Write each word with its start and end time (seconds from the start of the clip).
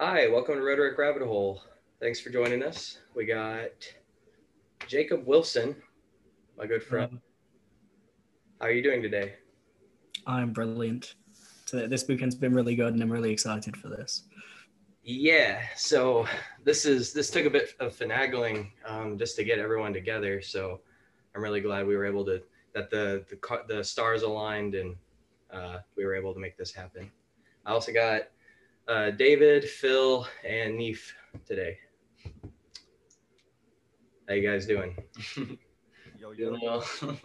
Hi, 0.00 0.26
welcome 0.26 0.56
to 0.56 0.60
Rhetoric 0.60 0.98
Rabbit 0.98 1.22
Hole. 1.22 1.62
Thanks 2.00 2.18
for 2.18 2.30
joining 2.30 2.64
us. 2.64 2.98
We 3.14 3.26
got 3.26 3.70
Jacob 4.88 5.24
Wilson, 5.24 5.76
my 6.58 6.66
good 6.66 6.82
friend. 6.82 7.20
How 8.60 8.66
are 8.66 8.72
you 8.72 8.82
doing 8.82 9.02
today? 9.02 9.34
I'm 10.26 10.52
brilliant. 10.52 11.14
So 11.66 11.86
this 11.86 12.08
weekend's 12.08 12.34
been 12.34 12.52
really 12.52 12.74
good, 12.74 12.92
and 12.92 13.00
I'm 13.00 13.10
really 13.10 13.30
excited 13.30 13.76
for 13.76 13.88
this. 13.88 14.24
Yeah, 15.04 15.62
so 15.76 16.26
this 16.64 16.86
is 16.86 17.12
this 17.12 17.30
took 17.30 17.46
a 17.46 17.50
bit 17.50 17.74
of 17.78 17.96
finagling 17.96 18.72
um, 18.84 19.16
just 19.16 19.36
to 19.36 19.44
get 19.44 19.60
everyone 19.60 19.92
together. 19.92 20.42
So 20.42 20.80
I'm 21.36 21.42
really 21.42 21.60
glad 21.60 21.86
we 21.86 21.94
were 21.94 22.04
able 22.04 22.24
to 22.24 22.42
that 22.74 22.90
the 22.90 23.24
the, 23.30 23.62
the 23.68 23.84
stars 23.84 24.22
aligned 24.22 24.74
and 24.74 24.96
uh, 25.52 25.78
we 25.96 26.04
were 26.04 26.16
able 26.16 26.34
to 26.34 26.40
make 26.40 26.58
this 26.58 26.72
happen. 26.72 27.12
I 27.64 27.70
also 27.70 27.92
got 27.92 28.22
uh, 28.88 29.10
David, 29.10 29.64
Phil, 29.64 30.26
and 30.44 30.76
Neef 30.76 31.14
today. 31.46 31.78
How 34.28 34.34
you 34.34 34.48
guys 34.48 34.66
doing? 34.66 34.96
Yo, 36.18 36.32
Doing 36.34 36.60
well. 36.62 36.84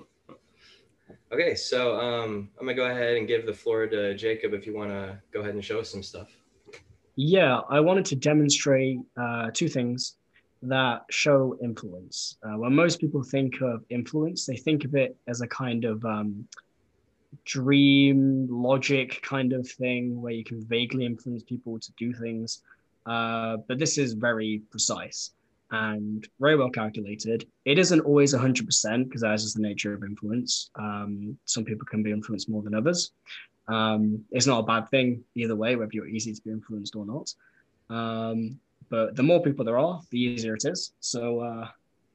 okay, 1.34 1.56
so 1.56 2.00
um, 2.00 2.50
I'm 2.60 2.66
gonna 2.66 2.76
go 2.76 2.86
ahead 2.86 3.16
and 3.16 3.28
give 3.28 3.46
the 3.46 3.54
floor 3.54 3.88
to 3.88 4.16
Jacob 4.16 4.54
if 4.54 4.66
you 4.66 4.76
want 4.76 4.90
to 4.90 5.20
go 5.32 5.40
ahead 5.40 5.54
and 5.54 5.64
show 5.64 5.80
us 5.80 5.90
some 5.90 6.04
stuff. 6.04 6.30
Yeah, 7.16 7.62
I 7.70 7.80
wanted 7.80 8.06
to 8.06 8.16
demonstrate 8.16 9.00
uh, 9.20 9.50
two 9.54 9.70
things 9.70 10.18
that 10.62 11.02
show 11.10 11.58
influence. 11.64 12.38
Uh, 12.44 12.58
when 12.58 12.76
most 12.76 13.00
people 13.00 13.24
think 13.24 13.62
of 13.62 13.84
influence, 13.90 14.46
they 14.46 14.58
think 14.58 14.84
of 14.84 14.96
it 14.96 15.18
as 15.28 15.42
a 15.42 15.48
kind 15.48 15.86
of 15.86 16.04
um, 16.04 16.46
dream 17.46 18.48
logic 18.50 19.22
kind 19.22 19.54
of 19.54 19.68
thing 19.68 20.22
where 20.22 20.34
you 20.34 20.44
can 20.44 20.64
vaguely 20.66 21.06
influence 21.06 21.44
people 21.44 21.80
to 21.80 21.92
do 21.98 22.14
things. 22.14 22.62
Uh, 23.06 23.58
but 23.68 23.80
this 23.80 23.98
is 23.98 24.14
very 24.14 24.62
precise 24.70 25.32
and 25.72 26.28
very 26.40 26.56
well 26.56 26.70
calculated. 26.70 27.48
It 27.66 27.78
isn't 27.78 28.02
always 28.02 28.34
100% 28.34 29.04
because 29.06 29.22
that 29.22 29.34
is 29.36 29.54
the 29.54 29.62
nature 29.62 29.94
of 29.94 30.04
influence. 30.04 30.72
Um, 30.76 31.38
some 31.46 31.64
people 31.64 31.86
can 31.86 32.02
be 32.02 32.12
influenced 32.12 32.50
more 32.50 32.64
than 32.64 32.74
others. 32.74 33.12
Um, 33.68 34.26
it's 34.32 34.48
not 34.48 34.60
a 34.60 34.64
bad 34.64 34.90
thing 34.90 35.24
either 35.36 35.56
way, 35.56 35.76
whether 35.76 35.92
you're 35.94 36.08
easy 36.08 36.34
to 36.34 36.42
be 36.42 36.52
influenced 36.52 36.96
or 36.96 37.06
not. 37.06 37.34
Um, 37.96 38.60
but 38.90 39.16
the 39.16 39.24
more 39.24 39.42
people 39.42 39.64
there 39.64 39.78
are, 39.78 40.02
the 40.10 40.20
easier 40.20 40.56
it 40.56 40.66
is. 40.66 40.94
So, 41.00 41.42
uh, 41.42 41.68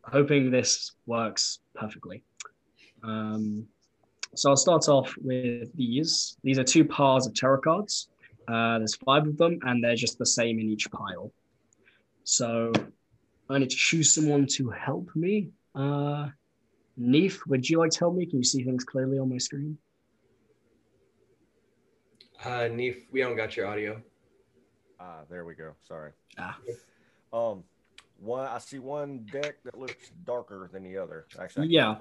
hoping 0.02 0.50
this 0.50 0.92
works 1.06 1.61
perfectly. 1.74 2.22
Um, 3.02 3.67
so 4.34 4.50
I'll 4.50 4.56
start 4.56 4.88
off 4.88 5.14
with 5.22 5.74
these. 5.77 6.36
These 6.42 6.58
are 6.58 6.64
two 6.64 6.84
piles 6.84 7.27
of 7.27 7.34
tarot 7.34 7.60
cards. 7.60 8.08
Uh, 8.48 8.78
there's 8.78 8.94
five 8.96 9.27
of 9.27 9.36
them, 9.36 9.58
and 9.62 9.82
they're 9.82 9.96
just 9.96 10.18
the 10.18 10.27
same 10.27 10.58
in 10.58 10.68
each 10.68 10.90
pile. 10.90 11.32
So 12.24 12.72
I 13.48 13.58
need 13.58 13.70
to 13.70 13.77
choose 13.77 14.14
someone 14.14 14.46
to 14.56 14.70
help 14.70 15.10
me. 15.14 15.50
Uh, 15.74 16.28
Neef, 16.96 17.46
would 17.46 17.68
you 17.68 17.78
like 17.78 17.90
to 17.90 17.98
help 18.00 18.14
me? 18.14 18.27
Can 18.27 18.38
you 18.38 18.44
see 18.44 18.62
things 18.64 18.84
clearly 18.84 19.18
on 19.18 19.28
my 19.28 19.38
screen? 19.38 19.78
Uh, 22.44 22.68
Neef, 22.68 23.06
we 23.10 23.20
don't 23.20 23.36
got 23.36 23.56
your 23.56 23.66
audio. 23.66 24.00
Ah, 25.00 25.20
there 25.28 25.44
we 25.44 25.55
go. 25.55 25.72
Sorry. 25.86 26.12
Ah. 26.38 26.58
Um, 27.32 27.64
one 28.25 28.47
I 28.47 28.58
see 28.58 28.78
one 28.78 29.27
deck 29.30 29.62
that 29.64 29.78
looks 29.78 30.11
darker 30.25 30.69
than 30.72 30.83
the 30.83 30.97
other. 30.98 31.27
Actually, 31.39 31.69
Yeah. 31.69 31.97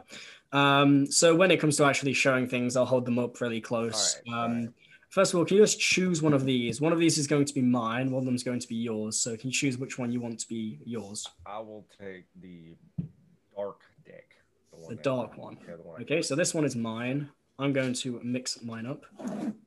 Um, 0.52 1.06
so 1.08 1.36
when 1.36 1.52
it 1.52 1.60
comes 1.60 1.78
to 1.78 1.86
actually 1.86 2.14
showing 2.14 2.48
things, 2.48 2.76
I'll 2.76 2.86
hold 2.86 3.06
them 3.06 3.20
up 3.20 3.40
really 3.42 3.62
close. 3.62 4.22
Right, 4.28 4.34
um, 4.36 4.60
right. 4.62 4.70
First 5.10 5.34
of 5.34 5.40
all, 5.40 5.46
can 5.46 5.58
you 5.58 5.64
just 5.64 5.80
choose 5.80 6.24
one 6.24 6.34
of 6.34 6.44
these? 6.44 6.82
One 6.82 6.92
of 6.92 6.98
these 6.98 7.20
is 7.20 7.28
going 7.28 7.46
to 7.46 7.54
be 7.54 7.62
mine. 7.62 8.10
One 8.10 8.22
of 8.22 8.26
them 8.26 8.34
is 8.34 8.42
going 8.42 8.60
to 8.60 8.68
be 8.68 8.76
yours. 8.76 9.20
So 9.20 9.38
can 9.38 9.50
you 9.50 9.54
choose 9.54 9.78
which 9.78 10.00
one 10.00 10.12
you 10.12 10.20
want 10.20 10.40
to 10.40 10.48
be 10.48 10.80
yours? 10.86 11.28
I 11.46 11.60
will 11.60 11.86
take 12.00 12.26
the 12.42 12.76
dark 13.56 13.82
deck. 14.06 14.26
one 14.72 14.96
The 14.96 15.02
dark 15.04 15.38
one. 15.38 15.58
Yeah, 15.68 15.76
the 15.76 15.84
one 15.84 16.02
Okay, 16.02 16.24
so 16.24 16.36
this 16.36 16.56
one 16.56 16.66
is 16.66 16.76
mine. 16.76 17.30
I'm 17.60 17.74
going 17.74 17.94
to 17.94 18.20
mix 18.24 18.64
mine 18.64 18.88
up. 18.88 19.06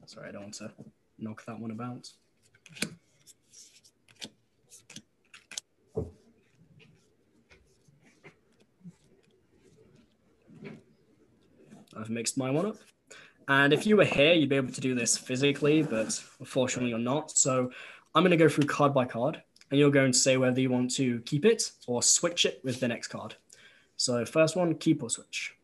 Sorry, 0.07 0.29
I 0.29 0.33
don't 0.33 0.43
want 0.43 0.55
to 0.55 0.73
knock 1.19 1.45
that 1.47 1.61
one 1.61 1.71
about. 1.71 2.11
I've 11.99 12.11
mixed 12.11 12.37
my 12.37 12.51
one 12.51 12.67
up. 12.67 12.77
And 13.49 13.73
if 13.73 13.87
you 13.87 13.97
were 13.97 14.05
here, 14.05 14.35
you'd 14.35 14.49
be 14.49 14.57
able 14.57 14.73
to 14.73 14.81
do 14.81 14.95
this 14.95 15.17
physically, 15.17 15.83
but 15.83 16.23
unfortunately 16.41 16.91
you're 16.91 16.99
not. 16.99 17.31
So 17.31 17.71
I'm 18.15 18.23
going 18.23 18.33
to 18.33 18.37
go 18.37 18.49
through 18.49 18.65
card 18.65 18.93
by 18.93 19.05
card, 19.05 19.41
and 19.71 19.79
you're 19.79 19.91
going 19.91 20.13
to 20.13 20.19
say 20.19 20.37
whether 20.37 20.61
you 20.61 20.71
want 20.71 20.91
to 20.97 21.21
keep 21.21 21.45
it 21.45 21.71
or 21.87 22.03
switch 22.03 22.45
it 22.45 22.61
with 22.65 22.81
the 22.81 22.89
next 22.89 23.09
card. 23.09 23.37
So 23.97 24.25
first 24.25 24.57
one, 24.57 24.75
keep 24.75 25.03
or 25.03 25.11
switch. 25.11 25.55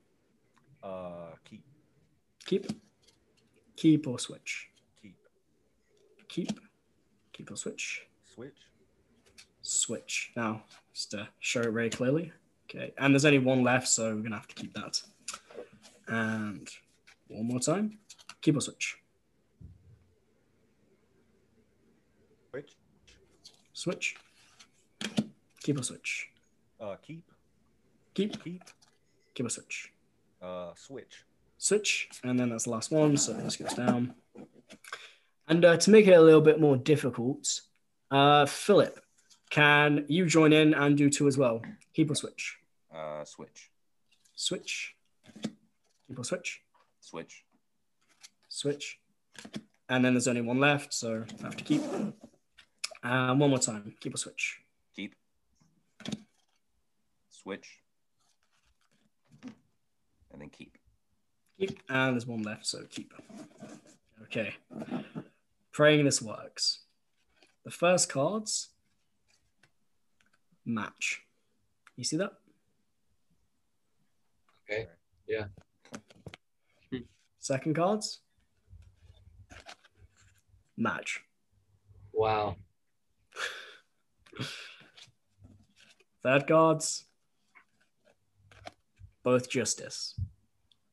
Uh, 0.82 1.30
keep, 1.44 1.62
Keep. 2.46 2.72
Keep 3.76 4.06
or 4.06 4.18
switch. 4.18 4.68
keep, 5.00 5.16
Keep. 6.28 6.60
Keep 7.32 7.50
or 7.50 7.56
switch. 7.56 8.06
switch. 8.34 8.52
Switch. 9.62 10.32
Now, 10.36 10.64
just 10.92 11.10
to 11.12 11.28
show 11.40 11.60
it 11.60 11.70
very 11.70 11.90
clearly. 11.90 12.32
Okay. 12.68 12.92
And 12.98 13.12
there's 13.12 13.24
only 13.24 13.38
one 13.38 13.62
left, 13.62 13.88
so 13.88 14.06
we're 14.06 14.20
going 14.20 14.30
to 14.30 14.36
have 14.36 14.48
to 14.48 14.54
keep 14.54 14.74
that. 14.74 15.02
And 16.12 16.68
one 17.28 17.46
more 17.48 17.58
time. 17.58 17.98
Keep 18.42 18.56
or 18.58 18.60
switch. 18.60 18.98
Switch. 22.52 22.72
Switch. 23.72 24.16
Keep 25.62 25.80
or 25.80 25.82
switch. 25.82 26.28
Uh, 26.78 26.96
keep, 27.00 27.24
Keep. 28.12 28.44
keep. 28.44 28.62
Keep 29.34 29.46
or 29.46 29.48
switch. 29.48 29.90
Uh, 30.42 30.72
switch. 30.74 31.24
switch, 31.56 32.08
and 32.24 32.38
then 32.38 32.50
that's 32.50 32.64
the 32.64 32.70
last 32.70 32.90
one. 32.90 33.16
So 33.16 33.32
this 33.32 33.56
goes 33.56 33.72
down. 33.72 34.12
And 35.48 35.64
uh, 35.64 35.78
to 35.78 35.90
make 35.90 36.06
it 36.06 36.12
a 36.12 36.20
little 36.20 36.42
bit 36.42 36.60
more 36.60 36.76
difficult, 36.76 37.62
uh, 38.10 38.44
Philip, 38.44 39.00
can 39.48 40.04
you 40.08 40.26
join 40.26 40.52
in 40.52 40.74
and 40.74 40.94
do 40.94 41.08
two 41.08 41.26
as 41.26 41.38
well? 41.38 41.62
Keep 41.94 42.10
or 42.10 42.16
switch? 42.16 42.58
Uh, 42.94 43.24
switch, 43.24 43.70
Switch. 44.36 44.94
Keep 46.12 46.18
or 46.18 46.24
switch? 46.24 46.60
switch, 47.00 47.44
Switch. 48.50 48.98
And 49.88 50.04
then 50.04 50.12
there's 50.12 50.28
only 50.28 50.42
one 50.42 50.60
left, 50.60 50.92
so 50.92 51.24
I 51.40 51.42
have 51.42 51.56
to 51.56 51.64
keep. 51.64 51.80
And 53.02 53.40
one 53.40 53.48
more 53.48 53.58
time. 53.58 53.94
Keep 53.98 54.14
or 54.14 54.18
switch? 54.18 54.58
keep, 54.94 55.14
switch, 57.30 57.78
and 59.42 60.42
then 60.42 60.50
keep. 60.50 60.76
Keep. 61.58 61.80
And 61.88 62.14
there's 62.14 62.26
one 62.26 62.42
left, 62.42 62.66
so 62.66 62.84
keep. 62.90 63.14
Okay. 64.24 64.54
Praying 65.72 66.04
this 66.04 66.20
works. 66.20 66.80
The 67.64 67.70
first 67.70 68.10
cards 68.10 68.68
match. 70.66 71.22
You 71.96 72.04
see 72.04 72.18
that? 72.18 72.32
Okay. 74.70 74.88
Yeah. 75.26 75.44
Second 77.42 77.74
cards 77.74 78.20
match. 80.76 81.22
Wow. 82.12 82.54
Third 86.22 86.46
cards 86.46 87.06
both 89.24 89.50
justice. 89.50 90.14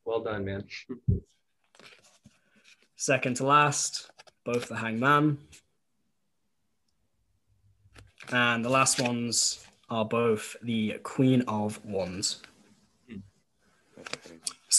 Well 0.03 0.23
done, 0.23 0.45
man. 0.45 0.63
Second 2.95 3.35
to 3.35 3.45
last, 3.45 4.09
both 4.43 4.69
the 4.69 4.77
hangman. 4.77 5.37
And 8.31 8.65
the 8.65 8.69
last 8.69 8.99
ones 8.99 9.63
are 9.87 10.03
both 10.03 10.55
the 10.63 10.97
Queen 11.03 11.43
of 11.47 11.85
Wands. 11.85 12.41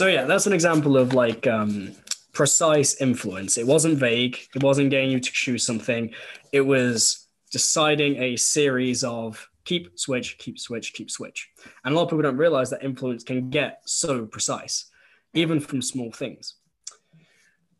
So 0.00 0.06
yeah, 0.06 0.24
that's 0.24 0.46
an 0.46 0.54
example 0.54 0.96
of 0.96 1.12
like 1.12 1.46
um, 1.46 1.92
precise 2.32 2.98
influence. 3.02 3.58
It 3.58 3.66
wasn't 3.66 3.98
vague. 3.98 4.38
It 4.54 4.62
wasn't 4.62 4.88
getting 4.88 5.10
you 5.10 5.20
to 5.20 5.30
choose 5.30 5.62
something. 5.66 6.14
It 6.52 6.62
was 6.62 7.26
deciding 7.52 8.16
a 8.16 8.36
series 8.36 9.04
of 9.04 9.46
keep, 9.66 9.98
switch, 9.98 10.38
keep, 10.38 10.58
switch, 10.58 10.94
keep, 10.94 11.10
switch. 11.10 11.50
And 11.84 11.92
a 11.92 11.96
lot 11.98 12.04
of 12.04 12.08
people 12.08 12.22
don't 12.22 12.38
realize 12.38 12.70
that 12.70 12.82
influence 12.82 13.24
can 13.24 13.50
get 13.50 13.82
so 13.84 14.24
precise, 14.24 14.86
even 15.34 15.60
from 15.60 15.82
small 15.82 16.10
things. 16.12 16.54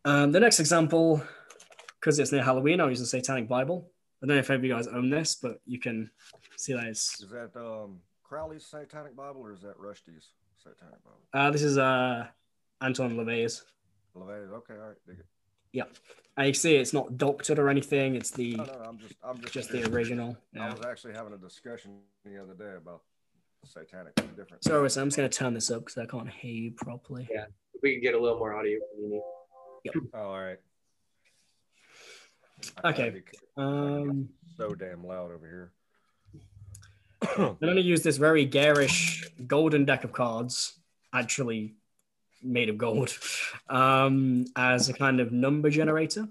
Um, 0.05 0.31
the 0.31 0.39
next 0.39 0.59
example, 0.59 1.23
because 1.99 2.19
it's 2.19 2.31
near 2.31 2.43
Halloween, 2.43 2.81
I'll 2.81 2.89
use 2.89 2.99
the 2.99 3.07
Satanic 3.07 3.49
Bible. 3.49 3.89
I 4.21 4.27
don't 4.27 4.35
know 4.35 4.39
if 4.41 4.49
any 4.51 4.57
of 4.57 4.63
you 4.63 4.71
guys 4.71 4.85
own 4.85 5.09
this, 5.09 5.37
but 5.41 5.59
you 5.65 5.79
can 5.79 6.11
see 6.55 6.73
that 6.73 6.83
it's 6.83 7.19
Is 7.19 7.31
that 7.31 7.59
um 7.59 7.97
Crowley's 8.21 8.63
Satanic 8.63 9.15
Bible 9.15 9.41
or 9.41 9.53
is 9.53 9.61
that 9.61 9.75
Rushdie's 9.79 10.29
Satanic 10.63 11.03
Bible? 11.03 11.17
uh, 11.33 11.51
this 11.51 11.63
is 11.63 11.77
uh, 11.77 12.27
Anton 12.81 13.15
LaVey's. 13.15 13.63
LeVay's. 14.15 14.51
Okay, 14.51 14.73
all 14.73 14.89
right. 14.89 14.97
Dig 15.07 15.19
it. 15.19 15.25
And 16.37 16.47
you 16.47 16.53
see 16.53 16.75
it's 16.75 16.93
not 16.93 17.17
doctored 17.17 17.59
or 17.59 17.69
anything. 17.69 18.15
It's 18.15 18.31
the 18.31 18.55
No, 18.55 18.63
no, 18.63 18.73
no, 18.73 18.79
I'm 18.87 18.97
just, 18.99 19.13
I'm 19.23 19.41
just, 19.41 19.53
just 19.53 19.71
the 19.71 19.89
original. 19.91 20.37
I 20.59 20.71
was 20.71 20.85
actually 20.85 21.13
having 21.13 21.33
a 21.33 21.37
discussion 21.37 21.99
the 22.25 22.41
other 22.41 22.53
day 22.53 22.75
about 22.77 23.01
satanic 23.65 24.15
different. 24.35 24.63
Sorry, 24.63 24.89
so 24.89 25.01
I'm 25.01 25.07
just 25.07 25.17
gonna 25.17 25.29
turn 25.29 25.53
this 25.53 25.69
up 25.69 25.85
because 25.85 25.97
I 25.97 26.05
can't 26.05 26.29
hear 26.29 26.51
you 26.51 26.71
properly. 26.71 27.27
Yeah. 27.31 27.45
If 27.73 27.81
we 27.81 27.95
could 27.95 28.03
get 28.03 28.15
a 28.15 28.19
little 28.19 28.39
more 28.39 28.53
audio, 28.53 28.79
when 28.95 29.11
you 29.11 29.21
need. 29.85 30.09
Oh, 30.13 30.19
all 30.19 30.39
right. 30.39 30.59
I 32.83 32.89
Okay. 32.89 33.23
Um, 33.57 34.29
So 34.57 34.69
damn 34.75 35.05
loud 35.05 35.31
over 35.31 35.47
here. 35.47 35.71
I'm 37.37 37.57
going 37.61 37.75
to 37.75 37.81
use 37.81 38.03
this 38.03 38.17
very 38.17 38.45
garish 38.45 39.29
golden 39.47 39.85
deck 39.85 40.03
of 40.03 40.11
cards, 40.11 40.73
actually 41.13 41.75
made 42.43 42.69
of 42.69 42.77
gold, 42.77 43.17
um, 43.69 44.45
as 44.55 44.89
a 44.89 44.93
kind 44.93 45.19
of 45.19 45.31
number 45.31 45.69
generator. 45.69 46.27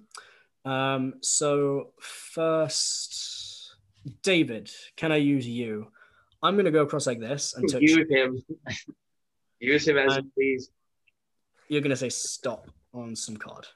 Um, 0.65 1.15
so, 1.21 1.93
first, 2.01 3.75
David, 4.23 4.71
can 4.97 5.13
I 5.13 5.17
use 5.17 5.47
you? 5.47 5.89
I'm 6.43 6.55
going 6.55 6.65
to 6.65 6.71
go 6.71 6.83
across 6.83 7.07
like 7.07 7.21
this 7.21 7.55
and 7.55 7.71
touch. 7.71 7.83
Use 7.83 8.09
him. 8.09 8.43
Use 9.61 9.87
him 9.87 9.99
as 9.99 10.17
you 10.17 10.31
please. 10.35 10.71
You're 11.69 11.83
going 11.83 11.91
to 11.91 11.97
say 11.97 12.09
stop 12.09 12.67
on 12.95 13.15
some 13.15 13.37
card. 13.37 13.67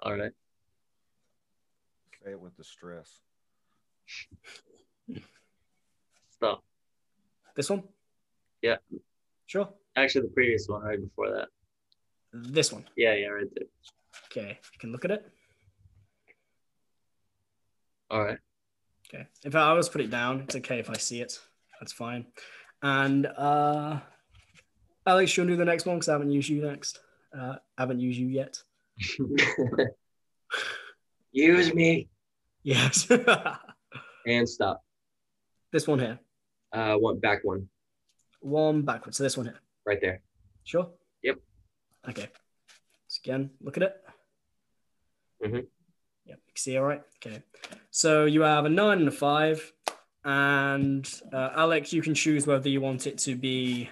All 0.00 0.16
right. 0.16 0.30
Say 2.24 2.30
it 2.30 2.40
with 2.40 2.56
the 2.56 2.64
Stop. 6.38 6.62
This 7.56 7.68
one? 7.70 7.82
Yeah. 8.62 8.76
Sure. 9.46 9.68
Actually, 9.96 10.22
the 10.28 10.32
previous 10.34 10.66
one 10.68 10.82
right 10.82 11.00
before 11.00 11.30
that. 11.30 11.48
This 12.32 12.72
one. 12.72 12.84
Yeah, 12.96 13.14
yeah, 13.14 13.26
right 13.28 13.46
there. 13.54 13.66
Okay. 14.30 14.58
You 14.72 14.78
can 14.78 14.92
look 14.92 15.04
at 15.04 15.10
it. 15.10 15.26
All 18.10 18.22
right. 18.24 18.38
Okay. 19.12 19.26
If 19.44 19.54
I 19.54 19.62
always 19.62 19.88
put 19.88 20.00
it 20.02 20.10
down, 20.10 20.40
it's 20.42 20.54
okay 20.56 20.78
if 20.78 20.88
I 20.90 20.94
see 20.96 21.20
it. 21.20 21.38
That's 21.80 21.92
fine. 21.92 22.26
And 22.82 23.26
uh 23.26 24.00
Alex, 25.06 25.36
you'll 25.36 25.46
do 25.46 25.56
the 25.56 25.64
next 25.64 25.86
one 25.86 25.96
because 25.96 26.08
I 26.08 26.12
haven't 26.12 26.30
used 26.30 26.48
you 26.48 26.62
next. 26.62 27.00
Uh 27.36 27.56
I 27.76 27.82
haven't 27.82 28.00
used 28.00 28.18
you 28.18 28.28
yet. 28.28 28.62
Use 31.32 31.74
me 31.74 32.08
Yes. 32.62 33.08
and 34.26 34.48
stop. 34.48 34.82
this 35.72 35.86
one 35.86 35.98
here. 36.00 36.18
Uh, 36.72 36.94
one 36.96 37.18
back 37.18 37.40
one 37.44 37.68
One 38.40 38.82
backwards. 38.82 39.16
So 39.16 39.22
this 39.24 39.36
one 39.36 39.46
here. 39.46 39.58
right 39.86 40.00
there. 40.00 40.20
Sure? 40.64 40.90
Yep. 41.22 41.38
Okay. 42.10 42.28
So 43.08 43.20
again, 43.24 43.50
look 43.60 43.76
at 43.78 43.82
it. 43.84 43.96
Mhm. 45.44 45.66
Yep. 46.26 46.38
You 46.46 46.52
see 46.56 46.76
all 46.76 46.84
right. 46.84 47.02
Okay. 47.16 47.42
So 47.90 48.26
you 48.26 48.42
have 48.42 48.64
a 48.66 48.68
nine 48.68 48.98
and 48.98 49.08
a 49.08 49.12
five. 49.12 49.72
And 50.24 51.08
uh, 51.32 51.50
Alex, 51.56 51.92
you 51.92 52.02
can 52.02 52.14
choose 52.14 52.46
whether 52.46 52.68
you 52.68 52.80
want 52.82 53.06
it 53.06 53.16
to 53.18 53.34
be 53.34 53.88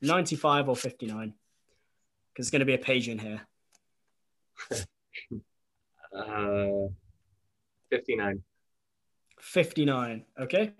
95 0.00 0.68
or 0.70 0.76
59. 0.76 1.34
Because 2.32 2.46
it's 2.46 2.50
going 2.50 2.60
to 2.60 2.64
be 2.66 2.74
a 2.74 2.78
page 2.78 3.08
in 3.08 3.18
here. 3.18 3.40
Uh, 6.10 6.88
fifty-nine. 7.90 8.42
59. 9.40 10.24
Okay. 10.40 10.72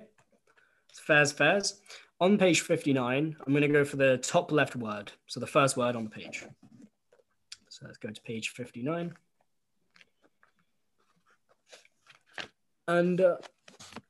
Fairs, 0.93 1.33
fairs. 1.33 1.81
On 2.21 2.37
page 2.37 2.63
59, 2.63 3.37
I'm 3.39 3.53
going 3.53 3.63
to 3.63 3.69
go 3.69 3.85
for 3.85 3.97
the 3.97 4.19
top 4.19 4.51
left 4.51 4.75
word. 4.75 5.13
So 5.27 5.39
the 5.41 5.47
first 5.47 5.77
word 5.77 5.95
on 5.95 6.05
the 6.05 6.11
page. 6.11 6.45
So 7.69 7.87
let's 7.87 7.99
go 7.99 8.11
to 8.11 8.23
page 8.23 8.51
59. 8.51 9.15
And 12.89 13.21
uh, 13.21 13.37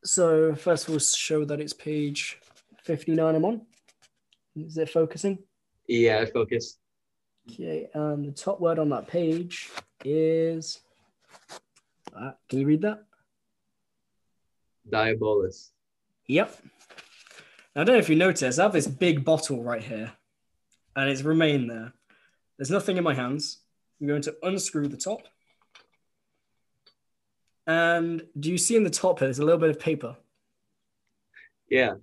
so 0.05 0.55
first 0.55 0.89
we'll 0.89 1.01
show 1.01 1.45
that 1.45 1.61
it's 1.61 1.73
page 1.73 2.39
59 2.85 3.35
I'm 3.35 3.45
on. 3.45 3.63
Is 4.57 4.79
it 4.79 4.89
focusing? 4.89 5.39
Yeah, 5.87 6.25
focus. 6.27 6.79
Okay, 7.51 7.89
and 7.95 8.27
the 8.27 8.33
top 8.33 8.61
word 8.61 8.79
on 8.79 8.89
that 8.91 9.09
page 9.09 9.71
is. 10.05 10.81
Uh, 12.15 12.33
can 12.49 12.61
you 12.61 12.67
read 12.67 12.83
that? 12.83 13.05
Diabolus. 14.89 15.71
Yep. 16.29 16.57
Now, 17.75 17.83
I 17.83 17.85
don't 17.85 17.97
know 17.97 18.01
if 18.01 18.09
you 18.09 18.17
notice, 18.17 18.59
I 18.59 18.63
have 18.63 18.73
this 18.73 18.87
big 18.87 19.25
bottle 19.25 19.63
right 19.63 19.83
here, 19.83 20.13
and 20.95 21.11
it's 21.11 21.23
remained 21.23 21.71
there. 21.71 21.93
There's 22.57 22.71
nothing 22.71 22.97
in 22.97 23.05
my 23.05 23.15
hands. 23.15 23.59
I'm 24.01 24.07
going 24.07 24.23
to 24.23 24.37
unscrew 24.43 24.89
the 24.89 24.97
top. 24.97 25.23
And 27.67 28.23
do 28.39 28.51
you 28.51 28.59
see 28.59 28.77
in 28.77 28.85
the 28.85 28.91
top 28.91 29.19
here, 29.19 29.29
there's 29.29 29.39
a 29.39 29.45
little 29.45 29.61
bit 29.61 29.71
of 29.71 29.81
paper? 29.81 30.17
Yeah. 31.69 31.95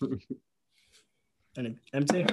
And 1.56 1.76
empty? 1.92 2.24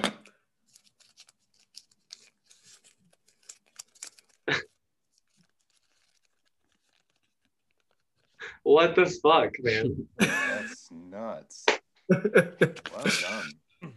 What 8.66 8.96
the 8.96 9.06
fuck, 9.06 9.54
man? 9.62 10.08
That's 10.18 10.88
nuts. 10.90 11.64
Well 12.08 13.04
done. 13.22 13.94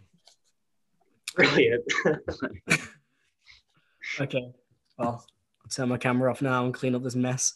Brilliant. 1.34 1.82
okay. 4.20 4.52
Well, 4.96 5.08
I'll 5.08 5.24
turn 5.70 5.88
my 5.88 5.96
camera 5.98 6.30
off 6.30 6.40
now 6.40 6.64
and 6.64 6.72
clean 6.72 6.94
up 6.94 7.02
this 7.02 7.16
mess. 7.16 7.54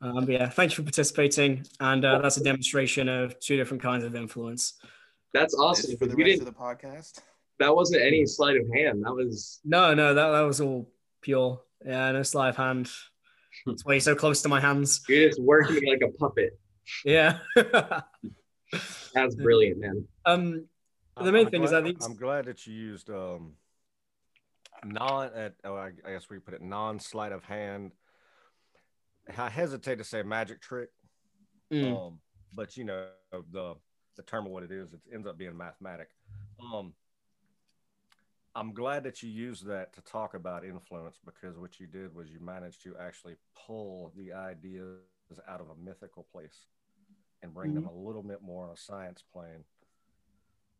Um, 0.00 0.24
but 0.24 0.28
yeah, 0.28 0.48
thank 0.50 0.70
you 0.70 0.76
for 0.76 0.82
participating. 0.84 1.66
And 1.80 2.04
uh, 2.04 2.18
that's 2.18 2.36
a 2.36 2.44
demonstration 2.44 3.08
of 3.08 3.40
two 3.40 3.56
different 3.56 3.82
kinds 3.82 4.04
of 4.04 4.14
influence. 4.14 4.74
That's 5.34 5.54
awesome. 5.54 5.90
This 5.90 5.98
for 5.98 6.06
the 6.06 6.16
You 6.16 6.24
rest 6.24 6.38
didn't. 6.38 6.46
of 6.46 6.54
the 6.54 6.60
podcast. 6.60 7.18
That 7.58 7.74
wasn't 7.74 8.02
any 8.02 8.24
sleight 8.24 8.56
of 8.56 8.66
hand. 8.72 9.02
That 9.04 9.14
was. 9.14 9.58
No, 9.64 9.94
no, 9.94 10.14
that, 10.14 10.30
that 10.30 10.42
was 10.42 10.60
all 10.60 10.88
pure. 11.22 11.60
Yeah, 11.84 12.12
no 12.12 12.22
sleight 12.22 12.50
of 12.50 12.56
hand. 12.56 12.88
That's 13.66 13.84
why 13.84 13.94
you're 13.94 14.00
so 14.00 14.14
close 14.14 14.42
to 14.42 14.48
my 14.48 14.60
hands. 14.60 15.02
You're 15.08 15.28
just 15.28 15.40
working 15.40 15.82
like 15.88 16.02
a 16.02 16.10
puppet. 16.18 16.58
Yeah. 17.04 17.38
That's 19.14 19.34
brilliant, 19.36 19.78
man. 19.80 20.08
um, 20.24 20.66
The 21.20 21.30
main 21.32 21.46
I'm 21.46 21.50
thing 21.50 21.62
is 21.62 21.70
glad- 21.70 21.84
that 21.86 21.94
these- 21.98 22.06
I'm 22.06 22.16
glad 22.16 22.46
that 22.46 22.66
you 22.66 22.74
used 22.74 23.10
um 23.10 23.52
non. 24.84 25.30
At, 25.34 25.54
oh, 25.64 25.74
I, 25.76 25.92
I 26.06 26.12
guess 26.12 26.28
we 26.30 26.38
put 26.38 26.54
it 26.54 26.62
non 26.62 26.98
sleight 26.98 27.32
of 27.32 27.44
hand. 27.44 27.92
I 29.36 29.48
hesitate 29.50 29.98
to 29.98 30.04
say 30.04 30.22
magic 30.24 30.60
trick, 30.60 30.88
mm, 31.72 31.96
um, 32.08 32.18
but 32.52 32.76
you 32.76 32.84
know 32.84 33.06
the 33.52 33.74
the 34.16 34.22
term 34.22 34.46
of 34.46 34.52
what 34.52 34.64
it 34.64 34.72
is. 34.72 34.92
It 34.92 35.00
ends 35.14 35.26
up 35.28 35.38
being 35.38 35.56
mathematic. 35.56 36.08
Um, 36.60 36.94
I'm 38.54 38.74
glad 38.74 39.04
that 39.04 39.22
you 39.22 39.30
used 39.30 39.66
that 39.66 39.94
to 39.94 40.02
talk 40.02 40.34
about 40.34 40.64
influence 40.64 41.18
because 41.24 41.56
what 41.56 41.80
you 41.80 41.86
did 41.86 42.14
was 42.14 42.30
you 42.30 42.38
managed 42.40 42.82
to 42.82 42.94
actually 43.00 43.36
pull 43.66 44.12
the 44.16 44.32
ideas 44.34 44.98
out 45.48 45.60
of 45.60 45.68
a 45.70 45.74
mythical 45.82 46.26
place 46.32 46.66
and 47.42 47.54
bring 47.54 47.74
them 47.74 47.86
a 47.86 47.92
little 47.92 48.22
bit 48.22 48.42
more 48.42 48.64
on 48.64 48.70
a 48.70 48.76
science 48.76 49.24
plane. 49.32 49.64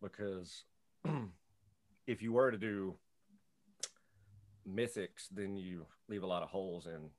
Because 0.03 0.65
if 2.07 2.21
you 2.21 2.33
were 2.33 2.51
to 2.51 2.59
do 2.59 2.95
mythics, 4.69 5.29
then 5.31 5.57
you 5.57 5.87
leave 6.09 6.23
a 6.23 6.27
lot 6.27 6.43
of 6.43 6.51
holes 6.51 6.87
in. 6.87 7.11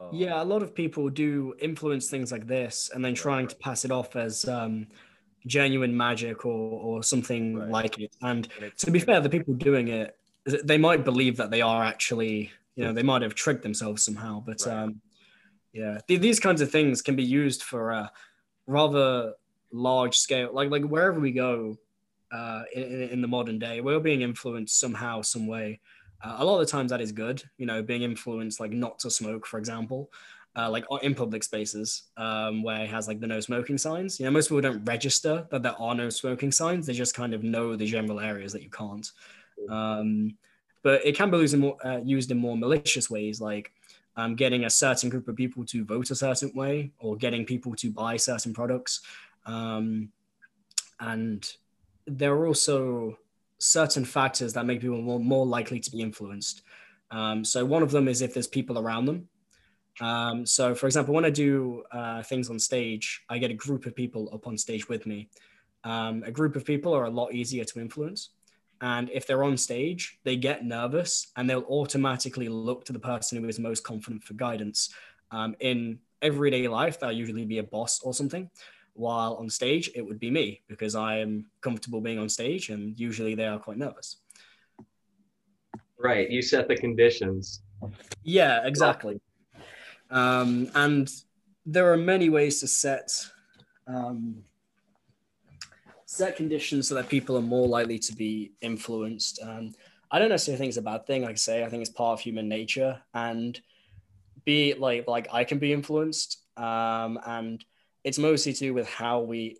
uh, 0.00 0.10
yeah, 0.12 0.42
a 0.42 0.44
lot 0.44 0.62
of 0.62 0.74
people 0.74 1.08
do 1.08 1.54
influence 1.60 2.10
things 2.10 2.30
like 2.30 2.46
this 2.46 2.90
and 2.94 3.04
then 3.04 3.14
trying 3.14 3.48
to 3.48 3.56
pass 3.56 3.84
it 3.84 3.90
off 3.90 4.16
as 4.16 4.46
um, 4.46 4.86
genuine 5.46 5.96
magic 5.96 6.44
or, 6.46 6.80
or 6.80 7.02
something 7.02 7.56
Right. 7.56 7.68
like 7.68 7.98
it. 7.98 8.14
And 8.22 8.48
to 8.78 8.90
be 8.90 8.98
fair, 8.98 9.20
the 9.20 9.28
people 9.30 9.54
doing 9.54 9.88
it, 9.88 10.16
they 10.64 10.78
might 10.78 11.04
believe 11.04 11.36
that 11.36 11.50
they 11.50 11.60
are 11.62 11.82
actually, 11.84 12.50
you 12.76 12.84
know, 12.84 12.92
they 12.92 13.02
might 13.02 13.22
have 13.22 13.34
tricked 13.34 13.62
themselves 13.62 14.02
somehow. 14.02 14.42
But 14.44 14.62
Right. 14.66 14.76
um, 14.76 15.00
yeah, 15.72 15.98
th- 16.06 16.20
these 16.20 16.40
kinds 16.40 16.60
of 16.60 16.70
things 16.70 17.02
can 17.02 17.16
be 17.16 17.24
used 17.24 17.62
for 17.62 17.90
a 17.90 18.12
rather 18.66 19.34
large 19.72 20.16
scale, 20.18 20.50
like 20.52 20.70
like 20.70 20.84
wherever 20.84 21.18
we 21.18 21.32
go 21.32 21.78
uh, 22.30 22.62
in, 22.74 22.82
in- 22.82 23.08
in 23.10 23.20
the 23.22 23.28
modern 23.28 23.58
day, 23.58 23.80
we're 23.80 24.00
being 24.00 24.22
influenced 24.22 24.78
somehow, 24.78 25.20
some 25.22 25.46
way. 25.46 25.80
Uh, 26.24 26.36
a 26.38 26.44
lot 26.44 26.60
of 26.60 26.66
the 26.66 26.70
times 26.70 26.90
that 26.90 27.00
is 27.00 27.10
good, 27.12 27.42
you 27.58 27.66
know, 27.66 27.82
being 27.82 28.02
influenced 28.02 28.60
like 28.60 28.70
not 28.70 28.98
to 28.98 29.10
smoke, 29.10 29.44
for 29.46 29.58
example. 29.58 30.10
Uh, 30.54 30.68
like 30.68 30.84
in 31.00 31.14
public 31.14 31.42
spaces 31.42 32.10
um, 32.18 32.62
where 32.62 32.82
it 32.82 32.90
has 32.90 33.08
like 33.08 33.18
the 33.20 33.26
no 33.26 33.40
smoking 33.40 33.78
signs. 33.78 34.20
You 34.20 34.26
know, 34.26 34.32
most 34.32 34.48
people 34.48 34.60
don't 34.60 34.84
register 34.84 35.46
that 35.50 35.62
there 35.62 35.80
are 35.80 35.94
no 35.94 36.10
smoking 36.10 36.52
signs. 36.52 36.84
They 36.84 36.92
just 36.92 37.14
kind 37.14 37.32
of 37.32 37.42
know 37.42 37.74
the 37.74 37.86
general 37.86 38.20
areas 38.20 38.52
that 38.52 38.62
you 38.62 38.68
can't. 38.68 39.10
Um, 39.70 40.36
but 40.82 41.06
it 41.06 41.16
can 41.16 41.30
be 41.30 41.38
used 41.38 41.54
in 41.54 41.60
more, 41.60 41.76
uh, 41.82 42.00
used 42.04 42.30
in 42.30 42.36
more 42.36 42.56
malicious 42.56 43.08
ways, 43.08 43.40
like 43.40 43.72
um, 44.16 44.34
getting 44.34 44.64
a 44.64 44.70
certain 44.70 45.08
group 45.08 45.28
of 45.28 45.36
people 45.36 45.64
to 45.66 45.84
vote 45.84 46.10
a 46.10 46.14
certain 46.14 46.52
way 46.54 46.92
or 46.98 47.16
getting 47.16 47.46
people 47.46 47.74
to 47.76 47.90
buy 47.90 48.16
certain 48.16 48.52
products. 48.52 49.00
Um, 49.46 50.10
and 51.00 51.50
there 52.06 52.34
are 52.34 52.46
also 52.46 53.16
certain 53.58 54.04
factors 54.04 54.52
that 54.52 54.66
make 54.66 54.80
people 54.80 55.00
more, 55.00 55.20
more 55.20 55.46
likely 55.46 55.80
to 55.80 55.90
be 55.90 56.02
influenced. 56.02 56.62
Um, 57.10 57.44
so 57.44 57.64
one 57.64 57.82
of 57.82 57.90
them 57.90 58.08
is 58.08 58.22
if 58.22 58.34
there's 58.34 58.46
people 58.46 58.78
around 58.78 59.06
them. 59.06 59.28
Um, 60.00 60.46
so, 60.46 60.74
for 60.74 60.86
example, 60.86 61.14
when 61.14 61.24
I 61.24 61.30
do 61.30 61.84
uh, 61.92 62.22
things 62.22 62.48
on 62.50 62.58
stage, 62.58 63.22
I 63.28 63.38
get 63.38 63.50
a 63.50 63.54
group 63.54 63.86
of 63.86 63.94
people 63.94 64.30
up 64.32 64.46
on 64.46 64.56
stage 64.56 64.88
with 64.88 65.06
me. 65.06 65.28
Um, 65.84 66.22
a 66.24 66.30
group 66.30 66.56
of 66.56 66.64
people 66.64 66.94
are 66.94 67.04
a 67.04 67.10
lot 67.10 67.32
easier 67.32 67.64
to 67.64 67.80
influence. 67.80 68.30
And 68.80 69.10
if 69.10 69.26
they're 69.26 69.44
on 69.44 69.56
stage, 69.56 70.18
they 70.24 70.36
get 70.36 70.64
nervous 70.64 71.28
and 71.36 71.48
they'll 71.48 71.66
automatically 71.68 72.48
look 72.48 72.84
to 72.86 72.92
the 72.92 72.98
person 72.98 73.40
who 73.40 73.48
is 73.48 73.58
most 73.58 73.84
confident 73.84 74.24
for 74.24 74.34
guidance. 74.34 74.92
Um, 75.30 75.54
in 75.60 76.00
everyday 76.20 76.66
life, 76.68 76.98
that'll 76.98 77.14
usually 77.14 77.44
be 77.44 77.58
a 77.58 77.62
boss 77.62 78.00
or 78.00 78.12
something. 78.12 78.50
While 78.94 79.34
on 79.34 79.48
stage, 79.48 79.90
it 79.94 80.04
would 80.04 80.18
be 80.18 80.30
me 80.30 80.62
because 80.66 80.94
I 80.94 81.18
am 81.18 81.46
comfortable 81.60 82.00
being 82.00 82.18
on 82.18 82.28
stage 82.28 82.70
and 82.70 82.98
usually 82.98 83.34
they 83.34 83.46
are 83.46 83.58
quite 83.58 83.78
nervous. 83.78 84.16
Right. 85.98 86.28
You 86.28 86.42
set 86.42 86.66
the 86.66 86.76
conditions. 86.76 87.62
Yeah, 88.24 88.66
exactly. 88.66 89.20
Um, 90.12 90.70
and 90.74 91.10
there 91.66 91.92
are 91.92 91.96
many 91.96 92.28
ways 92.28 92.60
to 92.60 92.68
set 92.68 93.10
um, 93.86 94.44
set 96.04 96.36
conditions 96.36 96.88
so 96.88 96.94
that 96.94 97.08
people 97.08 97.36
are 97.36 97.42
more 97.42 97.66
likely 97.66 97.98
to 97.98 98.14
be 98.14 98.52
influenced. 98.60 99.40
Um, 99.42 99.74
I 100.10 100.18
don't 100.18 100.28
necessarily 100.28 100.58
think 100.58 100.68
it's 100.68 100.76
a 100.76 100.82
bad 100.82 101.06
thing. 101.06 101.22
Like 101.22 101.32
I 101.32 101.34
say, 101.36 101.64
I 101.64 101.68
think 101.70 101.80
it's 101.80 101.90
part 101.90 102.12
of 102.12 102.20
human 102.20 102.48
nature, 102.48 103.00
and 103.14 103.58
be 104.44 104.74
like 104.74 105.08
like 105.08 105.28
I 105.32 105.44
can 105.44 105.58
be 105.58 105.72
influenced, 105.72 106.38
um, 106.58 107.18
and 107.26 107.64
it's 108.04 108.18
mostly 108.18 108.52
to 108.52 108.58
do 108.58 108.74
with 108.74 108.88
how 108.88 109.20
we 109.20 109.56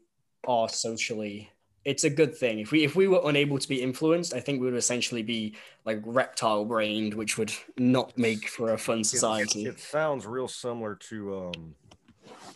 are 0.47 0.69
socially. 0.69 1.51
It's 1.85 2.05
a 2.05 2.11
good 2.11 2.37
thing. 2.37 2.61
If 2.61 2.71
we 2.71 2.85
if 2.85 2.95
we 2.95 3.09
were 3.09 3.21
unable 3.25 3.59
to 3.59 3.69
be 3.69 3.83
influenced, 3.83 4.35
I 4.35 4.41
think 4.41 4.61
we 4.61 4.67
would 4.67 4.77
essentially 4.77 5.23
be 5.23 5.57
like 5.85 6.01
reptile 6.05 6.65
brained, 6.65 7.15
which 7.15 7.37
would 7.39 7.53
not 7.77 8.17
make 8.17 8.49
for 8.49 8.73
a 8.73 8.79
fun 8.79 9.03
society. 9.03 9.65
It, 9.65 9.69
it 9.69 9.81
sounds 9.81 10.25
real 10.25 10.49
similar 10.49 10.95
to 11.11 11.47
um, 11.47 11.75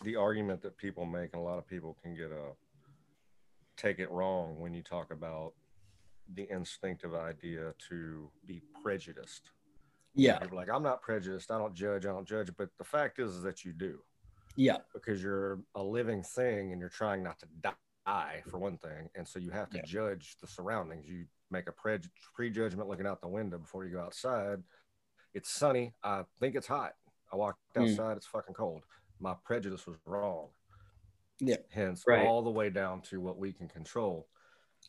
the 0.02 0.14
argument 0.14 0.62
that 0.62 0.76
people 0.78 1.06
make, 1.06 1.30
and 1.33 1.42
a 1.42 1.45
lot 1.45 1.59
of 1.59 1.66
people 1.66 1.97
can 2.02 2.14
get 2.14 2.30
a 2.30 2.52
take 3.76 3.99
it 3.99 4.11
wrong 4.11 4.59
when 4.59 4.75
you 4.75 4.83
talk 4.83 5.12
about 5.12 5.52
the 6.35 6.47
instinctive 6.50 7.14
idea 7.14 7.75
to 7.88 8.30
be 8.47 8.62
prejudiced. 8.83 9.50
Yeah. 10.14 10.38
Like, 10.50 10.68
I'm 10.73 10.83
not 10.83 11.02
prejudiced. 11.02 11.50
I 11.50 11.59
don't 11.59 11.75
judge. 11.75 12.06
I 12.06 12.09
don't 12.09 12.26
judge. 12.26 12.50
But 12.56 12.71
the 12.78 12.85
fact 12.85 13.18
is, 13.18 13.33
is 13.37 13.42
that 13.42 13.64
you 13.64 13.73
do. 13.73 14.00
Yeah. 14.56 14.78
Because 14.95 15.23
you're 15.23 15.61
a 15.75 15.83
living 15.83 16.23
thing 16.23 16.73
and 16.73 16.80
you're 16.80 16.88
trying 16.88 17.23
not 17.23 17.38
to 17.40 17.47
die, 17.61 17.75
for 18.48 18.58
one 18.58 18.78
thing. 18.78 19.08
And 19.14 19.26
so 19.26 19.38
you 19.38 19.50
have 19.50 19.70
to 19.70 19.78
yeah. 19.78 19.84
judge 19.84 20.36
the 20.40 20.46
surroundings. 20.46 21.06
You 21.08 21.25
make 21.50 21.68
a 21.68 21.72
pre- 21.72 21.98
prejudgment 22.34 22.88
looking 22.88 23.06
out 23.06 23.20
the 23.20 23.28
window 23.28 23.58
before 23.58 23.84
you 23.84 23.92
go 23.92 24.00
outside. 24.00 24.62
It's 25.34 25.50
sunny. 25.50 25.92
I 26.02 26.22
think 26.40 26.54
it's 26.54 26.66
hot. 26.66 26.92
I 27.32 27.36
walked 27.36 27.58
hmm. 27.75 27.82
outside. 27.82 28.14
Mm. 28.14 28.16
It's 28.18 28.26
fucking 28.26 28.54
cold. 28.54 28.82
My 29.20 29.34
prejudice 29.44 29.86
was 29.86 29.96
wrong. 30.04 30.48
Yeah. 31.40 31.56
Hence, 31.70 32.04
right. 32.06 32.26
all 32.26 32.42
the 32.42 32.50
way 32.50 32.70
down 32.70 33.02
to 33.02 33.20
what 33.20 33.36
we 33.36 33.52
can 33.52 33.68
control. 33.68 34.26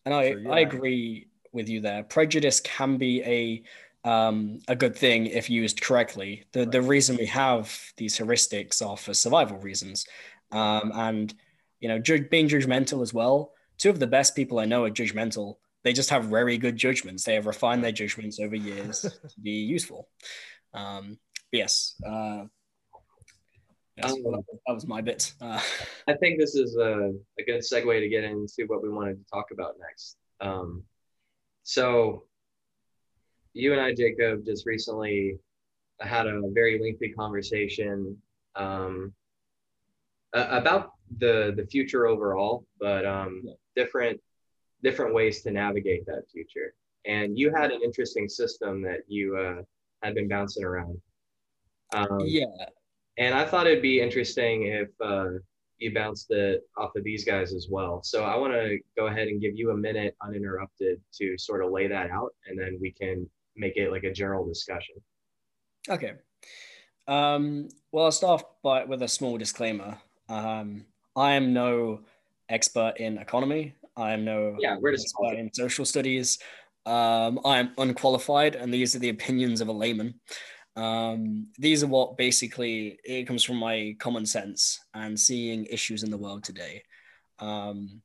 And 0.05 0.13
I, 0.13 0.31
so, 0.31 0.37
yeah. 0.37 0.49
I 0.51 0.59
agree 0.59 1.27
with 1.51 1.67
you 1.67 1.81
there. 1.81 2.03
Prejudice 2.03 2.59
can 2.61 2.97
be 2.97 3.21
a 3.23 3.63
um, 4.07 4.59
a 4.69 4.75
good 4.75 4.95
thing 4.95 5.25
if 5.25 5.49
used 5.49 5.81
correctly. 5.81 6.45
The 6.53 6.61
right. 6.61 6.71
the 6.71 6.81
reason 6.81 7.17
we 7.17 7.25
have 7.25 7.77
these 7.97 8.17
heuristics 8.17 8.85
are 8.85 8.95
for 8.95 9.13
survival 9.13 9.57
reasons, 9.57 10.05
um, 10.51 10.91
and 10.93 11.33
you 11.79 11.87
know, 11.87 11.99
ju- 11.99 12.27
being 12.27 12.47
judgmental 12.47 13.01
as 13.01 13.13
well. 13.13 13.53
Two 13.77 13.89
of 13.89 13.99
the 13.99 14.07
best 14.07 14.35
people 14.35 14.59
I 14.59 14.65
know 14.65 14.83
are 14.83 14.89
judgmental. 14.89 15.55
They 15.83 15.93
just 15.93 16.09
have 16.09 16.25
very 16.25 16.57
good 16.57 16.75
judgments. 16.75 17.23
They 17.23 17.35
have 17.35 17.45
refined 17.45 17.83
their 17.83 17.91
judgments 17.91 18.39
over 18.39 18.55
years 18.55 19.01
to 19.01 19.39
be 19.41 19.51
useful. 19.51 20.09
Um, 20.73 21.19
yes, 21.51 21.95
uh, 22.05 22.45
um, 24.03 24.23
that 24.23 24.73
was 24.73 24.85
my 24.85 25.01
bit. 25.01 25.33
Uh, 25.41 25.59
I 26.07 26.13
think 26.15 26.39
this 26.39 26.55
is 26.55 26.75
a, 26.75 27.13
a, 27.39 27.43
good 27.43 27.61
segue 27.61 27.99
to 27.99 28.09
get 28.09 28.23
into 28.23 28.65
what 28.67 28.83
we 28.83 28.89
wanted 28.89 29.17
to 29.17 29.25
talk 29.31 29.47
about 29.51 29.75
next. 29.79 30.17
Um, 30.39 30.83
so, 31.63 32.25
you 33.53 33.73
and 33.73 33.81
I, 33.81 33.93
Jacob, 33.95 34.45
just 34.45 34.67
recently 34.67 35.39
had 35.99 36.27
a 36.27 36.41
very 36.53 36.79
lengthy 36.79 37.09
conversation 37.09 38.17
um, 38.55 39.13
about 40.33 40.91
the 41.19 41.53
the 41.55 41.65
future 41.65 42.07
overall, 42.07 42.65
but 42.79 43.05
um, 43.05 43.43
different 43.75 44.19
different 44.83 45.13
ways 45.13 45.41
to 45.43 45.51
navigate 45.51 46.05
that 46.05 46.23
future. 46.31 46.73
And 47.05 47.37
you 47.37 47.53
had 47.55 47.71
an 47.71 47.81
interesting 47.83 48.27
system 48.27 48.81
that 48.83 49.01
you 49.07 49.37
uh, 49.37 49.61
had 50.03 50.13
been 50.13 50.27
bouncing 50.27 50.63
around. 50.63 50.99
Um, 51.93 52.19
yeah, 52.25 52.45
and 53.17 53.33
I 53.33 53.45
thought 53.45 53.67
it'd 53.67 53.81
be 53.81 54.01
interesting 54.01 54.63
if 54.67 54.89
uh, 55.01 55.39
you 55.77 55.93
bounced 55.93 56.31
it 56.31 56.63
off 56.75 56.95
of 56.95 57.03
these 57.03 57.23
guys 57.23 57.53
as 57.53 57.67
well. 57.69 58.01
So 58.03 58.23
I 58.23 58.35
want 58.35 58.53
to 58.53 58.79
go 58.97 59.07
ahead 59.07 59.27
and 59.27 59.41
give 59.41 59.55
you 59.55 59.71
a 59.71 59.77
minute 59.77 60.15
uninterrupted 60.21 60.99
to 61.13 61.37
sort 61.37 61.63
of 61.63 61.71
lay 61.71 61.87
that 61.87 62.09
out, 62.09 62.33
and 62.47 62.59
then 62.59 62.77
we 62.81 62.91
can 62.91 63.29
make 63.55 63.77
it 63.77 63.91
like 63.91 64.03
a 64.03 64.11
general 64.11 64.45
discussion. 64.45 64.95
Okay. 65.89 66.13
Um, 67.07 67.69
well, 67.91 68.05
I'll 68.05 68.11
start 68.11 68.43
by 68.61 68.83
with 68.83 69.01
a 69.01 69.07
small 69.07 69.37
disclaimer. 69.37 69.97
Um, 70.29 70.85
I 71.15 71.33
am 71.33 71.53
no 71.53 72.01
expert 72.49 72.95
in 72.97 73.17
economy. 73.17 73.75
I 73.95 74.13
am 74.13 74.23
no 74.25 74.55
yeah, 74.59 74.77
we're 74.79 74.91
just 74.91 75.15
expert 75.19 75.39
in 75.39 75.51
social 75.53 75.85
studies. 75.85 76.39
Um, 76.85 77.39
I 77.43 77.57
am 77.59 77.73
unqualified, 77.77 78.55
and 78.55 78.73
these 78.73 78.95
are 78.95 78.99
the 78.99 79.09
opinions 79.09 79.61
of 79.61 79.67
a 79.67 79.73
layman. 79.73 80.15
Um, 80.75 81.47
these 81.57 81.83
are 81.83 81.87
what 81.87 82.17
basically 82.17 82.99
it 83.03 83.25
comes 83.25 83.43
from 83.43 83.57
my 83.57 83.95
common 83.99 84.25
sense 84.25 84.79
and 84.93 85.19
seeing 85.19 85.65
issues 85.65 86.03
in 86.03 86.11
the 86.11 86.17
world 86.17 86.43
today. 86.43 86.83
Um, 87.39 88.01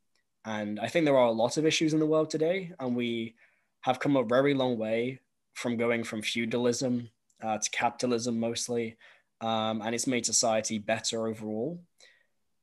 and 0.47 0.81
I 0.81 0.88
think 0.88 1.05
there 1.05 1.19
are 1.19 1.26
a 1.26 1.33
lot 1.33 1.59
of 1.59 1.67
issues 1.67 1.93
in 1.93 2.00
the 2.00 2.07
world 2.07 2.31
today, 2.31 2.73
and 2.81 2.97
we 2.97 3.35
have 3.83 4.00
come 4.00 4.17
a 4.17 4.25
very 4.25 4.55
long 4.55 4.79
way 4.79 5.21
from 5.55 5.76
going 5.76 6.02
from 6.02 6.23
feudalism 6.23 7.11
uh, 7.43 7.59
to 7.59 7.71
capitalism 7.71 8.41
mostly, 8.41 8.97
um, 9.41 9.83
and 9.83 9.95
it's 9.95 10.07
made 10.07 10.25
society 10.25 10.79
better 10.79 11.26
overall. 11.26 11.79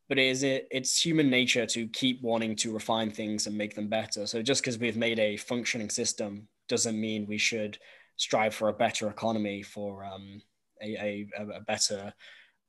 But 0.09 0.17
it 0.17 0.25
is 0.25 0.43
it, 0.43 0.67
it's 0.71 0.99
human 0.99 1.29
nature 1.29 1.65
to 1.67 1.87
keep 1.87 2.21
wanting 2.21 2.55
to 2.57 2.73
refine 2.73 3.11
things 3.11 3.47
and 3.47 3.57
make 3.57 3.75
them 3.75 3.87
better. 3.87 4.25
So 4.25 4.41
just 4.41 4.61
because 4.61 4.79
we've 4.79 4.97
made 4.97 5.19
a 5.19 5.37
functioning 5.37 5.89
system 5.89 6.47
doesn't 6.67 6.99
mean 6.99 7.27
we 7.27 7.37
should 7.37 7.77
strive 8.17 8.53
for 8.53 8.69
a 8.69 8.73
better 8.73 9.09
economy, 9.09 9.61
for 9.61 10.03
um, 10.03 10.41
a, 10.81 11.27
a, 11.37 11.57
a, 11.57 11.61
better 11.61 12.13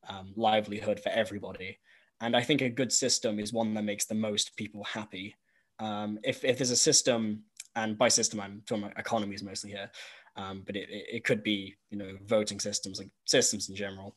um, 0.08 0.32
livelihood 0.36 1.00
for 1.00 1.08
everybody. 1.08 1.78
And 2.20 2.36
I 2.36 2.42
think 2.42 2.60
a 2.60 2.68
good 2.68 2.92
system 2.92 3.40
is 3.40 3.52
one 3.52 3.74
that 3.74 3.82
makes 3.82 4.04
the 4.04 4.14
most 4.14 4.54
people 4.56 4.84
happy. 4.84 5.34
Um, 5.80 6.18
if, 6.22 6.44
if 6.44 6.58
there's 6.58 6.70
a 6.70 6.76
system, 6.76 7.44
and 7.74 7.96
by 7.96 8.08
system 8.08 8.40
I'm 8.40 8.62
talking 8.66 8.84
about 8.84 8.98
economies 8.98 9.42
mostly 9.42 9.70
here, 9.70 9.90
um, 10.36 10.62
but 10.66 10.76
it, 10.76 10.88
it 10.90 11.24
could 11.24 11.42
be 11.42 11.74
you 11.90 11.98
know 11.98 12.16
voting 12.26 12.60
systems, 12.60 12.98
like 12.98 13.10
systems 13.26 13.68
in 13.68 13.76
general. 13.76 14.16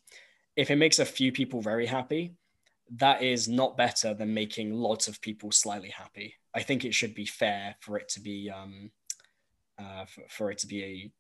If 0.56 0.70
it 0.70 0.76
makes 0.76 1.00
a 1.00 1.06
few 1.06 1.32
people 1.32 1.62
very 1.62 1.86
happy, 1.86 2.36
that 2.92 3.24
is 3.24 3.48
not 3.48 3.78
better 3.78 4.14
than 4.14 4.34
making 4.34 4.74
lots 4.74 5.08
of 5.08 5.22
people 5.22 5.52
slightly 5.52 5.90
happy. 5.90 6.36
I 6.54 6.62
think 6.62 6.86
it 6.86 6.94
should 6.94 7.16
be 7.16 7.26
fair 7.26 7.76
for 7.80 7.98
it 7.98 8.10
to 8.10 8.22
be 8.22 8.50
um, 8.50 8.92
uh, 9.80 10.06
for, 10.06 10.22
for, 10.30 10.52
it 10.52 10.60
to 10.60 10.68
be 10.68 10.84
a 10.84 11.12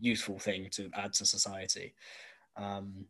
useful 0.00 0.38
thing 0.38 0.68
to 0.72 0.90
add 0.94 1.12
to 1.14 1.26
society. 1.26 1.94
Um, 2.56 3.06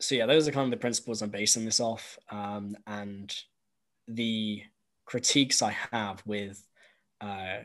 so 0.00 0.14
yeah, 0.14 0.26
those 0.26 0.48
are 0.48 0.52
kind 0.52 0.64
of 0.64 0.70
the 0.70 0.82
principles 0.82 1.22
I'm 1.22 1.30
basing 1.30 1.64
this 1.64 1.80
off, 1.80 2.18
um, 2.30 2.76
and 2.86 3.34
the 4.08 4.62
critiques 5.04 5.62
I 5.62 5.76
have 5.92 6.22
with 6.26 6.66
uh, 7.20 7.58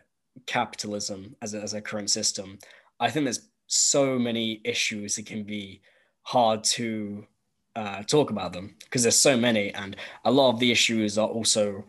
capitalism 0.46 1.36
as 1.42 1.54
a, 1.54 1.62
as 1.62 1.74
a 1.74 1.82
current 1.82 2.10
system. 2.10 2.60
I 3.00 3.10
think 3.10 3.25
there's 3.25 3.50
so 3.68 4.20
many 4.20 4.62
issues 4.63 5.18
it 5.18 5.25
can 5.25 5.44
be 5.44 5.82
hard 6.24 6.63
to 6.63 7.25
uh, 7.77 8.01
talk 8.03 8.31
about 8.31 8.53
them 8.53 8.75
because 8.84 9.03
there's 9.03 9.19
so 9.19 9.38
many, 9.38 9.72
and 9.75 9.96
a 10.25 10.31
lot 10.31 10.50
of 10.50 10.60
the 10.60 10.72
issues 10.72 11.17
are 11.17 11.27
also 11.27 11.86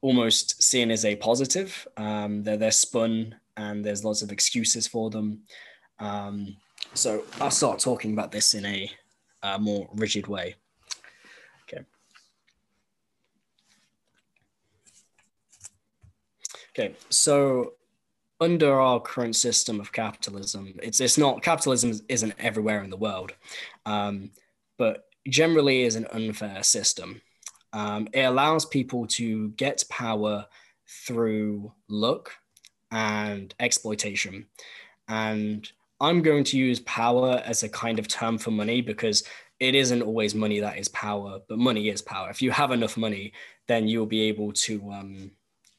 almost 0.00 0.62
seen 0.62 0.90
as 0.90 1.04
a 1.04 1.16
positive. 1.16 1.86
Um, 1.96 2.42
they're 2.42 2.56
they're 2.56 2.70
spun 2.70 3.34
and 3.58 3.84
there's 3.84 4.04
lots 4.04 4.22
of 4.22 4.32
excuses 4.32 4.86
for 4.86 5.10
them. 5.10 5.40
Um, 5.98 6.56
so 6.94 7.24
I'll 7.40 7.50
start 7.50 7.80
talking 7.80 8.12
about 8.12 8.32
this 8.32 8.54
in 8.54 8.64
a, 8.64 8.90
a 9.42 9.58
more 9.58 9.88
rigid 9.94 10.28
way. 10.28 10.54
Okay. 11.64 11.84
Okay, 16.70 16.94
so 17.10 17.74
under 18.40 18.80
our 18.80 19.00
current 19.00 19.36
system 19.36 19.80
of 19.80 19.92
capitalism, 19.92 20.74
it's 20.82 21.00
it's 21.00 21.18
not 21.18 21.42
capitalism 21.42 21.92
isn't 22.08 22.34
everywhere 22.38 22.82
in 22.82 22.90
the 22.90 22.96
world, 22.96 23.32
um, 23.84 24.30
but 24.78 25.07
generally 25.28 25.82
is 25.82 25.96
an 25.96 26.06
unfair 26.12 26.62
system. 26.62 27.20
Um, 27.72 28.08
it 28.12 28.22
allows 28.22 28.64
people 28.64 29.06
to 29.08 29.50
get 29.50 29.84
power 29.90 30.46
through 30.86 31.72
luck 31.88 32.32
and 32.90 33.54
exploitation. 33.60 34.46
And 35.08 35.70
I'm 36.00 36.22
going 36.22 36.44
to 36.44 36.58
use 36.58 36.80
power 36.80 37.42
as 37.44 37.62
a 37.62 37.68
kind 37.68 37.98
of 37.98 38.08
term 38.08 38.38
for 38.38 38.50
money 38.50 38.80
because 38.80 39.24
it 39.60 39.74
isn't 39.74 40.02
always 40.02 40.34
money 40.34 40.60
that 40.60 40.78
is 40.78 40.88
power, 40.88 41.40
but 41.48 41.58
money 41.58 41.88
is 41.88 42.00
power. 42.00 42.30
If 42.30 42.40
you 42.40 42.50
have 42.50 42.70
enough 42.70 42.96
money, 42.96 43.32
then 43.66 43.88
you'll 43.88 44.06
be 44.06 44.22
able 44.22 44.52
to 44.52 44.90
um, 44.92 45.30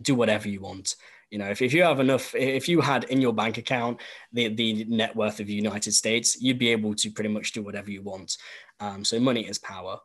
do 0.01 0.15
whatever 0.15 0.49
you 0.49 0.61
want. 0.61 0.95
You 1.31 1.37
know, 1.37 1.49
if, 1.49 1.61
if 1.61 1.73
you 1.73 1.83
have 1.83 1.99
enough, 1.99 2.33
if 2.33 2.67
you 2.67 2.81
had 2.81 3.03
in 3.05 3.21
your 3.21 3.33
bank 3.33 3.57
account 3.57 4.01
the, 4.33 4.47
the 4.47 4.85
net 4.85 5.15
worth 5.15 5.39
of 5.39 5.47
the 5.47 5.53
United 5.53 5.93
States, 5.93 6.41
you'd 6.41 6.57
be 6.57 6.69
able 6.69 6.95
to 6.95 7.11
pretty 7.11 7.29
much 7.29 7.51
do 7.51 7.61
whatever 7.61 7.91
you 7.91 8.01
want. 8.01 8.37
Um, 8.79 9.05
so 9.05 9.19
money 9.19 9.47
is 9.47 9.59
power. 9.59 9.99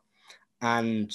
And 0.61 1.15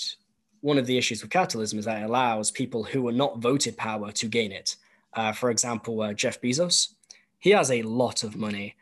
one 0.62 0.78
of 0.78 0.86
the 0.86 0.98
issues 0.98 1.22
with 1.22 1.32
capitalism 1.32 1.80
is 1.80 1.86
that 1.86 2.02
it 2.02 2.06
allows 2.06 2.52
people 2.52 2.84
who 2.84 3.08
are 3.08 3.14
not 3.14 3.40
voted 3.40 3.78
power 3.78 4.12
to 4.14 4.28
gain 4.28 4.52
it. 4.52 4.76
Uh, 5.14 5.32
for 5.32 5.52
example, 5.52 6.02
uh, 6.02 6.14
Jeff 6.14 6.42
Bezos, 6.42 6.94
he 7.40 7.52
has 7.52 7.72
a 7.72 7.82
lot 7.84 8.24
of 8.24 8.36
money 8.36 8.76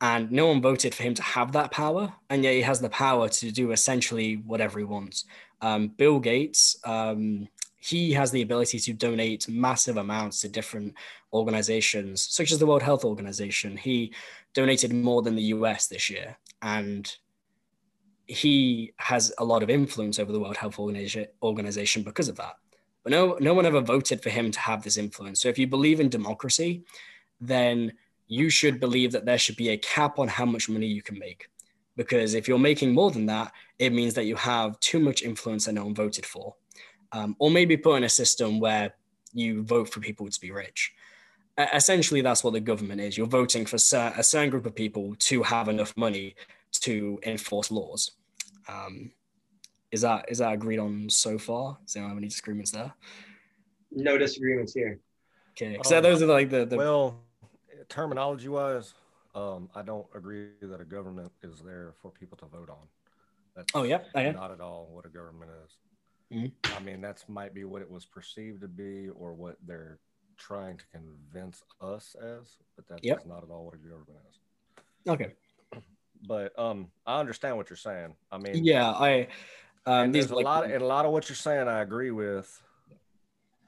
and 0.00 0.32
no 0.32 0.48
one 0.48 0.60
voted 0.60 0.94
for 0.94 1.04
him 1.04 1.14
to 1.14 1.22
have 1.22 1.52
that 1.52 1.70
power. 1.70 2.12
And 2.28 2.42
yet 2.42 2.54
he 2.54 2.60
has 2.62 2.80
the 2.80 2.90
power 2.90 3.28
to 3.28 3.52
do 3.52 3.70
essentially 3.70 4.34
whatever 4.34 4.78
he 4.80 4.84
wants. 4.84 5.24
Um, 5.60 5.88
Bill 5.88 6.18
Gates, 6.18 6.76
um, 6.84 7.48
he 7.84 8.12
has 8.12 8.30
the 8.30 8.42
ability 8.42 8.78
to 8.78 8.92
donate 8.92 9.48
massive 9.48 9.96
amounts 9.96 10.40
to 10.40 10.48
different 10.48 10.94
organizations, 11.32 12.22
such 12.22 12.52
as 12.52 12.60
the 12.60 12.66
World 12.66 12.82
Health 12.82 13.04
Organization. 13.04 13.76
He 13.76 14.14
donated 14.54 14.94
more 14.94 15.20
than 15.20 15.34
the 15.34 15.50
US 15.54 15.88
this 15.88 16.08
year. 16.08 16.36
And 16.62 17.12
he 18.28 18.92
has 18.98 19.32
a 19.38 19.44
lot 19.44 19.64
of 19.64 19.68
influence 19.68 20.20
over 20.20 20.30
the 20.30 20.38
World 20.38 20.56
Health 20.56 20.78
Organization 20.78 22.02
because 22.04 22.28
of 22.28 22.36
that. 22.36 22.54
But 23.02 23.10
no, 23.10 23.36
no 23.40 23.52
one 23.52 23.66
ever 23.66 23.80
voted 23.80 24.22
for 24.22 24.30
him 24.30 24.52
to 24.52 24.60
have 24.60 24.84
this 24.84 24.96
influence. 24.96 25.42
So 25.42 25.48
if 25.48 25.58
you 25.58 25.66
believe 25.66 25.98
in 25.98 26.08
democracy, 26.08 26.84
then 27.40 27.94
you 28.28 28.48
should 28.48 28.78
believe 28.78 29.10
that 29.10 29.24
there 29.24 29.38
should 29.38 29.56
be 29.56 29.70
a 29.70 29.76
cap 29.76 30.20
on 30.20 30.28
how 30.28 30.46
much 30.46 30.68
money 30.68 30.86
you 30.86 31.02
can 31.02 31.18
make. 31.18 31.48
Because 31.96 32.34
if 32.34 32.46
you're 32.46 32.60
making 32.60 32.94
more 32.94 33.10
than 33.10 33.26
that, 33.26 33.50
it 33.80 33.92
means 33.92 34.14
that 34.14 34.26
you 34.26 34.36
have 34.36 34.78
too 34.78 35.00
much 35.00 35.22
influence 35.22 35.64
that 35.64 35.72
no 35.72 35.84
one 35.86 35.96
voted 35.96 36.24
for. 36.24 36.54
Um, 37.12 37.36
or 37.38 37.50
maybe 37.50 37.76
put 37.76 37.96
in 37.96 38.04
a 38.04 38.08
system 38.08 38.58
where 38.58 38.94
you 39.32 39.62
vote 39.62 39.92
for 39.92 40.00
people 40.00 40.28
to 40.28 40.40
be 40.40 40.50
rich. 40.50 40.92
Uh, 41.58 41.66
essentially, 41.74 42.22
that's 42.22 42.42
what 42.42 42.54
the 42.54 42.60
government 42.60 43.00
is. 43.00 43.18
You're 43.18 43.26
voting 43.26 43.66
for 43.66 43.76
a 43.76 44.22
certain 44.22 44.50
group 44.50 44.64
of 44.64 44.74
people 44.74 45.14
to 45.18 45.42
have 45.42 45.68
enough 45.68 45.94
money 45.96 46.34
to 46.80 47.18
enforce 47.24 47.70
laws. 47.70 48.12
Um, 48.68 49.12
is 49.90 50.00
that 50.00 50.24
is 50.30 50.38
that 50.38 50.52
agreed 50.54 50.78
on 50.78 51.10
so 51.10 51.38
far? 51.38 51.78
Does 51.84 51.96
anyone 51.96 52.10
have 52.10 52.18
any 52.18 52.28
disagreements 52.28 52.70
there? 52.70 52.92
No 53.90 54.16
disagreements 54.16 54.72
here. 54.72 54.98
Okay, 55.50 55.78
so 55.84 55.98
um, 55.98 56.02
those 56.02 56.22
are 56.22 56.26
like 56.26 56.48
the, 56.48 56.64
the 56.64 56.78
well, 56.78 57.20
terminology 57.90 58.48
wise, 58.48 58.94
um, 59.34 59.68
I 59.74 59.82
don't 59.82 60.06
agree 60.14 60.48
that 60.62 60.80
a 60.80 60.84
government 60.84 61.30
is 61.42 61.60
there 61.60 61.92
for 62.00 62.10
people 62.10 62.38
to 62.38 62.46
vote 62.46 62.70
on. 62.70 62.88
That's 63.54 63.68
oh 63.74 63.82
yeah, 63.82 64.00
oh, 64.14 64.20
yeah. 64.20 64.32
not 64.32 64.50
at 64.50 64.60
all 64.60 64.88
what 64.90 65.04
a 65.04 65.10
government 65.10 65.50
is. 65.64 65.76
Mm-hmm. 66.32 66.76
I 66.76 66.80
mean, 66.80 67.00
that's 67.00 67.28
might 67.28 67.54
be 67.54 67.64
what 67.64 67.82
it 67.82 67.90
was 67.90 68.06
perceived 68.06 68.60
to 68.62 68.68
be, 68.68 69.08
or 69.10 69.32
what 69.32 69.56
they're 69.66 69.98
trying 70.38 70.78
to 70.78 70.84
convince 70.92 71.62
us 71.80 72.16
as, 72.20 72.56
but 72.76 72.86
that's 72.88 73.04
yep. 73.04 73.26
not 73.26 73.42
at 73.42 73.50
all 73.50 73.64
what 73.66 73.74
a 73.74 73.78
government 73.78 74.18
is. 74.30 74.38
Okay 75.08 75.32
but 76.26 76.56
um, 76.58 76.88
I 77.06 77.20
understand 77.20 77.56
what 77.56 77.70
you're 77.70 77.76
saying. 77.76 78.14
I 78.30 78.38
mean, 78.38 78.64
yeah, 78.64 78.90
I 78.90 79.28
um, 79.86 80.12
there's 80.12 80.30
a 80.30 80.34
like, 80.34 80.44
lot, 80.44 80.64
and 80.64 80.82
a 80.82 80.86
lot 80.86 81.04
of 81.04 81.12
what 81.12 81.28
you're 81.28 81.36
saying, 81.36 81.68
I 81.68 81.80
agree 81.80 82.10
with, 82.10 82.62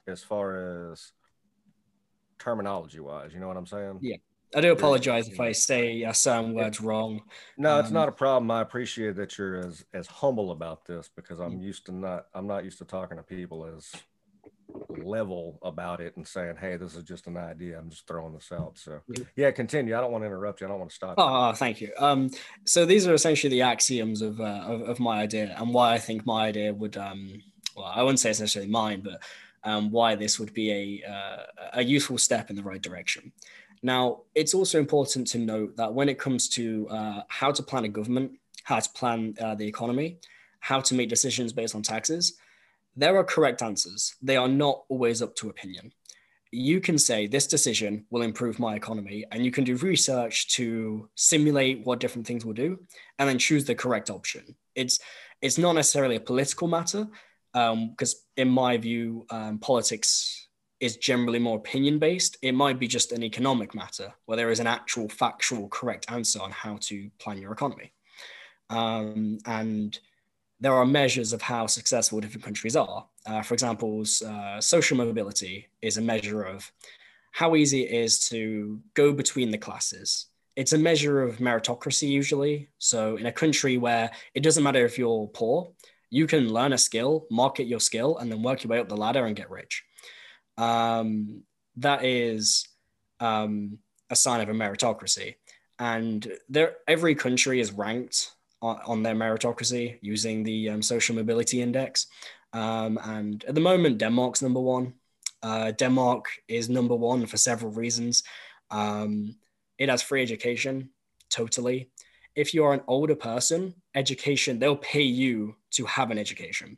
as 0.07 0.23
far 0.23 0.91
as 0.91 1.11
terminology 2.39 2.99
wise. 2.99 3.33
You 3.33 3.39
know 3.39 3.47
what 3.47 3.57
I'm 3.57 3.67
saying? 3.67 3.99
Yeah. 4.01 4.17
I 4.53 4.61
do 4.61 4.71
apologize 4.71 5.27
if 5.27 5.39
I 5.39 5.51
say 5.51 6.03
a 6.03 6.13
certain 6.13 6.53
words 6.53 6.79
wrong. 6.81 7.21
No, 7.57 7.79
it's 7.79 7.89
um, 7.89 7.93
not 7.93 8.09
a 8.09 8.11
problem. 8.11 8.51
I 8.51 8.61
appreciate 8.61 9.15
that 9.15 9.37
you're 9.37 9.57
as 9.57 9.85
as 9.93 10.07
humble 10.07 10.51
about 10.51 10.85
this 10.85 11.09
because 11.15 11.39
I'm 11.39 11.59
used 11.59 11.85
to 11.87 11.91
not 11.91 12.27
I'm 12.33 12.47
not 12.47 12.63
used 12.63 12.77
to 12.79 12.85
talking 12.85 13.17
to 13.17 13.23
people 13.23 13.65
as 13.65 13.91
level 14.89 15.59
about 15.61 15.99
it 15.99 16.15
and 16.17 16.27
saying, 16.27 16.55
"Hey, 16.59 16.77
this 16.77 16.95
is 16.95 17.03
just 17.03 17.27
an 17.27 17.37
idea. 17.37 17.77
I'm 17.77 17.89
just 17.89 18.07
throwing 18.07 18.33
this 18.33 18.51
out." 18.51 18.77
So, 18.77 19.01
yeah, 19.35 19.51
continue. 19.51 19.95
I 19.95 20.01
don't 20.01 20.11
want 20.11 20.23
to 20.23 20.27
interrupt 20.27 20.61
you. 20.61 20.67
I 20.67 20.69
don't 20.69 20.79
want 20.79 20.91
to 20.91 20.95
stop. 20.95 21.15
Oh, 21.17 21.53
thank 21.53 21.81
you. 21.81 21.91
Um, 21.97 22.29
so 22.65 22.85
these 22.85 23.07
are 23.07 23.13
essentially 23.13 23.51
the 23.51 23.61
axioms 23.61 24.21
of, 24.21 24.39
uh, 24.39 24.63
of, 24.65 24.81
of 24.81 24.99
my 24.99 25.21
idea 25.21 25.55
and 25.57 25.73
why 25.73 25.93
I 25.93 25.97
think 25.97 26.25
my 26.25 26.47
idea 26.47 26.73
would 26.73 26.97
um, 26.97 27.41
well, 27.75 27.85
I 27.85 28.01
wouldn't 28.03 28.19
say 28.19 28.29
it's 28.29 28.39
necessarily 28.39 28.71
mine, 28.71 29.01
but 29.01 29.21
um, 29.63 29.91
why 29.91 30.15
this 30.15 30.39
would 30.39 30.53
be 30.53 31.01
a 31.03 31.09
uh, 31.09 31.43
a 31.73 31.83
useful 31.83 32.17
step 32.17 32.49
in 32.49 32.55
the 32.55 32.63
right 32.63 32.81
direction. 32.81 33.31
Now, 33.85 34.21
it's 34.33 34.55
also 34.55 34.79
important 34.79 35.27
to 35.27 35.37
note 35.37 35.77
that 35.77 35.93
when 35.93 36.09
it 36.09 36.17
comes 36.17 36.49
to 36.57 36.89
uh, 36.89 37.21
how 37.27 37.51
to 37.51 37.61
plan 37.61 37.85
a 37.85 37.87
government, 37.87 38.31
how 38.63 38.79
to 38.79 38.89
plan 38.89 39.35
uh, 39.39 39.53
the 39.53 39.67
economy, 39.67 40.17
how 40.59 40.81
to 40.81 40.95
make 40.95 41.07
decisions 41.07 41.53
based 41.53 41.75
on 41.75 41.83
taxes, 41.83 42.39
there 42.95 43.15
are 43.15 43.23
correct 43.23 43.61
answers. 43.61 44.15
They 44.23 44.37
are 44.37 44.47
not 44.47 44.85
always 44.89 45.21
up 45.21 45.35
to 45.35 45.49
opinion. 45.49 45.93
You 46.49 46.81
can 46.81 46.97
say 46.97 47.27
this 47.27 47.45
decision 47.45 48.05
will 48.09 48.23
improve 48.23 48.57
my 48.57 48.73
economy, 48.75 49.23
and 49.31 49.45
you 49.45 49.51
can 49.51 49.63
do 49.63 49.75
research 49.75 50.47
to 50.55 51.07
simulate 51.13 51.85
what 51.85 51.99
different 51.99 52.25
things 52.25 52.43
will 52.43 52.53
do, 52.53 52.79
and 53.19 53.29
then 53.29 53.37
choose 53.37 53.65
the 53.65 53.75
correct 53.75 54.09
option. 54.09 54.55
It's 54.73 54.99
it's 55.43 55.59
not 55.59 55.73
necessarily 55.73 56.15
a 56.15 56.27
political 56.31 56.67
matter, 56.67 57.07
because 57.53 58.13
um, 58.15 58.21
in 58.37 58.49
my 58.49 58.77
view, 58.77 59.27
um, 59.29 59.59
politics 59.59 60.44
is 60.79 60.97
generally 60.97 61.39
more 61.39 61.57
opinion 61.57 61.99
based. 61.99 62.37
It 62.41 62.53
might 62.53 62.79
be 62.79 62.87
just 62.87 63.11
an 63.11 63.23
economic 63.23 63.73
matter 63.73 64.13
where 64.25 64.35
there 64.35 64.51
is 64.51 64.59
an 64.59 64.67
actual 64.67 65.09
factual 65.09 65.67
correct 65.69 66.05
answer 66.11 66.41
on 66.41 66.51
how 66.51 66.77
to 66.81 67.09
plan 67.19 67.37
your 67.37 67.53
economy, 67.53 67.93
um, 68.69 69.37
and 69.45 69.97
there 70.59 70.73
are 70.73 70.85
measures 70.85 71.33
of 71.33 71.41
how 71.41 71.67
successful 71.67 72.19
different 72.19 72.43
countries 72.43 72.75
are. 72.75 73.05
Uh, 73.25 73.41
for 73.41 73.53
example, 73.53 74.03
uh, 74.25 74.61
social 74.61 74.97
mobility 74.97 75.67
is 75.81 75.97
a 75.97 76.01
measure 76.01 76.43
of 76.43 76.71
how 77.31 77.55
easy 77.55 77.83
it 77.83 77.91
is 77.91 78.29
to 78.29 78.79
go 78.93 79.11
between 79.11 79.51
the 79.51 79.57
classes. 79.57 80.27
It's 80.55 80.71
a 80.71 80.77
measure 80.77 81.21
of 81.21 81.39
meritocracy, 81.39 82.07
usually. 82.07 82.69
So, 82.77 83.17
in 83.17 83.25
a 83.25 83.31
country 83.31 83.77
where 83.77 84.09
it 84.33 84.41
doesn't 84.41 84.63
matter 84.63 84.85
if 84.85 84.97
you're 84.97 85.27
poor, 85.27 85.73
you 86.09 86.27
can 86.27 86.53
learn 86.53 86.71
a 86.71 86.77
skill, 86.77 87.27
market 87.29 87.67
your 87.67 87.81
skill, 87.81 88.17
and 88.17 88.31
then 88.31 88.41
work 88.41 88.63
your 88.63 88.69
way 88.69 88.79
up 88.79 88.87
the 88.87 88.95
ladder 88.95 89.25
and 89.25 89.35
get 89.35 89.51
rich. 89.51 89.83
Um, 90.57 91.43
that 91.77 92.03
is 92.03 92.67
um, 93.19 93.79
a 94.09 94.15
sign 94.15 94.41
of 94.41 94.49
a 94.49 94.53
meritocracy. 94.53 95.35
And 95.79 96.31
there, 96.47 96.75
every 96.87 97.15
country 97.15 97.59
is 97.59 97.71
ranked 97.71 98.31
on, 98.61 99.03
their 99.03 99.15
meritocracy 99.15 99.99
using 100.01 100.43
the 100.43 100.69
um, 100.69 100.81
social 100.81 101.15
mobility 101.15 101.61
index. 101.61 102.07
Um, 102.53 102.97
and 103.03 103.43
at 103.45 103.55
the 103.55 103.61
moment, 103.61 103.97
Denmark's 103.97 104.41
number 104.41 104.61
one. 104.61 104.93
Uh, 105.43 105.71
Denmark 105.71 106.25
is 106.47 106.69
number 106.69 106.95
one 106.95 107.25
for 107.25 107.37
several 107.37 107.71
reasons. 107.71 108.23
Um, 108.71 109.35
it 109.77 109.89
has 109.89 110.01
free 110.01 110.23
education, 110.23 110.89
totally. 111.29 111.91
If 112.35 112.53
you're 112.53 112.73
an 112.73 112.81
older 112.87 113.15
person, 113.15 113.75
education, 113.93 114.57
they'll 114.57 114.77
pay 114.77 115.03
you 115.03 115.55
to 115.71 115.85
have 115.85 116.09
an 116.11 116.17
education 116.17 116.77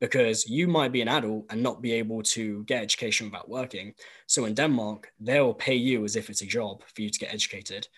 because 0.00 0.46
you 0.48 0.68
might 0.68 0.92
be 0.92 1.00
an 1.00 1.08
adult 1.08 1.46
and 1.50 1.62
not 1.62 1.80
be 1.80 1.92
able 1.92 2.22
to 2.22 2.64
get 2.64 2.82
education 2.82 3.26
without 3.26 3.48
working. 3.48 3.94
So 4.26 4.44
in 4.44 4.54
Denmark, 4.54 5.12
they'll 5.18 5.54
pay 5.54 5.74
you 5.74 6.04
as 6.04 6.16
if 6.16 6.28
it's 6.28 6.42
a 6.42 6.46
job 6.46 6.82
for 6.94 7.02
you 7.02 7.10
to 7.10 7.18
get 7.18 7.32
educated. 7.32 7.88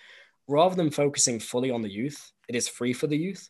Rather 0.46 0.76
than 0.76 0.90
focusing 0.90 1.40
fully 1.40 1.70
on 1.70 1.82
the 1.82 1.90
youth, 1.90 2.32
it 2.48 2.54
is 2.54 2.68
free 2.68 2.92
for 2.92 3.06
the 3.06 3.18
youth. 3.18 3.48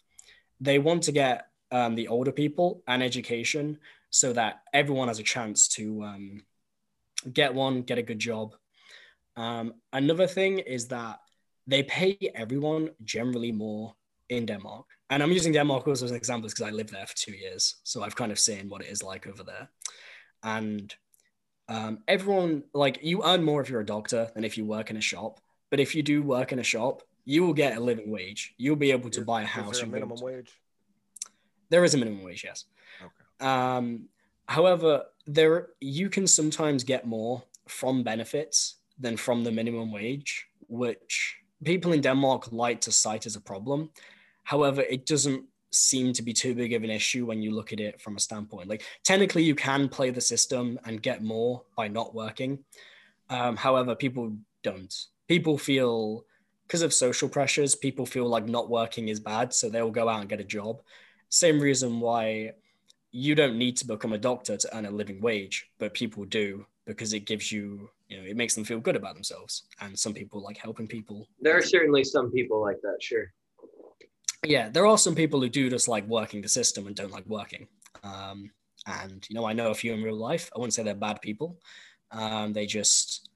They 0.61 0.79
want 0.79 1.03
to 1.05 1.13
get 1.13 1.47
um, 1.71 1.95
the 1.95 2.09
older 2.09 2.33
people 2.33 2.83
an 2.87 3.03
education 3.03 3.79
so 4.11 4.33
that 4.33 4.63
everyone 4.73 5.09
has 5.09 5.19
a 5.19 5.23
chance 5.23 5.69
to 5.69 6.03
um, 6.03 6.43
get 7.33 7.55
one, 7.55 7.83
get 7.83 7.99
a 7.99 8.03
good 8.03 8.19
job. 8.19 8.55
Um, 9.37 9.75
another 9.93 10.27
thing 10.27 10.59
is 10.59 10.89
that 10.89 11.21
they 11.67 11.83
pay 11.83 12.19
everyone 12.35 12.91
generally 13.05 13.53
more 13.53 13.95
in 14.29 14.47
Denmark. 14.47 14.87
And 15.11 15.23
I'm 15.23 15.33
using 15.33 15.53
Denmark 15.53 15.89
also 15.89 16.05
as 16.05 16.11
an 16.11 16.17
example 16.17 16.49
because 16.49 16.67
I 16.67 16.71
lived 16.71 16.93
there 16.93 17.07
for 17.07 17.17
two 17.17 17.33
years. 17.33 17.77
So 17.83 18.03
I've 18.03 18.17
kind 18.17 18.33
of 18.33 18.39
seen 18.39 18.69
what 18.69 18.83
it 18.83 18.89
is 18.89 19.03
like 19.03 19.27
over 19.27 19.43
there. 19.43 19.71
And 20.43 20.95
um, 21.69 21.99
everyone, 22.07 22.65
like, 22.75 22.99
you 23.03 23.23
earn 23.25 23.43
more 23.43 23.61
if 23.63 23.71
you're 23.71 23.81
a 23.81 23.87
doctor 23.87 24.31
than 24.35 24.45
if 24.45 24.59
you 24.59 24.65
work 24.65 24.91
in 24.91 24.97
a 24.97 25.01
shop. 25.01 25.41
But 25.71 25.81
if 25.81 25.95
you 25.95 26.03
do 26.03 26.23
work 26.23 26.53
in 26.53 26.59
a 26.59 26.63
shop, 26.63 27.03
you 27.25 27.43
will 27.45 27.55
get 27.55 27.77
a 27.77 27.81
living 27.81 28.11
wage. 28.11 28.55
You'll 28.57 28.77
be 28.77 28.91
able 28.91 29.11
to 29.11 29.23
buy 29.23 29.43
a 29.43 29.47
house. 29.47 29.77
Is 29.77 29.81
there 29.81 29.89
a 29.89 29.93
minimum 29.93 30.19
wage? 30.21 30.51
There 31.71 31.85
is 31.85 31.95
a 31.95 31.99
minimum 31.99 32.25
wage, 32.25 32.45
yes. 32.45 32.65
Okay. 33.03 33.47
Um, 33.47 34.09
however, 34.47 35.05
there 35.27 35.69
you 35.81 36.09
can 36.09 36.27
sometimes 36.27 36.85
get 36.85 37.07
more 37.07 37.43
from 37.67 38.03
benefits 38.03 38.77
than 38.99 39.17
from 39.17 39.45
the 39.45 39.53
minimum 39.53 39.93
wage, 39.93 40.47
which 40.69 41.37
people 41.65 41.93
in 41.93 42.01
Denmark 42.01 42.51
like 42.53 42.81
to 42.83 42.93
cite 42.93 43.27
as 43.27 43.37
a 43.37 43.41
problem. 43.41 43.91
However, 44.49 44.81
it 44.81 45.05
doesn't 45.05 45.45
seem 45.73 46.15
to 46.15 46.23
be 46.23 46.33
too 46.33 46.55
big 46.55 46.73
of 46.73 46.83
an 46.83 46.89
issue 46.89 47.27
when 47.27 47.43
you 47.43 47.51
look 47.55 47.71
at 47.75 47.81
it 47.81 48.01
from 48.01 48.17
a 48.17 48.19
standpoint. 48.19 48.67
Like 48.67 48.83
technically, 49.05 49.43
you 49.43 49.55
can 49.55 49.91
play 49.91 50.09
the 50.09 50.23
system 50.23 50.81
and 50.87 51.03
get 51.03 51.23
more 51.23 51.65
by 51.77 51.89
not 51.89 52.15
working. 52.15 52.61
Um, 53.29 53.59
however, 53.59 53.95
people 53.95 54.33
don't. 54.63 54.95
People 55.29 55.59
feel 55.59 56.25
because 56.67 56.81
of 56.81 56.95
social 56.95 57.29
pressures, 57.29 57.75
people 57.75 58.07
feel 58.07 58.27
like 58.27 58.47
not 58.47 58.71
working 58.71 59.09
is 59.09 59.21
bad, 59.21 59.53
so 59.53 59.69
they'll 59.69 59.91
go 59.91 60.09
out 60.09 60.21
and 60.21 60.31
get 60.31 60.41
a 60.41 60.45
job. 60.45 60.81
Same 61.29 61.61
reason 61.61 62.01
why 62.01 62.53
you 63.11 63.35
don't 63.35 63.59
need 63.59 63.77
to 63.77 63.87
become 63.87 64.15
a 64.15 64.19
doctor 64.19 64.57
to 64.57 64.75
earn 64.75 64.87
a 64.87 64.91
living 64.91 65.21
wage, 65.21 65.69
but 65.79 65.93
people 65.93 66.25
do 66.25 66.65
because 66.87 67.13
it 67.13 67.27
gives 67.27 67.53
you, 67.53 67.91
you 68.09 68.17
know, 68.17 68.25
it 68.25 68.35
makes 68.39 68.55
them 68.55 68.65
feel 68.65 68.81
good 68.81 68.97
about 68.97 69.13
themselves. 69.13 69.65
And 69.83 69.99
some 69.99 70.15
people 70.15 70.43
like 70.43 70.57
helping 70.57 70.87
people. 70.87 71.29
There 71.39 71.55
are 71.55 71.61
certainly 71.61 72.03
some 72.03 72.31
people 72.33 72.63
like 72.63 72.81
that, 72.81 72.97
sure. 73.03 73.31
Yeah, 74.47 74.69
there 74.69 74.87
are 74.87 74.99
some 74.99 75.15
people 75.15 75.41
who 75.41 75.49
do 75.49 75.69
just 75.69 75.89
like 75.89 76.07
working 76.07 76.41
the 76.43 76.49
system 76.49 76.87
and 76.87 76.95
don't 76.95 77.11
like 77.11 77.27
working. 77.27 77.67
Um, 78.05 78.51
and 78.87 79.27
you 79.29 79.35
know, 79.35 79.45
I 79.45 79.53
know 79.53 79.71
a 79.71 79.75
few 79.75 79.93
in 79.93 80.03
real 80.03 80.17
life. 80.17 80.51
I 80.55 80.59
wouldn't 80.59 80.75
say 80.75 80.83
they're 80.83 80.95
bad 80.95 81.21
people. 81.21 81.57
Um, 82.13 82.53
they 82.53 82.67
just 82.67 83.29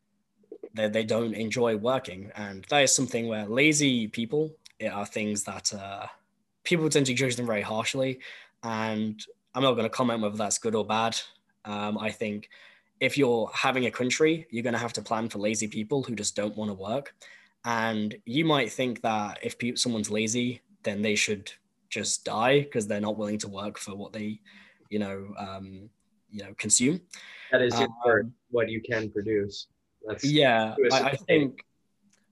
they, 0.75 0.89
they 0.89 1.05
don't 1.05 1.35
enjoy 1.35 1.77
working, 1.77 2.31
and 2.37 2.65
that 2.71 2.85
is 2.85 2.95
something 2.95 3.27
where 3.27 3.47
lazy 3.47 4.07
people 4.09 4.55
are 4.91 5.07
things 5.07 5.45
that 5.45 5.73
uh, 5.75 6.07
people 6.65 6.89
tend 6.89 7.07
to 7.07 7.15
judge 7.15 7.37
them 7.37 7.47
very 7.47 7.63
harshly. 7.63 8.21
And 8.63 9.25
I'm 9.55 9.63
not 9.63 9.73
going 9.73 9.85
to 9.85 9.91
comment 9.91 10.23
whether 10.23 10.37
that's 10.37 10.59
good 10.59 10.75
or 10.75 10.87
bad. 10.87 11.19
Um, 11.65 11.99
I 11.99 12.11
think 12.11 12.49
if 13.01 13.19
you're 13.19 13.51
having 13.53 13.87
a 13.87 13.91
country, 13.91 14.47
you're 14.51 14.63
going 14.63 14.73
to 14.73 14.79
have 14.79 14.93
to 14.95 15.03
plan 15.03 15.29
for 15.29 15.39
lazy 15.39 15.67
people 15.69 16.03
who 16.03 16.15
just 16.15 16.37
don't 16.37 16.57
want 16.57 16.71
to 16.71 16.75
work. 16.75 17.15
And 17.65 18.15
you 18.25 18.45
might 18.45 18.73
think 18.73 19.03
that 19.03 19.41
if 19.43 19.59
pe- 19.59 19.75
someone's 19.75 20.11
lazy, 20.11 20.61
then 20.83 21.03
they 21.03 21.15
should 21.15 21.53
just 21.91 22.25
die 22.25 22.61
because 22.61 22.87
they're 22.87 23.01
not 23.01 23.19
willing 23.19 23.39
to 23.39 23.49
work 23.49 23.79
for 23.79 23.95
what 23.95 24.13
they, 24.13 24.41
you 24.91 24.99
know, 24.99 25.35
um, 25.39 25.91
you 26.31 26.43
know, 26.43 26.55
consume. 26.57 27.01
That 27.51 27.63
is 27.63 27.75
just 27.75 27.91
for 28.03 28.21
Um, 28.21 28.35
what 28.51 28.71
you 28.71 28.81
can 28.81 29.11
produce. 29.11 29.67
That's 30.07 30.25
Yeah, 30.25 30.75
to 30.79 30.87
a 30.87 30.93
I, 30.93 30.99
I 30.99 31.11
certain 31.11 31.27
think 31.27 31.65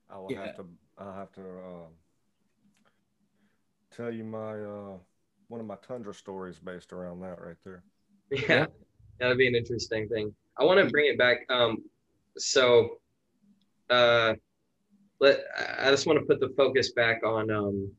I 0.09 0.19
will 0.19 0.33
Yeah. 0.33 0.47
have 0.47 0.57
to. 0.57 0.67
I'll 0.99 1.15
have 1.15 1.33
to 1.33 1.41
uh, 1.41 1.89
tell 3.91 4.11
you 4.11 4.25
my 4.25 4.53
uh, 4.61 4.99
one 5.49 5.61
of 5.61 5.67
my 5.67 5.77
tundra 5.77 6.15
stories 6.15 6.59
based 6.59 6.93
around 6.93 7.21
that 7.21 7.41
right 7.41 7.57
there. 7.65 7.83
yeah, 8.31 8.67
that'd 9.19 9.39
be 9.39 9.49
an 9.49 9.55
interesting 9.55 10.09
thing. 10.09 10.35
I 10.59 10.65
want 10.65 10.79
to 10.83 10.91
bring 10.91 11.07
it 11.11 11.19
back. 11.19 11.39
Um, 11.49 11.79
so, 12.37 13.01
uh, 13.89 14.35
let 15.21 15.41
I 15.59 15.89
I 15.89 15.91
just 15.91 16.07
want 16.07 16.19
to 16.19 16.25
put 16.27 16.41
the 16.41 16.55
focus 16.57 16.93
back 16.93 17.25
on 17.25 17.51
um, 17.51 17.91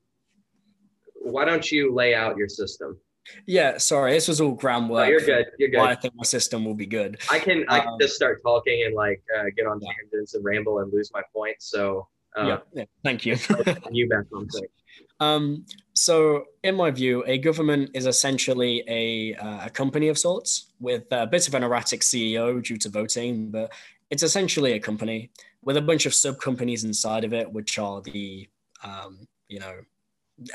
why 1.23 1.45
don't 1.45 1.71
you 1.71 1.93
lay 1.93 2.13
out 2.13 2.37
your 2.37 2.49
system? 2.49 2.97
Yeah, 3.45 3.77
sorry, 3.77 4.13
this 4.13 4.27
was 4.27 4.41
all 4.41 4.49
No, 4.49 4.55
groundwork. 4.55 5.07
you're 5.07 5.21
good. 5.21 5.45
You're 5.59 5.79
Why 5.79 5.91
I 5.91 5.95
think 5.95 6.15
my 6.15 6.23
system 6.23 6.65
will 6.65 6.73
be 6.73 6.87
good. 6.87 7.19
I 7.29 7.39
can 7.39 7.65
I 7.69 7.79
can 7.81 7.89
Um, 7.89 7.99
just 7.99 8.15
start 8.15 8.41
talking 8.43 8.83
and 8.85 8.95
like 8.95 9.21
uh, 9.37 9.43
get 9.55 9.67
on 9.67 9.79
Yeah. 9.81 9.89
tangents 10.01 10.33
and 10.33 10.43
ramble 10.43 10.79
and 10.79 10.91
lose 10.91 11.11
my 11.13 11.21
point. 11.33 11.55
So, 11.59 12.07
uh, 12.35 12.45
yeah, 12.47 12.57
yeah, 12.73 12.85
thank 13.03 13.25
you. 13.25 13.35
you 13.91 14.09
back 14.09 14.25
on 14.33 14.47
point. 14.53 14.71
Um, 15.19 15.65
so, 15.93 16.45
in 16.63 16.75
my 16.75 16.89
view, 16.89 17.23
a 17.27 17.37
government 17.37 17.91
is 17.93 18.07
essentially 18.07 18.83
a, 18.87 19.35
uh, 19.35 19.67
a 19.67 19.69
company 19.69 20.07
of 20.07 20.17
sorts 20.17 20.71
with 20.79 21.03
a 21.11 21.27
bit 21.27 21.47
of 21.47 21.53
an 21.53 21.63
erratic 21.63 22.01
CEO 22.01 22.61
due 22.63 22.77
to 22.77 22.89
voting, 22.89 23.51
but 23.51 23.71
it's 24.09 24.23
essentially 24.23 24.73
a 24.73 24.79
company 24.79 25.29
with 25.63 25.77
a 25.77 25.81
bunch 25.81 26.07
of 26.07 26.13
sub 26.15 26.39
companies 26.39 26.83
inside 26.83 27.23
of 27.23 27.33
it, 27.33 27.51
which 27.51 27.77
are 27.77 28.01
the, 28.01 28.49
um, 28.83 29.27
you 29.47 29.59
know, 29.59 29.75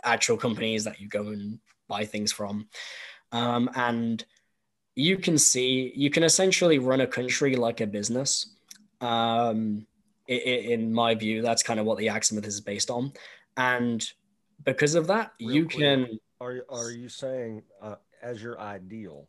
actual 0.04 0.36
companies 0.36 0.84
that 0.84 1.00
you 1.00 1.08
go 1.08 1.28
and 1.28 1.58
buy 1.88 2.04
things 2.04 2.32
from. 2.32 2.68
Um, 3.32 3.70
and 3.74 4.24
you 4.94 5.16
can 5.18 5.38
see, 5.38 5.92
you 5.94 6.10
can 6.10 6.22
essentially 6.22 6.78
run 6.78 7.00
a 7.00 7.06
country 7.06 7.56
like 7.56 7.80
a 7.80 7.86
business. 7.86 8.54
Um, 9.00 9.86
in 10.26 10.92
my 10.92 11.14
view, 11.14 11.42
that's 11.42 11.62
kind 11.62 11.78
of 11.78 11.86
what 11.86 11.98
the 11.98 12.08
Axiomath 12.08 12.46
is 12.46 12.60
based 12.60 12.90
on. 12.90 13.12
And 13.56 14.04
because 14.64 14.94
of 14.94 15.06
that, 15.06 15.32
Real 15.40 15.54
you 15.54 15.66
quick. 15.66 15.78
can. 15.78 16.18
Are 16.40 16.52
you 16.52 16.62
are 16.68 16.90
you 16.90 17.08
saying 17.08 17.62
uh, 17.80 17.96
as 18.22 18.42
your 18.42 18.60
ideal? 18.60 19.28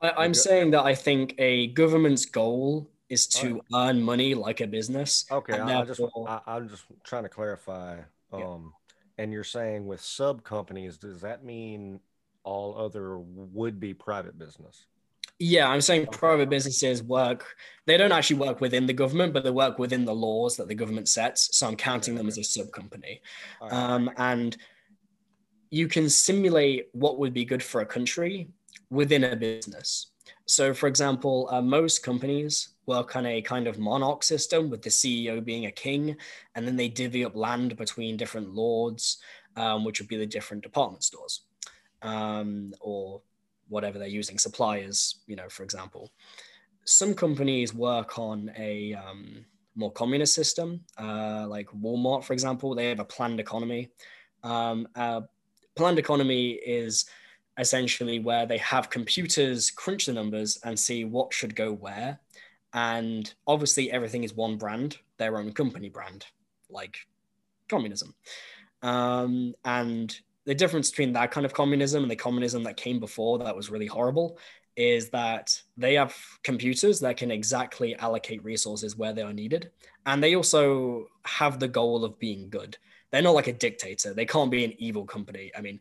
I, 0.00 0.10
I'm 0.10 0.30
Okay. 0.30 0.34
saying 0.34 0.72
that 0.72 0.84
I 0.84 0.94
think 0.94 1.34
a 1.38 1.68
government's 1.68 2.26
goal 2.26 2.90
is 3.08 3.26
to 3.28 3.60
earn 3.74 4.02
money 4.02 4.34
like 4.34 4.60
a 4.60 4.66
business. 4.66 5.26
Okay, 5.30 5.58
I, 5.58 5.80
I 5.80 5.84
just, 5.84 6.00
I, 6.26 6.40
I'm 6.46 6.68
just 6.68 6.84
trying 7.04 7.24
to 7.24 7.28
clarify. 7.28 8.00
Yeah. 8.32 8.56
And 9.22 9.32
you're 9.32 9.44
saying 9.44 9.86
with 9.86 10.00
sub 10.00 10.42
companies, 10.42 10.98
does 10.98 11.20
that 11.20 11.44
mean 11.44 12.00
all 12.42 12.76
other 12.76 13.18
would 13.20 13.78
be 13.78 13.94
private 13.94 14.36
business? 14.36 14.86
Yeah, 15.38 15.68
I'm 15.68 15.80
saying 15.80 16.06
private 16.06 16.50
businesses 16.50 17.04
work. 17.04 17.54
They 17.86 17.96
don't 17.96 18.10
actually 18.10 18.40
work 18.40 18.60
within 18.60 18.84
the 18.84 18.92
government, 18.92 19.32
but 19.32 19.44
they 19.44 19.50
work 19.50 19.78
within 19.78 20.04
the 20.04 20.14
laws 20.14 20.56
that 20.56 20.66
the 20.66 20.74
government 20.74 21.08
sets. 21.08 21.56
So 21.56 21.68
I'm 21.68 21.76
counting 21.76 22.16
them 22.16 22.26
as 22.26 22.36
a 22.36 22.42
sub 22.42 22.72
company. 22.72 23.22
Right. 23.60 23.72
Um, 23.72 24.10
and 24.16 24.56
you 25.70 25.86
can 25.86 26.08
simulate 26.08 26.88
what 26.90 27.20
would 27.20 27.32
be 27.32 27.44
good 27.44 27.62
for 27.62 27.80
a 27.80 27.86
country 27.86 28.48
within 28.90 29.22
a 29.22 29.36
business. 29.36 30.10
So, 30.46 30.74
for 30.74 30.88
example, 30.88 31.48
uh, 31.52 31.62
most 31.62 32.02
companies 32.02 32.70
work 32.86 33.16
on 33.16 33.26
a 33.26 33.42
kind 33.42 33.66
of 33.66 33.78
monarch 33.78 34.22
system 34.22 34.70
with 34.70 34.82
the 34.82 34.90
CEO 34.90 35.44
being 35.44 35.66
a 35.66 35.70
king, 35.70 36.16
and 36.54 36.66
then 36.66 36.76
they 36.76 36.88
divvy 36.88 37.24
up 37.24 37.36
land 37.36 37.76
between 37.76 38.16
different 38.16 38.54
lords, 38.54 39.18
um, 39.56 39.84
which 39.84 40.00
would 40.00 40.08
be 40.08 40.16
the 40.16 40.26
different 40.26 40.62
department 40.62 41.04
stores 41.04 41.42
um, 42.02 42.72
or 42.80 43.22
whatever 43.68 43.98
they're 43.98 44.08
using, 44.08 44.38
suppliers, 44.38 45.20
you 45.26 45.36
know, 45.36 45.48
for 45.48 45.62
example. 45.62 46.10
Some 46.84 47.14
companies 47.14 47.72
work 47.72 48.18
on 48.18 48.52
a 48.58 48.94
um, 48.94 49.44
more 49.76 49.92
communist 49.92 50.34
system, 50.34 50.80
uh, 50.98 51.46
like 51.48 51.68
Walmart, 51.68 52.24
for 52.24 52.32
example. 52.32 52.74
They 52.74 52.88
have 52.88 53.00
a 53.00 53.04
planned 53.04 53.40
economy. 53.40 53.90
Um, 54.42 54.88
uh, 54.96 55.22
planned 55.76 55.98
economy 55.98 56.52
is 56.52 57.06
essentially 57.58 58.18
where 58.18 58.46
they 58.46 58.58
have 58.58 58.90
computers 58.90 59.70
crunch 59.70 60.06
the 60.06 60.12
numbers 60.12 60.58
and 60.64 60.78
see 60.78 61.04
what 61.04 61.32
should 61.32 61.54
go 61.54 61.72
where. 61.72 62.18
And 62.74 63.32
obviously, 63.46 63.90
everything 63.90 64.24
is 64.24 64.34
one 64.34 64.56
brand, 64.56 64.98
their 65.18 65.36
own 65.36 65.52
company 65.52 65.88
brand, 65.88 66.26
like 66.70 66.96
communism. 67.68 68.14
Um, 68.82 69.54
and 69.64 70.14
the 70.44 70.54
difference 70.54 70.90
between 70.90 71.12
that 71.12 71.30
kind 71.30 71.46
of 71.46 71.54
communism 71.54 72.02
and 72.02 72.10
the 72.10 72.16
communism 72.16 72.64
that 72.64 72.76
came 72.76 72.98
before 72.98 73.38
that 73.38 73.54
was 73.54 73.70
really 73.70 73.86
horrible 73.86 74.38
is 74.76 75.10
that 75.10 75.60
they 75.76 75.94
have 75.94 76.16
computers 76.42 76.98
that 77.00 77.16
can 77.16 77.30
exactly 77.30 77.94
allocate 77.96 78.42
resources 78.42 78.96
where 78.96 79.12
they 79.12 79.22
are 79.22 79.32
needed. 79.32 79.70
And 80.06 80.22
they 80.22 80.34
also 80.34 81.08
have 81.24 81.60
the 81.60 81.68
goal 81.68 82.04
of 82.04 82.18
being 82.18 82.48
good. 82.48 82.76
They're 83.10 83.22
not 83.22 83.34
like 83.34 83.48
a 83.48 83.52
dictator. 83.52 84.14
They 84.14 84.24
can't 84.24 84.50
be 84.50 84.64
an 84.64 84.72
evil 84.78 85.04
company. 85.04 85.52
I 85.56 85.60
mean, 85.60 85.78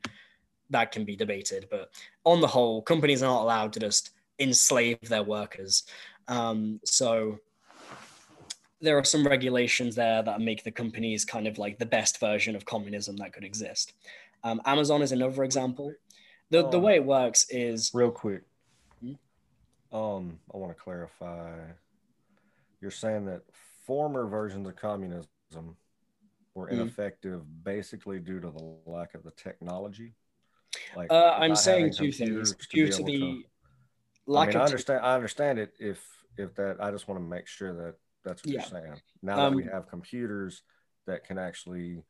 that 0.69 0.91
can 0.91 1.05
be 1.05 1.15
debated, 1.15 1.67
but 1.71 1.91
on 2.25 2.41
the 2.41 2.47
whole, 2.47 2.81
companies 2.81 3.23
are 3.23 3.27
not 3.27 3.43
allowed 3.43 3.73
to 3.73 3.79
just 3.79 4.11
enslave 4.39 4.99
their 5.03 5.23
workers. 5.23 5.83
Um, 6.27 6.79
so 6.85 7.39
there 8.79 8.97
are 8.97 9.03
some 9.03 9.25
regulations 9.25 9.95
there 9.95 10.23
that 10.23 10.41
make 10.41 10.63
the 10.63 10.71
companies 10.71 11.23
kind 11.25 11.47
of 11.47 11.57
like 11.57 11.77
the 11.77 11.85
best 11.85 12.19
version 12.19 12.55
of 12.55 12.65
communism 12.65 13.15
that 13.17 13.33
could 13.33 13.43
exist. 13.43 13.93
Um, 14.43 14.61
Amazon 14.65 15.01
is 15.01 15.11
another 15.11 15.43
example. 15.43 15.93
The, 16.49 16.67
the 16.69 16.77
Um, 16.77 16.83
way 16.83 16.95
it 16.95 17.05
works 17.05 17.45
is 17.49 17.91
Real 17.93 18.11
quick. 18.11 18.43
Hmm? 19.01 19.13
Um, 19.95 20.39
I 20.53 20.57
want 20.57 20.75
to 20.75 20.83
clarify. 20.83 21.57
You're 22.81 22.91
saying 22.91 23.25
that 23.25 23.43
former 23.85 24.25
versions 24.25 24.67
of 24.67 24.75
communism 24.75 25.27
were 26.55 26.67
Hmm. 26.67 26.81
ineffective 26.81 27.63
basically 27.63 28.19
due 28.19 28.39
to 28.39 28.49
the 28.49 28.75
lack 28.85 29.13
of 29.13 29.23
the 29.23 29.31
technology. 29.31 30.15
Like 30.95 31.11
uh, 31.11 31.35
I'm 31.37 31.55
saying 31.55 31.93
two 31.93 32.11
things 32.11 32.53
due 32.71 32.87
to 32.87 32.97
due 32.97 33.03
be 33.03 33.43
to 33.43 33.43
able 34.27 34.33
the 34.35 34.39
I 34.39 34.45
mean, 34.47 34.57
I 34.57 34.63
understand. 34.65 35.05
I 35.05 35.15
understand 35.15 35.59
it. 35.59 35.73
If 35.79 36.05
if 36.37 36.55
that, 36.55 36.77
I 36.79 36.91
just 36.91 37.07
want 37.07 37.19
to 37.21 37.25
make 37.25 37.47
sure 37.47 37.73
that 37.73 37.95
that's 38.23 38.43
what 38.43 38.53
Yeah. 38.53 38.61
you're 38.61 38.69
saying. 38.81 39.01
Now 39.21 39.49
that 39.49 39.55
we 39.55 39.63
Um, 39.63 39.69
have 39.69 39.87
computers 39.89 40.63
that 41.05 41.25
can 41.25 41.37
actually 41.37 42.03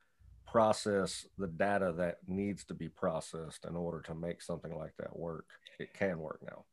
process 0.46 1.26
the 1.38 1.48
data 1.48 1.94
that 1.98 2.20
needs 2.28 2.64
to 2.66 2.74
be 2.74 2.90
processed 2.90 3.66
in 3.66 3.76
order 3.76 4.02
to 4.02 4.14
make 4.14 4.42
something 4.42 4.76
like 4.78 4.94
that 4.98 5.18
work, 5.18 5.46
it 5.80 5.94
can 5.94 6.20
work 6.20 6.42
now. 6.44 6.66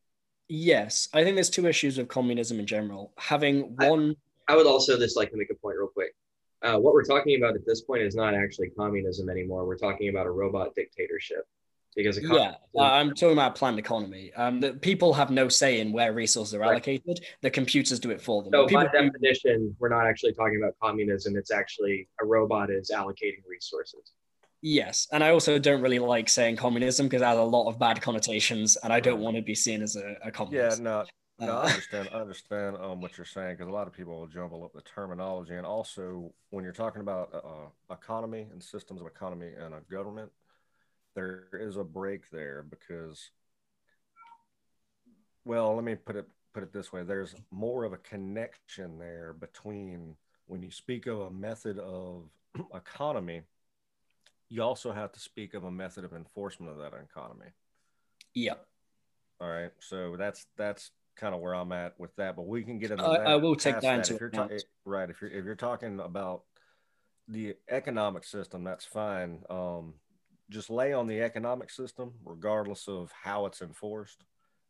yes, 0.51 1.09
I 1.13 1.23
think 1.25 1.37
there's 1.37 1.51
two 1.51 1.67
issues 1.67 1.99
with 1.99 2.09
communism 2.09 2.59
in 2.59 2.67
general. 2.67 3.13
Having 3.19 3.77
I- 3.79 3.89
one 3.91 4.17
I 4.49 4.57
would 4.57 4.67
also 4.67 4.99
just 4.99 5.15
like 5.17 5.31
to 5.31 5.37
make 5.37 5.51
a 5.51 5.55
point 5.55 5.77
real 5.79 5.89
quick. 5.89 6.15
Uh, 6.63 6.79
what 6.79 6.95
we're 6.95 7.05
talking 7.05 7.37
about 7.37 7.55
at 7.55 7.65
this 7.67 7.83
point 7.83 8.03
is 8.03 8.15
not 8.17 8.35
actually 8.35 8.71
communism 8.71 9.29
anymore. 9.29 9.67
We're 9.67 9.77
talking 9.77 10.09
about 10.09 10.27
a 10.27 10.31
robot 10.31 10.75
dictatorship 10.75 11.47
because 11.99 12.17
a 12.17 12.21
Yeah, 12.23 12.55
uh, 12.77 12.83
I'm 12.83 13.11
talking 13.11 13.33
about 13.33 13.57
planned 13.57 13.79
economy. 13.79 14.33
Um, 14.35 14.61
the 14.61 14.75
people 14.75 15.13
have 15.15 15.31
no 15.31 15.49
say 15.49 15.81
in 15.81 15.93
where 15.93 16.13
resources 16.13 16.55
are 16.55 16.61
Right. 16.61 16.71
allocated. 16.71 17.25
The 17.43 17.51
computers 17.51 17.99
do 17.99 18.11
it 18.11 18.21
for 18.21 18.43
them. 18.45 18.53
so 18.53 18.67
people 18.67 18.85
by 18.85 18.93
definition, 18.93 19.75
we're 19.81 19.89
not 19.89 20.07
actually 20.07 20.33
talking 20.33 20.61
about 20.63 20.75
communism. 20.81 21.37
It's 21.37 21.51
actually 21.51 22.09
a 22.23 22.25
robot 22.25 22.71
is 22.71 22.91
allocating 22.95 23.43
resources. 23.49 24.13
yes, 24.63 25.09
and 25.13 25.25
I 25.25 25.31
also 25.31 25.59
don't 25.59 25.83
really 25.83 25.99
like 25.99 26.29
saying 26.29 26.57
communism 26.57 27.07
because 27.07 27.23
it 27.23 27.27
has 27.27 27.39
a 27.39 27.43
lot 27.43 27.69
of 27.69 27.81
bad 27.81 28.01
connotations, 28.01 28.77
and 28.77 28.93
I 28.93 29.01
don't 29.01 29.21
want 29.21 29.37
to 29.37 29.43
be 29.43 29.57
seen 29.57 29.83
as 29.83 29.97
a, 29.97 30.13
a 30.23 30.27
Yeah, 30.27 30.31
communist. 30.31 30.81
no, 30.81 31.05
No, 31.41 31.47
I 31.47 31.63
Uh, 31.65 31.67
understand. 31.67 32.09
I 32.13 32.21
understand 32.21 32.77
um, 32.77 33.01
what 33.01 33.17
you're 33.19 33.25
saying 33.25 33.57
because 33.57 33.69
a 33.69 33.73
lot 33.73 33.87
of 33.89 33.93
people 33.93 34.15
will 34.19 34.27
jumble 34.29 34.63
up 34.65 34.73
the 34.73 34.83
terminology, 34.83 35.55
and 35.55 35.67
also 35.67 36.33
when 36.51 36.63
you're 36.65 36.73
talking 36.73 37.01
about 37.01 37.35
uh, 37.35 37.69
economy 37.93 38.47
and 38.53 38.63
systems 38.63 39.01
of 39.01 39.07
economy 39.09 39.51
and 39.59 39.75
a 39.75 39.81
government, 39.91 40.31
there 41.15 41.49
is 41.53 41.77
a 41.77 41.85
break 41.85 42.31
there 42.31 42.65
because, 42.69 43.31
well, 45.45 45.75
let 45.75 45.85
me 45.85 45.95
put 45.95 46.17
it 46.17 46.27
put 46.55 46.63
it 46.63 46.73
this 46.73 46.93
way: 46.93 47.03
there's 47.03 47.35
more 47.51 47.85
of 47.85 47.93
a 47.93 47.99
connection 47.99 48.99
there 48.99 49.33
between 49.33 50.17
when 50.47 50.63
you 50.63 50.71
speak 50.71 51.07
of 51.07 51.21
a 51.21 51.31
method 51.31 51.79
of 51.79 52.25
economy, 52.75 53.43
you 54.49 54.63
also 54.63 54.93
have 54.93 55.13
to 55.13 55.21
speak 55.21 55.55
of 55.55 55.65
a 55.65 55.71
method 55.71 56.05
of 56.05 56.13
enforcement 56.13 56.73
of 56.73 56.79
that 56.79 56.93
economy. 56.99 57.51
yeah, 58.35 58.55
All 59.41 59.49
right, 59.49 59.73
so 59.81 60.17
that's 60.17 60.47
that's 60.57 60.91
kind 61.17 61.35
of 61.35 61.41
where 61.41 61.55
I'm 61.55 61.73
at 61.73 61.99
with 61.99 62.15
that, 62.17 62.37
but 62.37 62.47
we 62.47 62.63
can 62.63 62.79
get 62.79 62.93
into 62.93 63.05
I- 63.05 63.17
that. 63.17 63.27
I 63.29 63.37
will 63.37 63.57
take 63.57 63.75
past 63.75 63.83
that 63.83 63.95
into 63.99 64.15
If 64.15 64.21
you're 64.21 64.29
account. 64.29 64.51
ta- 64.53 64.67
right, 64.85 65.11
if 65.11 65.21
you're 65.21 65.31
if 65.31 65.45
you're 65.45 65.55
talking 65.57 65.99
about 66.01 66.43
the 67.27 67.57
economic 67.69 68.25
system, 68.25 68.65
that's 68.65 68.85
fine. 68.87 69.43
Um, 69.51 69.95
just 70.51 70.71
lay 70.71 70.93
on 70.93 71.07
the 71.07 71.21
economic 71.21 71.71
system, 71.71 72.13
regardless 72.25 72.89
of 72.89 73.11
how 73.13 73.47
it's 73.47 73.61
enforced, 73.63 74.25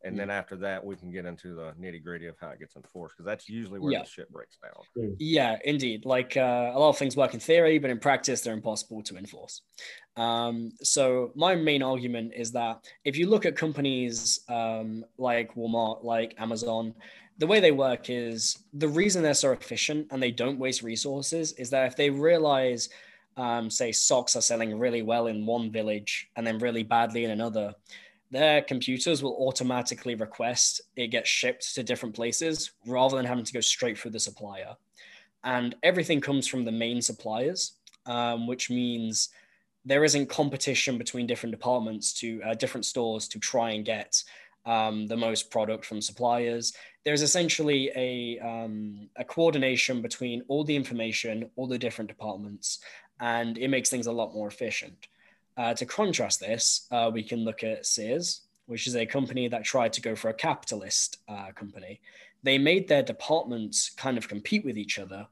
and 0.05 0.17
then 0.17 0.29
after 0.29 0.55
that, 0.55 0.85
we 0.85 0.95
can 0.95 1.11
get 1.11 1.25
into 1.25 1.53
the 1.55 1.73
nitty 1.77 2.01
gritty 2.01 2.27
of 2.27 2.37
how 2.39 2.49
it 2.51 2.59
gets 2.59 2.77
enforced, 2.77 3.17
because 3.17 3.25
that's 3.25 3.49
usually 3.49 3.79
where 3.79 3.91
Yeah. 3.91 4.03
the 4.03 4.09
shit 4.09 4.31
breaks 4.31 4.57
down. 4.57 5.13
yeah, 5.19 5.57
indeed. 5.65 6.05
Like 6.05 6.37
uh, 6.37 6.71
a 6.73 6.79
lot 6.79 6.87
of 6.89 6.97
things 6.97 7.17
work 7.17 7.33
in 7.33 7.41
theory, 7.41 7.79
but 7.79 7.89
in 7.89 7.99
practice, 7.99 8.39
they're 8.39 8.53
impossible 8.53 9.03
to 9.03 9.17
enforce. 9.17 9.61
Um, 10.15 10.71
so 10.81 11.33
my 11.35 11.55
main 11.55 11.83
argument 11.83 12.31
is 12.33 12.53
that 12.53 12.85
if 13.03 13.17
you 13.17 13.27
look 13.27 13.45
at 13.45 13.57
companies 13.57 14.39
um, 14.47 15.03
like 15.17 15.53
Walmart, 15.55 16.03
like 16.03 16.33
Amazon, 16.37 16.93
the 17.37 17.47
way 17.47 17.59
they 17.59 17.71
work 17.71 18.09
is 18.09 18.57
the 18.73 18.87
reason 18.87 19.21
they're 19.21 19.33
so 19.33 19.51
efficient 19.51 20.07
and 20.11 20.23
they 20.23 20.31
don't 20.31 20.59
waste 20.59 20.81
resources 20.81 21.51
is 21.53 21.69
that 21.71 21.87
if 21.87 21.95
they 21.97 22.09
realize, 22.09 22.87
um, 23.37 23.69
say, 23.69 23.91
socks 23.91 24.35
are 24.35 24.41
selling 24.41 24.77
really 24.77 25.01
well 25.01 25.27
in 25.27 25.45
one 25.45 25.71
village 25.71 26.29
and 26.35 26.45
then 26.45 26.59
really 26.59 26.83
badly 26.83 27.23
in 27.23 27.31
another, 27.31 27.73
their 28.31 28.61
computers 28.61 29.23
will 29.23 29.35
automatically 29.47 30.15
request 30.15 30.81
it 30.95 31.07
gets 31.07 31.29
shipped 31.29 31.73
to 31.75 31.83
different 31.83 32.15
places 32.15 32.71
rather 32.85 33.17
than 33.17 33.25
having 33.25 33.45
to 33.45 33.53
go 33.53 33.61
straight 33.61 33.97
through 33.97 34.11
the 34.11 34.19
supplier. 34.19 34.75
And 35.43 35.75
everything 35.83 36.21
comes 36.21 36.47
from 36.47 36.65
the 36.65 36.71
main 36.71 37.01
suppliers, 37.01 37.73
um, 38.05 38.45
which 38.45 38.69
means 38.69 39.29
there 39.85 40.03
isn't 40.03 40.27
competition 40.27 40.97
between 40.97 41.25
different 41.25 41.51
departments 41.51 42.13
to 42.19 42.41
uh, 42.43 42.53
different 42.53 42.85
stores 42.85 43.27
to 43.29 43.39
try 43.39 43.71
and 43.71 43.85
get 43.85 44.21
um, 44.65 45.07
the 45.07 45.17
most 45.17 45.49
product 45.49 45.85
from 45.85 46.01
suppliers. 46.01 46.73
There's 47.05 47.21
essentially 47.21 47.89
a, 47.95 48.39
um, 48.39 49.09
a 49.15 49.23
coordination 49.23 50.01
between 50.01 50.43
all 50.47 50.63
the 50.63 50.75
information, 50.75 51.49
all 51.55 51.65
the 51.65 51.77
different 51.77 52.09
departments, 52.09 52.79
and 53.19 53.57
it 53.57 53.67
makes 53.67 53.89
things 53.89 54.07
a 54.07 54.11
lot 54.11 54.33
more 54.33 54.47
efficient. 54.47 55.07
Uh, 55.57 55.73
to 55.73 55.85
contrast 55.85 56.39
this, 56.39 56.87
uh, 56.91 57.09
we 57.13 57.23
can 57.23 57.43
look 57.43 57.63
at 57.63 57.85
Sears, 57.85 58.41
which 58.65 58.87
is 58.87 58.95
a 58.95 59.05
company 59.05 59.47
that 59.47 59.63
tried 59.63 59.93
to 59.93 60.01
go 60.01 60.15
for 60.15 60.29
a 60.29 60.33
capitalist 60.33 61.17
uh, 61.27 61.51
company. 61.53 61.99
They 62.43 62.57
made 62.57 62.87
their 62.87 63.03
departments 63.03 63.89
kind 63.89 64.17
of 64.17 64.27
compete 64.27 64.63
with 64.63 64.77
each 64.77 64.99
other 64.99 65.27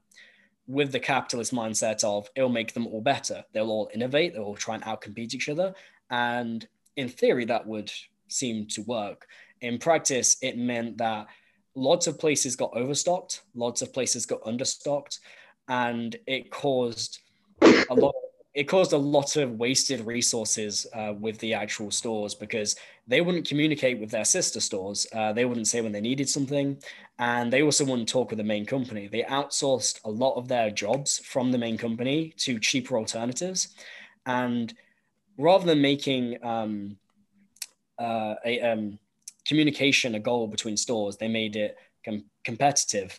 with 0.66 0.92
the 0.92 1.00
capitalist 1.00 1.52
mindset 1.52 2.04
of 2.04 2.28
it'll 2.36 2.50
make 2.50 2.74
them 2.74 2.86
all 2.86 3.00
better. 3.00 3.42
They'll 3.52 3.70
all 3.70 3.90
innovate, 3.94 4.34
they'll 4.34 4.44
all 4.44 4.54
try 4.54 4.74
and 4.74 4.84
outcompete 4.84 5.34
each 5.34 5.48
other. 5.48 5.74
And 6.10 6.68
in 6.96 7.08
theory, 7.08 7.46
that 7.46 7.66
would 7.66 7.90
seem 8.28 8.66
to 8.68 8.82
work. 8.82 9.26
In 9.62 9.78
practice, 9.78 10.36
it 10.42 10.58
meant 10.58 10.98
that 10.98 11.26
lots 11.74 12.06
of 12.06 12.18
places 12.18 12.54
got 12.54 12.76
overstocked, 12.76 13.42
lots 13.54 13.80
of 13.80 13.92
places 13.92 14.26
got 14.26 14.42
understocked, 14.42 15.20
and 15.68 16.14
it 16.26 16.50
caused 16.50 17.20
a 17.62 17.94
lot. 17.94 18.14
It 18.54 18.64
caused 18.64 18.92
a 18.92 18.98
lot 18.98 19.36
of 19.36 19.52
wasted 19.52 20.00
resources 20.04 20.86
uh, 20.92 21.14
with 21.18 21.38
the 21.38 21.54
actual 21.54 21.90
stores 21.92 22.34
because 22.34 22.74
they 23.06 23.20
wouldn't 23.20 23.46
communicate 23.46 24.00
with 24.00 24.10
their 24.10 24.24
sister 24.24 24.58
stores. 24.58 25.06
Uh, 25.14 25.32
they 25.32 25.44
wouldn't 25.44 25.68
say 25.68 25.80
when 25.80 25.92
they 25.92 26.00
needed 26.00 26.28
something, 26.28 26.76
and 27.18 27.52
they 27.52 27.62
also 27.62 27.84
wouldn't 27.84 28.08
talk 28.08 28.30
with 28.30 28.38
the 28.38 28.44
main 28.44 28.66
company. 28.66 29.06
They 29.06 29.22
outsourced 29.22 30.00
a 30.04 30.10
lot 30.10 30.34
of 30.34 30.48
their 30.48 30.70
jobs 30.70 31.18
from 31.18 31.52
the 31.52 31.58
main 31.58 31.78
company 31.78 32.34
to 32.38 32.58
cheaper 32.58 32.98
alternatives, 32.98 33.68
and 34.26 34.74
rather 35.36 35.66
than 35.66 35.80
making 35.80 36.44
um, 36.44 36.96
uh, 37.98 38.34
a 38.44 38.60
um, 38.60 38.98
communication 39.46 40.14
a 40.16 40.20
goal 40.20 40.48
between 40.48 40.76
stores, 40.76 41.16
they 41.16 41.28
made 41.28 41.54
it 41.54 41.76
com- 42.04 42.24
competitive, 42.44 43.18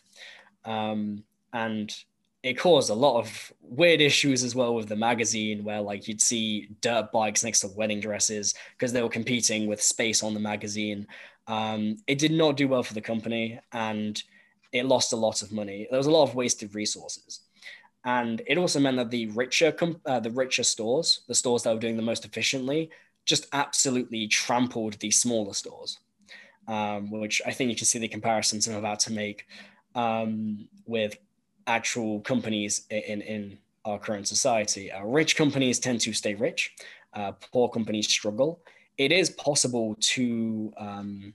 um, 0.64 1.24
and 1.52 1.94
it 2.42 2.54
caused 2.54 2.90
a 2.90 2.94
lot 2.94 3.18
of 3.18 3.52
weird 3.60 4.00
issues 4.00 4.42
as 4.42 4.54
well 4.54 4.74
with 4.74 4.88
the 4.88 4.96
magazine, 4.96 5.62
where 5.62 5.80
like 5.80 6.08
you'd 6.08 6.20
see 6.20 6.68
dirt 6.80 7.12
bikes 7.12 7.44
next 7.44 7.60
to 7.60 7.68
wedding 7.68 8.00
dresses 8.00 8.54
because 8.72 8.92
they 8.92 9.02
were 9.02 9.08
competing 9.08 9.66
with 9.66 9.82
space 9.82 10.22
on 10.22 10.34
the 10.34 10.40
magazine. 10.40 11.06
Um, 11.46 11.96
it 12.06 12.18
did 12.18 12.32
not 12.32 12.56
do 12.56 12.68
well 12.68 12.82
for 12.82 12.94
the 12.94 13.00
company, 13.00 13.60
and 13.72 14.22
it 14.72 14.86
lost 14.86 15.12
a 15.12 15.16
lot 15.16 15.42
of 15.42 15.52
money. 15.52 15.86
There 15.90 15.98
was 15.98 16.06
a 16.06 16.10
lot 16.10 16.22
of 16.22 16.34
wasted 16.34 16.74
resources, 16.74 17.40
and 18.04 18.40
it 18.46 18.56
also 18.56 18.80
meant 18.80 18.96
that 18.96 19.10
the 19.10 19.26
richer, 19.26 19.74
uh, 20.06 20.20
the 20.20 20.30
richer 20.30 20.62
stores, 20.62 21.20
the 21.28 21.34
stores 21.34 21.64
that 21.64 21.74
were 21.74 21.80
doing 21.80 21.96
the 21.96 22.02
most 22.02 22.24
efficiently, 22.24 22.90
just 23.26 23.46
absolutely 23.52 24.26
trampled 24.28 24.94
the 24.94 25.10
smaller 25.10 25.52
stores, 25.52 25.98
um, 26.68 27.10
which 27.10 27.42
I 27.46 27.52
think 27.52 27.68
you 27.68 27.76
can 27.76 27.86
see 27.86 27.98
the 27.98 28.08
comparisons 28.08 28.66
I'm 28.66 28.76
about 28.76 29.00
to 29.00 29.12
make 29.12 29.46
um, 29.94 30.68
with 30.86 31.18
actual 31.66 32.20
companies 32.20 32.86
in, 32.90 33.20
in 33.22 33.58
our 33.84 33.98
current 33.98 34.28
society. 34.28 34.90
Uh, 34.90 35.04
rich 35.04 35.36
companies 35.36 35.78
tend 35.78 36.00
to 36.00 36.12
stay 36.12 36.34
rich, 36.34 36.74
uh, 37.14 37.32
poor 37.52 37.68
companies 37.68 38.08
struggle. 38.08 38.60
It 38.98 39.12
is 39.12 39.30
possible 39.30 39.96
to 40.00 40.72
um, 40.76 41.34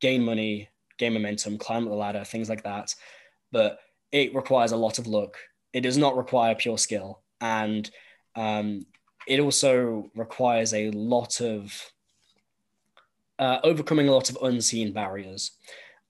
gain 0.00 0.22
money, 0.22 0.68
gain 0.98 1.14
momentum, 1.14 1.58
climb 1.58 1.84
the 1.84 1.94
ladder, 1.94 2.24
things 2.24 2.48
like 2.48 2.64
that, 2.64 2.94
but 3.50 3.78
it 4.10 4.34
requires 4.34 4.72
a 4.72 4.76
lot 4.76 4.98
of 4.98 5.06
luck. 5.06 5.36
It 5.72 5.80
does 5.80 5.96
not 5.96 6.16
require 6.16 6.54
pure 6.54 6.78
skill. 6.78 7.22
And 7.40 7.90
um, 8.36 8.86
it 9.26 9.40
also 9.40 10.10
requires 10.14 10.74
a 10.74 10.90
lot 10.90 11.40
of 11.40 11.92
uh, 13.38 13.58
overcoming 13.64 14.08
a 14.08 14.12
lot 14.12 14.30
of 14.30 14.38
unseen 14.42 14.92
barriers. 14.92 15.52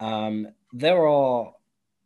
Um, 0.00 0.48
there 0.72 1.07
are 1.07 1.52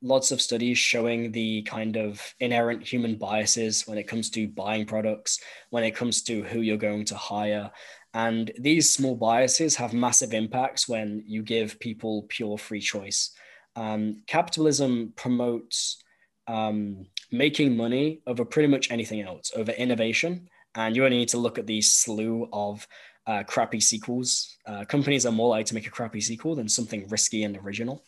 lots 0.07 0.31
of 0.31 0.41
studies 0.41 0.79
showing 0.79 1.33
the 1.33 1.63
kind 1.63 1.97
of 1.97 2.35
inherent 2.41 2.87
human 2.87 3.17
biases 3.17 3.87
when 3.87 3.99
it 3.99 4.09
comes 4.09 4.31
to 4.31 4.49
buying 4.49 4.87
products, 4.87 5.41
when 5.71 5.85
it 5.85 5.97
comes 5.97 6.23
to 6.23 6.43
who 6.43 6.61
you're 6.61 6.77
going 6.77 7.05
to 7.07 7.17
hire. 7.17 7.71
And 8.15 8.51
these 8.59 8.91
small 8.91 9.17
biases 9.17 9.77
have 9.77 9.93
massive 9.93 10.33
impacts 10.33 10.89
when 10.89 11.23
you 11.27 11.43
give 11.43 11.79
people 11.81 12.27
pure 12.29 12.57
free 12.57 12.81
choice. 12.81 13.33
Um, 13.75 14.23
capitalism 14.27 15.13
promotes 15.17 16.03
um, 16.47 17.07
making 17.31 17.77
money 17.77 18.23
over 18.27 18.45
pretty 18.45 18.69
much 18.69 18.91
anything 18.91 19.21
else, 19.21 19.53
over 19.55 19.73
innovation. 19.73 20.49
And 20.75 20.95
you 20.95 21.05
only 21.05 21.19
need 21.19 21.29
to 21.31 21.39
look 21.39 21.59
at 21.59 21.67
the 21.67 21.81
slew 21.83 22.49
of 22.53 22.87
uh, 23.27 23.43
crappy 23.43 23.81
sequels. 23.81 24.57
Uh, 24.67 24.85
companies 24.85 25.27
are 25.27 25.33
more 25.33 25.49
likely 25.49 25.65
to 25.65 25.75
make 25.75 25.87
a 25.87 25.91
crappy 25.91 26.21
sequel 26.21 26.55
than 26.55 26.69
something 26.69 27.09
risky 27.09 27.43
and 27.43 27.57
original. 27.59 28.05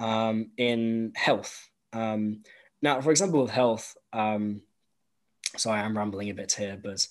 Um, 0.00 0.50
in 0.56 1.12
health, 1.14 1.68
um, 1.92 2.42
now, 2.82 3.00
for 3.00 3.10
example, 3.10 3.42
with 3.42 3.50
health, 3.50 3.96
um, 4.12 4.62
sorry, 5.56 5.80
I'm 5.80 5.96
rambling 5.96 6.30
a 6.30 6.34
bit 6.34 6.52
here, 6.52 6.80
but 6.82 7.06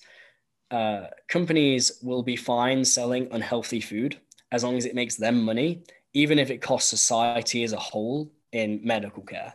uh, 0.70 1.06
companies 1.28 2.00
will 2.02 2.22
be 2.22 2.36
fine 2.36 2.84
selling 2.84 3.28
unhealthy 3.30 3.80
food 3.80 4.18
as 4.52 4.64
long 4.64 4.76
as 4.76 4.84
it 4.84 4.94
makes 4.94 5.16
them 5.16 5.42
money, 5.44 5.84
even 6.12 6.38
if 6.38 6.50
it 6.50 6.60
costs 6.60 6.90
society 6.90 7.62
as 7.62 7.72
a 7.72 7.78
whole 7.78 8.32
in 8.52 8.80
medical 8.82 9.22
care. 9.22 9.54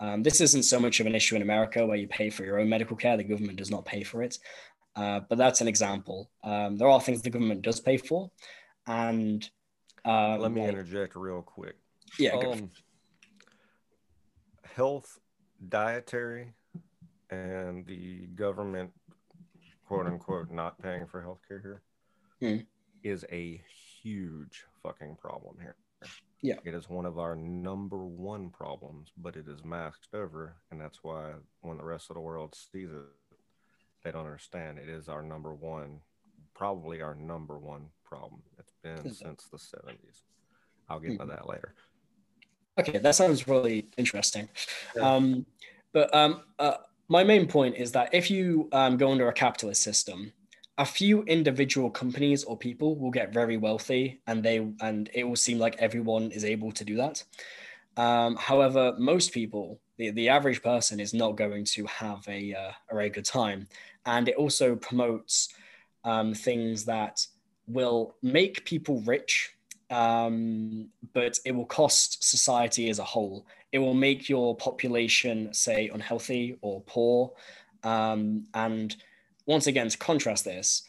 Um, 0.00 0.22
this 0.22 0.40
isn't 0.40 0.64
so 0.64 0.78
much 0.78 1.00
of 1.00 1.06
an 1.06 1.14
issue 1.14 1.34
in 1.36 1.42
America 1.42 1.84
where 1.86 1.96
you 1.96 2.06
pay 2.06 2.30
for 2.30 2.44
your 2.44 2.60
own 2.60 2.68
medical 2.68 2.96
care, 2.96 3.16
the 3.16 3.24
government 3.24 3.58
does 3.58 3.70
not 3.70 3.84
pay 3.84 4.02
for 4.04 4.22
it. 4.22 4.38
Uh, 4.94 5.20
but 5.28 5.38
that's 5.38 5.60
an 5.60 5.68
example. 5.68 6.30
Um, 6.44 6.76
there 6.76 6.88
are 6.88 7.00
things 7.00 7.22
the 7.22 7.30
government 7.30 7.62
does 7.62 7.80
pay 7.80 7.96
for. 7.96 8.30
And 8.86 9.48
um, 10.04 10.40
Let 10.40 10.52
me 10.52 10.60
like- 10.60 10.70
interject 10.70 11.16
real 11.16 11.42
quick. 11.42 11.76
Yeah, 12.18 12.32
go 12.32 12.40
for 12.40 12.46
it. 12.52 12.52
Um, 12.62 12.70
health, 14.74 15.18
dietary, 15.68 16.52
and 17.30 17.84
the 17.86 18.26
government, 18.34 18.92
quote 19.86 20.06
unquote, 20.06 20.50
not 20.50 20.80
paying 20.82 21.06
for 21.06 21.22
healthcare 21.22 21.60
here 21.62 21.82
is 23.02 23.22
Hmm. 23.28 23.34
a 23.34 23.62
huge 24.02 24.64
fucking 24.82 25.16
problem 25.16 25.58
here. 25.60 25.76
Yeah. 26.40 26.60
It 26.64 26.74
is 26.74 26.88
one 26.88 27.04
of 27.06 27.18
our 27.18 27.34
number 27.34 28.04
one 28.04 28.50
problems, 28.50 29.10
but 29.16 29.34
it 29.36 29.48
is 29.48 29.64
masked 29.64 30.14
over. 30.14 30.54
And 30.70 30.80
that's 30.80 31.02
why 31.02 31.34
when 31.62 31.78
the 31.78 31.84
rest 31.84 32.10
of 32.10 32.14
the 32.14 32.20
world 32.20 32.54
sees 32.54 32.92
it, 32.92 33.02
they 34.04 34.12
don't 34.12 34.24
understand. 34.24 34.78
It 34.78 34.88
is 34.88 35.08
our 35.08 35.22
number 35.22 35.52
one, 35.52 36.00
probably 36.54 37.02
our 37.02 37.16
number 37.16 37.58
one 37.58 37.90
problem. 38.04 38.42
It's 38.56 38.72
been 38.82 39.12
since 39.12 39.48
the 39.48 39.58
70s. 39.58 40.22
I'll 40.88 41.00
get 41.00 41.10
into 41.10 41.26
that 41.26 41.48
later. 41.48 41.74
Okay, 42.78 42.98
that 42.98 43.14
sounds 43.14 43.48
really 43.48 43.88
interesting. 43.96 44.48
Yeah. 44.96 45.14
Um, 45.14 45.46
but 45.92 46.14
um, 46.14 46.42
uh, 46.58 46.74
my 47.08 47.24
main 47.24 47.46
point 47.46 47.76
is 47.76 47.92
that 47.92 48.14
if 48.14 48.30
you 48.30 48.68
um, 48.72 48.96
go 48.96 49.10
under 49.10 49.28
a 49.28 49.32
capitalist 49.32 49.82
system, 49.82 50.32
a 50.76 50.84
few 50.84 51.22
individual 51.24 51.90
companies 51.90 52.44
or 52.44 52.56
people 52.56 52.96
will 52.96 53.10
get 53.10 53.32
very 53.32 53.56
wealthy, 53.56 54.20
and 54.26 54.42
they 54.42 54.58
and 54.80 55.10
it 55.12 55.24
will 55.24 55.36
seem 55.36 55.58
like 55.58 55.76
everyone 55.78 56.30
is 56.30 56.44
able 56.44 56.70
to 56.72 56.84
do 56.84 56.96
that. 56.96 57.24
Um, 57.96 58.36
however, 58.36 58.94
most 58.96 59.32
people, 59.32 59.80
the, 59.96 60.10
the 60.10 60.28
average 60.28 60.62
person, 60.62 61.00
is 61.00 61.12
not 61.12 61.36
going 61.36 61.64
to 61.64 61.84
have 61.86 62.24
a 62.28 62.54
uh, 62.54 62.72
a 62.90 62.94
very 62.94 63.10
good 63.10 63.24
time, 63.24 63.66
and 64.06 64.28
it 64.28 64.36
also 64.36 64.76
promotes 64.76 65.48
um, 66.04 66.32
things 66.32 66.84
that 66.84 67.26
will 67.66 68.14
make 68.22 68.64
people 68.64 69.00
rich 69.00 69.57
um, 69.90 70.88
but 71.14 71.38
it 71.44 71.52
will 71.52 71.66
cost 71.66 72.22
society 72.22 72.90
as 72.90 72.98
a 72.98 73.04
whole. 73.04 73.46
It 73.72 73.78
will 73.78 73.94
make 73.94 74.28
your 74.28 74.56
population, 74.56 75.52
say, 75.52 75.90
unhealthy 75.92 76.58
or 76.60 76.82
poor. 76.82 77.32
Um, 77.82 78.44
and 78.54 78.94
once 79.46 79.66
again, 79.66 79.88
to 79.88 79.98
contrast 79.98 80.44
this, 80.44 80.82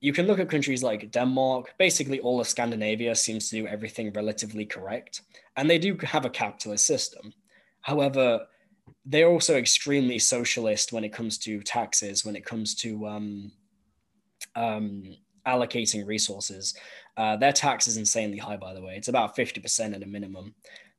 you 0.00 0.12
can 0.12 0.26
look 0.26 0.38
at 0.38 0.48
countries 0.48 0.82
like 0.82 1.10
Denmark. 1.10 1.74
Basically, 1.78 2.20
all 2.20 2.40
of 2.40 2.48
Scandinavia 2.48 3.14
seems 3.14 3.48
to 3.48 3.56
do 3.56 3.66
everything 3.66 4.12
relatively 4.12 4.64
correct, 4.64 5.22
and 5.56 5.68
they 5.68 5.78
do 5.78 5.96
have 6.02 6.24
a 6.24 6.30
capitalist 6.30 6.86
system. 6.86 7.32
However, 7.80 8.46
they're 9.04 9.28
also 9.28 9.56
extremely 9.56 10.18
socialist 10.18 10.92
when 10.92 11.04
it 11.04 11.12
comes 11.12 11.38
to 11.38 11.62
taxes, 11.62 12.24
when 12.24 12.36
it 12.36 12.44
comes 12.44 12.74
to 12.76 13.06
um, 13.06 13.52
um, 14.54 15.16
allocating 15.46 16.06
resources. 16.06 16.74
Uh, 17.16 17.36
their 17.36 17.52
tax 17.52 17.86
is 17.86 17.96
insanely 17.96 18.38
high, 18.38 18.56
by 18.56 18.74
the 18.74 18.82
way. 18.82 18.94
It's 18.96 19.08
about 19.08 19.36
50% 19.36 19.94
at 19.94 20.02
a 20.02 20.06
minimum. 20.06 20.54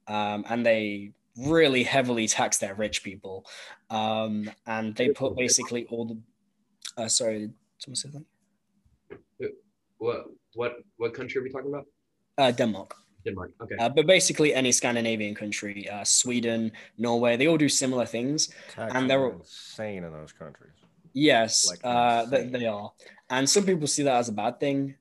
Um, 0.08 0.46
and 0.50 0.66
they 0.66 1.12
really 1.38 1.84
heavily 1.84 2.28
tax 2.28 2.58
their 2.58 2.74
rich 2.74 3.04
people. 3.04 3.46
Um, 3.90 4.50
and 4.66 4.96
they 4.96 5.10
put 5.10 5.36
basically 5.36 5.86
all 5.90 6.06
the. 6.06 6.18
Uh, 7.02 7.08
sorry, 7.08 7.52
someone 7.78 7.96
say 7.96 8.10
that? 8.10 9.52
What 10.00 10.26
what 10.54 10.76
what 10.98 11.14
country 11.14 11.40
are 11.40 11.44
we 11.44 11.50
talking 11.50 11.70
about? 11.70 11.86
Uh, 12.38 12.52
Denmark. 12.52 12.96
Denmark. 13.26 13.52
Okay. 13.62 13.76
Uh, 13.80 13.90
but 13.90 14.06
basically, 14.06 14.54
any 14.54 14.72
Scandinavian 14.72 15.36
country, 15.36 15.90
uh, 15.90 16.04
Sweden, 16.04 16.72
Norway, 16.98 17.36
they 17.36 17.48
all 17.48 17.58
do 17.58 17.68
similar 17.70 18.06
things. 18.06 18.48
Taxes 18.74 18.96
And 18.96 19.10
they're- 19.10 19.20
are 19.20 19.34
insane 19.34 20.04
in 20.04 20.12
those 20.14 20.32
countries. 20.32 20.74
Yes, 21.14 21.68
Like 21.68 21.80
uh, 21.84 22.26
they, 22.26 22.46
they 22.46 22.68
are. 22.68 22.92
And 23.32 23.50
some 23.50 23.66
people 23.66 23.88
see 23.88 24.04
that 24.04 24.18
as 24.18 24.30
a 24.30 24.32
bad 24.34 24.60
thing. 24.60 24.96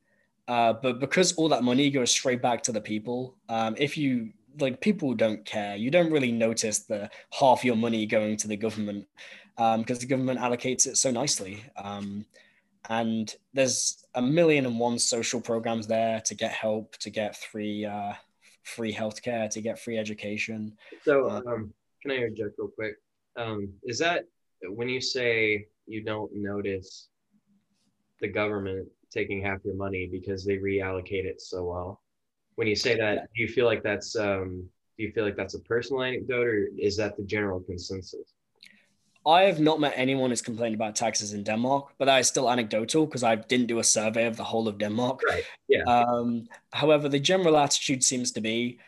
Uh, 0.48 0.72
but 0.72 1.00
because 1.00 1.32
all 1.35 1.48
that 1.48 1.64
money 1.64 1.90
goes 1.90 2.11
straight 2.11 2.40
back 2.40 2.62
to 2.62 2.72
the 2.72 2.80
people, 2.80 3.37
um, 3.48 3.74
if 3.78 3.96
you 3.96 4.32
like, 4.59 4.80
people 4.80 5.14
don't 5.14 5.44
care. 5.44 5.76
You 5.76 5.90
don't 5.90 6.11
really 6.11 6.32
notice 6.32 6.80
the 6.80 7.11
half 7.32 7.64
your 7.64 7.76
money 7.76 8.06
going 8.06 8.37
to 8.38 8.48
the 8.48 8.56
government 8.56 9.06
because 9.56 9.98
the 9.98 10.06
government 10.06 10.38
allocates 10.40 10.87
it 10.87 10.96
so 10.96 11.11
nicely. 11.11 11.64
Um, 11.76 12.24
and 12.88 13.35
there's 13.52 14.04
a 14.14 14.22
million 14.22 14.66
and 14.66 14.78
one 14.78 14.98
social 14.98 15.40
programs 15.40 15.87
there 15.87 16.20
to 16.26 16.35
get 16.35 16.52
help, 16.52 16.96
to 16.98 17.11
get 17.11 17.37
free, 17.37 17.85
uh, 17.85 18.12
free 18.62 18.92
healthcare, 18.92 19.50
to 19.50 19.61
get 19.61 19.78
free 19.78 19.98
education. 19.98 20.76
So, 21.02 21.28
Uh, 21.28 21.42
um, 21.46 21.74
can 22.02 22.12
I 22.12 22.16
interject 22.16 22.59
real 22.59 22.68
quick? 22.68 22.96
Um, 23.37 23.72
is 23.82 23.98
that 23.98 24.24
when 24.62 24.88
you 24.88 25.00
say 25.00 25.66
you 25.87 26.02
don't 26.02 26.32
notice 26.35 27.09
the 28.20 28.28
government 28.28 28.88
taking 29.11 29.42
half 29.42 29.64
your 29.64 29.75
money 29.75 30.09
because 30.11 30.45
they 30.45 30.57
reallocate 30.57 31.25
it 31.25 31.40
so 31.40 31.64
well? 31.64 32.03
When 32.57 32.66
you 32.66 32.77
say 32.77 32.97
that, 32.97 33.29
do 33.35 33.42
you 33.42 33.49
feel 33.49 33.66
like 33.66 33.83
that's 33.83 34.16
um, 34.16 34.69
do 34.97 35.05
you 35.05 35.12
feel 35.12 35.25
like 35.25 35.37
that's 35.37 35.55
a 35.55 35.61
personal 35.61 36.03
anecdote, 36.03 36.47
or 36.47 36.69
is 36.79 36.97
that 36.97 37.16
the 37.16 37.23
general 37.25 37.61
consensus? 37.61 38.33
I 39.27 39.42
have 39.42 39.59
not 39.59 39.81
met 39.81 39.92
anyone 39.97 40.31
who's 40.31 40.40
complained 40.40 40.77
about 40.77 40.95
taxes 40.95 41.33
in 41.33 41.42
Denmark, 41.42 41.95
but 41.99 42.05
that 42.05 42.19
is 42.19 42.29
still 42.29 42.49
anecdotal 42.49 43.07
because 43.07 43.25
I 43.25 43.35
didn't 43.35 43.66
do 43.66 43.81
a 43.81 43.85
survey 43.85 44.27
of 44.27 44.37
the 44.37 44.45
whole 44.45 44.69
of 44.69 44.79
Denmark. 44.79 45.21
Right. 45.29 45.45
Yeah. 45.69 45.83
Um, 45.83 46.49
however, 46.73 47.09
the 47.09 47.19
general 47.19 47.57
attitude 47.57 48.05
seems 48.05 48.31
to 48.33 48.40
be 48.40 48.79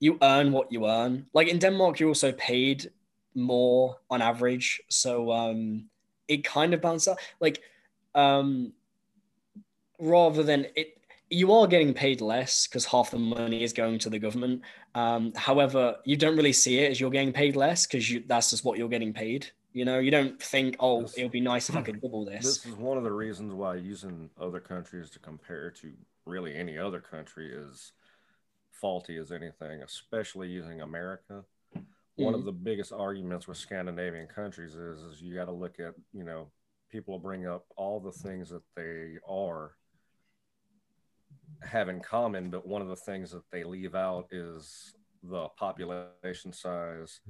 you 0.00 0.18
earn 0.20 0.50
what 0.50 0.72
you 0.72 0.86
earn. 0.86 1.26
Like 1.32 1.46
in 1.46 1.60
Denmark, 1.60 2.00
you're 2.00 2.08
also 2.08 2.32
paid 2.32 2.90
more 3.36 3.98
on 4.10 4.20
average. 4.20 4.80
So 4.88 5.30
um, 5.30 5.88
it 6.26 6.44
kind 6.44 6.74
of 6.74 6.80
balances 6.80 7.08
out. 7.08 7.18
Like 7.40 7.62
um, 8.16 8.72
rather 9.98 10.42
than 10.42 10.66
it, 10.76 10.98
you 11.30 11.52
are 11.52 11.66
getting 11.66 11.92
paid 11.92 12.20
less 12.20 12.66
because 12.66 12.84
half 12.86 13.10
the 13.10 13.18
money 13.18 13.62
is 13.62 13.72
going 13.72 13.98
to 14.00 14.10
the 14.10 14.18
government. 14.18 14.62
Um, 14.94 15.32
however, 15.34 15.96
you 16.04 16.16
don't 16.16 16.36
really 16.36 16.52
see 16.52 16.78
it 16.78 16.90
as 16.90 17.00
you're 17.00 17.10
getting 17.10 17.32
paid 17.32 17.56
less 17.56 17.86
because 17.86 18.10
that's 18.26 18.50
just 18.50 18.64
what 18.64 18.78
you're 18.78 18.88
getting 18.88 19.12
paid. 19.12 19.46
You 19.72 19.84
know, 19.84 19.98
you 19.98 20.10
don't 20.10 20.40
think, 20.42 20.76
oh, 20.80 21.02
This- 21.02 21.14
it 21.18 21.22
would 21.24 21.32
be 21.32 21.40
nice 21.40 21.68
if 21.68 21.76
I 21.76 21.82
could 21.82 22.00
double 22.02 22.24
this. 22.24 22.44
This 22.44 22.66
is 22.66 22.74
one 22.74 22.96
of 22.96 23.04
the 23.04 23.12
reasons 23.12 23.52
why 23.52 23.76
using 23.76 24.30
other 24.40 24.60
countries 24.60 25.10
to 25.10 25.18
compare 25.18 25.70
to 25.72 25.92
really 26.24 26.54
any 26.54 26.78
other 26.78 27.00
country 27.00 27.52
is 27.52 27.92
faulty 28.70 29.16
as 29.16 29.30
anything, 29.32 29.82
especially 29.82 30.48
using 30.48 30.80
America. 30.80 31.44
One 32.16 32.34
of 32.34 32.44
the 32.44 32.52
biggest 32.52 32.92
arguments 32.92 33.46
with 33.46 33.58
Scandinavian 33.58 34.26
countries 34.26 34.74
is, 34.74 35.02
is 35.02 35.22
you 35.22 35.34
got 35.36 35.44
to 35.44 35.52
look 35.52 35.78
at, 35.78 35.94
you 36.12 36.24
know, 36.24 36.48
people 36.90 37.16
bring 37.20 37.46
up 37.46 37.66
all 37.76 38.00
the 38.00 38.10
things 38.10 38.48
that 38.48 38.62
they 38.74 39.18
are 39.28 39.72
have 41.62 41.88
in 41.88 42.00
common, 42.00 42.50
but 42.50 42.66
one 42.66 42.82
of 42.82 42.88
the 42.88 42.96
things 42.96 43.30
that 43.32 43.50
they 43.50 43.64
leave 43.64 43.94
out 43.94 44.28
is 44.30 44.94
the 45.22 45.48
population 45.56 46.52
size, 46.52 47.20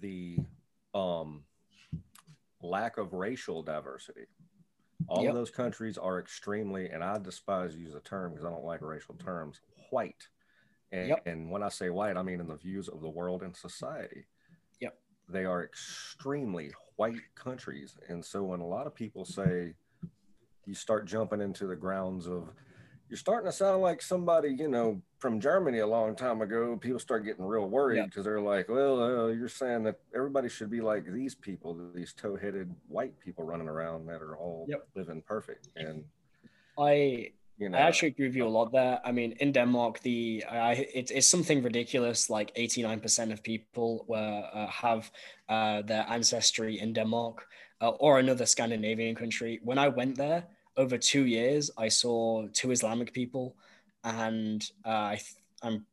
the 0.00 0.40
um, 0.94 1.44
lack 2.62 2.96
of 2.96 3.12
racial 3.12 3.62
diversity. 3.62 4.26
All 5.06 5.22
Yep. 5.22 5.30
of 5.30 5.34
those 5.34 5.50
countries 5.50 5.98
are 5.98 6.18
extremely, 6.18 6.88
and 6.88 7.04
I 7.04 7.18
despise 7.18 7.74
to 7.74 7.80
use 7.80 7.92
the 7.92 8.00
term 8.00 8.32
because 8.32 8.46
I 8.46 8.50
don't 8.50 8.64
like 8.64 8.80
racial 8.80 9.14
terms, 9.16 9.60
white. 9.90 10.28
And, 10.92 11.08
Yep. 11.08 11.26
and 11.26 11.50
when 11.50 11.62
I 11.62 11.68
say 11.68 11.90
white, 11.90 12.16
I 12.16 12.22
mean 12.22 12.40
in 12.40 12.48
the 12.48 12.56
views 12.56 12.88
of 12.88 13.00
the 13.00 13.10
world 13.10 13.42
and 13.42 13.54
society. 13.54 14.26
Yep. 14.80 14.98
They 15.28 15.44
are 15.44 15.62
extremely 15.64 16.72
white 16.96 17.20
countries. 17.34 17.98
And 18.08 18.24
so 18.24 18.42
when 18.44 18.60
a 18.60 18.66
lot 18.66 18.86
of 18.86 18.94
people 18.94 19.24
say 19.24 19.74
you 20.64 20.74
start 20.74 21.06
jumping 21.06 21.40
into 21.40 21.66
the 21.66 21.76
grounds 21.76 22.26
of 22.26 22.50
you're 23.08 23.16
starting 23.18 23.50
to 23.50 23.56
sound 23.56 23.82
like 23.82 24.00
somebody, 24.02 24.48
you 24.58 24.68
know, 24.68 25.00
from 25.18 25.38
Germany 25.40 25.78
a 25.80 25.86
long 25.86 26.16
time 26.16 26.40
ago. 26.40 26.76
People 26.80 26.98
start 26.98 27.24
getting 27.24 27.44
real 27.44 27.68
worried 27.68 28.04
because 28.04 28.24
they're 28.24 28.40
like, 28.40 28.68
well, 28.68 29.02
uh, 29.02 29.26
you're 29.28 29.48
saying 29.48 29.84
that 29.84 30.00
everybody 30.14 30.48
should 30.48 30.70
be 30.70 30.80
like 30.80 31.04
these 31.12 31.34
people, 31.34 31.78
these 31.94 32.12
tow 32.12 32.36
headed 32.36 32.74
white 32.88 33.18
people 33.20 33.44
running 33.44 33.68
around 33.68 34.06
that 34.06 34.22
are 34.22 34.36
all 34.36 34.66
Yep. 34.68 34.88
living 34.94 35.22
perfect. 35.22 35.68
And, 35.76 36.04
I 36.78 37.32
you 37.56 37.68
know, 37.68 37.78
I 37.78 37.82
actually 37.82 38.08
agree 38.08 38.26
with 38.26 38.34
you 38.36 38.46
a 38.46 38.48
lot 38.48 38.72
there. 38.72 39.00
I 39.04 39.12
mean, 39.12 39.32
in 39.38 39.52
Denmark, 39.52 40.00
the 40.00 40.44
I, 40.50 40.72
it, 40.72 41.10
it's 41.12 41.28
something 41.28 41.62
ridiculous. 41.62 42.28
Like 42.28 42.50
eighty 42.56 42.82
nine 42.82 43.00
percent 43.00 43.32
of 43.32 43.42
people 43.42 44.04
were 44.08 44.42
uh, 44.52 44.66
have 44.66 45.10
uh, 45.48 45.82
their 45.82 46.04
ancestry 46.08 46.80
in 46.80 46.92
Denmark 46.92 47.46
uh, 47.80 47.90
or 47.90 48.18
another 48.18 48.46
Scandinavian 48.46 49.14
country. 49.14 49.60
When 49.62 49.78
I 49.78 49.88
went 49.88 50.16
there 50.16 50.46
over 50.76 50.98
two 50.98 51.24
years, 51.26 51.70
I 51.76 51.88
saw 51.88 52.46
two 52.52 52.70
Islamic 52.70 53.12
people, 53.12 53.56
and 54.02 54.68
uh, 54.84 54.88
I 54.88 55.14
th- 55.16 55.36
I'm 55.62 55.86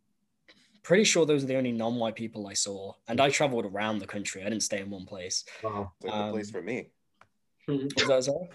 pretty 0.83 1.03
sure 1.03 1.25
those 1.25 1.43
are 1.43 1.47
the 1.47 1.55
only 1.57 1.71
non 1.71 1.95
white 1.95 2.15
people 2.15 2.47
I 2.47 2.53
saw. 2.53 2.93
And 3.07 3.21
I 3.21 3.29
traveled 3.29 3.65
around 3.65 3.99
the 3.99 4.07
country. 4.07 4.41
I 4.41 4.49
didn't 4.49 4.63
stay 4.63 4.81
in 4.81 4.89
one 4.89 5.05
place. 5.05 5.45
Wow. 5.63 5.91
It's 6.01 6.11
like 6.13 6.31
place 6.31 6.47
Um, 6.47 6.51
for 6.53 6.61
me. 6.61 6.89
Was 7.67 8.07
that 8.07 8.23
so? 8.23 8.47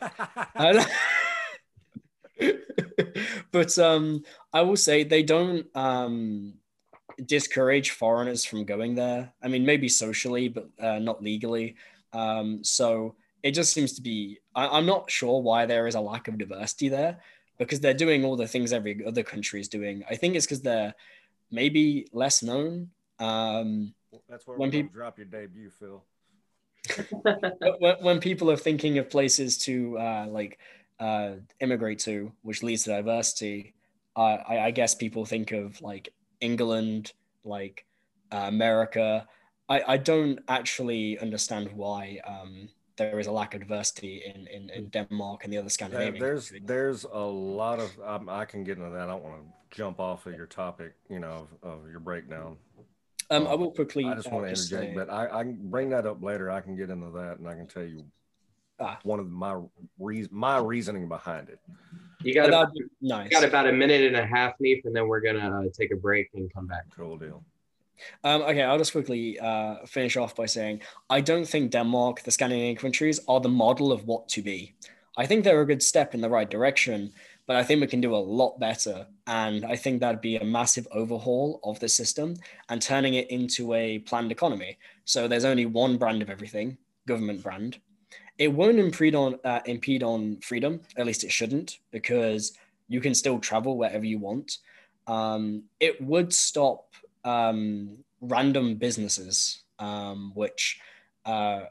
But 3.52 3.78
um, 3.78 4.22
I 4.52 4.62
will 4.62 4.76
say 4.76 5.02
they 5.02 5.22
don't 5.22 5.66
um, 5.74 6.54
discourage 7.24 7.90
foreigners 7.90 8.44
from 8.44 8.64
going 8.64 8.94
there. 8.94 9.32
I 9.42 9.48
mean, 9.48 9.64
maybe 9.64 9.88
socially, 9.88 10.48
but 10.48 10.68
uh, 10.78 10.98
not 10.98 11.22
legally. 11.22 11.76
Um, 12.12 12.62
so 12.62 13.16
it 13.46 13.52
just 13.52 13.72
seems 13.72 13.92
to 13.94 14.02
be. 14.02 14.38
I, 14.54 14.66
I'm 14.66 14.86
not 14.86 15.10
sure 15.10 15.40
why 15.40 15.66
there 15.66 15.86
is 15.86 15.94
a 15.94 16.00
lack 16.00 16.26
of 16.26 16.36
diversity 16.36 16.88
there 16.88 17.18
because 17.58 17.80
they're 17.80 17.94
doing 17.94 18.24
all 18.24 18.36
the 18.36 18.48
things 18.48 18.72
every 18.72 19.04
other 19.06 19.22
country 19.22 19.60
is 19.60 19.68
doing. 19.68 20.02
I 20.10 20.16
think 20.16 20.34
it's 20.34 20.46
because 20.46 20.62
they're 20.62 20.94
maybe 21.50 22.08
less 22.12 22.42
known. 22.42 22.90
Um, 23.20 23.94
that's 24.28 24.46
where 24.46 24.56
when 24.58 24.68
we're 24.68 24.72
gonna 24.72 24.82
peop- 24.84 24.92
drop 24.92 25.18
your 25.18 25.26
debut, 25.26 25.70
Phil. 25.70 26.04
when, 27.78 27.96
when 28.00 28.20
people 28.20 28.50
are 28.50 28.56
thinking 28.56 28.98
of 28.98 29.08
places 29.08 29.58
to 29.58 29.96
uh, 29.98 30.26
like 30.28 30.58
uh, 30.98 31.34
immigrate 31.60 32.00
to, 32.00 32.32
which 32.42 32.64
leads 32.64 32.84
to 32.84 32.90
diversity, 32.90 33.74
uh, 34.16 34.38
I, 34.48 34.58
I 34.66 34.70
guess 34.72 34.94
people 34.94 35.24
think 35.24 35.52
of 35.52 35.80
like 35.80 36.12
England, 36.40 37.12
like 37.44 37.84
uh, 38.32 38.44
America. 38.48 39.26
I, 39.68 39.82
I 39.86 39.96
don't 39.98 40.40
actually 40.48 41.18
understand 41.18 41.70
why 41.72 42.20
um, 42.26 42.68
there 42.96 43.18
is 43.18 43.26
a 43.26 43.32
lack 43.32 43.54
of 43.54 43.60
diversity 43.60 44.22
in 44.34 44.46
in, 44.46 44.70
in 44.70 44.88
Denmark 44.88 45.44
and 45.44 45.52
the 45.52 45.58
other 45.58 45.64
There- 45.64 45.70
Scandinavian. 45.70 46.18
there's 46.22 46.50
countries. 46.50 46.66
there's 46.66 47.04
a 47.04 47.18
lot 47.18 47.78
of 47.80 47.90
um, 48.04 48.28
I 48.28 48.44
can 48.44 48.64
get 48.64 48.78
into 48.78 48.90
that. 48.90 49.02
I 49.02 49.06
don't 49.06 49.22
want 49.24 49.36
to 49.42 49.76
jump 49.76 50.00
off 50.00 50.26
of 50.26 50.34
your 50.34 50.46
topic, 50.46 50.94
you 51.10 51.18
know, 51.18 51.46
of, 51.62 51.82
of 51.84 51.90
your 51.90 52.00
breakdown. 52.00 52.56
Um, 53.30 53.46
I 53.48 53.54
will 53.54 53.72
quickly. 53.72 54.04
I 54.04 54.14
just 54.14 54.28
uh, 54.28 54.30
want 54.30 54.44
to 54.44 54.50
interject, 54.50 54.90
say- 54.92 54.94
but 54.94 55.10
I, 55.10 55.40
I 55.40 55.42
can 55.42 55.58
bring 55.70 55.90
that 55.90 56.06
up 56.06 56.22
later. 56.22 56.50
I 56.50 56.60
can 56.60 56.76
get 56.76 56.90
into 56.90 57.10
that, 57.10 57.38
and 57.38 57.48
I 57.48 57.54
can 57.54 57.66
tell 57.66 57.84
you 57.84 58.04
Ah. 58.78 58.98
one 59.04 59.18
of 59.18 59.30
my 59.30 59.58
reas 59.98 60.28
my 60.30 60.58
reasoning 60.58 61.08
behind 61.08 61.48
it. 61.48 61.58
You 62.20 62.34
got 62.34 62.48
about, 62.48 62.68
that'd 62.74 62.90
nice. 63.00 63.30
got 63.30 63.42
about 63.44 63.66
a 63.68 63.72
minute 63.72 64.02
and 64.02 64.16
a 64.16 64.26
half, 64.26 64.52
Neef, 64.60 64.84
and 64.84 64.94
then 64.94 65.08
we're 65.08 65.20
gonna 65.20 65.60
uh, 65.60 65.64
take 65.72 65.92
a 65.92 65.96
break 65.96 66.28
and 66.34 66.52
come 66.52 66.66
back. 66.66 66.84
Cool 66.94 67.16
deal. 67.16 67.42
Um, 68.24 68.42
okay, 68.42 68.62
I'll 68.62 68.78
just 68.78 68.92
quickly 68.92 69.38
uh, 69.38 69.84
finish 69.86 70.16
off 70.16 70.34
by 70.34 70.46
saying 70.46 70.80
I 71.10 71.20
don't 71.20 71.46
think 71.46 71.70
Denmark, 71.70 72.22
the 72.22 72.30
Scandinavian 72.30 72.76
countries, 72.76 73.20
are 73.28 73.40
the 73.40 73.48
model 73.48 73.92
of 73.92 74.06
what 74.06 74.28
to 74.30 74.42
be. 74.42 74.74
I 75.16 75.26
think 75.26 75.44
they're 75.44 75.62
a 75.62 75.66
good 75.66 75.82
step 75.82 76.14
in 76.14 76.20
the 76.20 76.28
right 76.28 76.48
direction, 76.48 77.12
but 77.46 77.56
I 77.56 77.62
think 77.62 77.80
we 77.80 77.86
can 77.86 78.00
do 78.00 78.14
a 78.14 78.18
lot 78.18 78.60
better. 78.60 79.06
And 79.26 79.64
I 79.64 79.76
think 79.76 80.00
that'd 80.00 80.20
be 80.20 80.36
a 80.36 80.44
massive 80.44 80.86
overhaul 80.92 81.60
of 81.64 81.80
the 81.80 81.88
system 81.88 82.34
and 82.68 82.82
turning 82.82 83.14
it 83.14 83.30
into 83.30 83.72
a 83.72 84.00
planned 84.00 84.30
economy. 84.30 84.78
So 85.04 85.26
there's 85.26 85.44
only 85.44 85.66
one 85.66 85.96
brand 85.96 86.22
of 86.22 86.30
everything, 86.30 86.76
government 87.06 87.42
brand. 87.42 87.78
It 88.38 88.48
won't 88.48 88.78
impede 88.78 89.14
on 89.14 89.38
uh, 89.44 89.60
impede 89.64 90.02
on 90.02 90.36
freedom. 90.40 90.80
At 90.98 91.06
least 91.06 91.24
it 91.24 91.32
shouldn't, 91.32 91.78
because 91.90 92.52
you 92.88 93.00
can 93.00 93.14
still 93.14 93.38
travel 93.38 93.78
wherever 93.78 94.04
you 94.04 94.18
want. 94.18 94.58
Um, 95.06 95.62
it 95.80 96.00
would 96.00 96.34
stop 96.34 96.92
um, 97.26 97.98
random 98.20 98.76
businesses, 98.76 99.62
um, 99.78 100.32
which 100.34 100.78
uh, 101.26 101.62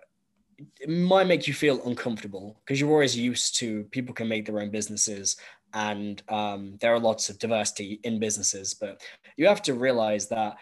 might 0.88 1.28
make 1.28 1.48
you 1.48 1.54
feel 1.54 1.82
uncomfortable 1.88 2.60
because 2.64 2.80
you're 2.80 2.92
always 2.92 3.18
used 3.18 3.58
to 3.58 3.84
people 3.86 4.14
can 4.14 4.28
make 4.28 4.46
their 4.46 4.60
own 4.60 4.70
businesses 4.70 5.38
and 5.74 6.22
um, 6.30 6.78
there 6.80 6.94
are 6.94 7.00
lots 7.00 7.30
of 7.30 7.38
diversity 7.40 8.00
in 8.04 8.20
businesses. 8.20 8.74
But 8.74 9.02
you 9.36 9.48
have 9.48 9.62
to 9.64 9.74
realize 9.74 10.28
that 10.30 10.56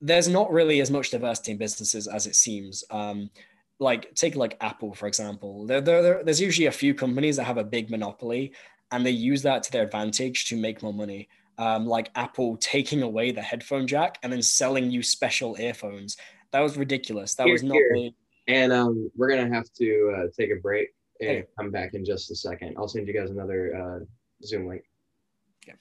there's 0.00 0.28
not 0.28 0.50
really 0.52 0.80
as 0.80 0.90
much 0.90 1.10
diversity 1.10 1.52
in 1.52 1.58
businesses 1.58 2.06
as 2.08 2.26
it 2.26 2.34
seems. 2.34 2.84
Um, 2.90 3.30
like 3.78 4.14
take 4.14 4.34
like 4.34 4.56
Apple 4.60 4.94
for 4.94 5.06
example. 5.06 5.66
There, 5.66 5.80
there, 5.80 6.02
there- 6.02 6.24
there's 6.24 6.40
usually 6.40 6.66
a 6.66 6.72
few 6.72 6.94
companies 6.94 7.36
that 7.36 7.44
have 7.44 7.58
a 7.58 7.64
big 7.64 7.90
monopoly, 7.90 8.52
and 8.90 9.04
they 9.04 9.10
use 9.10 9.42
that 9.42 9.62
to 9.64 9.72
their 9.72 9.84
advantage 9.84 10.46
to 10.46 10.56
make 10.56 10.82
more 10.82 10.94
money 10.94 11.28
um, 11.58 11.86
like 11.86 12.10
Apple 12.14 12.56
taking 12.56 13.02
away 13.02 13.32
the 13.32 13.42
headphone 13.42 13.86
jack 13.86 14.18
and 14.22 14.32
then 14.32 14.42
selling 14.42 14.90
you 14.90 15.02
special 15.02 15.56
earphones. 15.58 16.16
That 16.52 16.60
was 16.60 16.76
ridiculous. 16.76 17.34
That 17.34 17.44
Here, 17.44 17.52
was 17.52 17.62
not. 17.62 17.80
And 18.48 18.72
um, 18.72 19.10
we're 19.16 19.28
gonna 19.28 19.52
have 19.52 19.72
to 19.78 20.14
uh, 20.16 20.26
take 20.38 20.50
a 20.50 20.60
break 20.60 20.88
and 21.20 21.30
Okay. 21.30 21.46
come 21.58 21.70
back 21.70 21.94
in 21.94 22.04
just 22.04 22.30
a 22.30 22.36
second. 22.36 22.74
I'll 22.76 22.88
send 22.88 23.08
you 23.08 23.14
guys 23.14 23.30
another 23.30 23.74
uh, 23.74 24.04
Zoom 24.44 24.68
link. 24.68 24.82
Okay. 25.66 25.76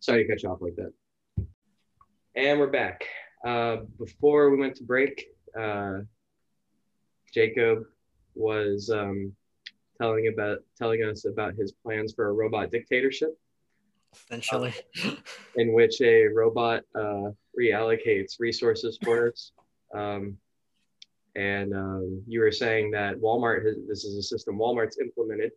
Sorry 0.00 0.24
to 0.24 0.28
cut 0.32 0.42
you 0.42 0.48
off 0.48 0.62
like 0.62 0.76
that. 0.76 0.92
And 2.34 2.58
we're 2.58 2.68
back. 2.68 3.04
Uh, 3.44 3.78
before 3.98 4.50
we 4.50 4.56
went 4.56 4.76
to 4.76 4.84
break, 4.84 5.26
uh, 5.58 5.98
Jacob 7.34 7.84
was 8.34 8.88
um, 8.88 9.34
telling 10.00 10.28
about 10.28 10.58
telling 10.78 11.02
us 11.02 11.26
about 11.26 11.54
his 11.54 11.72
plans 11.72 12.14
for 12.14 12.28
a 12.28 12.32
robot 12.32 12.70
dictatorship, 12.70 13.38
Essentially, 14.14 14.74
in 15.56 15.72
which 15.72 16.00
a 16.00 16.26
robot 16.26 16.82
uh, 16.94 17.30
reallocates 17.58 18.38
resources 18.38 18.98
for 19.02 19.28
us. 19.28 19.52
Um, 19.94 20.36
and 21.34 21.74
um, 21.74 22.22
you 22.26 22.40
were 22.40 22.52
saying 22.52 22.90
that 22.90 23.16
Walmart 23.16 23.64
has 23.64 23.76
this 23.88 24.04
is 24.04 24.16
a 24.16 24.22
system 24.22 24.58
Walmart's 24.58 24.98
implemented, 24.98 25.52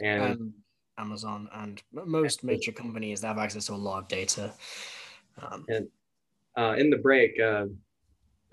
and 0.00 0.22
and 0.22 0.52
Amazon 0.98 1.48
and 1.52 1.82
most 1.92 2.42
major 2.42 2.72
companies 2.72 3.22
have 3.22 3.38
access 3.38 3.66
to 3.66 3.74
a 3.74 3.76
lot 3.76 4.02
of 4.02 4.08
data. 4.08 4.52
Um, 5.40 5.66
uh, 6.56 6.74
in 6.78 6.90
the 6.90 6.98
break, 6.98 7.38
uh, 7.40 7.66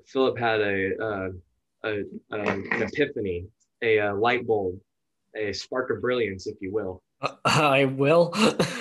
Philip 0.06 0.38
had 0.38 0.62
a, 0.62 0.98
uh, 1.00 1.30
a 1.84 2.00
um, 2.32 2.68
an 2.72 2.82
epiphany, 2.84 3.46
a, 3.82 4.00
uh 4.00 4.16
light 4.16 4.46
bulb, 4.48 4.80
a 5.36 5.54
spark 5.54 5.92
of 5.92 6.02
brilliance, 6.02 6.48
if 6.48 6.58
you 6.62 6.72
will. 6.72 7.04
I 7.46 7.86
will. 7.86 8.34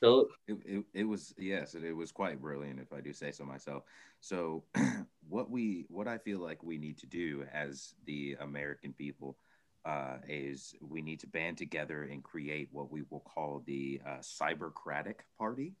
Philip, 0.00 0.28
It, 0.46 0.58
it, 0.64 0.84
it 0.94 1.04
was 1.04 1.34
yes, 1.38 1.74
it, 1.74 1.84
it 1.84 1.92
was 1.92 2.12
quite 2.12 2.40
brilliant 2.40 2.78
if 2.80 2.92
I 2.92 3.00
do 3.00 3.12
say 3.12 3.32
so 3.32 3.44
myself. 3.44 3.82
So 4.20 4.64
what 5.28 5.50
we 5.50 5.86
what 5.88 6.06
I 6.06 6.18
feel 6.18 6.38
like 6.38 6.62
we 6.62 6.78
need 6.78 6.98
to 6.98 7.06
do 7.06 7.44
as 7.52 7.94
the 8.06 8.36
American 8.40 8.92
people 8.92 9.36
uh, 9.84 10.18
is 10.28 10.74
we 10.80 11.02
need 11.02 11.20
to 11.20 11.26
band 11.26 11.58
together 11.58 12.04
and 12.04 12.22
create 12.22 12.68
what 12.70 12.92
we 12.92 13.02
will 13.10 13.20
call 13.20 13.62
the 13.66 14.00
uh, 14.06 14.18
cybercratic 14.18 15.20
party, 15.36 15.74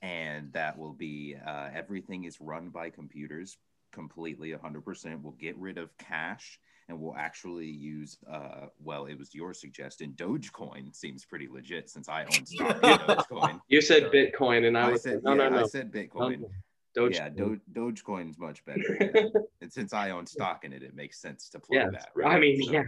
and 0.00 0.52
that 0.52 0.78
will 0.78 0.92
be 0.94 1.36
uh, 1.46 1.68
everything 1.74 2.24
is 2.24 2.40
run 2.40 2.70
by 2.70 2.88
computers 2.90 3.58
completely 3.92 4.52
100% 4.52 5.20
we'll 5.22 5.32
get 5.32 5.56
rid 5.58 5.78
of 5.78 5.96
cash 5.98 6.58
and 6.92 7.00
we'll 7.00 7.16
actually 7.16 7.66
use 7.66 8.18
uh 8.30 8.66
well 8.78 9.06
it 9.06 9.18
was 9.18 9.34
your 9.34 9.54
suggestion 9.54 10.12
dogecoin 10.16 10.94
seems 10.94 11.24
pretty 11.24 11.48
legit 11.48 11.88
since 11.88 12.08
i 12.08 12.22
own 12.24 12.46
stock 12.46 12.76
in 12.76 12.80
dogecoin 12.80 13.60
you 13.68 13.80
said 13.80 14.12
Bitcoin, 14.12 14.66
and 14.66 14.76
I, 14.76 14.88
I 14.88 14.90
was 14.92 15.02
said, 15.02 15.22
no, 15.24 15.30
yeah, 15.32 15.48
no, 15.48 15.48
no, 15.48 15.60
I 15.62 15.66
said 15.66 15.90
Bitcoin. 15.90 16.40
no, 16.40 16.50
Doge. 16.94 17.14
Yeah, 17.14 17.30
Do- 17.30 17.60
Dogecoin's 17.72 18.38
much 18.38 18.62
better. 18.66 18.98
yeah. 19.00 19.22
and 19.62 19.72
since 19.72 19.94
I 19.94 20.10
own 20.10 20.26
stock 20.26 20.64
in 20.64 20.74
it, 20.74 20.82
it 20.82 20.94
makes 20.94 21.18
sense 21.18 21.48
to 21.50 21.58
play 21.58 21.78
yeah, 21.78 21.88
that. 21.90 22.10
I 22.22 22.38
mean, 22.38 22.62
So- 22.62 22.72
yeah. 22.72 22.82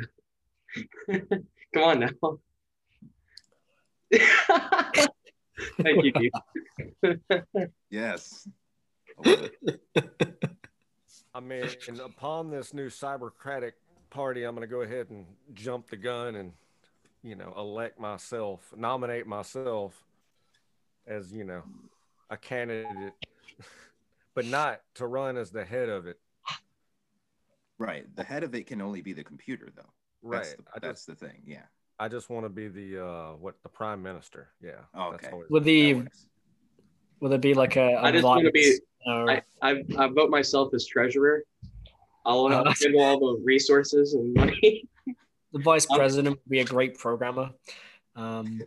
Come 1.72 1.82
on 1.82 2.00
now. 2.00 2.10
Thank 5.82 6.04
you, 6.04 6.12
Keith. 6.12 6.32
Yes. 7.88 8.46
I. 9.24 9.50
I 11.34 11.40
mean, 11.40 11.68
and 11.88 11.98
upon 11.98 12.50
this 12.50 12.72
new 12.72 12.88
cybercratic 12.88 13.72
party, 14.14 14.44
I'm 14.44 14.54
going 14.54 14.66
to 14.66 14.72
go 14.72 14.82
ahead 14.82 15.08
and 15.10 15.26
jump 15.52 15.90
the 15.90 15.96
gun 15.96 16.36
and, 16.36 16.52
you 17.22 17.34
know, 17.34 17.52
elect 17.58 17.98
myself, 17.98 18.72
nominate 18.76 19.26
myself 19.26 19.92
as, 21.06 21.32
you 21.32 21.44
know, 21.44 21.62
a 22.30 22.36
candidate, 22.36 23.12
but 24.34 24.46
not 24.46 24.80
to 24.94 25.06
run 25.06 25.36
as 25.36 25.50
the 25.50 25.64
head 25.64 25.88
of 25.88 26.06
it. 26.06 26.18
Right. 27.76 28.06
The 28.14 28.22
head 28.22 28.44
of 28.44 28.54
it 28.54 28.68
can 28.68 28.80
only 28.80 29.02
be 29.02 29.12
the 29.12 29.24
computer, 29.24 29.68
though. 29.74 29.82
Right. 30.22 30.42
That's, 30.42 30.54
the, 30.54 30.62
that's 30.80 31.06
just, 31.06 31.20
the 31.20 31.26
thing. 31.26 31.42
Yeah. 31.44 31.62
I 31.98 32.08
just 32.08 32.30
want 32.30 32.46
to 32.46 32.50
be 32.50 32.68
the, 32.68 33.04
uh, 33.04 33.32
what, 33.32 33.56
the 33.64 33.68
prime 33.68 34.00
minister. 34.00 34.48
Yeah. 34.62 34.80
Oh, 34.94 35.12
okay. 35.14 35.28
always- 35.30 35.50
Would 35.50 35.64
the 35.64 35.94
works. 35.94 36.26
will 37.20 37.30
there 37.30 37.38
be 37.38 37.54
like 37.54 37.76
a? 37.76 37.94
a 37.94 38.02
I 38.02 38.12
just 38.12 38.24
wanna 38.24 38.50
be- 38.52 38.62
vice, 38.62 38.80
uh, 39.06 39.26
I, 39.26 39.42
I, 39.72 39.84
I 39.98 40.06
vote 40.08 40.30
myself 40.30 40.72
as 40.72 40.86
treasurer. 40.86 41.42
I'll 42.24 42.48
that's- 42.48 42.82
handle 42.82 43.02
all 43.02 43.18
the 43.36 43.42
resources 43.42 44.14
and 44.14 44.34
money. 44.34 44.88
the 45.52 45.60
vice 45.62 45.86
Um, 45.90 45.98
president 45.98 46.36
would 46.36 46.48
be 46.50 46.60
a 46.60 46.64
great 46.64 46.98
programmer. 46.98 47.50
Um, 48.16 48.62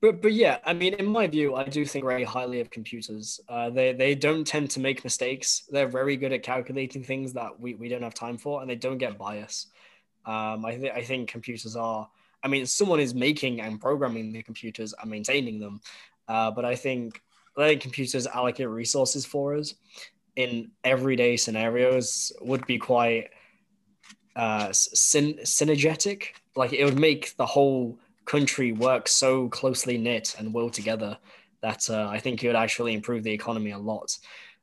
but 0.00 0.20
but 0.20 0.32
yeah, 0.32 0.58
I 0.64 0.72
mean, 0.72 0.94
in 0.94 1.06
my 1.06 1.28
view, 1.28 1.54
I 1.54 1.62
do 1.64 1.84
think 1.84 2.04
very 2.04 2.24
highly 2.24 2.60
of 2.60 2.70
computers. 2.70 3.40
Uh, 3.48 3.70
they 3.70 3.92
they 3.92 4.14
don't 4.16 4.44
tend 4.44 4.70
to 4.70 4.80
make 4.80 5.04
mistakes. 5.04 5.64
They're 5.70 5.86
very 5.88 6.16
good 6.16 6.32
at 6.32 6.42
calculating 6.42 7.04
things 7.04 7.32
that 7.34 7.58
we, 7.60 7.74
we 7.74 7.88
don't 7.88 8.02
have 8.02 8.14
time 8.14 8.36
for, 8.36 8.60
and 8.60 8.68
they 8.68 8.74
don't 8.74 8.98
get 8.98 9.16
bias. 9.16 9.68
Um, 10.26 10.64
I 10.64 10.76
think 10.76 10.92
I 10.94 11.02
think 11.02 11.28
computers 11.30 11.76
are. 11.76 12.08
I 12.42 12.48
mean, 12.48 12.66
someone 12.66 12.98
is 12.98 13.14
making 13.14 13.60
and 13.60 13.80
programming 13.80 14.32
the 14.32 14.42
computers 14.42 14.92
and 15.00 15.08
maintaining 15.08 15.60
them, 15.60 15.80
uh, 16.26 16.50
but 16.50 16.64
I 16.64 16.74
think 16.74 17.22
letting 17.56 17.78
computers 17.78 18.26
allocate 18.26 18.68
resources 18.68 19.24
for 19.24 19.54
us 19.54 19.74
in 20.36 20.70
everyday 20.84 21.36
scenarios 21.36 22.32
would 22.40 22.66
be 22.66 22.78
quite 22.78 23.30
uh, 24.36 24.72
syn- 24.72 25.38
synergetic. 25.44 26.28
Like 26.56 26.72
it 26.72 26.84
would 26.84 26.98
make 26.98 27.36
the 27.36 27.46
whole 27.46 27.98
country 28.24 28.72
work 28.72 29.08
so 29.08 29.48
closely 29.48 29.98
knit 29.98 30.34
and 30.38 30.54
well 30.54 30.70
together 30.70 31.18
that 31.60 31.88
uh, 31.90 32.08
I 32.08 32.18
think 32.18 32.42
it 32.42 32.46
would 32.48 32.56
actually 32.56 32.94
improve 32.94 33.22
the 33.22 33.32
economy 33.32 33.70
a 33.70 33.78
lot. 33.78 34.16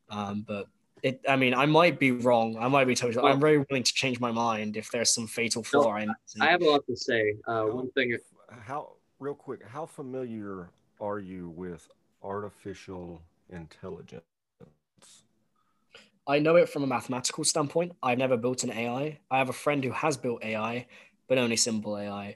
Um, 0.09 0.43
but 0.47 0.67
it, 1.01 1.21
I 1.29 1.35
mean, 1.35 1.53
I 1.53 1.65
might 1.65 1.97
be 1.99 2.11
wrong. 2.11 2.57
I 2.59 2.67
might 2.67 2.85
be 2.85 2.95
totally. 2.95 3.31
I'm 3.31 3.39
very 3.39 3.59
willing 3.59 3.83
to 3.83 3.93
change 3.93 4.19
my 4.19 4.31
mind 4.31 4.75
if 4.75 4.91
there's 4.91 5.09
some 5.09 5.27
fatal 5.27 5.63
flaw 5.63 5.95
in. 5.97 6.13
I 6.41 6.47
have 6.47 6.61
a 6.61 6.69
lot 6.69 6.85
to 6.87 6.95
say. 6.95 7.35
Uh, 7.47 7.53
How- 7.53 7.71
one 7.71 7.91
thing, 7.91 8.17
How, 8.49 8.93
real 9.19 9.35
quick, 9.35 9.65
how 9.65 9.85
familiar 9.85 10.69
are 10.99 11.19
you 11.19 11.49
with 11.49 11.87
artificial 12.21 13.21
intelligence? 13.49 14.23
I 16.29 16.37
know 16.37 16.57
it 16.57 16.69
from 16.69 16.83
a 16.83 16.87
mathematical 16.87 17.43
standpoint. 17.43 17.93
I've 18.03 18.19
never 18.19 18.37
built 18.37 18.63
an 18.63 18.71
AI. 18.71 19.19
I 19.31 19.37
have 19.39 19.49
a 19.49 19.53
friend 19.53 19.83
who 19.83 19.89
has 19.89 20.15
built 20.15 20.43
AI, 20.43 20.85
but 21.27 21.39
only 21.39 21.55
simple 21.55 21.97
AI. 21.97 22.35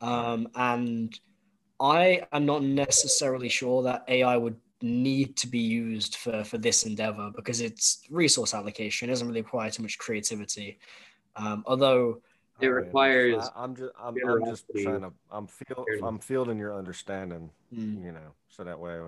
Um, 0.00 0.48
and 0.56 1.16
I 1.78 2.26
am 2.32 2.46
not 2.46 2.64
necessarily 2.64 3.48
sure 3.48 3.84
that 3.84 4.04
AI 4.08 4.36
would 4.36 4.56
need 4.82 5.36
to 5.36 5.46
be 5.46 5.60
used 5.60 6.16
for 6.16 6.42
for 6.42 6.58
this 6.58 6.84
endeavor 6.84 7.30
because 7.34 7.60
it's 7.60 8.02
resource 8.10 8.54
allocation. 8.54 9.08
It 9.08 9.12
doesn't 9.12 9.28
really 9.28 9.42
require 9.42 9.70
too 9.70 9.82
much 9.82 9.98
creativity. 9.98 10.80
Um, 11.36 11.62
although 11.64 12.20
it 12.60 12.66
requires. 12.66 13.48
I, 13.54 13.62
am 13.62 13.76
just, 13.76 13.92
I'm, 14.00 14.16
I'm 14.26 14.44
just 14.46 14.64
trying 14.82 15.02
to, 15.02 15.12
I'm 15.30 15.46
feel, 15.46 15.84
I'm 16.02 16.18
fielding 16.18 16.58
your 16.58 16.76
understanding, 16.76 17.50
mm. 17.72 18.04
you 18.04 18.10
know, 18.10 18.34
so 18.48 18.64
that 18.64 18.78
way, 18.78 18.98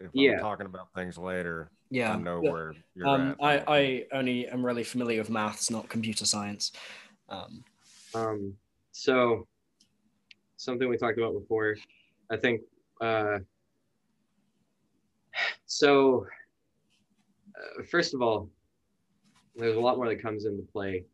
if 0.00 0.10
yeah. 0.12 0.32
I'm 0.32 0.40
talking 0.40 0.66
about 0.66 0.92
things 0.94 1.18
later, 1.18 1.70
yeah, 1.90 2.12
I 2.12 2.16
know 2.16 2.40
where 2.40 2.74
you're 2.94 3.06
um, 3.06 3.36
at. 3.40 3.44
I, 3.44 3.64
I 3.68 4.04
only 4.12 4.46
am 4.48 4.64
really 4.64 4.84
familiar 4.84 5.20
with 5.20 5.30
maths, 5.30 5.70
not 5.70 5.88
computer 5.88 6.24
science. 6.24 6.72
Um, 7.28 7.64
um, 8.14 8.54
so 8.92 9.46
something 10.56 10.88
we 10.88 10.96
talked 10.96 11.18
about 11.18 11.32
before, 11.32 11.76
I 12.30 12.36
think. 12.36 12.62
Uh, 13.00 13.38
so, 15.66 16.26
uh, 17.56 17.82
first 17.90 18.14
of 18.14 18.22
all, 18.22 18.48
there's 19.56 19.76
a 19.76 19.80
lot 19.80 19.96
more 19.96 20.08
that 20.08 20.22
comes 20.22 20.46
into 20.46 20.62
play 20.62 21.04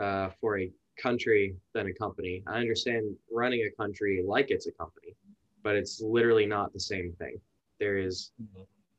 uh, 0.00 0.30
for 0.40 0.58
a 0.58 0.70
country 1.00 1.54
than 1.74 1.86
a 1.88 1.92
company. 1.94 2.42
I 2.46 2.58
understand 2.58 3.14
running 3.30 3.60
a 3.60 3.82
country 3.82 4.22
like 4.26 4.50
it's 4.50 4.66
a 4.66 4.72
company, 4.72 5.14
but 5.62 5.76
it's 5.76 6.00
literally 6.00 6.46
not 6.46 6.72
the 6.72 6.80
same 6.80 7.12
thing. 7.18 7.38
There 7.78 7.98
is 7.98 8.32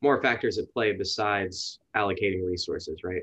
more 0.00 0.22
factors 0.22 0.58
at 0.58 0.72
play 0.72 0.92
besides 0.92 1.80
allocating 1.96 2.44
resources, 2.46 3.00
right? 3.02 3.22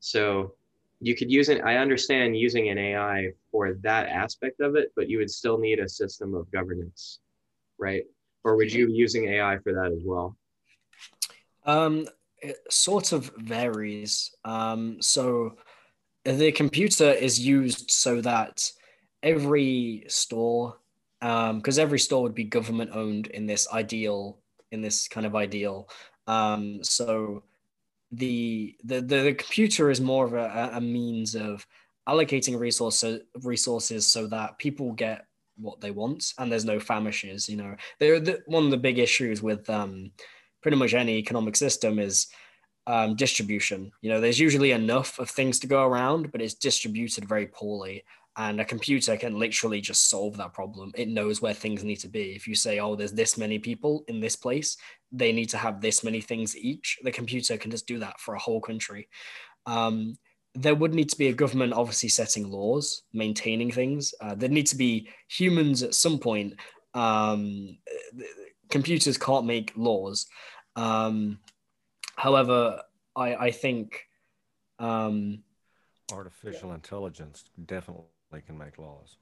So 0.00 0.54
you 1.00 1.16
could 1.16 1.30
use 1.30 1.48
it. 1.48 1.62
I 1.62 1.76
understand 1.76 2.36
using 2.36 2.68
an 2.68 2.78
AI 2.78 3.30
for 3.50 3.74
that 3.82 4.08
aspect 4.08 4.60
of 4.60 4.76
it, 4.76 4.92
but 4.96 5.08
you 5.08 5.18
would 5.18 5.30
still 5.30 5.58
need 5.58 5.80
a 5.80 5.88
system 5.88 6.34
of 6.34 6.50
governance, 6.52 7.18
right? 7.78 8.04
Or 8.44 8.56
would 8.56 8.72
you 8.72 8.86
be 8.86 8.92
using 8.92 9.28
AI 9.28 9.58
for 9.58 9.72
that 9.72 9.92
as 9.92 10.02
well? 10.04 10.36
Um, 11.64 12.06
it 12.40 12.56
sort 12.70 13.12
of 13.12 13.32
varies. 13.38 14.34
Um, 14.44 15.00
so 15.00 15.56
the 16.24 16.52
computer 16.52 17.10
is 17.10 17.40
used 17.40 17.90
so 17.90 18.20
that 18.20 18.70
every 19.22 20.04
store 20.08 20.78
because 21.20 21.78
um, 21.78 21.82
every 21.82 21.98
store 21.98 22.22
would 22.22 22.34
be 22.34 22.44
government 22.44 22.90
owned 22.92 23.28
in 23.28 23.46
this 23.46 23.66
ideal 23.72 24.38
in 24.74 24.82
this 24.82 25.08
kind 25.08 25.26
of 25.26 25.34
ideal 25.34 25.88
um, 26.26 26.82
so 26.82 27.42
the, 28.12 28.76
the 28.84 29.00
the 29.00 29.34
computer 29.34 29.90
is 29.90 30.00
more 30.00 30.24
of 30.24 30.34
a, 30.34 30.70
a 30.74 30.80
means 30.80 31.34
of 31.34 31.66
allocating 32.08 32.58
resources 32.58 33.22
resources 33.42 34.06
so 34.06 34.26
that 34.26 34.58
people 34.58 34.92
get 34.92 35.26
what 35.56 35.80
they 35.80 35.90
want 35.90 36.34
and 36.38 36.50
there's 36.50 36.64
no 36.64 36.78
famishes 36.78 37.48
you 37.48 37.56
know 37.56 37.74
they're 37.98 38.20
the, 38.20 38.42
one 38.46 38.64
of 38.64 38.70
the 38.70 38.76
big 38.76 38.98
issues 38.98 39.42
with 39.42 39.68
um, 39.70 40.10
pretty 40.62 40.76
much 40.76 40.94
any 40.94 41.16
economic 41.16 41.56
system 41.56 41.98
is 41.98 42.28
um, 42.86 43.16
distribution. 43.16 43.90
You 44.02 44.10
know, 44.10 44.20
there's 44.20 44.40
usually 44.40 44.72
enough 44.72 45.18
of 45.18 45.30
things 45.30 45.58
to 45.60 45.66
go 45.66 45.86
around, 45.86 46.32
but 46.32 46.42
it's 46.42 46.54
distributed 46.54 47.24
very 47.24 47.46
poorly. 47.46 48.04
And 48.36 48.60
a 48.60 48.64
computer 48.64 49.16
can 49.16 49.38
literally 49.38 49.80
just 49.80 50.10
solve 50.10 50.36
that 50.38 50.52
problem. 50.52 50.92
It 50.96 51.08
knows 51.08 51.40
where 51.40 51.54
things 51.54 51.84
need 51.84 52.00
to 52.00 52.08
be. 52.08 52.32
If 52.34 52.48
you 52.48 52.54
say, 52.54 52.80
oh, 52.80 52.96
there's 52.96 53.12
this 53.12 53.38
many 53.38 53.58
people 53.58 54.04
in 54.08 54.20
this 54.20 54.34
place, 54.34 54.76
they 55.12 55.32
need 55.32 55.50
to 55.50 55.56
have 55.56 55.80
this 55.80 56.02
many 56.02 56.20
things 56.20 56.56
each, 56.56 56.98
the 57.02 57.12
computer 57.12 57.56
can 57.56 57.70
just 57.70 57.86
do 57.86 58.00
that 58.00 58.18
for 58.18 58.34
a 58.34 58.38
whole 58.40 58.60
country. 58.60 59.08
Um, 59.66 60.16
there 60.56 60.74
would 60.74 60.94
need 60.94 61.10
to 61.10 61.18
be 61.18 61.28
a 61.28 61.32
government 61.32 61.72
obviously 61.72 62.08
setting 62.08 62.50
laws, 62.50 63.02
maintaining 63.12 63.70
things. 63.70 64.14
Uh, 64.20 64.34
there 64.34 64.48
need 64.48 64.66
to 64.68 64.76
be 64.76 65.08
humans 65.28 65.82
at 65.82 65.94
some 65.94 66.18
point. 66.18 66.54
Um, 66.94 67.78
computers 68.70 69.16
can't 69.16 69.46
make 69.46 69.72
laws. 69.76 70.26
Um, 70.76 71.38
However, 72.16 72.82
I 73.16 73.34
I 73.36 73.50
think 73.50 74.06
um, 74.78 75.42
artificial 76.12 76.68
yeah. 76.68 76.76
intelligence 76.76 77.44
definitely 77.64 78.06
can 78.40 78.58
make 78.58 78.78
laws. 78.78 79.16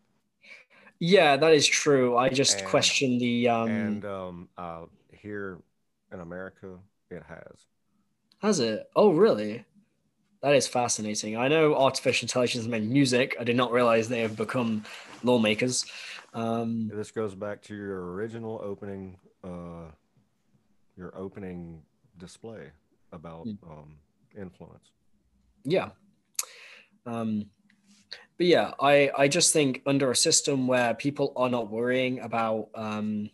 Yeah, 0.99 1.37
that 1.37 1.53
is 1.53 1.67
true. 1.67 2.17
I 2.17 2.29
just 2.29 2.61
and, 2.61 2.69
question 2.69 3.19
the 3.19 3.49
um, 3.49 3.69
and 3.71 4.05
um, 4.05 4.49
uh, 4.57 4.83
here 5.11 5.59
in 6.13 6.21
America, 6.21 6.79
it 7.11 7.23
has. 7.29 7.67
Has 8.41 8.61
it? 8.61 8.89
Oh, 8.95 9.11
really? 9.11 9.65
That 10.43 10.55
is 10.55 10.67
fascinating. 10.67 11.37
I 11.37 11.49
know 11.49 11.75
artificial 11.75 12.27
intelligence 12.27 12.67
meant 12.67 12.89
music. 12.89 13.37
I 13.39 13.45
did 13.45 13.57
not 13.57 13.71
realize 13.71 14.09
they 14.09 14.21
have 14.21 14.37
become 14.37 14.85
lawmakers. 15.23 15.85
Um, 16.35 16.91
this 16.93 17.11
goes 17.11 17.35
back 17.35 17.63
to 17.63 17.77
your 17.77 18.13
original 18.13 18.61
opening, 18.63 19.19
uh, 19.45 19.91
your 20.97 21.17
opening 21.17 21.83
display 22.19 22.71
about 23.13 23.47
mm. 23.47 23.57
um, 23.71 23.97
influence. 24.37 24.91
Yeah. 25.65 25.91
Um, 27.07 27.47
but 28.39 28.47
yeah, 28.47 28.73
I, 28.81 29.11
I 29.17 29.29
just 29.29 29.53
think 29.53 29.83
under 29.87 30.11
a 30.11 30.17
system 30.17 30.67
where 30.67 30.95
people 30.95 31.33
are 31.37 31.49
not 31.49 31.71
worrying 31.71 32.21
about 32.21 32.69
um, 32.75 33.31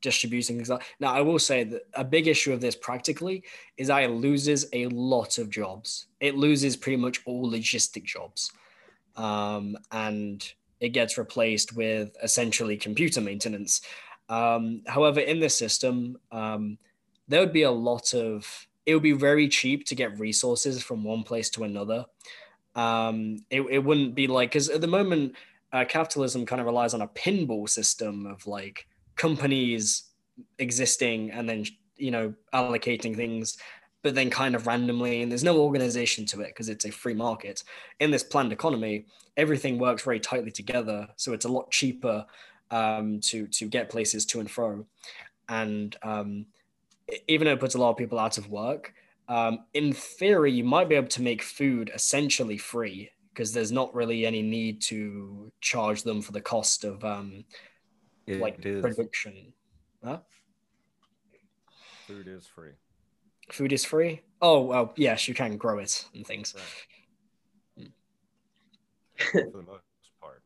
distributing 0.00 0.56
things. 0.56 0.70
Now, 1.00 1.12
I 1.14 1.20
will 1.20 1.38
say 1.38 1.64
that 1.64 1.82
a 1.94 2.04
big 2.04 2.26
issue 2.26 2.52
of 2.52 2.60
this 2.60 2.76
practically 2.76 3.44
is 3.76 3.88
that 3.88 4.02
it 4.02 4.10
loses 4.10 4.66
a 4.72 4.86
lot 4.88 5.38
of 5.38 5.48
jobs. 5.48 6.06
It 6.20 6.36
loses 6.36 6.76
pretty 6.76 6.96
much 6.98 7.20
all 7.24 7.50
logistic 7.50 8.04
jobs. 8.04 8.52
Um, 9.16 9.76
and 9.90 10.46
it 10.80 10.90
gets 10.90 11.16
replaced 11.16 11.74
with 11.74 12.16
essentially 12.22 12.76
computer 12.76 13.20
maintenance. 13.20 13.82
Um, 14.28 14.82
however, 14.86 15.20
in 15.20 15.38
this 15.38 15.56
system, 15.56 16.18
um, 16.32 16.78
there 17.28 17.40
would 17.40 17.52
be 17.52 17.62
a 17.62 17.70
lot 17.70 18.12
of 18.14 18.66
it 18.84 18.94
would 18.94 19.02
be 19.02 19.12
very 19.12 19.48
cheap 19.48 19.86
to 19.86 19.94
get 19.94 20.18
resources 20.18 20.82
from 20.82 21.04
one 21.04 21.22
place 21.22 21.48
to 21.50 21.62
another. 21.62 22.04
Um, 22.74 23.38
it, 23.50 23.62
it 23.62 23.78
wouldn't 23.78 24.14
be 24.14 24.26
like 24.26 24.50
because 24.50 24.68
at 24.68 24.80
the 24.80 24.86
moment, 24.86 25.34
uh, 25.72 25.84
capitalism 25.88 26.46
kind 26.46 26.60
of 26.60 26.66
relies 26.66 26.94
on 26.94 27.02
a 27.02 27.08
pinball 27.08 27.68
system 27.68 28.26
of 28.26 28.46
like 28.46 28.86
companies 29.16 30.04
existing 30.58 31.30
and 31.30 31.48
then 31.48 31.64
you 31.96 32.10
know 32.10 32.32
allocating 32.54 33.14
things 33.14 33.58
but 34.02 34.14
then 34.14 34.30
kind 34.30 34.56
of 34.56 34.66
randomly 34.66 35.22
and 35.22 35.30
there's 35.30 35.44
no 35.44 35.58
organization 35.58 36.26
to 36.26 36.40
it 36.40 36.48
because 36.48 36.68
it's 36.68 36.84
a 36.84 36.90
free 36.90 37.14
market. 37.14 37.62
In 38.00 38.10
this 38.10 38.24
planned 38.24 38.52
economy 38.52 39.06
everything 39.36 39.78
works 39.78 40.02
very 40.02 40.20
tightly 40.20 40.50
together 40.50 41.08
so 41.16 41.32
it's 41.32 41.44
a 41.44 41.48
lot 41.48 41.70
cheaper 41.70 42.26
um, 42.72 43.20
to 43.20 43.46
to 43.46 43.66
get 43.66 43.90
places 43.90 44.26
to 44.26 44.40
and 44.40 44.50
fro. 44.50 44.84
And 45.48 45.94
um, 46.02 46.46
even 47.28 47.44
though 47.44 47.52
it 47.52 47.60
puts 47.60 47.74
a 47.74 47.78
lot 47.78 47.90
of 47.90 47.96
people 47.96 48.18
out 48.18 48.38
of 48.38 48.48
work, 48.48 48.94
um, 49.32 49.60
in 49.72 49.94
theory, 49.94 50.52
you 50.52 50.62
might 50.62 50.90
be 50.90 50.94
able 50.94 51.08
to 51.08 51.22
make 51.22 51.42
food 51.42 51.90
essentially 51.94 52.58
free 52.58 53.10
because 53.32 53.50
there's 53.50 53.72
not 53.72 53.94
really 53.94 54.26
any 54.26 54.42
need 54.42 54.82
to 54.82 55.50
charge 55.62 56.02
them 56.02 56.20
for 56.20 56.32
the 56.32 56.40
cost 56.42 56.84
of 56.84 57.02
um, 57.02 57.42
like 58.28 58.60
production. 58.60 59.54
Huh? 60.04 60.18
Food 62.06 62.28
is 62.28 62.46
free. 62.46 62.72
Food 63.50 63.72
is 63.72 63.86
free. 63.86 64.20
Oh 64.42 64.60
well, 64.60 64.92
yes, 64.96 65.26
you 65.26 65.32
can 65.32 65.56
grow 65.56 65.78
it 65.78 66.04
and 66.14 66.26
things. 66.26 66.54
Right. 67.78 67.88
for 69.32 69.50
the 69.50 69.62
most 69.62 69.82
part. 70.20 70.42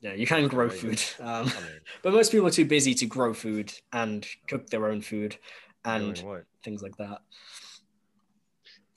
Yeah, 0.00 0.12
you 0.12 0.28
can 0.28 0.46
grow 0.46 0.68
food, 0.68 1.02
um, 1.20 1.50
but 2.04 2.12
most 2.12 2.30
people 2.30 2.46
are 2.46 2.52
too 2.52 2.66
busy 2.66 2.94
to 2.94 3.06
grow 3.06 3.34
food 3.34 3.72
and 3.92 4.24
cook 4.46 4.70
their 4.70 4.86
own 4.86 5.00
food 5.00 5.36
and 5.84 6.22
things 6.62 6.82
like 6.82 6.96
that. 6.98 7.18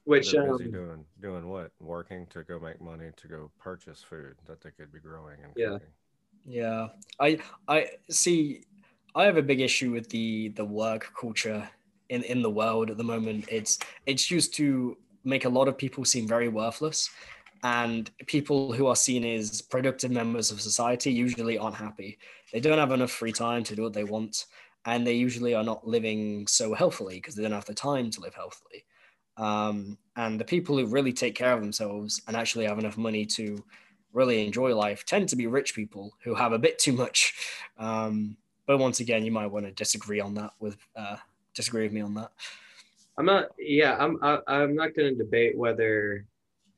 Which 0.06 0.34
um, 0.36 0.58
doing 0.58 1.06
doing 1.22 1.48
what? 1.48 1.72
Working 1.80 2.26
to 2.32 2.44
go 2.44 2.60
make 2.60 2.82
money 2.82 3.12
to 3.16 3.28
go 3.28 3.52
purchase 3.60 4.04
food 4.08 4.36
that 4.48 4.62
they 4.62 4.72
could 4.72 4.92
be 4.92 5.00
growing 5.00 5.38
and 5.44 5.54
yeah. 5.56 5.70
Cooking. 5.70 5.88
Yeah. 6.46 6.88
I 7.20 7.40
I 7.68 7.90
see 8.10 8.64
I 9.14 9.26
have 9.26 9.38
a 9.38 9.44
big 9.44 9.62
issue 9.62 9.92
with 9.92 10.10
the 10.10 10.50
the 10.50 10.66
work 10.66 11.12
culture 11.20 11.70
in 12.10 12.24
in 12.24 12.42
the 12.42 12.50
world 12.50 12.90
at 12.90 12.98
the 12.98 13.04
moment. 13.04 13.46
It's 13.50 13.78
it's 14.06 14.32
used 14.32 14.56
to 14.56 14.98
make 15.24 15.46
a 15.46 15.50
lot 15.50 15.68
of 15.68 15.78
people 15.78 16.04
seem 16.04 16.28
very 16.28 16.48
worthless 16.48 17.10
and 17.64 18.10
people 18.26 18.74
who 18.74 18.88
are 18.88 18.96
seen 18.96 19.24
as 19.24 19.62
productive 19.62 20.10
members 20.10 20.50
of 20.50 20.60
society 20.60 21.12
usually 21.12 21.60
aren't 21.60 21.76
happy. 21.76 22.18
They 22.52 22.60
don't 22.60 22.80
have 22.80 22.92
enough 22.92 23.12
free 23.12 23.32
time 23.32 23.64
to 23.66 23.76
do 23.76 23.84
what 23.84 23.94
they 23.94 24.04
want 24.04 24.46
and 24.86 25.06
they 25.06 25.14
usually 25.14 25.54
are 25.54 25.64
not 25.64 25.88
living 25.88 26.48
so 26.48 26.74
healthily 26.74 27.16
because 27.16 27.36
they 27.36 27.44
don't 27.44 27.52
have 27.52 27.66
the 27.66 27.74
time 27.74 28.10
to 28.12 28.22
live 28.22 28.34
healthily. 28.34 28.84
Um, 29.42 29.98
and 30.16 30.40
the 30.40 30.46
people 30.46 30.78
who 30.78 30.86
really 30.86 31.14
take 31.14 31.36
care 31.36 31.54
of 31.54 31.62
themselves 31.62 32.22
and 32.28 32.38
actually 32.38 32.66
have 32.66 32.80
enough 32.80 32.98
money 32.98 33.26
to 33.26 33.64
really 34.14 34.46
enjoy 34.46 34.76
life 34.76 35.06
tend 35.06 35.30
to 35.30 35.36
be 35.36 35.48
rich 35.48 35.74
people 35.74 36.14
who 36.24 36.36
have 36.36 36.54
a 36.54 36.60
bit 36.60 36.78
too 36.78 36.94
much. 36.94 37.34
Um, 37.78 38.38
but 38.68 38.78
once 38.78 39.00
again, 39.00 39.26
you 39.26 39.32
might 39.32 39.48
want 39.48 39.66
to 39.66 39.72
disagree 39.72 40.20
on 40.20 40.36
that 40.36 40.52
with 40.60 40.78
uh, 40.96 41.18
disagree 41.56 41.84
with 41.84 41.94
me 41.94 42.02
on 42.02 42.14
that. 42.14 42.32
I'm 43.18 43.26
not. 43.26 43.48
Yeah, 43.58 43.98
I'm. 44.00 44.18
I, 44.22 44.34
am 44.34 44.42
i 44.48 44.62
am 44.64 44.76
not 44.76 44.96
going 44.96 45.12
to 45.12 45.24
debate 45.24 45.58
whether 45.58 46.26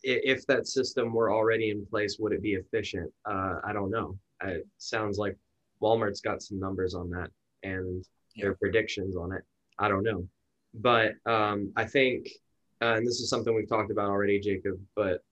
if 0.04 0.46
that 0.48 0.68
system 0.68 1.14
were 1.14 1.32
already 1.32 1.70
in 1.70 1.86
place, 1.86 2.18
would 2.20 2.34
it 2.34 2.42
be 2.42 2.54
efficient? 2.54 3.12
Uh, 3.26 3.60
I 3.64 3.74
don't 3.74 3.92
know. 3.92 4.18
It 4.44 4.68
sounds 4.78 5.18
like 5.18 5.38
Walmart's 5.82 6.22
got 6.22 6.42
some 6.42 6.60
numbers 6.60 6.94
on 6.94 7.10
that 7.12 7.30
and 7.64 8.06
yeah. 8.36 8.46
their 8.46 8.56
predictions 8.56 9.16
on 9.16 9.32
it. 9.32 9.44
I 9.80 9.88
don't 9.88 10.04
know. 10.04 10.28
But 10.74 11.14
um, 11.26 11.72
I 11.76 11.86
think, 11.86 12.28
uh, 12.84 12.96
and 12.96 13.08
this 13.08 13.22
is 13.22 13.30
something 13.30 13.56
we've 13.56 13.70
talked 13.70 13.92
about 13.92 14.10
already, 14.10 14.40
Jacob, 14.40 14.78
but 14.94 15.24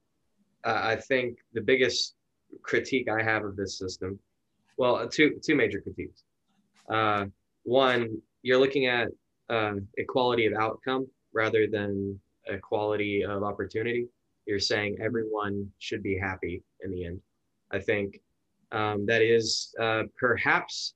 uh, 0.64 0.82
I 0.84 0.96
think 0.96 1.40
the 1.54 1.60
biggest 1.60 2.16
critique 2.62 3.10
I 3.10 3.22
have 3.22 3.44
of 3.44 3.58
this 3.58 3.78
system, 3.78 4.18
well, 4.78 4.96
uh, 4.96 5.08
two, 5.12 5.38
two 5.44 5.56
major 5.56 5.82
critiques. 5.82 6.24
Uh, 6.90 7.26
one, 7.64 8.22
you're 8.42 8.58
looking 8.58 8.86
at 8.86 9.10
uh, 9.50 9.74
equality 9.98 10.46
of 10.46 10.54
outcome 10.54 11.08
rather 11.34 11.68
than 11.68 12.18
equality 12.48 13.26
of 13.26 13.44
opportunity. 13.44 14.08
You're 14.46 14.60
saying 14.60 14.98
everyone 15.02 15.70
should 15.80 16.02
be 16.02 16.18
happy 16.18 16.64
in 16.84 16.92
the 16.92 17.06
end. 17.06 17.20
I 17.72 17.80
think 17.80 18.22
um, 18.72 19.06
that 19.08 19.22
is 19.22 19.76
uh, 19.80 20.04
perhaps 20.18 20.94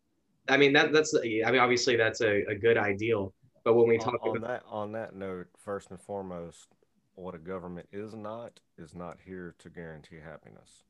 I 0.47 0.58
mean 0.58 0.74
that 0.74 0.93
that's 0.93 1.14
I 1.16 1.51
mean 1.51 1.60
obviously 1.60 1.95
that's 1.95 2.22
a, 2.22 2.43
a 2.45 2.56
good 2.56 2.78
ideal, 2.78 3.34
but 3.66 3.74
when 3.74 3.88
we 3.89 3.97
talk 3.97 4.20
on, 4.24 4.38
about 4.38 4.47
that 4.47 4.63
on 4.70 4.91
that 4.93 5.16
note, 5.16 5.47
first 5.57 5.89
and 5.89 5.99
foremost, 5.99 6.68
what 7.16 7.36
a 7.36 7.38
government 7.39 7.88
is 7.91 8.16
not 8.16 8.59
is 8.78 8.95
not 8.95 9.18
here 9.26 9.55
to 9.59 9.70
guarantee 9.70 10.18
happiness. 10.24 10.84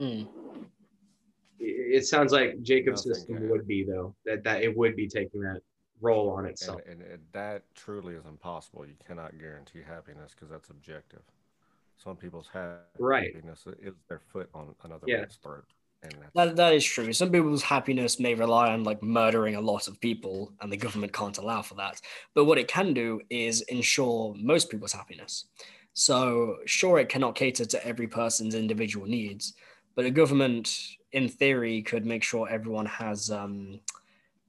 Mm. 0.00 0.26
it 1.58 2.04
sounds 2.06 2.32
like 2.32 2.60
Jacob's 2.62 3.06
Nothing 3.06 3.14
system 3.20 3.36
can. 3.38 3.48
would 3.50 3.66
be 3.66 3.84
though 3.84 4.14
that 4.24 4.42
that 4.44 4.62
it 4.62 4.76
would 4.76 4.96
be 4.96 5.08
taking 5.08 5.40
that 5.42 5.60
role 6.00 6.30
on 6.30 6.44
itself. 6.46 6.80
and, 6.90 7.00
and 7.02 7.22
that 7.32 7.62
truly 7.74 8.14
is 8.14 8.26
impossible. 8.26 8.86
You 8.86 8.96
cannot 9.06 9.38
guarantee 9.38 9.80
happiness 9.86 10.32
because 10.34 10.50
that's 10.50 10.68
objective. 10.70 11.22
Some 11.96 12.16
people's 12.16 12.50
Right. 12.98 13.32
happiness 13.34 13.66
is 13.80 13.94
their 14.08 14.20
foot 14.20 14.50
on 14.54 14.74
another 14.84 15.06
Yeah. 15.06 15.20
man's 15.20 15.36
throat, 15.36 15.64
and 15.64 15.68
that's, 15.68 15.85
That, 16.34 16.56
that 16.56 16.74
is 16.74 16.84
true. 16.84 17.12
Some 17.12 17.30
people's 17.30 17.62
happiness 17.62 18.20
may 18.20 18.34
rely 18.34 18.72
on 18.72 18.84
like 18.84 19.02
murdering 19.02 19.56
a 19.56 19.60
lot 19.60 19.88
of 19.88 20.00
people, 20.00 20.52
and 20.60 20.70
the 20.70 20.76
government 20.76 21.12
can't 21.12 21.38
allow 21.38 21.62
for 21.62 21.74
that. 21.76 22.00
But 22.34 22.44
what 22.44 22.58
it 22.58 22.68
can 22.68 22.94
do 22.94 23.20
is 23.30 23.62
ensure 23.62 24.34
most 24.38 24.70
people's 24.70 24.92
happiness. 24.92 25.46
So, 25.94 26.58
sure, 26.66 26.98
it 26.98 27.08
cannot 27.08 27.34
cater 27.34 27.64
to 27.64 27.86
every 27.86 28.06
person's 28.06 28.54
individual 28.54 29.06
needs, 29.06 29.54
but 29.94 30.04
a 30.04 30.10
government, 30.10 30.78
in 31.12 31.28
theory, 31.28 31.80
could 31.82 32.04
make 32.04 32.22
sure 32.22 32.46
everyone 32.48 32.86
has 32.86 33.30
um, 33.30 33.80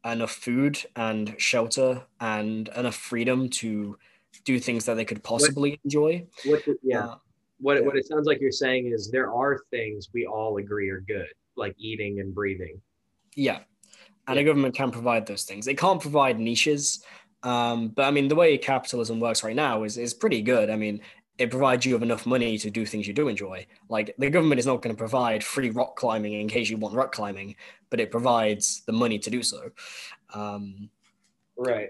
enough 0.04 0.32
food 0.32 0.78
and 0.95 1.36
shelter 1.38 2.04
and 2.20 2.68
enough 2.76 2.95
freedom 2.95 3.50
to 3.50 3.98
do 4.43 4.60
things 4.60 4.86
that 4.86 4.95
they 4.95 5.06
could 5.06 5.24
possibly 5.24 5.80
enjoy. 5.86 6.26
What 6.45 6.64
yeah. 6.84 7.06
Uh, 7.06 7.16
what, 7.60 7.78
Yeah. 7.78 7.84
what 7.84 7.97
it 7.97 8.05
sounds 8.05 8.28
like 8.28 8.39
you're 8.39 8.51
saying 8.51 8.88
is 8.93 9.10
there 9.12 9.32
are 9.34 9.60
things 9.72 10.10
we 10.14 10.26
all 10.26 10.58
agree 10.58 10.89
are 10.89 11.01
good, 11.01 11.28
like 11.55 11.76
eating 11.78 12.20
and 12.20 12.34
breathing. 12.34 12.82
Yeah. 13.36 13.60
And 14.28 14.36
Yeah. 14.36 14.41
a 14.41 14.45
government 14.45 14.76
can 14.76 14.91
provide 14.91 15.26
those 15.26 15.43
things. 15.43 15.68
It 15.68 15.78
can't 15.78 16.01
provide 16.01 16.39
niches. 16.39 17.03
Um, 17.43 17.89
but 17.89 18.03
I 18.05 18.12
mean, 18.12 18.28
the 18.28 18.36
way 18.36 18.58
capitalism 18.58 19.20
works 19.20 19.43
right 19.43 19.55
now 19.55 19.84
is, 19.84 19.97
is 19.97 20.14
pretty 20.14 20.41
good. 20.41 20.70
I 20.70 20.76
mean, 20.76 21.01
it 21.38 21.51
provides 21.51 21.86
you 21.86 21.93
with 21.93 22.01
enough 22.01 22.26
money 22.26 22.58
to 22.58 22.70
do 22.72 22.84
things 22.86 23.08
you 23.08 23.14
do 23.14 23.28
enjoy. 23.28 23.66
Like 23.89 24.16
the 24.18 24.30
government 24.30 24.60
is 24.60 24.66
not 24.66 24.82
going 24.82 24.95
to 24.95 24.97
provide 24.97 25.43
free 25.43 25.70
rock 25.70 25.95
climbing 25.95 26.34
in 26.34 26.47
case 26.47 26.68
you 26.70 26.78
want 26.78 26.95
rock 26.95 27.12
climbing, 27.12 27.55
but 27.91 27.99
it 27.99 28.10
provides 28.10 28.82
the 28.88 28.91
money 28.91 29.20
to 29.20 29.30
do 29.30 29.43
so. 29.43 29.70
Um, 30.34 30.89
Right. 31.55 31.89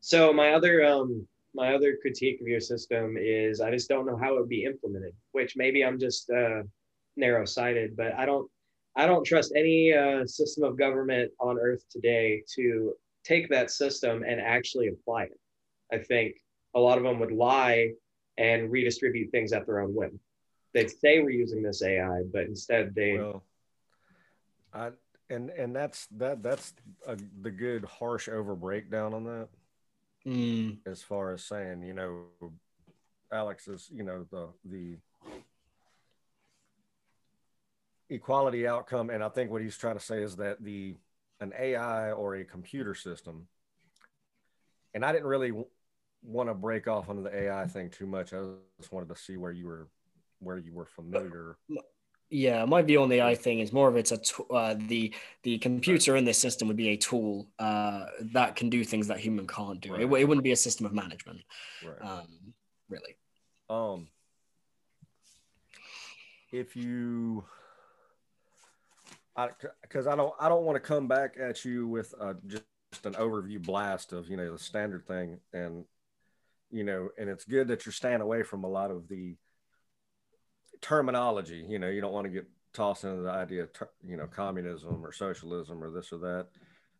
So 0.00 0.32
my 0.32 0.52
other 0.54 0.84
um 0.84 1.26
my 1.54 1.74
other 1.74 1.96
critique 2.00 2.40
of 2.40 2.48
your 2.48 2.60
system 2.60 3.16
is 3.18 3.60
I 3.60 3.70
just 3.70 3.88
don't 3.88 4.06
know 4.06 4.16
how 4.16 4.34
it 4.34 4.40
would 4.40 4.48
be 4.48 4.64
implemented, 4.64 5.14
which 5.32 5.56
maybe 5.56 5.84
I'm 5.84 5.98
just 5.98 6.30
uh 6.30 6.62
narrow 7.16 7.44
sighted, 7.44 7.96
but 7.96 8.14
I 8.14 8.26
don't 8.26 8.50
I 8.96 9.06
don't 9.06 9.24
trust 9.24 9.52
any 9.56 9.92
uh, 9.92 10.24
system 10.24 10.62
of 10.62 10.78
government 10.78 11.32
on 11.40 11.58
earth 11.58 11.84
today 11.90 12.42
to 12.54 12.94
take 13.24 13.48
that 13.50 13.70
system 13.70 14.22
and 14.22 14.40
actually 14.40 14.88
apply 14.88 15.24
it. 15.24 15.40
I 15.92 15.98
think 15.98 16.36
a 16.74 16.80
lot 16.80 16.98
of 16.98 17.04
them 17.04 17.18
would 17.18 17.32
lie 17.32 17.90
and 18.38 18.70
redistribute 18.70 19.30
things 19.32 19.52
at 19.52 19.66
their 19.66 19.80
own 19.80 19.94
whim. 19.94 20.20
They'd 20.74 20.90
say 20.90 21.20
we're 21.20 21.30
using 21.30 21.62
this 21.62 21.82
AI, 21.82 22.22
but 22.32 22.42
instead 22.42 22.94
they 22.94 23.18
well, 23.18 23.44
I 24.72 24.90
and 25.30 25.50
and 25.50 25.74
that's 25.74 26.06
that 26.12 26.42
that's 26.42 26.74
a, 27.06 27.16
the 27.42 27.50
good 27.50 27.84
harsh 27.84 28.28
over 28.28 28.54
breakdown 28.54 29.14
on 29.14 29.24
that. 29.24 29.48
Mm, 30.26 30.78
as 30.86 31.02
far 31.02 31.32
as 31.32 31.44
saying, 31.44 31.82
you 31.82 31.94
know, 31.94 32.24
Alex 33.32 33.68
is, 33.68 33.88
you 33.92 34.02
know, 34.02 34.26
the 34.30 34.48
the 34.64 34.96
equality 38.10 38.66
outcome, 38.66 39.10
and 39.10 39.22
I 39.22 39.28
think 39.28 39.50
what 39.50 39.62
he's 39.62 39.76
trying 39.76 39.98
to 39.98 40.04
say 40.04 40.22
is 40.22 40.36
that 40.36 40.62
the 40.62 40.96
an 41.40 41.52
AI 41.58 42.12
or 42.12 42.36
a 42.36 42.44
computer 42.44 42.94
system, 42.94 43.48
and 44.94 45.04
I 45.04 45.12
didn't 45.12 45.26
really 45.26 45.48
w- 45.48 45.66
want 46.22 46.48
to 46.48 46.54
break 46.54 46.86
off 46.86 47.08
on 47.08 47.22
the 47.22 47.34
AI 47.34 47.66
thing 47.66 47.90
too 47.90 48.06
much. 48.06 48.32
I 48.32 48.42
just 48.78 48.92
wanted 48.92 49.08
to 49.08 49.16
see 49.16 49.36
where 49.36 49.52
you 49.52 49.66
were 49.66 49.88
where 50.40 50.58
you 50.58 50.72
were 50.72 50.86
familiar. 50.86 51.56
Yeah, 52.30 52.64
my 52.64 52.82
view 52.82 53.02
on 53.02 53.08
the 53.08 53.20
AI 53.20 53.34
thing 53.34 53.60
is 53.60 53.72
more 53.72 53.88
of 53.88 53.96
it's 53.96 54.12
a 54.12 54.18
t- 54.18 54.42
uh, 54.50 54.74
the 54.88 55.12
the 55.42 55.58
computer 55.58 56.16
in 56.16 56.24
this 56.24 56.38
system 56.38 56.68
would 56.68 56.76
be 56.76 56.88
a 56.90 56.96
tool 56.96 57.46
uh, 57.58 58.06
that 58.32 58.56
can 58.56 58.70
do 58.70 58.84
things 58.84 59.06
that 59.08 59.18
human 59.18 59.46
can't 59.46 59.80
do. 59.80 59.90
It, 59.90 59.92
Right. 59.92 60.00
w- 60.02 60.22
it 60.22 60.28
wouldn't 60.28 60.44
be 60.44 60.52
a 60.52 60.56
system 60.56 60.86
of 60.86 60.92
management, 60.92 61.42
Right. 61.84 62.00
um, 62.00 62.54
really. 62.88 63.16
Um, 63.68 64.08
if 66.52 66.76
you, 66.76 67.44
I 69.36 69.50
because 69.82 70.06
I 70.06 70.16
don't 70.16 70.32
I 70.40 70.48
don't 70.48 70.64
want 70.64 70.76
to 70.76 70.80
come 70.80 71.08
back 71.08 71.36
at 71.38 71.64
you 71.64 71.88
with 71.88 72.14
uh, 72.20 72.34
just 72.46 72.64
an 73.04 73.14
overview 73.14 73.60
blast 73.62 74.12
of 74.12 74.28
you 74.28 74.36
know 74.36 74.52
the 74.52 74.58
standard 74.58 75.06
thing 75.06 75.40
and 75.52 75.84
you 76.70 76.84
know 76.84 77.08
and 77.18 77.28
it's 77.28 77.44
good 77.44 77.68
that 77.68 77.84
you're 77.84 77.92
staying 77.92 78.20
away 78.20 78.42
from 78.44 78.62
a 78.64 78.68
lot 78.68 78.90
of 78.90 79.08
the 79.08 79.36
terminology. 80.84 81.64
You 81.68 81.78
know 81.78 81.88
you 81.88 82.00
don't 82.00 82.12
want 82.12 82.26
to 82.26 82.30
get 82.30 82.46
tossed 82.72 83.04
into 83.04 83.22
the 83.22 83.30
idea 83.30 83.62
of 83.64 83.72
ter- 83.72 83.90
you 84.06 84.16
know 84.16 84.26
communism 84.26 85.04
or 85.04 85.12
socialism 85.12 85.82
or 85.82 85.90
this 85.90 86.12
or 86.12 86.18
that. 86.18 86.48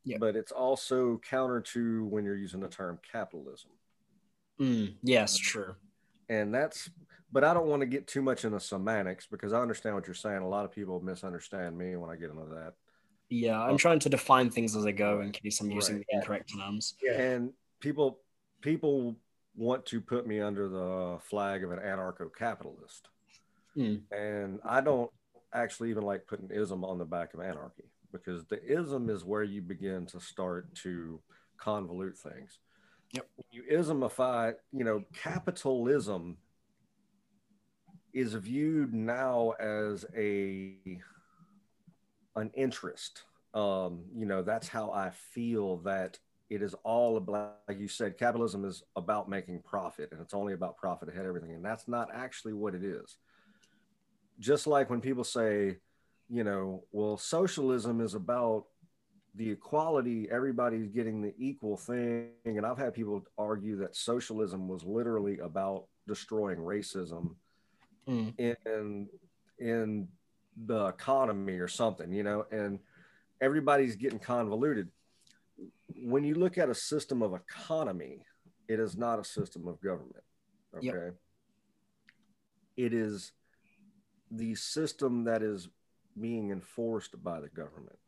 Yeah. 0.04 0.18
But 0.18 0.36
it's 0.36 0.52
also 0.52 1.20
counter 1.28 1.60
to 1.60 2.04
when 2.06 2.24
you're 2.24 2.36
using 2.36 2.60
the 2.60 2.68
term 2.68 2.98
capitalism 3.10 3.70
Mm, 4.60 4.94
yes, 5.02 5.36
true. 5.36 5.74
and 6.28 6.54
that's 6.54 6.88
but 7.32 7.42
i 7.42 7.52
don't 7.52 7.66
want 7.66 7.80
to 7.80 7.86
get 7.86 8.06
too 8.06 8.22
much 8.22 8.44
into 8.44 8.60
semantics 8.60 9.26
because 9.26 9.52
i 9.52 9.60
understand 9.60 9.96
what 9.96 10.06
you're 10.06 10.14
saying 10.14 10.42
a 10.42 10.48
lot 10.48 10.64
of 10.64 10.70
people 10.70 11.00
misunderstand 11.00 11.76
me 11.76 11.96
when 11.96 12.08
i 12.08 12.14
get 12.14 12.30
into 12.30 12.44
that 12.54 12.74
Yeah, 13.30 13.60
I'm 13.60 13.76
trying 13.78 13.98
to 14.00 14.08
define 14.08 14.50
things 14.50 14.76
as 14.76 14.86
I 14.86 14.92
go 14.92 15.22
in 15.22 15.32
case 15.32 15.60
I'm 15.60 15.70
using 15.72 15.96
Right. 15.96 16.06
the 16.08 16.16
incorrect 16.18 16.52
terms. 16.56 16.94
Yeah. 17.02 17.20
and 17.20 17.52
people 17.80 18.20
people 18.60 19.16
want 19.56 19.84
to 19.86 20.00
put 20.00 20.24
me 20.26 20.40
under 20.40 20.68
the 20.68 21.18
flag 21.30 21.64
of 21.64 21.72
an 21.72 21.80
anarcho-capitalist 21.80 23.08
Hmm. 23.74 23.96
and 24.12 24.60
i 24.64 24.80
don't 24.80 25.10
actually 25.52 25.90
even 25.90 26.02
like 26.02 26.26
putting 26.26 26.50
ism 26.50 26.84
on 26.84 26.98
the 26.98 27.04
back 27.04 27.34
of 27.34 27.40
anarchy 27.40 27.84
because 28.12 28.44
the 28.46 28.62
ism 28.64 29.10
is 29.10 29.24
where 29.24 29.42
you 29.42 29.62
begin 29.62 30.06
to 30.06 30.20
start 30.20 30.74
to 30.76 31.20
convolute 31.60 32.16
things 32.16 32.58
Yep. 33.12 33.26
When 33.36 33.46
you 33.52 33.62
ismify 33.78 34.54
you 34.72 34.84
know 34.84 35.04
capitalism 35.12 36.36
is 38.12 38.34
viewed 38.34 38.92
now 38.94 39.52
as 39.60 40.04
a 40.16 40.76
an 42.36 42.50
interest 42.54 43.22
um 43.54 44.04
you 44.16 44.26
know 44.26 44.42
that's 44.42 44.68
how 44.68 44.90
i 44.90 45.10
feel 45.10 45.78
that 45.78 46.18
it 46.50 46.62
is 46.62 46.74
all 46.84 47.16
about 47.16 47.58
like 47.68 47.78
you 47.78 47.88
said 47.88 48.18
capitalism 48.18 48.64
is 48.64 48.82
about 48.96 49.28
making 49.28 49.60
profit 49.62 50.08
and 50.12 50.20
it's 50.20 50.34
only 50.34 50.52
about 50.52 50.76
profit 50.76 51.08
ahead 51.08 51.22
of 51.22 51.28
everything 51.28 51.52
and 51.52 51.64
that's 51.64 51.86
not 51.86 52.08
actually 52.12 52.52
what 52.52 52.74
it 52.74 52.84
is 52.84 53.16
just 54.38 54.66
like 54.66 54.90
when 54.90 55.00
people 55.00 55.24
say 55.24 55.76
you 56.28 56.44
know 56.44 56.84
well 56.92 57.16
socialism 57.16 58.00
is 58.00 58.14
about 58.14 58.64
the 59.36 59.50
equality 59.50 60.28
everybody's 60.30 60.88
getting 60.88 61.20
the 61.20 61.34
equal 61.38 61.76
thing 61.76 62.30
and 62.44 62.64
i've 62.64 62.78
had 62.78 62.94
people 62.94 63.24
argue 63.36 63.76
that 63.76 63.94
socialism 63.96 64.68
was 64.68 64.82
literally 64.84 65.38
about 65.38 65.86
destroying 66.06 66.58
racism 66.58 67.34
Mm. 68.06 68.34
in 68.66 69.08
in 69.58 70.08
the 70.66 70.86
economy 70.88 71.54
or 71.58 71.68
something 71.68 72.12
you 72.12 72.22
know 72.22 72.44
and 72.50 72.78
everybody's 73.40 73.96
getting 73.96 74.18
convoluted 74.18 74.90
when 76.02 76.22
you 76.22 76.34
look 76.34 76.58
at 76.58 76.68
a 76.68 76.74
system 76.74 77.22
of 77.22 77.32
economy 77.32 78.20
it 78.68 78.78
is 78.78 78.94
not 78.94 79.18
a 79.18 79.24
system 79.24 79.66
of 79.66 79.80
government 79.80 80.22
okay 80.76 80.86
Yep. 80.86 81.14
it 82.76 82.92
is 82.92 83.32
the 84.36 84.54
system 84.54 85.24
that 85.24 85.42
is 85.42 85.68
being 86.20 86.50
enforced 86.50 87.22
by 87.22 87.40
the 87.40 87.48
government 87.48 87.98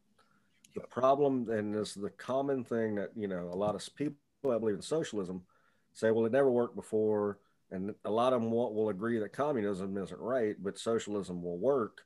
the 0.74 0.80
problem 0.82 1.48
and 1.50 1.74
this 1.74 1.96
is 1.96 2.02
the 2.02 2.10
common 2.10 2.62
thing 2.62 2.94
that 2.94 3.10
you 3.16 3.26
know 3.26 3.48
a 3.52 3.56
lot 3.56 3.74
of 3.74 3.88
people 3.96 4.16
that 4.44 4.60
believe 4.60 4.76
in 4.76 4.82
socialism 4.82 5.42
say 5.92 6.10
well 6.10 6.26
it 6.26 6.32
never 6.32 6.50
worked 6.50 6.76
before 6.76 7.38
and 7.72 7.92
a 8.04 8.10
lot 8.10 8.32
of 8.32 8.40
them 8.40 8.52
will, 8.52 8.72
will 8.72 8.90
agree 8.90 9.18
that 9.18 9.32
communism 9.32 9.96
isn't 9.96 10.20
right 10.20 10.56
but 10.62 10.78
socialism 10.78 11.42
will 11.42 11.58
work 11.58 12.02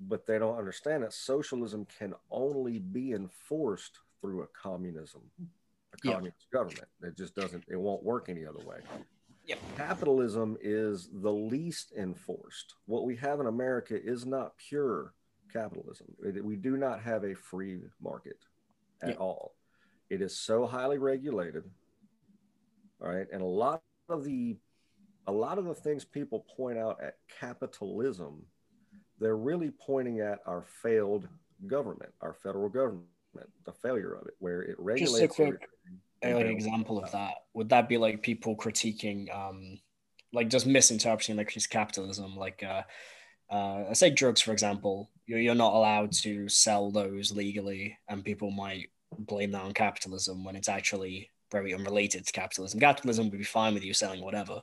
but 0.00 0.26
they 0.26 0.38
don't 0.38 0.58
understand 0.58 1.02
that 1.02 1.12
socialism 1.12 1.86
can 1.98 2.12
only 2.30 2.78
be 2.78 3.12
enforced 3.12 3.98
through 4.20 4.42
a 4.42 4.46
communism 4.48 5.22
a 5.92 6.08
a 6.08 6.12
communist 6.12 6.50
government. 6.52 6.86
It 7.02 7.16
just 7.16 7.34
doesn't. 7.34 7.64
It 7.68 7.76
won't 7.76 8.02
work 8.02 8.28
any 8.28 8.44
other 8.44 8.64
way. 8.64 8.78
Yep. 9.48 9.58
Capitalism 9.76 10.58
is 10.60 11.08
the 11.10 11.32
least 11.32 11.92
enforced. 11.96 12.74
What 12.84 13.04
we 13.04 13.16
have 13.16 13.40
in 13.40 13.46
America 13.46 13.98
is 14.00 14.26
not 14.26 14.52
pure 14.58 15.14
capitalism. 15.50 16.06
We 16.42 16.54
do 16.56 16.76
not 16.76 17.00
have 17.00 17.24
a 17.24 17.34
free 17.34 17.80
market 18.00 18.36
at 19.02 19.10
Yep. 19.10 19.20
all. 19.20 19.54
It 20.10 20.20
is 20.20 20.36
so 20.38 20.66
highly 20.66 20.98
regulated. 20.98 21.64
All 23.00 23.08
right, 23.08 23.26
and 23.32 23.40
a 23.42 23.46
lot 23.46 23.82
of 24.08 24.24
the 24.24 24.58
a 25.26 25.32
lot 25.32 25.58
of 25.58 25.66
the 25.66 25.74
things 25.74 26.06
people 26.06 26.40
point 26.56 26.78
out 26.78 27.02
at 27.02 27.18
capitalism, 27.28 28.46
they're 29.18 29.36
really 29.36 29.70
pointing 29.70 30.20
at 30.20 30.40
our 30.46 30.62
failed 30.62 31.28
government, 31.66 32.14
our 32.22 32.32
federal 32.32 32.70
government, 32.70 33.04
the 33.64 33.72
failure 33.72 34.14
of 34.14 34.26
it, 34.26 34.34
where 34.38 34.62
it 34.62 34.78
regulates. 34.80 35.34
quick- 35.34 35.46
everything 35.48 35.52
A 35.60 35.64
and 35.64 35.77
they 36.22 36.32
don't 36.32 36.46
example 36.46 37.02
of 37.02 37.10
that 37.12 37.34
would 37.58 37.68
that 37.70 37.88
be 37.88 37.98
like 37.98 38.22
people 38.22 38.56
critiquing, 38.56 39.34
um, 39.34 39.80
like 40.32 40.48
just 40.48 40.64
misinterpreting 40.64 41.36
like 41.36 41.50
his 41.50 41.66
capitalism, 41.66 42.36
like 42.36 42.62
uh, 42.62 42.82
uh, 43.52 43.92
say 43.92 44.10
drugs 44.10 44.40
for 44.40 44.52
example. 44.52 45.10
You're 45.26 45.40
you're 45.40 45.54
not 45.56 45.74
allowed 45.74 46.12
to 46.22 46.48
sell 46.48 46.92
those 46.92 47.32
legally, 47.32 47.98
and 48.08 48.24
people 48.24 48.52
might 48.52 48.90
blame 49.18 49.50
that 49.52 49.62
on 49.62 49.72
capitalism 49.72 50.44
when 50.44 50.54
it's 50.54 50.68
actually 50.68 51.30
very 51.50 51.74
unrelated 51.74 52.24
to 52.26 52.32
capitalism. 52.32 52.78
Capitalism 52.78 53.28
would 53.28 53.38
be 53.38 53.44
fine 53.44 53.74
with 53.74 53.84
you 53.84 53.92
selling 53.92 54.22
whatever. 54.22 54.60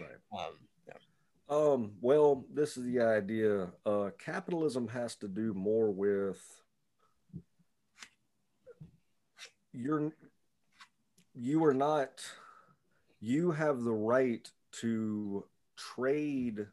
Right. 0.00 0.40
Um, 0.40 0.54
yeah. 0.88 1.54
Um, 1.54 1.92
well, 2.00 2.46
this 2.52 2.78
is 2.78 2.84
the 2.84 3.00
idea. 3.00 3.68
Uh, 3.84 4.10
capitalism 4.18 4.88
has 4.88 5.16
to 5.16 5.28
do 5.28 5.52
more 5.52 5.90
with 5.90 6.40
you're 9.74 10.12
you 11.34 11.64
are 11.64 11.74
not 11.74 12.22
you 13.20 13.52
have 13.52 13.82
the 13.82 13.92
right 13.92 14.50
to 14.72 15.44
trade 15.76 16.66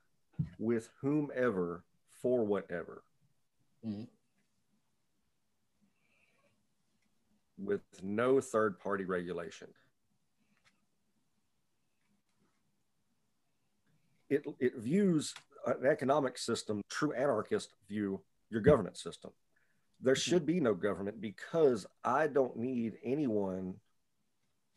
with 0.58 0.90
whomever 1.02 1.84
for 2.22 2.44
whatever. 2.44 3.04
Mhm. 3.86 4.08
with 7.58 7.82
no 8.02 8.40
third 8.40 8.80
party 8.80 9.04
regulation. 9.04 9.68
It, 14.30 14.46
it 14.60 14.78
views 14.78 15.34
an 15.66 15.86
economic 15.86 16.38
system 16.38 16.82
true 16.90 17.12
anarchist 17.14 17.74
view 17.90 18.22
your 18.50 18.62
government 18.62 18.98
system. 18.98 19.32
There 20.02 20.16
should 20.16 20.46
be 20.46 20.62
no 20.62 20.74
government 20.74 21.20
because 21.20 21.86
i 22.06 22.28
don't 22.28 22.56
need 22.56 22.98
anyone 23.04 23.76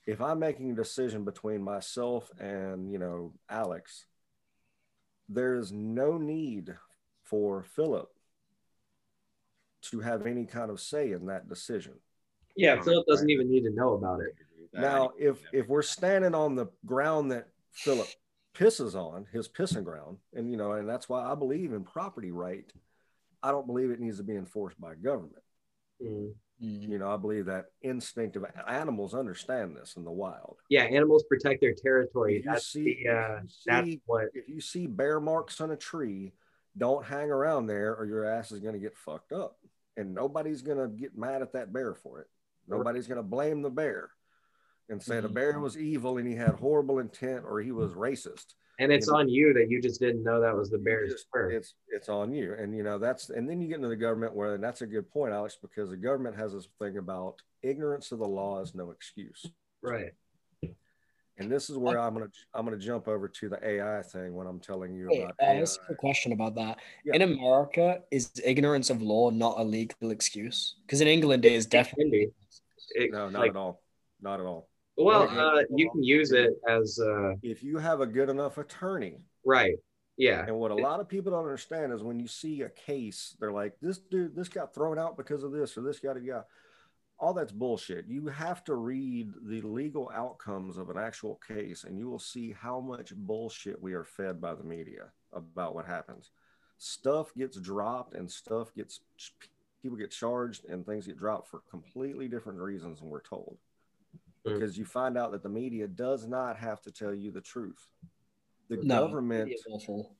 if 0.06 0.20
i'm 0.20 0.38
making 0.38 0.70
a 0.70 0.74
decision 0.74 1.24
between 1.24 1.62
myself 1.62 2.30
and 2.40 2.90
you 2.92 2.98
know 2.98 3.32
alex 3.48 4.06
there's 5.28 5.72
no 5.72 6.18
need 6.18 6.74
for 7.24 7.62
philip 7.62 8.08
to 9.82 10.00
have 10.00 10.26
any 10.26 10.44
kind 10.46 10.70
of 10.70 10.80
say 10.80 11.12
in 11.12 11.26
that 11.26 11.48
decision 11.48 11.94
Yeah, 12.56 12.80
Philip 12.80 13.06
doesn't 13.06 13.30
even 13.30 13.50
need 13.50 13.64
to 13.64 13.70
know 13.70 13.94
about 13.94 14.20
it. 14.20 14.34
now 14.72 15.10
if 15.18 15.38
if 15.52 15.68
we're 15.68 15.82
standing 15.82 16.34
on 16.34 16.54
the 16.54 16.66
ground 16.86 17.30
that 17.32 17.48
philip 17.72 18.08
pisses 18.54 18.94
on 18.94 19.26
his 19.32 19.48
pissing 19.48 19.82
ground 19.84 20.18
and 20.34 20.50
you 20.50 20.56
know 20.56 20.72
and 20.72 20.88
that's 20.88 21.08
why 21.08 21.24
i 21.24 21.34
believe 21.34 21.72
in 21.72 21.82
property 21.84 22.30
right 22.30 22.70
i 23.42 23.50
don't 23.50 23.66
believe 23.66 23.90
it 23.90 23.98
needs 24.00 24.18
to 24.18 24.22
be 24.22 24.36
enforced 24.36 24.80
by 24.80 24.94
government 24.94 25.42
Mm. 26.02 26.32
Mm. 26.62 26.88
you 26.90 26.98
know 26.98 27.10
i 27.12 27.16
believe 27.16 27.46
that 27.46 27.66
instinctive 27.82 28.44
animals 28.68 29.14
understand 29.14 29.76
this 29.76 29.96
in 29.96 30.04
the 30.04 30.10
wild 30.10 30.58
Yeah, 30.68 30.84
animals 30.84 31.24
protect 31.28 31.60
their 31.60 31.74
territory. 31.74 32.36
If 32.38 32.44
you 32.44 32.50
That's 32.50 32.66
see- 32.66 33.02
the 33.04 33.10
uh, 33.10 33.40
you 33.42 33.48
that's 33.66 33.96
what. 34.06 34.24
if 34.34 34.48
you 34.48 34.60
see 34.60 34.86
bear 34.86 35.18
marks 35.20 35.60
on 35.60 35.70
a 35.72 35.76
tree 35.76 36.32
don't 36.78 37.04
hang 37.04 37.30
around 37.30 37.66
there 37.66 37.94
or 37.96 38.06
your 38.06 38.24
ass 38.24 38.52
is 38.52 38.60
going 38.60 38.74
to 38.74 38.80
get 38.80 38.96
fucked 38.96 39.32
up 39.32 39.56
and 39.96 40.14
nobody's 40.14 40.62
going 40.62 40.78
to 40.78 40.88
get 40.88 41.16
mad 41.18 41.42
at 41.42 41.52
that 41.52 41.72
bear 41.72 41.94
for 41.94 42.20
it 42.20 42.28
nobody's 42.68 43.06
going 43.08 43.16
to 43.18 43.22
blame 43.22 43.62
the 43.62 43.70
bear 43.70 44.10
and 44.88 45.02
say 45.02 45.20
the 45.20 45.28
Mhm. 45.28 45.34
bear 45.34 45.58
was 45.60 45.76
evil 45.76 46.18
and 46.18 46.28
he 46.28 46.34
had 46.36 46.50
horrible 46.54 46.98
intent 47.00 47.44
or 47.44 47.60
he 47.60 47.72
was 47.72 47.92
racist 47.92 48.54
And 48.78 48.90
it's 48.90 49.06
you 49.06 49.12
know- 49.12 49.18
on 49.20 49.28
you 49.28 49.52
that 49.54 49.68
you 49.70 49.80
just 49.82 50.00
didn't 50.00 50.22
know 50.24 50.40
that 50.40 50.56
was 50.56 50.70
the 50.70 50.78
You 50.78 50.84
bear's 50.84 51.12
just- 51.12 51.26
fur. 51.32 51.50
it's 51.50 51.74
it's 51.88 52.08
on 52.08 52.32
you 52.32 52.54
and 52.54 52.74
you 52.76 52.82
know 52.82 52.98
that's 52.98 53.30
and 53.30 53.48
then 53.48 53.60
you 53.60 53.68
get 53.68 53.76
into 53.76 53.88
the 53.88 53.96
government 53.96 54.34
where 54.34 54.54
and 54.54 54.64
that's 54.64 54.82
a 54.82 54.86
good 54.86 55.08
point 55.10 55.32
alex 55.34 55.56
because 55.60 55.90
the 55.90 55.96
government 55.96 56.34
has 56.36 56.52
this 56.54 56.68
thing 56.80 56.96
about 56.96 57.36
ignorance 57.62 58.12
of 58.12 58.18
the 58.18 58.26
law 58.26 58.60
is 58.60 58.74
no 58.74 58.90
excuse 58.90 59.44
Right. 59.82 60.12
and 61.38 61.50
this 61.50 61.68
is 61.70 61.76
where 61.76 61.98
i'm 62.00 62.14
gonna 62.14 62.30
i'm 62.54 62.64
gonna 62.64 62.78
jump 62.78 63.08
over 63.08 63.28
to 63.28 63.48
the 63.50 63.64
ai 63.66 64.02
thing 64.02 64.34
when 64.34 64.46
i'm 64.46 64.58
telling 64.60 64.94
you 64.94 65.08
Wait, 65.10 65.22
about 65.24 65.34
uh, 65.40 65.44
AI. 65.46 65.54
have 65.56 65.68
a 65.90 65.94
question 65.94 66.32
about 66.32 66.54
that. 66.56 66.78
Yeah. 67.04 67.14
In 67.16 67.22
America, 67.22 68.02
is 68.10 68.32
ignorance 68.44 68.88
of 68.90 69.02
law 69.02 69.30
not 69.30 69.58
a 69.60 69.62
legal 69.64 70.10
excuse? 70.10 70.76
Because 70.86 71.00
in 71.00 71.08
England, 71.08 71.44
it 71.44 71.52
is 71.52 71.66
definitely. 71.66 72.32
It- 72.94 73.10
no 73.12 73.28
not 73.28 73.40
like- 73.40 73.50
at 73.50 73.56
all 73.56 73.80
not 74.20 74.40
at 74.40 74.46
all 74.46 74.68
Well, 74.96 75.28
uh, 75.28 75.62
you 75.74 75.90
can 75.90 76.02
use 76.02 76.32
it 76.32 76.50
as 76.68 76.98
uh, 76.98 77.34
if 77.42 77.62
you 77.62 77.78
have 77.78 78.00
a 78.00 78.06
good 78.06 78.28
enough 78.28 78.58
attorney 78.58 79.16
right. 79.44 79.76
Yeah. 80.18 80.44
and 80.46 80.56
what 80.56 80.70
a 80.70 80.74
lot 80.74 81.00
of 81.00 81.08
people 81.08 81.32
don't 81.32 81.44
understand 81.44 81.92
is 81.92 82.02
when 82.02 82.20
you 82.20 82.28
see 82.28 82.62
a 82.62 82.68
case 82.68 83.34
they're 83.40 83.50
like 83.50 83.74
this 83.80 83.98
dude 83.98 84.36
this 84.36 84.48
got 84.48 84.74
thrown 84.74 84.98
out 84.98 85.16
because 85.16 85.42
of 85.42 85.52
this 85.52 85.76
or 85.76 85.80
this 85.80 85.98
got 85.98 86.22
yeah 86.22 86.42
all 87.18 87.32
that's 87.32 87.52
bullshit 87.52 88.06
you 88.06 88.26
have 88.26 88.62
to 88.64 88.74
read 88.74 89.32
the 89.46 89.62
legal 89.62 90.10
outcomes 90.14 90.76
of 90.76 90.90
an 90.90 90.98
actual 90.98 91.40
case 91.48 91.84
and 91.84 91.98
you 91.98 92.08
will 92.08 92.18
see 92.18 92.52
how 92.52 92.78
much 92.78 93.14
bullshit 93.16 93.80
we 93.80 93.94
are 93.94 94.04
fed 94.04 94.40
by 94.40 94.54
the 94.54 94.64
media 94.64 95.04
about 95.32 95.74
what 95.74 95.86
happens 95.86 96.30
stuff 96.78 97.32
gets 97.34 97.58
dropped 97.58 98.14
and 98.14 98.30
stuff 98.30 98.74
gets 98.74 99.00
people 99.82 99.96
get 99.96 100.10
charged 100.10 100.64
and 100.66 100.84
things 100.84 101.06
get 101.06 101.18
dropped 101.18 101.48
for 101.48 101.62
completely 101.70 102.28
different 102.28 102.58
reasons 102.58 103.00
than 103.00 103.08
we're 103.08 103.20
told 103.20 103.56
Mm. 104.46 104.54
because 104.54 104.76
you 104.76 104.84
find 104.84 105.16
out 105.16 105.32
that 105.32 105.42
the 105.42 105.48
media 105.48 105.86
does 105.86 106.26
not 106.26 106.56
have 106.58 106.80
to 106.82 106.90
tell 106.90 107.14
you 107.14 107.30
the 107.30 107.40
truth. 107.40 107.88
The 108.68 108.78
No, 108.82 109.06
government 109.06 109.52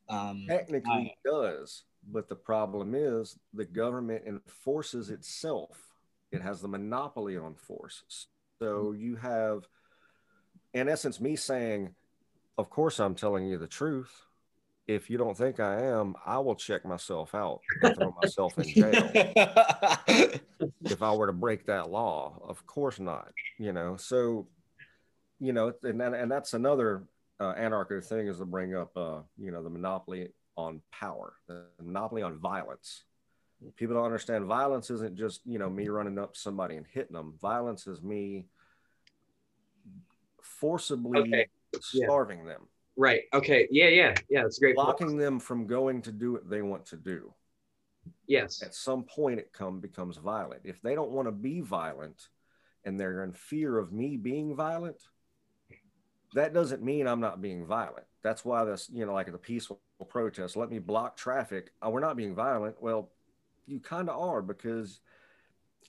Um, 0.09 0.47
technically 0.49 1.17
does 1.25 1.85
but 2.11 2.29
the 2.29 2.37
problem 2.37 2.95
is 2.95 3.39
the 3.55 3.65
government 3.65 4.25
enforces 4.27 5.11
itself. 5.11 5.79
It 6.33 6.43
has 6.43 6.61
the 6.61 6.69
monopoly 6.69 7.37
on 7.37 7.55
force. 7.55 8.27
So 8.61 8.93
you 8.93 9.17
have 9.17 9.67
in 10.75 10.89
essence 10.89 11.21
me 11.21 11.37
saying 11.37 11.95
of 12.59 12.71
course 12.71 12.99
i'm 12.99 13.15
telling 13.15 13.47
you 13.47 13.59
the 13.59 13.67
truth 13.67 14.25
if 14.87 15.09
you 15.09 15.17
don't 15.17 15.37
think 15.37 15.61
i 15.61 15.81
am 15.81 16.15
i 16.27 16.39
will 16.39 16.55
check 16.55 16.85
myself 16.85 17.35
out 17.35 17.61
and 17.83 17.95
throw 17.95 18.15
myself 18.21 18.59
in 18.59 18.65
jail 18.65 20.39
if 20.93 21.03
I 21.03 21.13
were 21.15 21.27
to 21.27 21.33
break 21.33 21.67
that 21.67 21.91
law. 21.91 22.39
Of 22.47 22.67
course 22.67 23.01
not. 23.01 23.29
You 23.59 23.73
know, 23.73 23.97
so 23.97 24.49
you 25.41 25.53
know, 25.53 25.73
and 25.83 26.01
and 26.03 26.31
that's 26.31 26.55
another 26.55 27.05
uh, 27.41 27.55
anarcho 27.55 28.05
thing 28.05 28.29
is 28.29 28.39
to 28.39 28.45
bring 28.45 28.75
up, 28.75 28.97
uh, 28.97 29.21
you 29.39 29.51
know, 29.51 29.63
the 29.63 29.71
monopoly 29.71 30.29
on 30.57 30.81
power, 30.93 31.35
the 31.49 31.65
monopoly 31.83 32.23
on 32.23 32.39
violence. 32.39 33.05
People 33.77 33.95
don't 33.95 34.05
understand 34.05 34.47
violence 34.47 34.91
isn't 34.91 35.17
just 35.17 35.41
you 35.45 35.59
know 35.59 35.71
me 35.71 35.89
running 35.89 36.19
up 36.19 36.37
somebody 36.37 36.77
and 36.77 36.87
hitting 36.87 37.15
them. 37.15 37.35
Violence 37.41 37.87
is 37.87 38.03
me 38.03 38.47
forcibly 40.43 41.21
Okay. 41.21 41.47
Yeah. 41.95 42.07
starving 42.07 42.45
them, 42.45 42.69
Right. 42.97 43.23
Okay. 43.33 43.69
Yeah. 43.71 43.89
Yeah. 43.89 44.15
Yeah. 44.29 44.43
That's 44.43 44.59
great. 44.59 44.77
point. 44.77 44.87
blocking 44.99 45.17
them 45.17 45.41
from 45.41 45.67
going 45.67 46.03
to 46.03 46.13
do 46.13 46.33
what 46.33 46.49
they 46.49 46.63
want 46.63 46.87
to 46.87 46.97
do. 46.97 47.33
Yes. 48.27 48.63
at 48.63 48.75
some 48.75 49.05
point 49.05 49.39
it 49.39 49.53
come 49.53 49.81
becomes 49.81 50.17
violent 50.17 50.63
if 50.65 50.81
they 50.81 50.95
don't 50.95 51.11
want 51.11 51.29
to 51.29 51.33
be 51.33 51.61
violent 51.61 52.29
and 52.85 52.99
they're 52.99 53.23
in 53.25 53.33
fear 53.33 53.79
of 53.79 53.93
me 53.93 54.17
being 54.17 54.55
violent 54.57 55.03
that 56.35 56.55
doesn't 56.55 56.83
mean 56.83 57.07
i'm 57.07 57.21
not 57.21 57.43
being 57.43 57.67
violent 57.67 58.07
that's 58.23 58.45
why 58.45 58.65
this 58.65 58.89
you 58.93 59.05
know 59.05 59.13
like 59.13 59.31
the 59.31 59.39
peaceful 59.39 59.81
protest 60.09 60.57
let 60.57 60.71
me 60.71 60.79
block 60.79 61.17
traffic 61.17 61.73
oh, 61.83 61.91
we're 61.91 62.01
not 62.01 62.17
being 62.17 62.35
violent 62.35 62.81
well 62.83 63.11
you 63.67 63.79
kind 63.79 64.09
of 64.09 64.19
are 64.19 64.43
because 64.43 65.01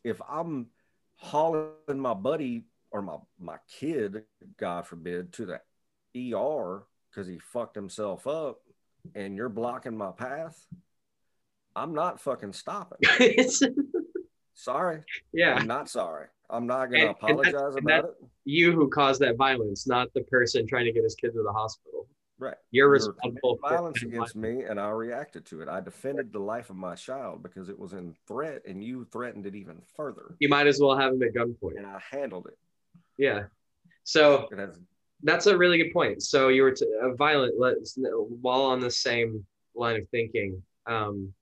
if 0.04 0.22
i'm 0.30 0.68
hauling 1.16 1.72
my 1.98 2.14
buddy 2.14 2.66
or 2.92 3.02
my 3.02 3.16
my 3.40 3.58
kid 3.68 4.24
god 4.58 4.86
forbid 4.86 5.32
to 5.32 5.46
the 5.46 6.34
er 6.34 6.84
because 7.14 7.28
he 7.28 7.38
fucked 7.40 7.76
himself 7.76 8.26
up 8.28 8.60
and 9.16 9.36
you're 9.36 9.50
blocking 9.50 9.96
my 9.98 10.12
path 10.12 10.66
i'm 11.76 11.94
not 11.94 12.20
fucking 12.20 12.54
stopping 12.54 13.00
sorry 14.54 15.02
yeah. 15.34 15.56
i'm 15.56 15.68
not 15.68 15.90
sorry 15.90 16.28
i'm 16.50 16.66
not 16.68 16.84
and 16.86 16.94
that's- 16.96 17.16
apologize 17.22 17.76
and 17.76 17.86
about 17.90 18.06
it 18.06 18.12
You 18.46 18.72
who 18.74 18.90
caused 18.90 19.22
that 19.22 19.36
violence, 19.38 19.88
not 19.88 20.14
the 20.14 20.22
person 20.22 20.68
trying 20.68 20.86
to 20.86 20.92
get 20.92 21.04
his 21.04 21.16
kid 21.16 21.32
to 21.34 21.44
the 21.44 21.52
hospital. 21.52 22.08
right 22.40 22.56
You're 22.72 22.88
You 22.88 22.92
responsible 22.94 23.58
for 23.62 23.70
violence 23.70 24.04
against 24.04 24.36
me 24.36 24.64
and 24.64 24.80
i 24.80 24.90
reacted 24.90 25.46
to 25.48 25.62
it 25.62 25.70
i 25.70 25.80
defended 25.82 26.32
the 26.32 26.40
life 26.40 26.70
of 26.70 26.76
my 26.76 26.96
child 26.96 27.42
because 27.44 27.70
it 27.70 27.78
was 27.80 27.94
in 27.94 28.16
threat 28.28 28.62
and 28.68 28.84
you 28.84 29.06
threatened 29.12 29.46
it 29.46 29.56
even 29.56 29.82
further 29.96 30.36
You 30.40 30.50
might 30.50 30.68
as 30.68 30.80
well 30.80 30.96
have 30.98 31.14
him 31.14 31.24
at 31.24 31.34
gunpoint. 31.34 31.78
and 31.78 31.86
i 31.88 32.00
handled 32.12 32.48
it 32.48 32.58
Yeah. 33.18 33.44
So 34.06 34.48
It 34.52 34.60
has 34.60 34.78
that's 35.24 35.48
a 35.48 35.58
really 35.58 35.78
good 35.78 35.94
point. 35.94 36.22
So 36.22 36.50
you 36.50 36.64
were 36.64 36.72
t- 36.72 36.86
uh, 37.02 37.14
violent. 37.16 37.56
Let's 37.60 37.98
while 37.98 38.62
on 38.64 38.80
the 38.80 38.92
same 38.92 39.46
line 39.76 39.96
of 40.00 40.08
thinking. 40.10 40.62
Um, 40.86 41.34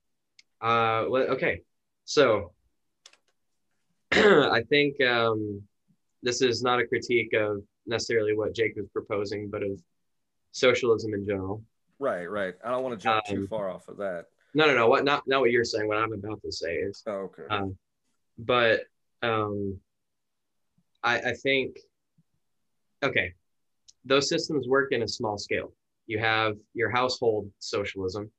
uh, 0.61 1.07
let- 1.09 1.29
okay, 1.29 1.61
so 2.05 2.51
I 4.11 4.61
think 4.69 5.01
um, 5.01 5.61
this 6.21 6.41
is 6.41 6.61
not 6.61 6.79
a 6.79 6.87
critique 6.87 7.33
of 7.33 7.63
necessarily 7.87 8.35
what 8.35 8.53
Jake 8.53 8.75
was 8.75 8.87
proposing, 8.93 9.49
but 9.49 9.63
of 9.63 9.81
socialism 10.51 11.13
in 11.13 11.25
general. 11.25 11.63
right, 11.99 12.25
right. 12.29 12.53
I 12.63 12.71
don't 12.71 12.83
want 12.83 12.99
to 12.99 13.03
jump 13.03 13.25
too 13.25 13.37
Um, 13.41 13.47
far 13.47 13.69
off 13.69 13.87
of 13.87 13.97
that. 13.97 14.25
No, 14.53 14.65
no, 14.67 14.75
no. 14.75 14.87
What 14.87 15.05
not 15.05 15.23
not 15.27 15.39
what 15.41 15.51
you're 15.51 15.63
saying. 15.63 15.87
What 15.87 15.97
I'm 15.97 16.11
about 16.13 16.41
to 16.43 16.51
say 16.51 16.75
is 16.75 17.01
Oh, 17.07 17.29
okay. 17.31 17.43
um, 17.49 17.77
but 18.37 18.81
um, 19.23 19.79
I, 21.03 21.19
I 21.19 21.33
think 21.33 21.77
okay, 23.01 23.33
those 24.05 24.29
systems 24.29 24.67
work 24.67 24.91
in 24.91 25.03
a 25.03 25.07
small 25.07 25.37
scale. 25.37 25.73
You 26.07 26.19
have 26.19 26.55
your 26.73 26.89
household 26.89 27.49
socialism. 27.59 28.31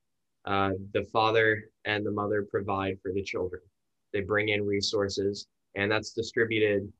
Uh, 0.45 0.71
the 0.93 1.05
father 1.13 1.65
and 1.85 2.05
the 2.05 2.11
mother 2.11 2.47
provide 2.51 2.99
for 3.03 3.13
the 3.13 3.23
children. 3.23 3.63
They 4.13 4.21
bring 4.21 4.49
in 4.49 4.67
resources, 4.67 5.47
and 5.77 5.91
that's 5.91 6.13
distributed 6.13 6.93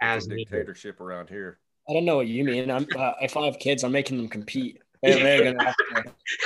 as 0.00 0.24
It's 0.24 0.26
a 0.26 0.30
needed. 0.30 0.50
dictatorship 0.50 1.00
around 1.00 1.28
here. 1.28 1.58
I 1.88 1.92
don't 1.92 2.04
know 2.04 2.16
what 2.16 2.26
you 2.26 2.42
mean. 2.42 2.70
I'm, 2.70 2.86
uh, 2.96 3.12
if 3.20 3.36
I 3.36 3.44
have 3.44 3.58
kids, 3.58 3.84
I'm 3.84 3.92
making 3.92 4.16
them 4.16 4.28
compete. 4.28 4.80
They're, 5.02 5.18
they're 5.22 5.52
gonna 5.52 5.74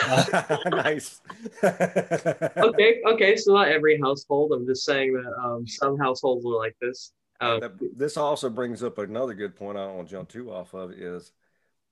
have 0.05 0.27
to, 0.27 0.71
nice. 0.71 1.21
Okay, 1.63 3.01
okay. 3.07 3.37
So 3.37 3.55
not 3.55 3.69
every 3.69 3.99
household. 3.99 4.53
I'm 4.53 4.67
just 4.67 4.85
saying 4.85 5.15
that 5.15 5.33
um, 5.43 5.67
some 5.67 5.97
households 5.97 6.45
are 6.45 6.57
like 6.57 6.77
this. 6.81 7.13
Um, 7.41 7.61
this 7.97 8.17
also 8.17 8.51
brings 8.51 8.83
up 8.83 8.99
another 8.99 9.35
good 9.35 9.55
point 9.57 9.79
I 9.79 9.87
don't 9.87 9.97
want 9.97 10.09
to 10.09 10.13
jump 10.15 10.29
too 10.29 10.51
off 10.53 10.75
of 10.75 10.91
is 10.93 11.33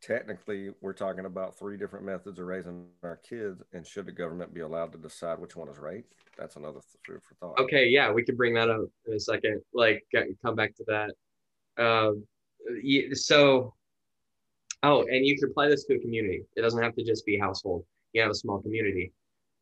technically 0.00 0.70
we're 0.80 0.92
talking 0.92 1.24
about 1.24 1.58
three 1.58 1.76
different 1.76 2.04
methods 2.04 2.38
of 2.38 2.46
raising 2.46 2.86
our 3.02 3.16
kids 3.16 3.62
and 3.72 3.86
should 3.86 4.06
the 4.06 4.12
government 4.12 4.54
be 4.54 4.60
allowed 4.60 4.92
to 4.92 4.98
decide 4.98 5.38
which 5.38 5.56
one 5.56 5.68
is 5.68 5.78
right? 5.78 6.04
That's 6.36 6.56
another 6.56 6.80
food 7.04 7.20
for 7.22 7.34
thought. 7.34 7.58
Okay 7.60 7.88
yeah 7.88 8.10
we 8.12 8.22
can 8.22 8.36
bring 8.36 8.54
that 8.54 8.70
up 8.70 8.82
in 9.06 9.14
a 9.14 9.20
second 9.20 9.60
like 9.74 10.04
come 10.42 10.54
back 10.54 10.74
to 10.76 10.84
that. 10.86 11.82
Um 11.82 12.24
so 13.14 13.74
oh 14.82 15.02
and 15.02 15.26
you 15.26 15.36
can 15.38 15.50
apply 15.50 15.68
this 15.68 15.84
to 15.86 15.94
a 15.94 15.98
community. 15.98 16.44
It 16.56 16.62
doesn't 16.62 16.82
have 16.82 16.94
to 16.94 17.04
just 17.04 17.26
be 17.26 17.38
household. 17.38 17.84
You 18.12 18.22
have 18.22 18.30
a 18.30 18.34
small 18.34 18.60
community. 18.60 19.12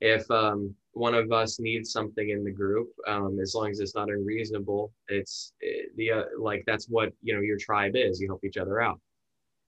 If 0.00 0.30
um 0.30 0.74
one 0.92 1.14
of 1.14 1.32
us 1.32 1.58
needs 1.58 1.92
something 1.92 2.28
in 2.28 2.44
the 2.44 2.50
group 2.50 2.88
um 3.06 3.38
as 3.40 3.54
long 3.54 3.70
as 3.70 3.80
it's 3.80 3.94
not 3.94 4.08
unreasonable 4.08 4.92
it's 5.08 5.52
eh, 5.62 5.84
the 5.96 6.10
uh, 6.10 6.22
like 6.38 6.62
that's 6.66 6.86
what 6.86 7.12
you 7.22 7.34
know 7.34 7.40
your 7.40 7.56
tribe 7.58 7.92
is. 7.94 8.20
You 8.20 8.28
help 8.28 8.44
each 8.44 8.58
other 8.58 8.82
out 8.82 9.00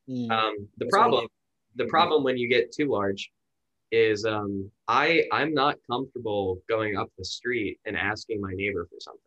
Mm. 0.08 0.30
um 0.30 0.68
the 0.78 0.86
That's 0.86 0.90
problem 0.90 1.26
the 1.76 1.86
problem 1.86 2.24
when 2.24 2.36
you 2.36 2.48
get 2.48 2.72
too 2.72 2.88
large 2.90 3.30
is 3.92 4.24
um 4.24 4.70
i 4.86 5.24
i'm 5.32 5.54
not 5.54 5.76
comfortable 5.90 6.60
going 6.68 6.96
up 6.96 7.08
the 7.18 7.24
street 7.24 7.78
and 7.86 7.96
asking 7.96 8.40
my 8.40 8.52
neighbor 8.54 8.86
for 8.90 8.96
something. 9.00 9.20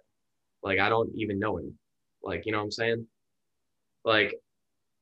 Like 0.64 0.80
i 0.80 0.90
don't 0.90 1.12
even 1.16 1.40
know 1.40 1.58
him. 1.58 1.78
Like 2.24 2.46
you 2.46 2.52
know 2.52 2.60
what 2.60 2.66
i'm 2.66 2.72
saying? 2.72 3.08
Like 4.06 4.34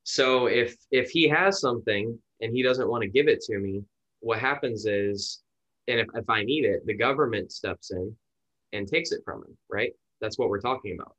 so 0.04 0.48
if 0.48 0.76
if 0.92 1.10
he 1.12 1.28
has 1.28 1.60
something 1.60 2.18
and 2.42 2.54
he 2.54 2.64
doesn't 2.64 2.90
want 2.90 3.04
to 3.04 3.10
give 3.10 3.28
it 3.28 3.42
to 3.42 3.58
me 3.60 3.84
what 4.22 4.40
happens 4.40 4.86
is 4.86 5.42
and 5.88 6.00
if, 6.00 6.08
if 6.16 6.30
i 6.30 6.44
need 6.44 6.66
it 6.66 6.86
the 6.86 6.94
government 6.94 7.52
steps 7.52 7.92
in 7.92 8.16
and 8.74 8.88
takes 8.88 9.12
it 9.12 9.22
from 9.26 9.44
him 9.44 9.58
right? 9.70 9.92
That's 10.22 10.38
what 10.38 10.50
we're 10.50 10.62
talking 10.62 10.98
about. 11.00 11.16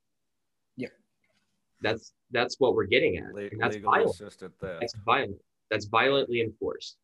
That's 1.81 2.13
that's 2.31 2.55
what 2.59 2.75
we're 2.75 2.85
getting 2.85 3.17
at 3.17 3.33
Le- 3.33 3.49
that's 3.59 3.77
violent 3.77 4.09
assisted 4.11 4.51
theft 4.59 4.79
that's 4.81 4.95
violent 5.05 5.37
that's 5.69 5.85
violently 5.85 6.41
enforced 6.41 6.97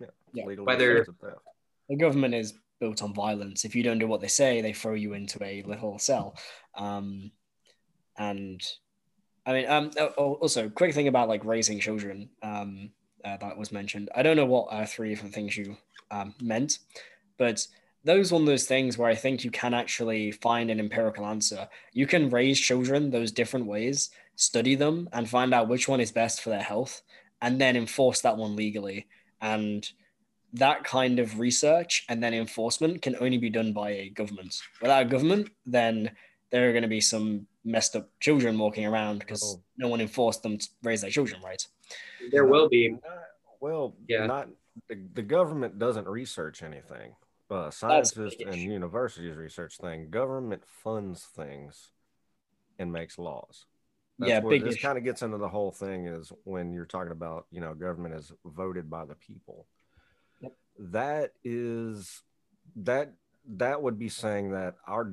Yeah. 0.00 0.06
legally 0.46 0.66
Whether- 0.66 1.06
the 1.88 1.96
government 1.96 2.34
is 2.34 2.54
built 2.80 3.02
on 3.02 3.12
violence. 3.14 3.64
If 3.64 3.76
you 3.76 3.82
don't 3.82 3.98
do 3.98 4.08
what 4.08 4.20
they 4.20 4.28
say, 4.28 4.60
they 4.60 4.72
throw 4.72 4.94
you 4.94 5.12
into 5.12 5.42
a 5.44 5.62
little 5.62 5.98
cell. 5.98 6.36
Um, 6.74 7.30
and 8.18 8.60
I 9.46 9.52
mean, 9.52 9.68
um, 9.68 9.90
oh, 9.98 10.12
oh, 10.18 10.32
also, 10.34 10.68
quick 10.68 10.94
thing 10.94 11.06
about 11.08 11.28
like 11.28 11.44
raising 11.44 11.78
children 11.80 12.30
um, 12.42 12.90
uh, 13.24 13.36
that 13.36 13.56
was 13.56 13.72
mentioned. 13.72 14.10
I 14.16 14.22
don't 14.22 14.36
know 14.36 14.46
what 14.46 14.66
uh, 14.72 14.84
three 14.86 15.10
different 15.10 15.34
things 15.34 15.56
you 15.56 15.76
um, 16.10 16.34
meant, 16.40 16.78
but 17.38 17.64
those 18.04 18.32
one 18.32 18.42
of 18.42 18.46
those 18.46 18.66
things 18.66 18.98
where 18.98 19.08
I 19.08 19.14
think 19.14 19.44
you 19.44 19.50
can 19.50 19.74
actually 19.74 20.32
find 20.32 20.70
an 20.70 20.80
empirical 20.80 21.24
answer. 21.26 21.68
You 21.92 22.06
can 22.06 22.30
raise 22.30 22.58
children 22.58 23.10
those 23.10 23.30
different 23.32 23.66
ways, 23.66 24.10
study 24.36 24.74
them, 24.74 25.08
and 25.12 25.28
find 25.28 25.54
out 25.54 25.68
which 25.68 25.88
one 25.88 26.00
is 26.00 26.10
best 26.12 26.40
for 26.42 26.50
their 26.50 26.62
health, 26.62 27.02
and 27.40 27.60
then 27.60 27.76
enforce 27.76 28.20
that 28.22 28.36
one 28.36 28.56
legally. 28.56 29.06
And 29.40 29.88
that 30.54 30.84
kind 30.84 31.18
of 31.18 31.38
research 31.38 32.04
and 32.08 32.22
then 32.22 32.34
enforcement 32.34 33.02
can 33.02 33.16
only 33.20 33.38
be 33.38 33.50
done 33.50 33.72
by 33.72 33.90
a 33.90 34.08
government. 34.10 34.60
Without 34.80 35.02
a 35.02 35.08
government, 35.08 35.48
then 35.64 36.10
there 36.50 36.68
are 36.68 36.72
going 36.72 36.82
to 36.82 36.88
be 36.88 37.00
some 37.00 37.46
messed 37.64 37.96
up 37.96 38.10
children 38.20 38.58
walking 38.58 38.84
around 38.84 39.20
because 39.20 39.42
Oh. 39.58 39.62
no 39.78 39.88
one 39.88 40.00
enforced 40.00 40.42
them 40.42 40.58
to 40.58 40.68
raise 40.82 41.00
their 41.00 41.10
children 41.10 41.40
right. 41.42 41.64
there 42.30 42.44
will 42.46 42.68
be 42.68 42.88
Not- 42.90 43.02
well 43.60 43.94
Yeah. 44.08 44.26
not 44.26 44.48
the, 44.88 44.96
the 45.14 45.22
government 45.22 45.78
doesn't 45.78 46.06
research 46.08 46.62
anything 46.62 47.14
uh, 47.52 47.70
scientists 47.70 48.36
and 48.40 48.54
issue. 48.54 48.70
universities 48.70 49.36
research 49.36 49.76
thing. 49.78 50.08
government 50.10 50.62
funds 50.66 51.24
things 51.36 51.90
and 52.78 52.92
makes 52.92 53.18
laws 53.18 53.66
That's 54.18 54.30
yeah, 54.30 54.40
big 54.40 54.64
this 54.64 54.80
kind 54.80 54.96
of 54.98 55.04
gets 55.04 55.22
into 55.22 55.38
the 55.38 55.48
whole 55.48 55.70
thing 55.70 56.06
is 56.06 56.32
when 56.44 56.72
you're 56.72 56.86
talking 56.86 57.12
about 57.12 57.46
you 57.50 57.60
know 57.60 57.74
government 57.74 58.14
is 58.14 58.32
voted 58.44 58.88
by 58.90 59.04
the 59.04 59.14
people 59.14 59.66
Yep. 60.40 60.52
that 60.78 61.32
is 61.44 62.22
that 62.76 63.12
that 63.56 63.82
would 63.82 63.98
be 63.98 64.08
saying 64.08 64.50
that 64.52 64.76
our 64.86 65.12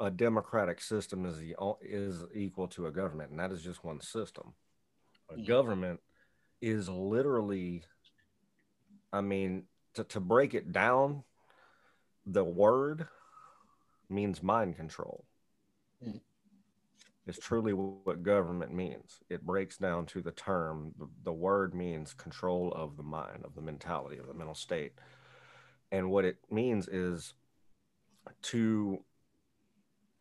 a 0.00 0.10
democratic 0.10 0.80
system 0.80 1.26
is 1.26 1.38
the 1.38 1.54
is 1.82 2.24
equal 2.34 2.66
to 2.68 2.86
a 2.86 2.90
government 2.90 3.30
and 3.30 3.38
that 3.38 3.52
is 3.52 3.62
just 3.62 3.84
one 3.84 4.00
system 4.00 4.54
a 5.30 5.34
Mhm. 5.34 5.46
government 5.46 6.00
is 6.60 6.88
literally 6.88 7.84
i 9.12 9.20
mean 9.20 9.64
to, 9.94 10.04
to 10.04 10.20
break 10.20 10.54
it 10.54 10.72
down 10.72 11.22
the 12.26 12.44
word 12.44 13.08
means 14.08 14.42
mind 14.42 14.76
control. 14.76 15.24
Mhm. 16.02 16.20
it's 17.26 17.38
truly 17.38 17.72
what 17.72 18.22
government 18.22 18.72
means. 18.72 19.20
It 19.28 19.44
breaks 19.44 19.78
down 19.78 20.06
to 20.06 20.20
the 20.20 20.30
term. 20.30 20.94
The 21.24 21.32
word 21.32 21.74
means 21.74 22.14
control 22.14 22.72
of 22.72 22.96
the 22.96 23.02
mind 23.02 23.44
of 23.44 23.54
the 23.54 23.62
mentality 23.62 24.18
of 24.18 24.26
the 24.26 24.34
mental 24.34 24.54
state. 24.54 24.92
And 25.90 26.10
what 26.10 26.24
it 26.24 26.38
means 26.52 26.86
is 26.86 27.34
to 28.42 29.04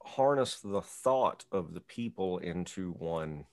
harness 0.03 0.60
the 0.62 0.82
thought 0.82 1.45
of 1.51 1.74
the 1.74 1.82
people 1.82 2.38
into 2.38 2.91
one 2.93 3.45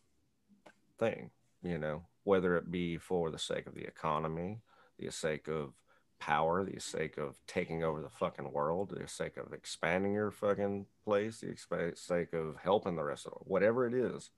thing 0.98 1.30
you 1.62 1.78
know 1.78 2.02
whether 2.24 2.56
it 2.56 2.70
be 2.70 2.98
for 2.98 3.30
the 3.30 3.38
sake 3.38 3.66
of 3.66 3.74
the 3.74 3.84
economy 3.84 4.60
the 4.98 5.10
sake 5.10 5.48
of 5.48 5.72
power 6.22 6.62
the 6.62 6.80
sake 6.80 7.16
of 7.18 7.36
taking 7.48 7.82
over 7.82 8.00
the 8.00 8.08
fucking 8.08 8.52
world 8.52 8.90
the 8.90 9.08
sake 9.08 9.36
of 9.36 9.52
expanding 9.52 10.12
your 10.12 10.30
fucking 10.30 10.86
place 11.04 11.40
the 11.40 11.92
sake 11.96 12.32
of 12.32 12.54
helping 12.62 12.94
the 12.94 13.02
rest 13.02 13.26
of 13.26 13.32
it 13.32 13.46
whatever 13.48 13.88
it 13.88 13.92
is 13.92 14.30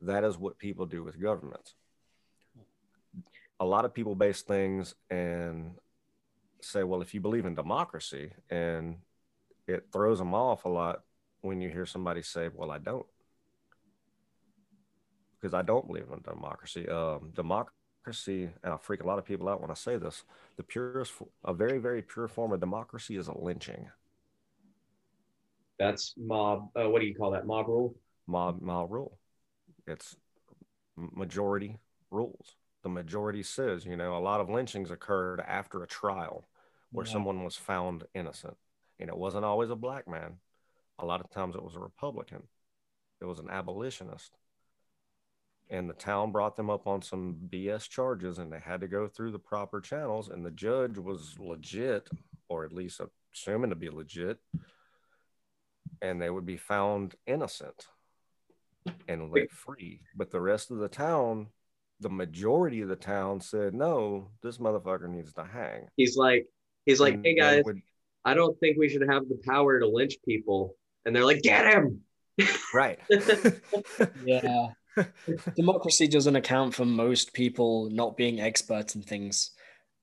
that 0.00 0.24
is 0.24 0.38
what 0.38 0.56
people 0.56 0.86
do 0.86 1.04
with 1.04 1.20
governments 1.20 1.74
a 3.60 3.66
lot 3.66 3.84
of 3.84 3.92
people 3.92 4.14
base 4.14 4.40
things 4.40 4.94
and 5.10 5.72
say 6.62 6.82
well 6.82 7.02
if 7.02 7.12
you 7.12 7.20
believe 7.20 7.44
in 7.44 7.54
democracy 7.54 8.30
and 8.48 8.96
it 9.66 9.88
throws 9.92 10.18
them 10.18 10.32
off 10.32 10.64
a 10.64 10.70
lot 10.70 11.02
when 11.42 11.60
you 11.60 11.68
hear 11.68 11.84
somebody 11.84 12.22
say 12.22 12.48
well 12.54 12.70
i 12.70 12.78
don't 12.78 13.04
because 15.38 15.54
I 15.54 15.62
don't 15.62 15.86
believe 15.86 16.06
in 16.12 16.20
democracy. 16.22 16.88
Um, 16.88 17.30
democracy, 17.34 17.77
and 18.06 18.50
I'll 18.64 18.78
freak 18.78 19.02
a 19.02 19.06
lot 19.06 19.18
of 19.18 19.24
people 19.24 19.48
out 19.48 19.60
when 19.60 19.70
I 19.70 19.74
say 19.74 19.96
this. 19.98 20.24
The 20.56 20.62
purest, 20.62 21.12
a 21.44 21.52
very, 21.54 21.78
very 21.78 22.02
pure 22.02 22.26
form 22.28 22.52
of 22.52 22.60
democracy 22.60 23.16
is 23.16 23.28
a 23.28 23.36
lynching, 23.38 23.90
that's 25.78 26.14
mob 26.16 26.70
uh, 26.76 26.88
what 26.88 27.00
do 27.00 27.06
you 27.06 27.14
call 27.14 27.30
that 27.30 27.46
mob 27.46 27.68
rule 27.68 27.94
mob, 28.26 28.60
mob 28.60 28.90
rule. 28.92 29.18
It's 29.86 30.16
majority 30.96 31.78
rules. 32.10 32.56
The 32.82 32.88
majority 32.88 33.42
says, 33.42 33.84
you 33.86 33.96
know, 33.96 34.16
a 34.16 34.20
lot 34.20 34.40
of 34.40 34.50
lynchings 34.50 34.90
occurred 34.90 35.40
after 35.40 35.82
a 35.82 35.86
trial 35.86 36.46
where 36.94 37.06
Yeah. 37.06 37.12
someone 37.12 37.44
was 37.44 37.56
found 37.56 38.04
innocent, 38.14 38.56
and 39.00 39.08
it 39.08 39.16
wasn't 39.16 39.44
always 39.44 39.70
a 39.70 39.76
black 39.76 40.08
man. 40.08 40.40
A 40.98 41.06
lot 41.06 41.20
of 41.20 41.30
times 41.30 41.56
it 41.56 41.62
was 41.62 41.76
a 41.76 41.80
Republican. 41.80 42.48
It 43.20 43.26
was 43.26 43.38
an 43.40 43.50
abolitionist. 43.50 44.38
And 45.70 45.88
the 45.88 45.94
town 45.94 46.32
brought 46.32 46.56
them 46.56 46.70
up 46.70 46.86
on 46.86 47.02
some 47.02 47.36
BS 47.50 47.88
charges 47.88 48.38
and 48.38 48.52
they 48.52 48.60
had 48.60 48.80
to 48.80 48.88
go 48.88 49.06
through 49.08 49.32
the 49.32 49.38
proper 49.38 49.80
channels 49.80 50.28
and 50.28 50.44
the 50.44 50.50
judge 50.50 50.98
was 50.98 51.34
legit 51.38 52.08
or 52.48 52.64
at 52.64 52.72
least 52.72 53.00
assuming 53.34 53.70
to 53.70 53.76
be 53.76 53.90
legit 53.90 54.38
and 56.00 56.20
they 56.20 56.30
would 56.30 56.46
be 56.46 56.56
found 56.56 57.14
innocent 57.26 57.86
and 59.08 59.30
let 59.32 59.50
free. 59.50 60.00
But 60.16 60.30
the 60.30 60.40
rest 60.40 60.70
of 60.70 60.78
the 60.78 60.88
town, 60.88 61.48
the 62.00 62.08
majority 62.08 62.80
of 62.80 62.88
the 62.88 62.96
town 62.96 63.40
said, 63.40 63.74
no, 63.74 64.30
this 64.42 64.58
motherfucker 64.58 65.08
needs 65.08 65.32
to 65.34 65.44
hang. 65.44 65.88
He's 65.96 66.16
like, 66.16 66.46
he's 66.86 67.00
like, 67.00 67.14
And 67.14 67.26
hey 67.26 67.34
guys, 67.34 67.64
would- 67.64 67.82
I 68.24 68.34
don't 68.34 68.58
think 68.60 68.78
we 68.78 68.88
should 68.88 69.08
have 69.08 69.28
the 69.28 69.40
power 69.46 69.80
to 69.80 69.86
lynch 69.86 70.16
people. 70.24 70.74
And 71.04 71.14
they're 71.14 71.24
like, 71.24 71.42
get 71.42 71.66
him. 71.74 72.02
right. 72.74 72.98
Yeah. 74.24 74.68
Democracy 75.56 76.08
doesn't 76.08 76.36
account 76.36 76.74
for 76.74 76.84
most 76.84 77.32
people 77.32 77.88
not 77.90 78.16
being 78.16 78.40
experts 78.40 78.94
in 78.94 79.02
things. 79.02 79.50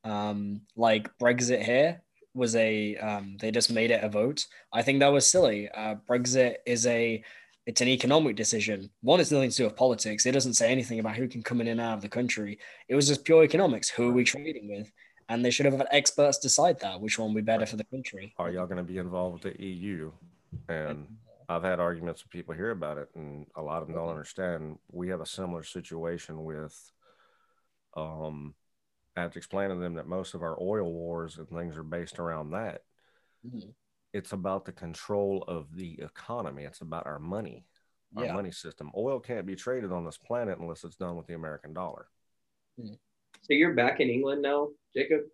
Um, 0.03 0.61
like 0.75 1.09
Brexit 1.17 1.63
here 1.63 2.01
was 2.33 2.55
a, 2.55 2.95
um, 2.97 3.37
they 3.39 3.51
just 3.51 3.71
made 3.71 3.91
it 3.91 4.03
a 4.03 4.09
vote. 4.09 4.45
I 4.71 4.81
think 4.81 4.99
that 4.99 5.11
was 5.11 5.25
silly. 5.25 5.69
Uh, 5.69 5.95
Brexit 6.07 6.55
is 6.65 6.85
a, 6.85 7.23
it's 7.65 7.81
an 7.81 7.87
economic 7.87 8.35
decision. 8.35 8.89
One, 9.01 9.19
it's 9.19 9.31
nothing 9.31 9.49
to 9.49 9.57
do 9.57 9.63
with 9.63 9.75
politics. 9.75 10.25
It 10.25 10.33
doesn't 10.33 10.53
say 10.53 10.71
anything 10.71 10.99
about 10.99 11.15
who 11.15 11.27
can 11.27 11.41
come 11.41 11.61
in 11.61 11.67
and 11.67 11.81
out 11.81 11.95
of 11.95 12.01
the 12.01 12.09
country. 12.09 12.59
It 12.87 12.95
was 12.95 13.07
just 13.07 13.25
pure 13.25 13.43
economics. 13.43 13.89
Who 13.89 14.09
are 14.09 14.13
we 14.13 14.23
trading 14.23 14.69
with? 14.69 14.91
And 15.29 15.43
they 15.43 15.49
should 15.49 15.65
have 15.65 15.75
had 15.75 15.87
experts 15.91 16.37
decide 16.37 16.79
that, 16.81 17.01
which 17.01 17.17
one 17.17 17.33
would 17.33 17.43
be 17.43 17.51
better 17.51 17.65
for 17.65 17.77
the 17.77 17.83
country. 17.85 18.33
Are 18.37 18.51
y'all 18.51 18.67
going 18.67 18.77
to 18.77 18.83
be 18.83 18.99
involved 18.99 19.43
with 19.43 19.57
the 19.57 19.63
EU? 19.63 20.11
And 20.69 21.07
I've 21.47 21.63
had 21.63 21.79
arguments 21.79 22.23
with 22.23 22.31
people 22.31 22.55
here 22.55 22.71
about 22.71 22.97
it, 22.97 23.09
and 23.15 23.45
a 23.55 23.61
lot 23.61 23.81
of 23.81 23.87
them 23.87 23.97
don't 23.97 24.09
understand. 24.09 24.79
We 24.91 25.09
have 25.09 25.21
a 25.21 25.25
similar 25.25 25.63
situation 25.63 26.43
with, 26.43 26.91
um, 27.95 28.55
I 29.15 29.21
have 29.21 29.31
to 29.31 29.37
explain 29.37 29.69
to 29.69 29.75
them 29.75 29.95
that 29.95 30.07
most 30.07 30.33
of 30.33 30.41
our 30.41 30.57
oil 30.61 30.91
wars 30.91 31.37
and 31.37 31.47
things 31.47 31.77
are 31.77 31.83
based 31.83 32.19
around 32.19 32.51
that. 32.51 32.83
Mhm. 33.45 33.73
It's 34.13 34.33
about 34.33 34.65
the 34.65 34.71
control 34.71 35.43
of 35.47 35.73
the 35.75 36.01
economy. 36.01 36.63
It's 36.63 36.81
about 36.81 37.05
our 37.05 37.19
money, 37.19 37.65
our 38.15 38.25
Yeah. 38.25 38.33
money 38.33 38.51
system. 38.51 38.91
Oil 38.95 39.19
can't 39.19 39.45
be 39.45 39.55
traded 39.55 39.91
on 39.91 40.05
this 40.05 40.17
planet 40.17 40.57
unless 40.57 40.83
it's 40.83 40.95
done 40.95 41.15
with 41.15 41.27
the 41.27 41.33
American 41.35 41.73
dollar. 41.73 42.09
So 42.77 43.53
you're 43.53 43.73
back 43.73 43.99
in 43.99 44.09
England 44.09 44.41
now, 44.41 44.71
Jacob? 44.93 45.29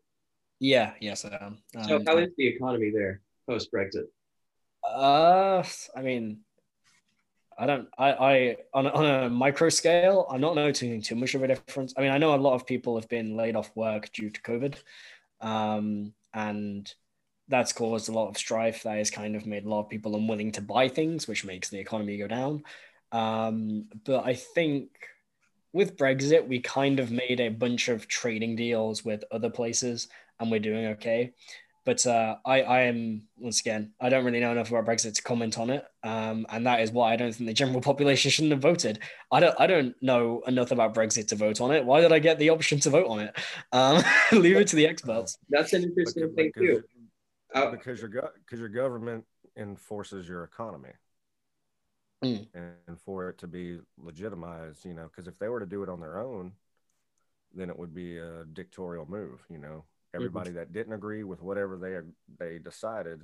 Yeah. 0.59 0.95
Yes, 0.99 1.25
I 1.25 1.37
am. 1.43 1.63
So 1.85 1.95
Um, 1.95 2.05
how 2.05 2.17
is 2.17 2.35
the 2.35 2.47
economy 2.47 2.91
there 2.91 3.21
post 3.47 3.71
Brexit? 3.71 4.11
Uh, 4.83 5.63
I 5.95 6.01
mean, 6.01 6.39
I 7.57 7.65
don't. 7.65 7.87
I, 7.97 8.11
I 8.11 8.57
on 8.73 8.87
on 8.87 9.05
a 9.05 9.29
micro 9.29 9.69
scale, 9.69 10.25
I'm 10.29 10.41
not 10.41 10.55
noticing 10.55 11.01
too 11.01 11.15
much 11.15 11.35
of 11.35 11.43
a 11.43 11.47
difference. 11.47 11.93
I 11.97 12.01
mean, 12.01 12.11
I 12.11 12.17
know 12.17 12.33
a 12.33 12.37
lot 12.37 12.55
of 12.55 12.65
people 12.65 12.95
have 12.99 13.09
been 13.09 13.35
laid 13.35 13.55
off 13.55 13.71
work 13.75 14.11
due 14.11 14.29
to 14.29 14.41
COVID, 14.41 14.75
um, 15.41 16.13
and 16.33 16.91
that's 17.47 17.73
caused 17.73 18.09
a 18.09 18.13
lot 18.13 18.29
of 18.29 18.37
strife. 18.37 18.83
That 18.83 18.97
has 18.97 19.11
kind 19.11 19.35
of 19.35 19.45
made 19.45 19.65
a 19.65 19.69
lot 19.69 19.81
of 19.81 19.89
people 19.89 20.15
unwilling 20.15 20.53
to 20.53 20.61
buy 20.61 20.87
things, 20.87 21.27
which 21.27 21.45
makes 21.45 21.69
the 21.69 21.79
economy 21.79 22.17
go 22.17 22.27
down. 22.27 22.63
Um, 23.11 23.85
but 24.05 24.25
I 24.25 24.33
think 24.33 24.89
with 25.73 25.97
Brexit, 25.97 26.47
we 26.47 26.61
kind 26.61 26.99
of 26.99 27.11
made 27.11 27.39
a 27.39 27.49
bunch 27.49 27.89
of 27.89 28.07
trading 28.07 28.55
deals 28.55 29.05
with 29.05 29.23
other 29.31 29.49
places, 29.49 30.07
and 30.39 30.49
we're 30.49 30.59
doing 30.59 30.85
okay 30.87 31.33
but 31.85 32.05
uh, 32.05 32.35
I, 32.45 32.61
I 32.61 32.81
am 32.83 33.23
once 33.37 33.59
again 33.61 33.93
I 33.99 34.09
don't 34.09 34.23
really 34.25 34.39
know 34.39 34.51
enough 34.51 34.69
about 34.69 34.85
Brexit 34.85 35.15
to 35.15 35.21
comment 35.23 35.57
on 35.57 35.69
it, 35.69 35.83
um, 36.03 36.45
and 36.49 36.65
that 36.67 36.81
is 36.81 36.91
why 36.91 37.13
I 37.13 37.15
don't 37.15 37.33
think 37.33 37.47
the 37.47 37.53
general 37.53 37.81
population 37.91 38.31
shouldn't 38.31 38.51
have 38.53 38.61
voted. 38.61 38.99
I 39.31 39.39
don't 39.39 39.55
I 39.59 39.67
don't 39.67 39.95
know 40.01 40.41
enough 40.47 40.71
about 40.71 40.93
Brexit 40.93 41.27
to 41.29 41.35
vote 41.35 41.61
on 41.61 41.71
it. 41.71 41.85
Why 41.85 42.01
did 42.01 42.11
I 42.11 42.19
get 42.19 42.37
the 42.39 42.49
option 42.51 42.79
to 42.81 42.89
vote 42.89 43.07
on 43.07 43.19
it? 43.21 43.35
Um, 43.71 44.03
leave 44.31 44.57
it 44.57 44.67
to 44.69 44.75
the 44.75 44.87
experts. 44.87 45.37
That's 45.49 45.73
an 45.73 45.83
interesting 45.83 46.23
Because, 46.23 46.35
thing 46.35 46.51
because- 46.55 46.83
too. 46.83 46.87
Uh, 47.53 47.71
because 47.71 47.99
your 47.99 48.09
because 48.09 48.59
your 48.59 48.69
government 48.69 49.25
enforces 49.57 50.27
your 50.27 50.43
economy, 50.43 50.91
Mm. 52.23 52.47
and 52.53 52.99
for 53.03 53.29
it 53.29 53.39
to 53.39 53.47
be 53.47 53.79
legitimized, 53.97 54.85
you 54.85 54.93
know, 54.93 55.05
because 55.09 55.27
if 55.27 55.39
they 55.39 55.49
were 55.49 55.59
to 55.59 55.65
do 55.65 55.81
it 55.81 55.89
on 55.89 55.99
their 55.99 56.19
own, 56.19 56.51
then 57.53 57.69
it 57.71 57.77
would 57.77 57.93
be 57.95 58.17
a 58.19 58.45
dictatorial 58.53 59.05
move. 59.09 59.43
You 59.49 59.57
know, 59.57 59.83
everybody 60.13 60.51
that 60.51 60.73
didn't 60.73 60.93
agree 60.93 61.23
with 61.23 61.41
whatever 61.41 61.77
they 61.77 61.97
they 62.45 62.59
decided 62.59 63.21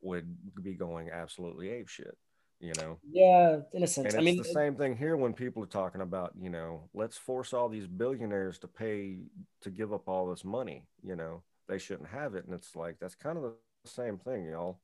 would 0.00 0.36
be 0.62 0.74
going 0.74 1.10
absolutely 1.10 1.70
ape 1.70 1.88
shit. 1.88 2.16
You 2.60 2.74
know, 2.74 2.98
Yeah, 3.10 3.60
in 3.72 3.82
a 3.82 3.86
and 3.86 3.88
sense. 3.88 4.14
it's 4.14 4.16
I 4.16 4.20
mean, 4.20 4.36
the 4.36 4.44
same 4.44 4.76
thing 4.76 4.96
here 4.96 5.16
when 5.16 5.32
people 5.34 5.62
are 5.64 5.66
talking 5.66 6.00
about, 6.00 6.32
you 6.40 6.48
know, 6.48 6.88
let's 6.94 7.18
force 7.18 7.52
all 7.52 7.68
these 7.68 7.88
billionaires 7.88 8.58
to 8.60 8.68
pay 8.68 9.18
to 9.62 9.70
give 9.70 9.92
up 9.92 10.08
all 10.08 10.28
this 10.30 10.44
money. 10.44 10.84
You 11.02 11.16
know, 11.16 11.42
they 11.68 11.78
shouldn't 11.78 12.08
have 12.10 12.34
it, 12.36 12.44
and 12.44 12.54
it's 12.54 12.76
like 12.76 12.98
that's 13.00 13.16
kind 13.16 13.36
of 13.36 13.42
the 13.42 13.54
same 13.90 14.18
thing, 14.18 14.46
y'all. 14.46 14.80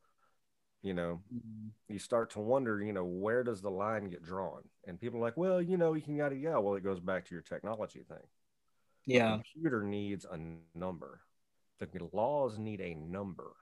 You 0.83 0.95
know, 0.95 1.21
you 1.89 1.99
start 1.99 2.31
to 2.31 2.41
wonder, 2.41 2.83
you 2.83 2.93
know, 2.93 3.05
where 3.05 3.43
does 3.45 3.61
the 3.63 3.71
line 3.71 4.11
get 4.11 4.23
drawn? 4.23 4.63
And 4.87 5.01
people 5.01 5.19
are 5.19 5.23
like, 5.23 5.37
well, 5.37 5.61
you 5.61 5.77
know, 5.77 5.95
you 5.95 6.03
can 6.03 6.17
yada 6.17 6.37
yada. 6.37 6.61
Well, 6.61 6.77
it 6.77 6.85
goes 6.85 7.01
back 7.01 7.27
to 7.27 7.35
your 7.35 7.43
technology 7.43 8.05
thing. 8.09 8.19
Yeah, 9.07 9.31
computer 9.37 9.83
needs 9.83 10.25
a 10.31 10.39
number. 10.79 11.21
The 11.81 11.89
laws 12.13 12.59
need 12.59 12.81
a 12.81 12.95
number. 12.95 13.55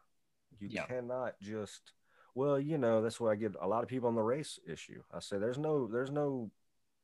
You 0.59 0.69
Yeah. 0.71 0.87
cannot 0.87 1.35
just 1.41 1.93
well, 2.35 2.61
you 2.61 2.77
know, 2.77 3.01
that's 3.01 3.19
why 3.19 3.33
I 3.33 3.37
get 3.37 3.55
a 3.61 3.67
lot 3.67 3.83
of 3.83 3.89
people 3.89 4.09
on 4.09 4.15
the 4.15 4.23
race 4.23 4.59
issue. 4.67 5.03
I 5.13 5.21
say 5.21 5.39
there's 5.39 5.59
no 5.59 5.87
there's 5.87 6.11
no 6.11 6.51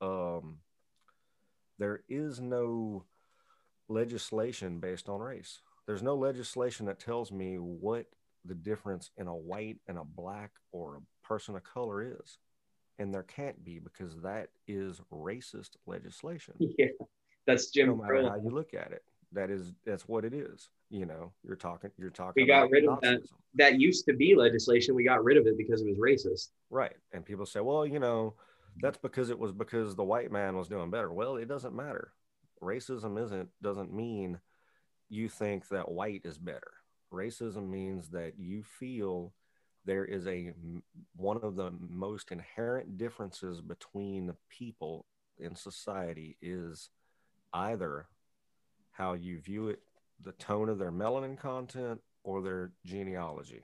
um 0.01 0.59
there 1.79 2.03
is 2.09 2.41
no 2.41 3.05
legislation 3.89 4.79
based 4.79 5.09
on 5.09 5.21
race. 5.21 5.61
There's 5.87 6.03
no 6.03 6.15
legislation 6.17 6.87
that 6.87 7.01
tells 7.01 7.33
me 7.33 7.57
what 7.57 8.07
the 8.45 8.55
difference 8.55 9.11
in 9.17 9.27
a 9.27 9.35
white 9.35 9.79
and 9.89 9.99
a 9.99 10.05
black 10.05 10.51
or 10.73 10.97
a 10.97 11.27
person 11.27 11.57
of 11.57 11.65
color 11.65 12.03
is. 12.21 12.39
And 12.99 13.13
there 13.13 13.23
can't 13.23 13.65
be 13.65 13.79
because 13.79 14.21
that 14.23 14.51
is 14.69 15.01
racist 15.13 15.71
legislation 15.87 16.55
yeah, 16.79 16.87
that's 17.47 17.71
Jim 17.71 17.89
no 17.89 17.97
matter 17.97 18.15
Crow. 18.15 18.29
how 18.29 18.37
you 18.37 18.51
look 18.51 18.75
at 18.75 18.93
it. 18.93 19.03
That 19.33 19.51
is 19.51 19.73
that's 19.87 20.07
what 20.07 20.25
it 20.25 20.35
is. 20.35 20.69
You 20.91 21.07
know, 21.07 21.33
you're 21.43 21.57
talking 21.57 21.91
you're 21.97 22.11
talking 22.11 22.43
We 22.43 22.47
got 22.47 22.71
rid 22.71 22.87
of 22.87 23.01
that. 23.01 23.23
That 23.55 23.81
used 23.81 24.05
to 24.07 24.13
be 24.13 24.35
legislation. 24.35 24.95
We 24.95 25.05
got 25.05 25.25
rid 25.25 25.37
of 25.37 25.47
it 25.47 25.57
because 25.57 25.83
it 25.83 25.89
was 25.89 25.99
racist. 25.99 26.49
Right. 26.71 26.97
And 27.13 27.25
people 27.25 27.47
say, 27.47 27.61
well, 27.61 27.87
you 27.87 27.99
know, 27.99 28.35
that's 28.81 28.99
because 28.99 29.31
it 29.31 29.39
was 29.39 29.53
because 29.53 29.95
the 29.95 30.05
white 30.05 30.31
man 30.31 30.57
was 30.57 30.69
doing 30.69 30.91
better. 30.91 31.13
Well, 31.13 31.37
it 31.37 31.49
doesn't 31.49 31.75
matter. 31.75 32.13
Racism 32.63 33.23
isn't 33.23 33.49
doesn't 33.63 33.93
mean 33.93 34.39
you 35.09 35.29
think 35.29 35.69
that 35.69 35.91
white 35.91 36.23
is 36.25 36.39
better. 36.39 36.73
Racism 37.13 37.69
means 37.69 38.11
that 38.11 38.35
you 38.39 38.63
feel 38.63 39.33
there 39.85 40.05
is 40.05 40.27
a 40.27 40.53
one 41.17 41.39
of 41.43 41.57
the 41.57 41.71
most 41.81 42.31
inherent 42.31 42.97
differences 42.97 43.61
between 43.61 44.33
people 44.49 45.07
in 45.39 45.55
society 45.55 46.37
is 46.41 46.89
either 47.53 48.07
how 48.91 49.15
you 49.15 49.39
view 49.41 49.69
it, 49.69 49.81
the 50.23 50.33
tone 50.33 50.69
of 50.69 50.79
their 50.79 50.93
melanin 50.93 51.39
content, 51.39 52.01
or 52.25 52.43
their 52.43 52.71
genealogy. 52.85 53.63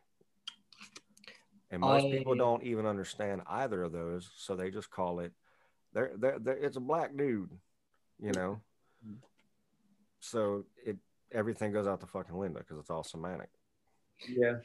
And 1.70 1.80
most 1.80 2.06
I- 2.06 2.10
people 2.10 2.34
don't 2.34 2.62
even 2.62 2.86
understand 2.86 3.42
either 3.46 3.82
of 3.82 3.92
those, 3.92 4.30
so 4.36 4.56
they 4.56 4.70
just 4.70 4.90
call 4.90 5.20
it 5.20 5.32
they're, 5.92 6.12
they're, 6.16 6.38
they're, 6.38 6.56
it's 6.56 6.76
a 6.76 6.80
black 6.80 7.16
dude, 7.16 7.50
you 8.20 8.32
know. 8.32 8.60
So 10.20 10.64
it 10.84 10.96
everything 11.32 11.72
goes 11.72 11.86
out 11.86 12.00
the 12.00 12.06
fucking 12.06 12.36
window 12.36 12.60
because 12.60 12.78
it's 12.78 12.90
all 12.90 13.04
semantic. 13.04 13.48
Yeah. 14.28 14.56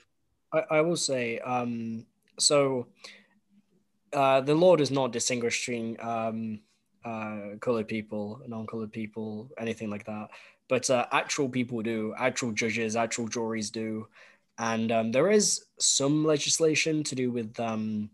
I, 0.51 0.63
I 0.71 0.81
will 0.81 0.97
say, 0.97 1.39
um, 1.39 2.05
so 2.39 2.87
uh, 4.13 4.41
the 4.41 4.55
law 4.55 4.75
does 4.75 4.91
not 4.91 5.11
distinguish 5.11 5.65
between 5.65 5.97
um, 5.99 6.61
uh, 7.05 7.57
colored 7.59 7.87
people, 7.87 8.41
non-colored 8.47 8.91
people, 8.91 9.51
anything 9.57 9.89
like 9.89 10.05
that. 10.05 10.29
But 10.69 10.89
uh, 10.89 11.05
actual 11.11 11.49
people 11.49 11.81
do, 11.81 12.13
actual 12.17 12.51
judges, 12.51 12.95
actual 12.95 13.27
juries 13.27 13.69
do, 13.69 14.07
and 14.57 14.91
um, 14.91 15.11
there 15.11 15.29
is 15.31 15.65
some 15.79 16.25
legislation 16.25 17.03
to 17.03 17.15
do 17.15 17.31
with. 17.31 17.59
Um, 17.59 18.09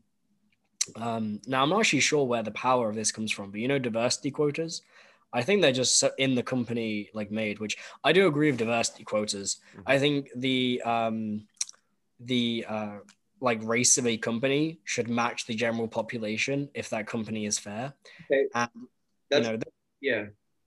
um, 0.95 1.39
now, 1.45 1.61
I'm 1.61 1.69
not 1.69 1.81
actually 1.81 1.99
sure 1.99 2.25
where 2.25 2.41
the 2.41 2.51
power 2.51 2.89
of 2.89 2.95
this 2.95 3.11
comes 3.11 3.31
from, 3.31 3.51
but 3.51 3.59
you 3.59 3.67
know, 3.67 3.77
diversity 3.77 4.31
quotas. 4.31 4.81
I 5.31 5.43
think 5.43 5.61
they're 5.61 5.71
just 5.71 6.03
in 6.17 6.33
the 6.33 6.41
company 6.41 7.09
like 7.13 7.29
made, 7.29 7.59
which 7.59 7.77
I 8.03 8.11
do 8.11 8.27
agree 8.27 8.49
with 8.49 8.59
diversity 8.59 9.03
quotas. 9.03 9.57
Mhm. 9.75 9.83
I 9.85 9.99
think 9.99 10.29
the 10.35 10.81
um, 10.83 11.47
the 12.19 12.65
uh, 12.67 12.97
like 13.41 13.59
race 13.63 13.97
of 13.97 14.05
a 14.05 14.17
company 14.17 14.79
should 14.83 15.09
match 15.09 15.45
the 15.45 15.55
general 15.55 15.87
population 15.87 16.69
if 16.73 16.89
that 16.89 17.07
company 17.07 17.45
is 17.45 17.57
fair. 17.59 17.93
Okay. 18.31 18.45
And, 18.55 18.69
you 18.75 18.87
That's 19.29 19.45
know, 19.45 19.51
th- 19.53 19.63
yeah. 20.01 20.25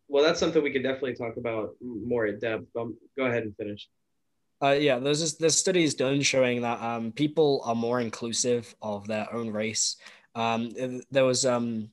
Well, 0.09 0.25
that's 0.25 0.41
something 0.41 0.63
we 0.63 0.73
could 0.73 0.83
definitely 0.83 1.15
talk 1.15 1.37
about 1.37 1.75
more 1.81 2.27
in 2.27 2.39
depth. 2.39 2.67
Um, 2.79 2.97
go 3.17 3.27
ahead 3.27 3.45
and 3.45 3.57
finish. 3.57 3.89
uh, 4.63 4.71
yeah, 4.79 4.99
there's 4.99 5.21
this, 5.21 5.35
there's 5.35 5.57
studies 5.57 5.95
done 5.95 6.21
showing 6.21 6.63
that 6.63 6.81
um, 6.81 7.13
people 7.13 7.63
are 7.65 7.75
more 7.75 8.01
inclusive 8.01 8.75
of 8.81 9.07
their 9.07 9.33
own 9.35 9.51
race. 9.51 9.97
Um, 10.35 10.71
there 11.11 11.25
was 11.25 11.45
um, 11.45 11.91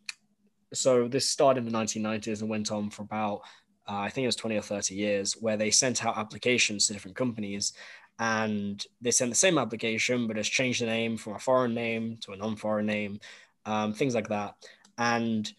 so 0.73 1.07
this 1.07 1.29
started 1.29 1.65
in 1.65 1.71
the 1.71 1.77
1990s 1.77 2.41
and 2.41 2.49
went 2.49 2.71
on 2.71 2.89
for 2.89 3.01
about 3.01 3.41
uh, 3.89 3.97
I 3.97 4.09
think 4.09 4.23
it 4.23 4.27
was 4.27 4.35
20 4.35 4.55
or 4.55 4.61
30 4.61 4.93
years, 4.93 5.33
where 5.33 5.57
they 5.57 5.71
sent 5.71 6.05
out 6.05 6.17
applications 6.17 6.85
to 6.87 6.93
different 6.93 7.17
companies, 7.17 7.73
and 8.19 8.85
they 9.01 9.11
sent 9.11 9.31
the 9.31 9.35
same 9.35 9.57
application 9.57 10.27
but 10.27 10.37
has 10.37 10.47
changed 10.47 10.81
the 10.81 10.85
name 10.85 11.17
from 11.17 11.35
a 11.35 11.39
foreign 11.39 11.73
name 11.73 12.17
to 12.21 12.33
a 12.33 12.37
non-foreign 12.37 12.85
name, 12.85 13.19
um, 13.65 13.93
things 13.93 14.13
like 14.13 14.27
that. 14.27 14.55
and 14.97 15.53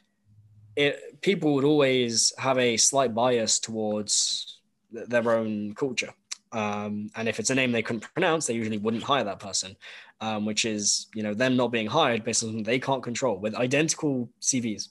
it 0.77 1.21
people 1.21 1.55
would 1.55 1.65
always 1.65 2.33
have 2.39 2.59
a 2.59 2.77
slight 2.77 3.15
bias 3.15 3.59
towards 3.59 4.61
th- 4.95 5.09
their 5.09 5.31
own 5.33 5.75
culture. 5.75 6.13
Um, 6.53 7.11
and 7.17 7.29
if 7.29 7.39
it's 7.39 7.51
a 7.51 7.55
name 7.55 7.71
they 7.71 7.83
couldn't 7.83 8.13
pronounce, 8.15 8.47
they 8.47 8.55
usually 8.55 8.79
wouldn't 8.79 9.03
hire 9.03 9.25
that 9.25 9.39
person, 9.39 9.77
um, 10.21 10.45
which 10.47 10.65
is 10.65 11.09
you 11.15 11.23
know 11.23 11.35
them 11.35 11.57
not 11.57 11.73
being 11.73 11.87
hired 11.87 12.25
based 12.25 12.43
on 12.43 12.63
they 12.63 12.79
can't 12.79 13.03
control 13.03 13.39
with 13.39 13.55
identical 13.55 14.29
CVs, 14.41 14.89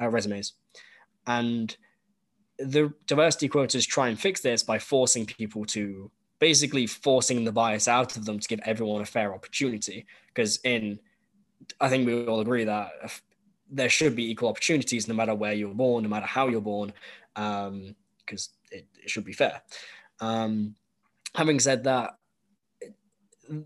uh, 0.00 0.08
resumes, 0.08 0.54
and 1.26 1.76
the 2.58 2.92
diversity 3.06 3.48
quotas 3.48 3.86
try 3.86 4.08
and 4.08 4.20
fix 4.20 4.40
this 4.40 4.62
by 4.62 4.78
forcing 4.78 5.26
people 5.26 5.64
to 5.66 6.10
basically 6.42 6.88
forcing 6.88 7.44
the 7.44 7.52
bias 7.52 7.86
out 7.86 8.16
of 8.16 8.24
them 8.24 8.36
to 8.36 8.48
give 8.48 8.58
everyone 8.64 9.00
a 9.00 9.04
fair 9.04 9.32
opportunity. 9.32 10.04
Because 10.26 10.58
in, 10.64 10.98
I 11.80 11.88
think 11.88 12.04
we 12.04 12.26
all 12.26 12.40
agree 12.40 12.64
that 12.64 12.90
there 13.70 13.88
should 13.88 14.16
be 14.16 14.28
equal 14.28 14.48
opportunities 14.48 15.06
no 15.06 15.14
matter 15.14 15.36
where 15.36 15.52
you're 15.52 15.72
born, 15.72 16.02
no 16.02 16.08
matter 16.08 16.26
how 16.26 16.48
you're 16.48 16.60
born, 16.60 16.92
because 17.36 17.68
um, 17.68 17.94
it, 18.72 18.88
it, 19.04 19.08
should 19.08 19.24
be 19.24 19.32
fair. 19.32 19.62
Um, 20.18 20.74
having 21.32 21.60
said 21.60 21.84
that, 21.84 22.16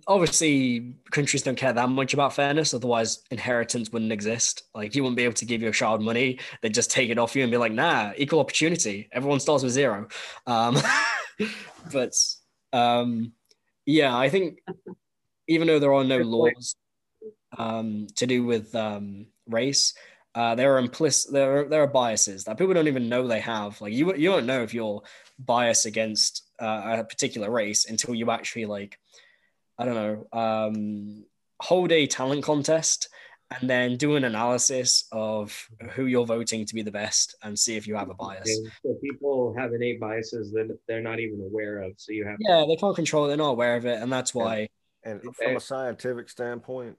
obviously 0.07 0.97
countries 1.11 1.43
don't 1.43 1.57
care 1.57 1.73
that 1.73 1.89
much 1.89 2.13
about 2.13 2.35
fairness 2.35 2.75
otherwise 2.75 3.23
inheritance 3.31 3.93
wouldn't 3.93 4.11
exist 4.11 4.65
like 4.75 4.95
you 4.97 5.03
wouldn't 5.03 5.19
be 5.19 5.23
able 5.23 5.35
to 5.35 5.45
give 5.45 5.63
your 5.63 5.71
child 5.71 6.01
money 6.01 6.41
they'd 6.61 6.75
just 6.75 6.91
take 6.91 7.11
it 7.11 7.19
off 7.19 7.37
you 7.37 7.43
and 7.43 7.53
be 7.53 7.59
like 7.59 7.73
nah 7.73 8.11
equal 8.17 8.41
opportunity 8.41 9.07
everyone 9.13 9.39
starts 9.39 9.63
with 9.63 9.73
zero 9.73 10.09
um, 10.47 10.77
but 11.93 12.13
um, 12.77 13.33
yeah 13.85 14.17
i 14.17 14.29
think 14.29 14.59
even 15.49 15.67
though 15.67 15.79
there 15.79 15.95
are 15.95 16.05
no 16.05 16.19
laws 16.19 16.77
um, 17.57 18.07
to 18.17 18.27
do 18.27 18.45
with 18.45 18.75
um, 18.75 19.27
race 19.49 19.95
uh, 20.37 20.55
there 20.55 20.75
are 20.75 20.79
implicit 20.79 21.33
there 21.33 21.61
are, 21.61 21.65
there 21.65 21.83
are 21.83 21.87
biases 21.87 22.45
that 22.45 22.59
people 22.59 22.75
don't 22.75 22.89
even 22.89 23.09
know 23.09 23.27
they 23.27 23.41
have. 23.41 23.81
Like 23.81 23.95
you 23.95 24.15
you 24.15 24.31
don't 24.31 24.45
know 24.45 24.63
if 24.63 24.75
you're 24.75 25.03
biased 25.39 25.87
against 25.87 26.43
uh, 26.61 26.99
a 26.99 27.05
particular 27.05 27.51
race 27.51 27.87
until 27.89 28.15
you 28.15 28.31
actually 28.31 28.67
like 28.67 28.99
I 29.79 29.87
don't 29.87 29.95
know, 29.95 30.39
um, 30.39 31.25
hold 31.61 31.91
a 31.91 32.07
talent 32.07 32.45
contest 32.45 33.09
and 33.51 33.71
then 33.71 33.97
do 33.97 34.17
an 34.17 34.25
analysis 34.25 35.07
of 35.13 35.51
mm-hmm. 35.51 35.89
who 35.91 36.07
you're 36.07 36.27
voting 36.27 36.67
to 36.67 36.75
be 36.75 36.83
the 36.83 36.91
best 36.91 37.37
and 37.43 37.59
see 37.59 37.77
if 37.77 37.87
you 37.87 37.95
have 37.95 38.09
a 38.09 38.15
mm-hmm. 38.15 38.27
bias. 38.27 38.61
So 38.85 38.95
people 39.03 39.55
have 39.57 39.73
innate 39.73 40.01
biases 40.01 40.53
that 40.53 40.77
they're 40.89 41.03
not 41.03 41.21
even 41.21 41.41
aware 41.41 41.83
of. 41.83 41.93
So 41.97 42.13
you 42.13 42.25
have 42.27 42.37
yeah, 42.41 42.65
they 42.67 42.77
can't 42.77 42.97
control 42.97 43.25
it. 43.25 43.29
They're 43.29 43.37
not 43.37 43.51
aware 43.51 43.77
of 43.77 43.87
it, 43.87 44.03
and 44.03 44.13
that's 44.13 44.35
why. 44.35 44.69
And, 45.05 45.23
and 45.23 45.37
from 45.37 45.57
a 45.57 45.61
scientific 45.61 46.29
standpoint, 46.29 46.97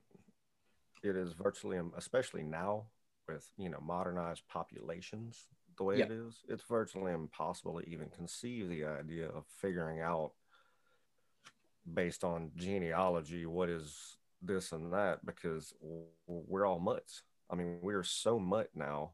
it 1.03 1.17
is 1.17 1.33
virtually, 1.33 1.77
um, 1.77 1.91
especially 1.97 2.43
now 2.43 2.85
with 3.27 3.45
you 3.57 3.69
know 3.69 3.79
modernized 3.81 4.43
populations 4.47 5.47
the 5.77 5.83
way 5.83 5.99
it 5.99 6.11
is, 6.11 6.43
it's 6.49 6.63
virtually 6.67 7.13
impossible 7.13 7.79
to 7.79 7.87
even 7.87 8.09
conceive 8.09 8.67
the 8.67 8.85
idea 8.85 9.27
of 9.27 9.45
figuring 9.61 10.01
out 10.01 10.31
based 11.93 12.23
on 12.23 12.51
genealogy 12.55 13.45
what 13.45 13.69
is 13.69 14.16
this 14.41 14.71
and 14.71 14.93
that 14.93 15.25
because 15.25 15.73
we're 16.27 16.65
all 16.65 16.79
mutts. 16.79 17.23
I 17.49 17.55
mean, 17.55 17.79
we're 17.81 18.03
so 18.03 18.39
mutt 18.39 18.69
now 18.75 19.11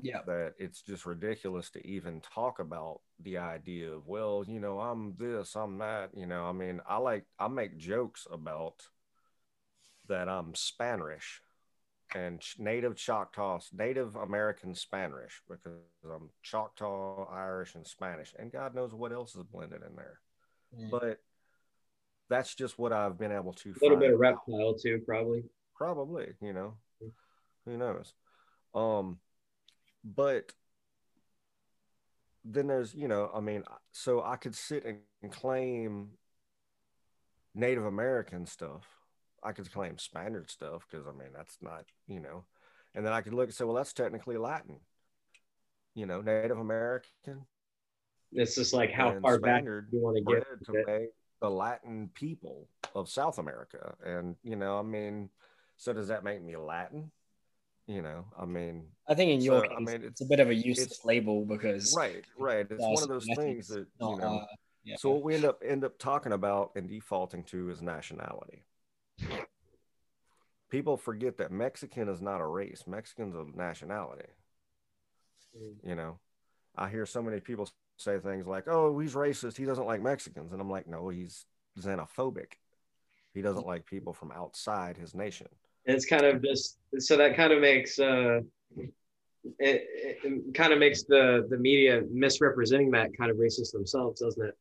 yeah 0.00 0.20
that 0.26 0.52
it's 0.58 0.82
just 0.82 1.06
ridiculous 1.06 1.70
to 1.70 1.86
even 1.86 2.20
talk 2.20 2.58
about 2.58 3.00
the 3.22 3.38
idea 3.38 3.90
of 3.90 4.06
well 4.06 4.44
you 4.46 4.60
know 4.60 4.78
i'm 4.78 5.14
this 5.18 5.54
i'm 5.56 5.78
that 5.78 6.10
you 6.14 6.26
know 6.26 6.44
i 6.44 6.52
mean 6.52 6.80
i 6.88 6.98
like 6.98 7.24
i 7.38 7.48
make 7.48 7.78
jokes 7.78 8.26
about 8.30 8.82
that 10.08 10.28
i'm 10.28 10.54
spanish 10.54 11.40
and 12.14 12.42
native 12.58 12.94
choctaws 12.94 13.70
native 13.72 14.16
american 14.16 14.74
spanish 14.74 15.40
because 15.48 15.72
i'm 16.14 16.28
choctaw 16.42 17.24
irish 17.32 17.74
and 17.74 17.86
spanish 17.86 18.34
and 18.38 18.52
god 18.52 18.74
knows 18.74 18.92
what 18.92 19.12
else 19.12 19.34
is 19.34 19.42
blended 19.44 19.80
in 19.88 19.96
there 19.96 20.20
mm. 20.78 20.90
but 20.90 21.20
that's 22.28 22.54
just 22.54 22.78
what 22.78 22.92
I've 22.92 23.18
been 23.18 23.32
able 23.32 23.52
to. 23.54 23.70
A 23.70 23.82
little 23.82 23.98
bit 23.98 24.12
of 24.12 24.18
reptile 24.18 24.70
out. 24.70 24.80
too, 24.80 25.02
probably. 25.06 25.44
Probably, 25.76 26.28
you 26.40 26.52
know, 26.52 26.74
who 27.64 27.76
knows? 27.76 28.14
Um, 28.74 29.18
but 30.04 30.52
then 32.44 32.68
there's, 32.68 32.94
you 32.94 33.08
know, 33.08 33.30
I 33.34 33.40
mean, 33.40 33.64
so 33.92 34.22
I 34.22 34.36
could 34.36 34.54
sit 34.54 34.84
and 34.84 35.32
claim 35.32 36.10
Native 37.54 37.84
American 37.84 38.46
stuff. 38.46 38.86
I 39.42 39.52
could 39.52 39.70
claim 39.70 39.98
Spaniard 39.98 40.50
stuff 40.50 40.86
because 40.90 41.06
I 41.06 41.12
mean 41.12 41.28
that's 41.34 41.58
not, 41.60 41.84
you 42.06 42.20
know, 42.20 42.44
and 42.94 43.04
then 43.04 43.12
I 43.12 43.20
could 43.20 43.34
look 43.34 43.46
and 43.46 43.54
say, 43.54 43.64
well, 43.64 43.76
that's 43.76 43.92
technically 43.92 44.36
Latin. 44.38 44.80
You 45.94 46.06
know, 46.06 46.20
Native 46.20 46.58
American. 46.58 47.46
It's 48.32 48.54
just 48.54 48.72
like 48.72 48.92
how 48.92 49.18
far 49.20 49.38
Spaniard 49.38 49.86
back 49.86 49.92
you 49.92 50.02
want 50.02 50.16
to 50.16 50.22
get. 50.22 50.44
To 50.66 51.06
the 51.40 51.50
Latin 51.50 52.10
people 52.14 52.68
of 52.94 53.08
South 53.08 53.38
America. 53.38 53.94
And, 54.04 54.36
you 54.42 54.56
know, 54.56 54.78
I 54.78 54.82
mean, 54.82 55.30
so 55.76 55.92
does 55.92 56.08
that 56.08 56.24
make 56.24 56.42
me 56.42 56.56
Latin? 56.56 57.10
You 57.86 58.02
know, 58.02 58.24
I 58.36 58.46
mean, 58.46 58.86
I 59.08 59.14
think 59.14 59.30
in 59.30 59.40
your 59.40 59.60
so, 59.60 59.68
case, 59.68 59.76
I 59.76 59.80
mean, 59.80 59.88
it's, 59.96 60.06
it's, 60.06 60.20
a 60.22 60.24
bit 60.24 60.40
of 60.40 60.48
a 60.48 60.54
useless 60.54 61.04
label 61.04 61.44
because 61.44 61.94
right, 61.96 62.24
right. 62.36 62.66
It's 62.68 62.82
one 62.82 63.00
of 63.00 63.08
those 63.08 63.28
things 63.36 63.68
that 63.68 63.86
not, 64.00 64.10
you 64.10 64.16
know. 64.18 64.38
Uh, 64.38 64.46
yeah. 64.82 64.96
So 64.98 65.10
what 65.10 65.22
we 65.22 65.36
end 65.36 65.44
up 65.44 65.62
end 65.64 65.84
up 65.84 65.96
talking 65.96 66.32
about 66.32 66.72
and 66.74 66.88
defaulting 66.88 67.44
to 67.44 67.70
is 67.70 67.82
nationality. 67.82 68.64
People 70.68 70.96
forget 70.96 71.38
that 71.38 71.52
Mexican 71.52 72.08
is 72.08 72.20
not 72.20 72.40
a 72.40 72.46
race. 72.46 72.84
Mexican's 72.88 73.36
a 73.36 73.44
nationality. 73.56 74.30
Mm. 75.56 75.88
You 75.88 75.94
know, 75.94 76.18
I 76.76 76.88
hear 76.88 77.06
so 77.06 77.22
many 77.22 77.38
people 77.38 77.68
say 77.96 78.18
things 78.18 78.46
like, 78.46 78.68
"Oh, 78.68 78.98
he's 78.98 79.14
racist. 79.14 79.56
He 79.56 79.64
doesn't 79.64 79.86
like 79.86 80.02
Mexicans," 80.02 80.52
and 80.52 80.60
I'm 80.60 80.70
like, 80.70 80.86
"No, 80.86 81.08
he's 81.08 81.46
xenophobic. 81.78 82.54
He 83.34 83.42
doesn't 83.42 83.66
like 83.66 83.86
people 83.86 84.12
from 84.12 84.32
outside 84.32 84.96
his 84.96 85.14
nation." 85.14 85.48
It's 85.84 86.06
kind 86.06 86.24
of 86.24 86.42
just 86.42 86.78
so 86.98 87.16
that 87.16 87.36
kind 87.36 87.52
of 87.52 87.60
makes 87.60 87.98
uh, 87.98 88.40
it, 89.58 89.86
it 89.88 90.54
kind 90.54 90.72
of 90.72 90.78
makes 90.78 91.04
the 91.04 91.46
the 91.48 91.56
media 91.56 92.02
misrepresenting 92.10 92.90
that 92.92 93.16
kind 93.16 93.30
of 93.30 93.36
racist 93.36 93.72
themselves, 93.72 94.20
doesn't 94.20 94.44
it? 94.44 94.56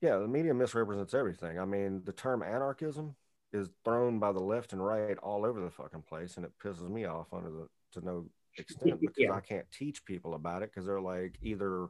Yeah, 0.00 0.18
the 0.18 0.28
media 0.28 0.54
misrepresents 0.54 1.14
everything. 1.14 1.58
I 1.58 1.64
mean, 1.64 2.02
the 2.04 2.12
term 2.12 2.42
anarchism 2.42 3.14
is 3.52 3.68
thrown 3.84 4.18
by 4.18 4.32
the 4.32 4.40
left 4.40 4.72
and 4.72 4.84
right 4.84 5.16
all 5.18 5.44
over 5.44 5.60
the 5.60 5.70
fucking 5.70 6.02
place, 6.02 6.36
and 6.36 6.44
it 6.44 6.52
pisses 6.62 6.88
me 6.88 7.04
off 7.04 7.32
under 7.32 7.50
the 7.50 7.68
to 7.92 8.04
no 8.04 8.26
extent 8.56 9.00
because 9.00 9.16
yeah. 9.18 9.32
I 9.32 9.40
can't 9.40 9.70
teach 9.70 10.04
people 10.04 10.34
about 10.34 10.62
it 10.62 10.70
because 10.70 10.86
they're 10.86 11.00
like 11.00 11.38
either 11.42 11.88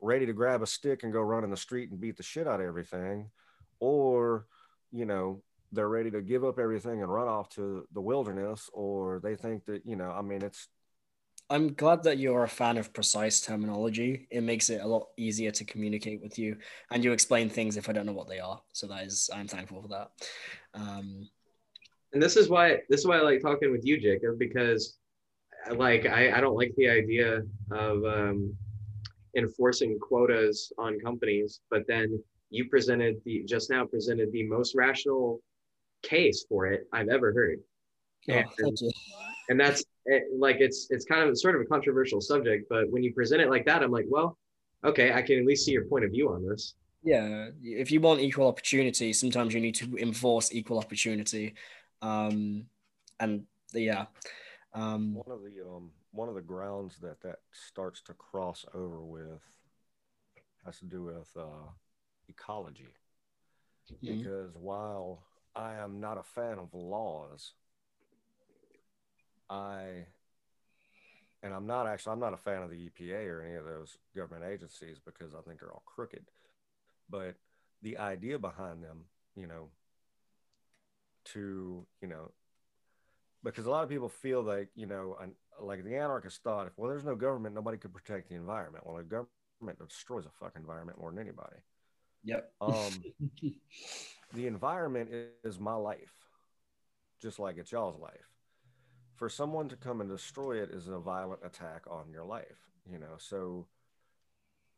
ready 0.00 0.26
to 0.26 0.32
grab 0.32 0.62
a 0.62 0.66
stick 0.66 1.02
and 1.02 1.12
go 1.12 1.20
run 1.20 1.44
in 1.44 1.50
the 1.50 1.56
street 1.56 1.90
and 1.90 2.00
beat 2.00 2.16
the 2.16 2.22
shit 2.22 2.46
out 2.46 2.60
of 2.60 2.66
everything, 2.66 3.30
or, 3.78 4.46
you 4.90 5.04
know, 5.04 5.42
they're 5.72 5.88
ready 5.88 6.10
to 6.10 6.20
give 6.20 6.44
up 6.44 6.58
everything 6.58 7.02
and 7.02 7.12
run 7.12 7.28
off 7.28 7.48
to 7.50 7.86
the 7.92 8.00
wilderness, 8.00 8.68
or 8.72 9.20
they 9.22 9.36
think 9.36 9.64
that, 9.66 9.86
you 9.86 9.96
know, 9.96 10.10
I 10.10 10.22
mean, 10.22 10.42
it's. 10.42 10.68
I'm 11.48 11.74
glad 11.74 12.04
that 12.04 12.18
you're 12.18 12.44
a 12.44 12.48
fan 12.48 12.76
of 12.76 12.92
precise 12.92 13.40
terminology. 13.40 14.28
It 14.30 14.42
makes 14.42 14.70
it 14.70 14.80
a 14.80 14.86
lot 14.86 15.08
easier 15.16 15.50
to 15.50 15.64
communicate 15.64 16.22
with 16.22 16.38
you, 16.38 16.56
and 16.90 17.02
you 17.02 17.12
explain 17.12 17.48
things 17.48 17.76
if 17.76 17.88
I 17.88 17.92
don't 17.92 18.06
know 18.06 18.12
what 18.12 18.28
they 18.28 18.38
are. 18.38 18.60
So 18.72 18.86
that 18.86 19.04
is, 19.04 19.28
I'm 19.34 19.48
thankful 19.48 19.82
for 19.82 19.88
that. 19.88 20.10
Um, 20.74 21.28
and 22.12 22.22
this 22.22 22.36
is 22.36 22.48
why 22.48 22.78
this 22.88 23.00
is 23.00 23.06
why 23.06 23.18
I 23.18 23.22
like 23.22 23.40
talking 23.40 23.72
with 23.72 23.84
you, 23.84 24.00
Jacob, 24.00 24.38
because 24.38 24.96
like 25.72 26.06
I, 26.06 26.36
I 26.36 26.40
don't 26.40 26.56
like 26.56 26.72
the 26.76 26.88
idea 26.88 27.42
of 27.70 28.04
um, 28.04 28.56
enforcing 29.36 29.98
quotas 29.98 30.72
on 30.78 30.98
companies, 31.00 31.60
but 31.70 31.86
then 31.86 32.22
you 32.50 32.68
presented 32.68 33.20
the 33.24 33.44
just 33.44 33.70
now 33.70 33.84
presented 33.84 34.30
the 34.32 34.44
most 34.44 34.74
rational 34.74 35.40
case 36.02 36.44
for 36.48 36.66
it 36.66 36.86
I've 36.92 37.08
ever 37.08 37.32
heard. 37.32 37.60
Oh, 38.30 38.42
and, 38.58 38.78
and 39.48 39.60
that's 39.60 39.82
it, 40.06 40.24
like 40.36 40.56
it's 40.60 40.88
it's 40.90 41.04
kind 41.04 41.28
of 41.28 41.38
sort 41.38 41.54
of 41.54 41.62
a 41.62 41.64
controversial 41.64 42.20
subject, 42.20 42.66
but 42.68 42.90
when 42.90 43.02
you 43.02 43.12
present 43.14 43.40
it 43.40 43.48
like 43.48 43.64
that, 43.66 43.82
I'm 43.82 43.90
like, 43.90 44.06
well, 44.08 44.36
okay, 44.84 45.12
I 45.12 45.22
can 45.22 45.38
at 45.38 45.46
least 45.46 45.64
see 45.64 45.72
your 45.72 45.84
point 45.86 46.04
of 46.04 46.10
view 46.10 46.30
on 46.30 46.46
this. 46.46 46.74
Yeah, 47.02 47.48
if 47.62 47.90
you 47.90 48.00
want 48.00 48.20
equal 48.20 48.46
opportunity, 48.46 49.12
sometimes 49.12 49.54
you 49.54 49.60
need 49.60 49.74
to 49.76 49.96
enforce 49.96 50.52
equal 50.52 50.78
opportunity, 50.78 51.54
um, 52.02 52.66
and 53.18 53.44
yeah. 53.72 54.06
Um, 54.72 55.14
one 55.14 55.36
of 55.36 55.42
the 55.42 55.66
um, 55.66 55.90
one 56.12 56.28
of 56.28 56.34
the 56.34 56.40
grounds 56.40 56.96
that 57.02 57.22
that 57.22 57.38
starts 57.52 58.00
to 58.02 58.14
cross 58.14 58.64
over 58.74 59.00
with 59.00 59.42
has 60.64 60.78
to 60.78 60.84
do 60.84 61.04
with 61.04 61.28
uh, 61.36 61.70
ecology. 62.28 62.94
Mm-hmm. 63.92 64.18
Because 64.18 64.54
while 64.54 65.24
I 65.54 65.74
am 65.74 66.00
not 66.00 66.18
a 66.18 66.22
fan 66.22 66.58
of 66.58 66.74
laws, 66.74 67.52
I 69.48 70.06
and 71.42 71.54
I'm 71.54 71.66
not 71.66 71.86
actually 71.86 72.12
I'm 72.12 72.20
not 72.20 72.34
a 72.34 72.38
fan 72.38 72.62
of 72.62 72.70
the 72.70 72.90
EPA 72.90 73.26
or 73.26 73.42
any 73.42 73.54
of 73.54 73.64
those 73.64 73.96
government 74.14 74.44
agencies 74.50 74.98
because 75.04 75.34
I 75.34 75.40
think 75.46 75.60
they're 75.60 75.72
all 75.72 75.82
crooked. 75.86 76.24
But 77.08 77.36
the 77.82 77.98
idea 77.98 78.38
behind 78.38 78.82
them, 78.82 79.04
you 79.34 79.46
know, 79.46 79.68
to 81.24 81.86
you 82.00 82.08
know 82.08 82.30
because 83.42 83.66
a 83.66 83.70
lot 83.70 83.84
of 83.84 83.88
people 83.88 84.08
feel 84.08 84.42
like 84.42 84.68
you 84.74 84.86
know, 84.86 85.16
an, 85.20 85.32
like 85.64 85.84
the 85.84 85.96
anarchist 85.96 86.42
thought, 86.42 86.66
if 86.66 86.72
well, 86.76 86.90
there's 86.90 87.04
no 87.04 87.14
government, 87.14 87.54
nobody 87.54 87.78
could 87.78 87.92
protect 87.92 88.28
the 88.28 88.34
environment. 88.34 88.86
Well, 88.86 88.96
the 88.96 89.02
government 89.02 89.88
destroys 89.88 90.26
a 90.26 90.30
fucking 90.30 90.62
environment 90.62 90.98
more 90.98 91.10
than 91.10 91.20
anybody. 91.20 91.56
Yep. 92.24 92.52
Um, 92.60 93.04
the 94.34 94.46
environment 94.46 95.10
is 95.44 95.58
my 95.58 95.74
life, 95.74 96.12
just 97.20 97.38
like 97.38 97.58
it's 97.58 97.72
y'all's 97.72 97.98
life. 97.98 98.28
For 99.16 99.28
someone 99.28 99.68
to 99.68 99.76
come 99.76 100.00
and 100.00 100.08
destroy 100.08 100.62
it 100.62 100.70
is 100.70 100.88
a 100.88 100.98
violent 100.98 101.40
attack 101.44 101.82
on 101.90 102.10
your 102.10 102.24
life, 102.24 102.70
you 102.90 102.98
know. 102.98 103.16
So 103.18 103.66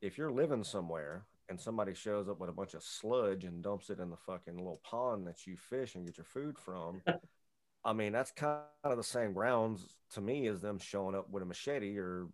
if 0.00 0.18
you're 0.18 0.32
living 0.32 0.64
somewhere 0.64 1.24
and 1.48 1.60
somebody 1.60 1.94
shows 1.94 2.28
up 2.28 2.40
with 2.40 2.50
a 2.50 2.52
bunch 2.52 2.74
of 2.74 2.82
sludge 2.82 3.44
and 3.44 3.62
dumps 3.62 3.90
it 3.90 4.00
in 4.00 4.10
the 4.10 4.16
fucking 4.16 4.56
little 4.56 4.80
pond 4.82 5.26
that 5.26 5.46
you 5.46 5.56
fish 5.56 5.94
and 5.94 6.04
get 6.04 6.18
your 6.18 6.24
food 6.24 6.58
from, 6.58 7.02
I 7.84 7.92
mean, 7.92 8.12
that's 8.12 8.30
kind 8.30 8.60
of 8.84 8.96
the 8.96 9.02
same 9.02 9.32
grounds 9.32 9.96
to 10.10 10.20
me 10.20 10.46
as 10.46 10.60
them 10.60 10.78
showing 10.78 11.14
up 11.16 11.28
with 11.30 11.42
a 11.42 11.46
machete 11.46 11.98
or 11.98 12.28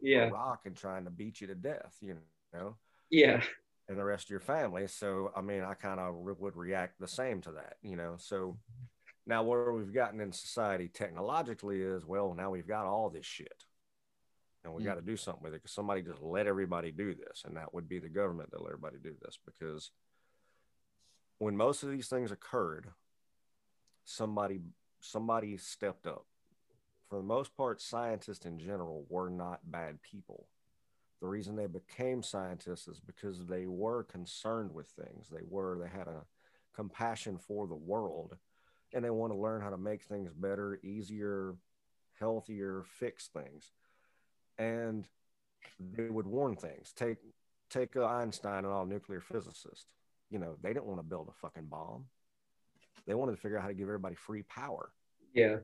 Yeah. 0.00 0.28
a 0.28 0.30
rock 0.32 0.66
and 0.66 0.76
trying 0.76 1.04
to 1.04 1.10
beat 1.10 1.40
you 1.40 1.46
to 1.48 1.54
death, 1.54 1.96
you 2.00 2.18
know, 2.52 2.76
Yeah. 3.10 3.44
and 3.88 3.96
the 3.98 4.04
rest 4.04 4.26
of 4.26 4.30
your 4.30 4.40
family. 4.40 4.86
So, 4.88 5.32
I 5.36 5.40
mean, 5.40 5.62
I 5.62 5.74
kind 5.74 6.00
of 6.00 6.14
re- 6.16 6.34
would 6.38 6.56
react 6.56 6.98
the 6.98 7.06
same 7.08 7.40
to 7.42 7.52
that, 7.52 7.76
you 7.82 7.94
know. 7.96 8.16
So 8.16 8.58
now 9.24 9.44
where 9.44 9.72
we've 9.72 9.92
gotten 9.94 10.20
in 10.20 10.32
society 10.32 10.88
technologically 10.88 11.80
is, 11.80 12.04
well, 12.04 12.34
now 12.34 12.50
we've 12.50 12.66
got 12.66 12.86
all 12.86 13.08
this 13.08 13.26
shit. 13.26 13.64
And 14.64 14.74
we 14.74 14.82
Mm. 14.82 14.86
got 14.86 14.94
to 14.94 15.02
do 15.02 15.16
something 15.16 15.42
with 15.42 15.54
it 15.54 15.62
because 15.62 15.72
somebody 15.72 16.02
just 16.02 16.20
let 16.22 16.46
everybody 16.46 16.92
do 16.92 17.14
this. 17.14 17.44
And 17.44 17.56
that 17.56 17.72
would 17.74 17.88
be 17.88 17.98
the 18.00 18.08
government 18.08 18.50
that 18.50 18.62
let 18.62 18.72
everybody 18.72 18.98
do 18.98 19.16
this 19.20 19.38
because 19.44 19.90
when 21.38 21.56
most 21.56 21.82
of 21.82 21.90
these 21.90 22.08
things 22.08 22.30
occurred, 22.30 22.92
somebody 24.04 24.60
somebody 25.00 25.56
stepped 25.56 26.06
up. 26.06 26.26
For 27.08 27.16
the 27.16 27.24
most 27.24 27.56
part, 27.56 27.80
scientists 27.80 28.46
in 28.46 28.58
general 28.58 29.04
were 29.08 29.28
not 29.28 29.60
bad 29.70 30.00
people. 30.02 30.46
The 31.20 31.28
reason 31.28 31.56
they 31.56 31.66
became 31.66 32.22
scientists 32.22 32.88
is 32.88 33.00
because 33.00 33.46
they 33.46 33.66
were 33.66 34.04
concerned 34.04 34.72
with 34.72 34.88
things. 34.88 35.28
They 35.28 35.42
were 35.48 35.78
they 35.80 35.88
had 35.88 36.08
a 36.08 36.24
compassion 36.74 37.38
for 37.38 37.66
the 37.66 37.74
world 37.74 38.36
and 38.92 39.04
they 39.04 39.10
want 39.10 39.32
to 39.32 39.38
learn 39.38 39.60
how 39.60 39.70
to 39.70 39.78
make 39.78 40.02
things 40.02 40.32
better, 40.32 40.78
easier, 40.82 41.54
healthier, 42.18 42.84
fix 42.98 43.28
things. 43.28 43.72
And 44.58 45.06
they 45.78 46.08
would 46.08 46.26
warn 46.26 46.56
things. 46.56 46.92
Take 46.94 47.18
take 47.70 47.96
Einstein 47.96 48.64
and 48.64 48.66
all 48.66 48.84
nuclear 48.84 49.20
physicists. 49.20 49.86
You 50.30 50.38
know, 50.38 50.56
they 50.62 50.72
didn't 50.72 50.86
want 50.86 51.00
to 51.00 51.06
build 51.06 51.28
a 51.28 51.32
fucking 51.32 51.66
bomb. 51.66 52.06
They 53.06 53.14
wanted 53.14 53.32
to 53.32 53.40
figure 53.40 53.56
out 53.58 53.62
how 53.62 53.68
to 53.68 53.74
give 53.74 53.88
everybody 53.88 54.14
free 54.14 54.42
power. 54.42 54.92
Yeah. 55.34 55.58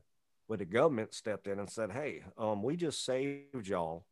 But 0.47 0.59
the 0.59 0.65
government 0.65 1.13
stepped 1.13 1.47
in 1.47 1.59
and 1.59 1.69
said, 1.69 1.91
"Hey, 1.91 2.23
um, 2.37 2.63
we 2.63 2.75
just 2.75 3.05
saved 3.05 3.67
y'all. 3.67 4.05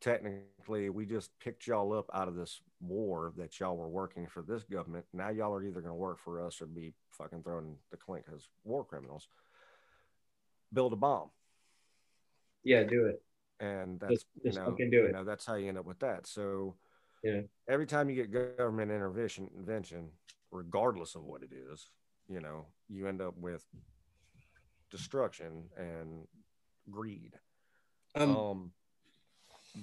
Technically, 0.00 0.90
we 0.90 1.06
just 1.06 1.30
picked 1.38 1.66
y'all 1.66 1.92
up 1.92 2.10
out 2.12 2.28
of 2.28 2.34
this 2.34 2.60
war 2.80 3.32
that 3.36 3.58
y'all 3.58 3.76
were 3.76 3.88
working 3.88 4.26
for 4.26 4.42
this 4.42 4.62
government. 4.64 5.06
Now 5.12 5.30
y'all 5.30 5.54
are 5.54 5.62
either 5.62 5.80
going 5.80 5.92
to 5.92 5.94
work 5.94 6.18
for 6.18 6.44
us 6.44 6.60
or 6.60 6.66
be 6.66 6.92
fucking 7.12 7.42
thrown 7.44 7.64
in 7.64 7.76
the 7.90 7.96
clink 7.96 8.26
as 8.34 8.46
war 8.64 8.84
criminals. 8.84 9.28
Build 10.72 10.92
a 10.92 10.96
bomb." 10.96 11.30
Yeah. 12.62 12.82
Do 12.84 13.06
it. 13.06 13.22
and 13.58 13.98
that's 13.98 14.12
Just- 14.12 14.26
you 14.42 14.52
know, 14.52 14.66
fucking 14.70 14.90
do 14.90 14.96
you 15.04 15.12
know 15.12 15.24
that's 15.24 15.46
how 15.46 15.54
you 15.54 15.68
end 15.68 15.78
up 15.78 15.86
with 15.86 15.98
that. 16.00 16.26
So 16.26 16.76
Yeah. 17.22 17.40
every 17.66 17.86
time 17.86 18.10
you 18.10 18.16
get 18.16 18.30
government 18.58 18.90
intervention, 18.90 19.48
invention, 19.56 20.12
regardless 20.56 21.14
of 21.14 21.22
what 21.24 21.42
it 21.42 21.50
is, 21.52 21.90
you 22.28 22.40
know, 22.40 22.66
you 22.88 23.06
end 23.06 23.20
up 23.20 23.36
with 23.36 23.64
destruction 24.90 25.64
and 25.76 26.26
greed. 26.90 27.32
Um, 28.14 28.36
Um, 28.36 28.72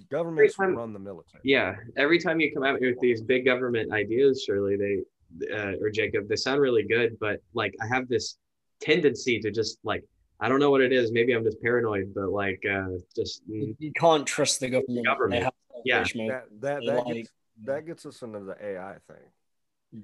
governments 0.10 0.56
time- 0.56 0.76
run 0.76 0.92
the 0.94 1.00
military. 1.00 1.42
Yeah. 1.44 1.76
Every 1.96 2.20
time 2.20 2.40
you 2.40 2.52
come 2.54 2.64
out 2.64 2.82
with 2.82 3.00
these 3.00 3.22
big 3.22 3.46
government 3.46 3.92
ideas, 3.94 4.44
Shirley, 4.44 4.76
they 4.76 5.04
uh, 5.52 5.74
or 5.82 5.90
Jacob, 5.90 6.28
they 6.28 6.36
sound 6.36 6.62
really 6.62 6.84
good, 6.84 7.18
but 7.20 7.42
like 7.54 7.74
I 7.82 7.88
have 7.88 8.08
this 8.08 8.38
tendency 8.80 9.40
to 9.40 9.50
just 9.52 9.80
like 9.84 10.04
I 10.40 10.50
don't 10.50 10.60
know 10.60 10.70
what 10.72 10.82
it 10.82 10.92
is. 10.92 11.12
Maybe 11.12 11.34
I'm 11.34 11.44
just 11.44 11.62
paranoid, 11.62 12.14
but 12.14 12.30
like 12.30 12.62
uh, 12.70 12.90
just 13.16 13.42
you 13.48 13.76
can't 13.96 14.26
trust 14.28 14.60
the 14.60 14.70
government. 14.70 15.06
Government. 15.06 15.54
Yeah. 15.86 16.04
That 16.04 16.46
that 16.62 16.86
that 16.86 17.06
like- 17.06 17.16
gets 17.16 17.32
that 17.66 17.86
gets 17.86 18.06
us 18.06 18.22
into 18.22 18.40
the 18.42 18.56
AI 18.64 18.98
thing. 19.08 20.04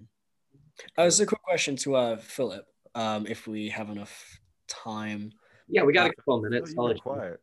Uh, 0.97 1.09
so 1.09 1.23
a 1.23 1.25
quick 1.25 1.41
question 1.43 1.75
to 1.77 1.95
uh, 1.95 2.17
Philip, 2.17 2.65
um, 2.95 3.25
if 3.27 3.47
we 3.47 3.69
have 3.69 3.89
enough 3.89 4.39
time. 4.67 5.31
yeah, 5.67 5.83
we 5.83 5.93
got 5.93 6.09
a 6.09 6.13
couple 6.13 6.35
of 6.35 6.39
Oh, 6.39 6.49
minutes. 6.49 6.71
you've 6.71 6.79
I'll 6.79 6.87
been 6.87 6.89
let 6.89 6.97
you- 6.97 7.01
quiet. 7.01 7.39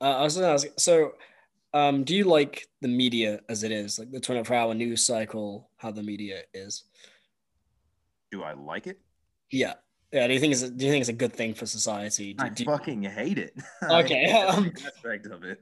Uh, 0.00 0.18
I 0.18 0.22
was 0.22 0.34
going 0.36 0.46
to 0.46 0.52
ask, 0.52 0.66
so 0.78 1.12
um, 1.74 2.02
do 2.04 2.14
you 2.14 2.24
like 2.24 2.66
the 2.80 2.88
media 2.88 3.40
as 3.48 3.62
it 3.62 3.70
is, 3.72 3.98
like 3.98 4.10
the 4.10 4.18
24 4.20 4.56
hour 4.56 4.74
news 4.74 5.04
cycle, 5.06 5.70
how 5.76 5.90
the 5.92 6.02
media 6.02 6.42
is? 6.54 6.84
Do 8.30 8.42
I 8.42 8.52
like 8.54 8.86
it? 8.86 8.98
Yeah. 9.50 9.74
Yeah. 10.12 10.26
Do 10.26 10.34
you 10.34 10.40
think 10.40 10.52
it's 10.52 10.62
a, 10.62 10.70
do 10.70 10.84
you 10.84 10.90
think 10.90 11.02
it's 11.02 11.08
a 11.08 11.12
good 11.14 11.32
thing 11.32 11.54
for 11.54 11.66
society? 11.66 12.34
Do, 12.34 12.44
I 12.44 12.48
do 12.48 12.64
you- 12.64 12.70
fucking 12.70 13.02
hate 13.04 13.38
it. 13.38 13.54
Okay, 13.90 14.30
um, 14.32 14.72
aspect 14.86 15.26
of 15.26 15.44
it. 15.44 15.60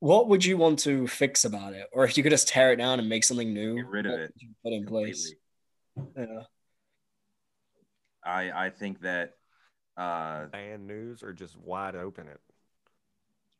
what 0.00 0.28
would 0.28 0.44
you 0.44 0.56
want 0.56 0.78
to 0.80 1.06
fix 1.06 1.44
about 1.44 1.72
it? 1.72 1.88
Or 1.92 2.04
if 2.04 2.16
you 2.16 2.22
could 2.22 2.30
just 2.32 2.48
tear 2.48 2.72
it 2.72 2.76
down 2.76 2.98
and 3.00 3.08
make 3.08 3.24
something 3.24 3.52
new, 3.52 3.76
Get 3.76 3.86
rid 3.86 4.06
of 4.06 4.12
what 4.12 4.20
it 4.20 4.32
would 4.34 4.42
you 4.42 4.48
put 4.64 4.72
in 4.72 4.86
place? 4.86 5.34
Completely. 6.00 6.34
Yeah. 6.34 6.42
I 8.24 8.66
I 8.66 8.70
think 8.70 9.00
that 9.00 9.34
uh, 9.96 10.46
And 10.52 10.86
news 10.86 11.22
or 11.22 11.32
just 11.32 11.56
wide 11.56 11.94
open 11.94 12.26
it. 12.26 12.40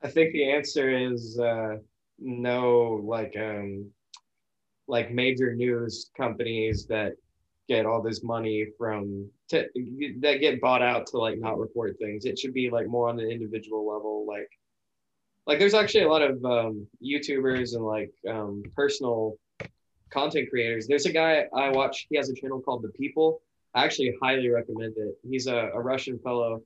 I 0.03 0.09
think 0.09 0.33
the 0.33 0.51
answer 0.51 0.89
is 0.89 1.39
uh, 1.39 1.77
no, 2.19 3.01
like 3.05 3.35
um, 3.39 3.91
like 4.89 5.11
major 5.11 5.55
news 5.55 6.11
companies 6.17 6.87
that 6.87 7.13
get 7.69 7.87
all 7.87 8.03
this 8.03 8.23
money 8.23 8.67
from 8.79 9.31
to, 9.49 9.67
that 10.21 10.41
get 10.41 10.61
bought 10.61 10.83
out 10.83 11.07
to 11.07 11.19
like 11.19 11.39
not 11.39 11.59
report 11.59 11.97
things. 11.99 12.25
It 12.25 12.39
should 12.39 12.55
be 12.55 12.71
like 12.71 12.89
more 12.89 13.09
on 13.09 13.21
an 13.21 13.31
individual 13.31 13.87
level. 13.87 14.25
Like, 14.27 14.49
like 15.47 15.59
there's 15.59 15.75
actually 15.75 16.05
a 16.05 16.09
lot 16.09 16.23
of 16.23 16.45
um, 16.45 16.87
YouTubers 17.05 17.75
and 17.75 17.85
like 17.85 18.11
um, 18.29 18.63
personal 18.75 19.35
content 20.11 20.51
creators. 20.51 20.87
There's 20.87 21.07
a 21.07 21.13
guy 21.13 21.47
I 21.55 21.71
watch. 21.71 22.07
He 22.11 22.17
has 22.17 22.29
a 22.31 22.35
channel 22.35 22.61
called 22.61 22.83
The 22.83 22.89
People. 22.91 23.43
I 23.75 23.85
actually 23.85 24.15
highly 24.23 24.49
recommend 24.49 24.95
it. 24.97 25.17
He's 25.29 25.47
a, 25.47 25.71
a 25.75 25.81
Russian 25.81 26.19
fellow. 26.19 26.63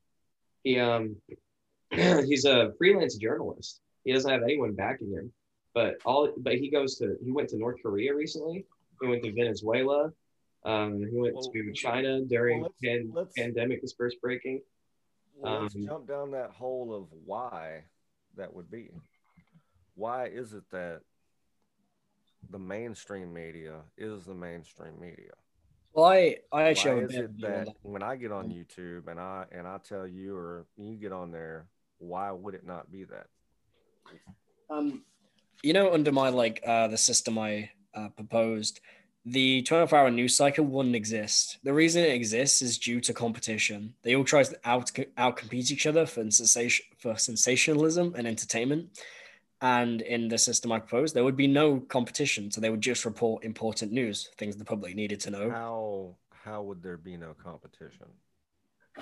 He 0.62 0.79
um 0.81 1.16
he's 1.91 2.45
a 2.45 2.73
freelance 2.79 3.16
journalist. 3.16 3.81
He 4.05 4.12
doesn't 4.12 4.31
have 4.31 4.43
anyone 4.43 4.73
backing 4.75 5.11
him, 5.12 5.33
but 5.75 5.97
all 6.05 6.33
but 6.39 6.55
he 6.55 6.71
goes 6.71 6.97
to 6.99 7.16
he 7.23 7.31
went 7.31 7.49
to 7.51 7.59
North 7.59 7.77
Korea 7.83 8.15
recently. 8.15 8.65
He 9.01 9.07
went 9.09 9.23
to 9.25 9.33
Venezuela. 9.33 10.11
Um, 10.65 10.99
he 11.01 11.16
went 11.19 11.35
Well, 11.35 11.51
to 11.53 11.73
China 11.75 12.23
during 12.23 12.61
well, 12.62 12.71
let's- 12.81 12.81
pan, 12.83 13.11
let's- 13.15 13.33
pandemic 13.37 13.83
was 13.83 13.93
first 13.93 14.19
breaking. 14.23 14.62
Well, 15.37 15.62
let's 15.62 15.75
Um, 15.77 15.85
jump 15.85 16.09
down 16.09 16.31
that 16.31 16.51
hole 16.53 16.95
of 16.95 17.09
why 17.27 17.85
that 18.37 18.55
would 18.55 18.71
be. 18.71 18.91
Why 19.95 20.27
is 20.29 20.55
it 20.55 20.62
that 20.71 21.03
the 22.51 22.59
mainstream 22.59 23.33
media 23.33 23.81
is 23.97 24.25
the 24.25 24.35
mainstream 24.35 24.99
media? 25.01 25.33
Well, 25.93 26.07
I, 26.07 26.37
I 26.53 26.65
actually 26.65 26.97
Why 26.97 27.03
is 27.03 27.15
it 27.15 27.25
of 27.25 27.31
a 27.31 27.33
view 27.35 27.47
on 27.47 27.53
that 27.53 27.66
that. 27.66 27.75
when 27.83 28.03
I 28.03 28.16
get 28.16 28.33
on 28.33 28.49
YouTube 28.49 29.07
and 29.09 29.21
I 29.21 29.45
and 29.53 29.66
I 29.66 29.79
tell 29.79 30.07
you 30.07 30.37
or 30.37 30.66
you 30.77 30.97
get 30.97 31.12
on 31.12 31.31
there, 31.31 31.69
why 31.99 32.31
would 32.33 32.55
it 32.55 32.66
not 32.66 32.91
be 32.91 33.05
that? 33.05 33.27
Um, 34.71 35.05
you 35.62 35.73
know, 35.73 35.93
under 35.93 36.11
my 36.11 36.31
like 36.31 36.61
uh, 36.66 36.89
the 36.89 36.99
system 36.99 37.39
I 37.39 37.71
uh, 37.95 38.09
proposed, 38.09 38.81
the 39.25 39.62
24 39.62 39.99
hour 39.99 40.11
news 40.11 40.37
cycle 40.37 40.65
wouldn't 40.65 40.97
exist. 40.97 41.59
The 41.62 41.73
reason 41.73 42.03
it 42.05 42.12
exists 42.12 42.61
is 42.61 42.77
due 42.77 43.01
to 43.01 43.15
competition. 43.15 43.95
They 44.03 44.16
all 44.16 44.25
try 44.25 44.43
to 44.43 44.59
out 44.65 44.91
out 45.16 45.37
compete 45.37 45.71
each 45.71 45.87
other 45.87 46.07
for 46.07 46.29
sensation 46.31 46.87
for 46.99 47.16
sensationalism 47.16 48.15
and 48.16 48.27
entertainment. 48.27 48.99
And 49.65 50.03
in 50.03 50.28
the 50.28 50.36
system 50.36 50.73
I 50.73 50.78
proposed, 50.78 51.15
there 51.16 51.24
would 51.24 51.39
be 51.39 51.47
no 51.47 51.81
competition, 51.81 52.51
so 52.51 52.61
they 52.61 52.69
would 52.69 52.82
just 52.82 53.07
report 53.07 53.45
important 53.45 53.93
news, 53.93 54.28
things 54.36 54.59
the 54.59 54.65
public 54.65 54.95
needed 54.95 55.20
to 55.20 55.31
know. 55.31 55.49
How 55.51 56.16
how 56.28 56.61
would 56.62 56.82
there 56.82 56.99
be 56.99 57.16
no 57.16 57.32
competition? 57.32 58.05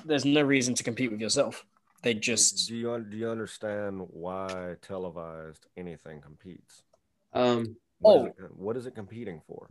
There's 0.05 0.25
no 0.25 0.43
reason 0.43 0.77
to 0.77 0.85
compete 0.85 1.11
with 1.11 1.21
yourself. 1.21 1.67
They 2.03 2.15
just 2.15 2.69
do 2.69 2.77
you 2.77 3.05
do 3.11 3.17
you 3.17 3.29
understand 3.29 4.07
why 4.11 4.77
televised 4.83 5.67
anything 5.77 6.21
competes? 6.21 6.85
Um, 7.33 7.77
What 7.99 8.17
is 8.19 8.23
Oh. 8.23 8.27
it, 8.45 8.57
what 8.57 8.77
is 8.77 8.87
it 8.87 8.95
competing 8.95 9.41
for? 9.49 9.69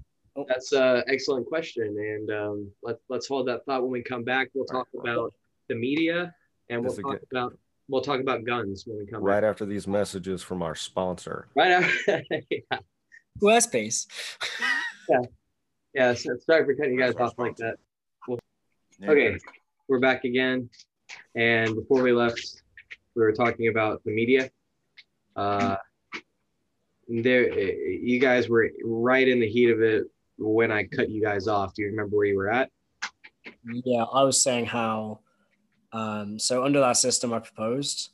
that's 0.50 0.74
an 0.74 1.04
excellent 1.08 1.46
question, 1.48 1.88
and 2.14 2.30
um, 2.32 2.72
let's 2.84 3.02
let's 3.08 3.28
hold 3.30 3.48
that 3.48 3.64
thought 3.66 3.82
when 3.84 3.92
we 3.92 4.04
come 4.04 4.26
back. 4.26 4.50
We'll 4.54 4.66
talk 4.66 4.90
about 4.94 5.34
the 5.70 5.76
media, 5.76 6.36
and 6.70 6.82
we'll 6.82 6.92
This 6.92 6.98
is 7.00 7.04
talk 7.04 7.20
good. 7.20 7.28
about 7.32 7.58
we'll 7.92 8.02
talk 8.02 8.20
about 8.20 8.44
guns 8.46 8.86
when 8.88 8.98
we 9.00 9.06
come 9.06 9.22
Right 9.24 9.42
back. 9.42 9.50
after 9.50 9.66
these 9.66 9.88
messages 9.88 10.42
from 10.42 10.62
our 10.64 10.74
sponsor. 10.76 11.48
Right 11.56 11.72
after. 11.72 12.24
yeah. 12.50 12.80
Squarespace. 13.42 14.08
Yeah. 15.94 16.14
So 16.14 16.38
sorry 16.46 16.66
for 16.66 16.74
cutting 16.76 16.94
you 16.94 17.00
guys 17.00 17.16
off 17.16 17.34
like 17.38 17.58
that. 17.58 17.76
Yeah. 19.00 19.10
Okay. 19.12 19.38
we're 19.88 20.00
back 20.00 20.24
again. 20.24 20.70
And 21.36 21.76
before 21.76 22.02
we 22.02 22.14
left, 22.14 22.40
we 23.16 23.22
were 23.24 23.34
talking 23.34 23.68
about 23.68 24.02
the 24.06 24.12
media. 24.12 24.50
Uh, 25.36 25.76
there, 27.10 27.52
you 27.60 28.20
guys 28.20 28.48
were 28.48 28.70
right 28.86 29.28
in 29.28 29.40
the 29.40 29.50
heat 29.50 29.70
of 29.70 29.82
it 29.82 30.04
when 30.38 30.72
I 30.72 30.86
cut 30.86 31.10
you 31.10 31.22
guys 31.22 31.48
off. 31.48 31.74
Do 31.74 31.82
you 31.82 31.90
remember 31.90 32.16
where 32.16 32.26
you 32.28 32.38
were 32.38 32.52
at? 32.52 32.70
Yeah, 33.84 34.04
I 34.04 34.24
was 34.24 34.42
saying 34.42 34.68
how. 34.68 35.20
Um, 35.94 36.40
so 36.40 36.64
under 36.64 36.80
that 36.80 36.98
system 36.98 37.34
I 37.34 37.40
proposed, 37.40 38.10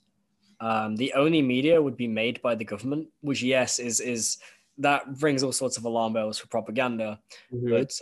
um, 0.60 0.96
the 0.96 1.14
only 1.14 1.42
media 1.42 1.82
would 1.82 1.98
be 1.98 2.08
made 2.08 2.42
by 2.42 2.56
the 2.56 2.66
government, 2.66 3.08
which 3.22 3.44
yes 3.44 3.80
is 3.80 4.00
is 4.00 4.38
that 4.80 5.04
rings 5.22 5.44
all 5.44 5.52
sorts 5.52 5.78
of 5.78 5.86
alarm 5.86 6.14
bells 6.14 6.38
for 6.38 6.48
propaganda. 6.48 7.20
Mm-hmm. 7.54 7.70
But 7.70 8.00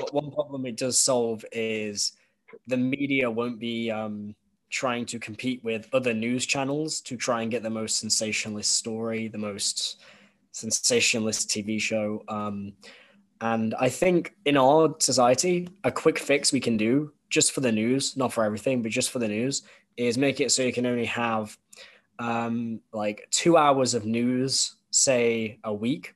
uh, 0.00 0.06
one 0.12 0.30
problem 0.30 0.66
it 0.66 0.76
does 0.76 0.98
solve 0.98 1.44
is 1.52 2.12
the 2.66 2.76
media 2.76 3.30
won't 3.30 3.58
be 3.58 3.90
um, 3.90 4.34
trying 4.70 5.06
to 5.06 5.18
compete 5.18 5.62
with 5.62 5.88
other 5.92 6.12
news 6.12 6.46
channels 6.46 7.00
to 7.02 7.16
try 7.16 7.42
and 7.42 7.50
get 7.50 7.62
the 7.62 7.70
most 7.70 7.98
sensationalist 7.98 8.72
story, 8.72 9.28
the 9.28 9.38
most 9.38 10.02
sensationalist 10.52 11.48
TV 11.48 11.80
show. 11.80 12.22
Um, 12.28 12.72
and 13.40 13.74
I 13.78 13.88
think 13.88 14.34
in 14.44 14.56
our 14.56 14.94
society, 14.98 15.68
a 15.84 15.92
quick 15.92 16.18
fix 16.18 16.52
we 16.52 16.60
can 16.60 16.76
do 16.76 17.12
just 17.30 17.52
for 17.52 17.60
the 17.60 17.72
news, 17.72 18.16
not 18.16 18.32
for 18.32 18.44
everything, 18.44 18.82
but 18.82 18.90
just 18.90 19.10
for 19.10 19.18
the 19.18 19.28
news, 19.28 19.62
is 19.96 20.18
make 20.18 20.40
it 20.40 20.52
so 20.52 20.62
you 20.62 20.72
can 20.72 20.86
only 20.86 21.04
have 21.04 21.56
um, 22.18 22.80
like 22.92 23.26
two 23.30 23.56
hours 23.56 23.94
of 23.94 24.04
news, 24.04 24.76
say 24.90 25.58
a 25.64 25.72
week, 25.72 26.14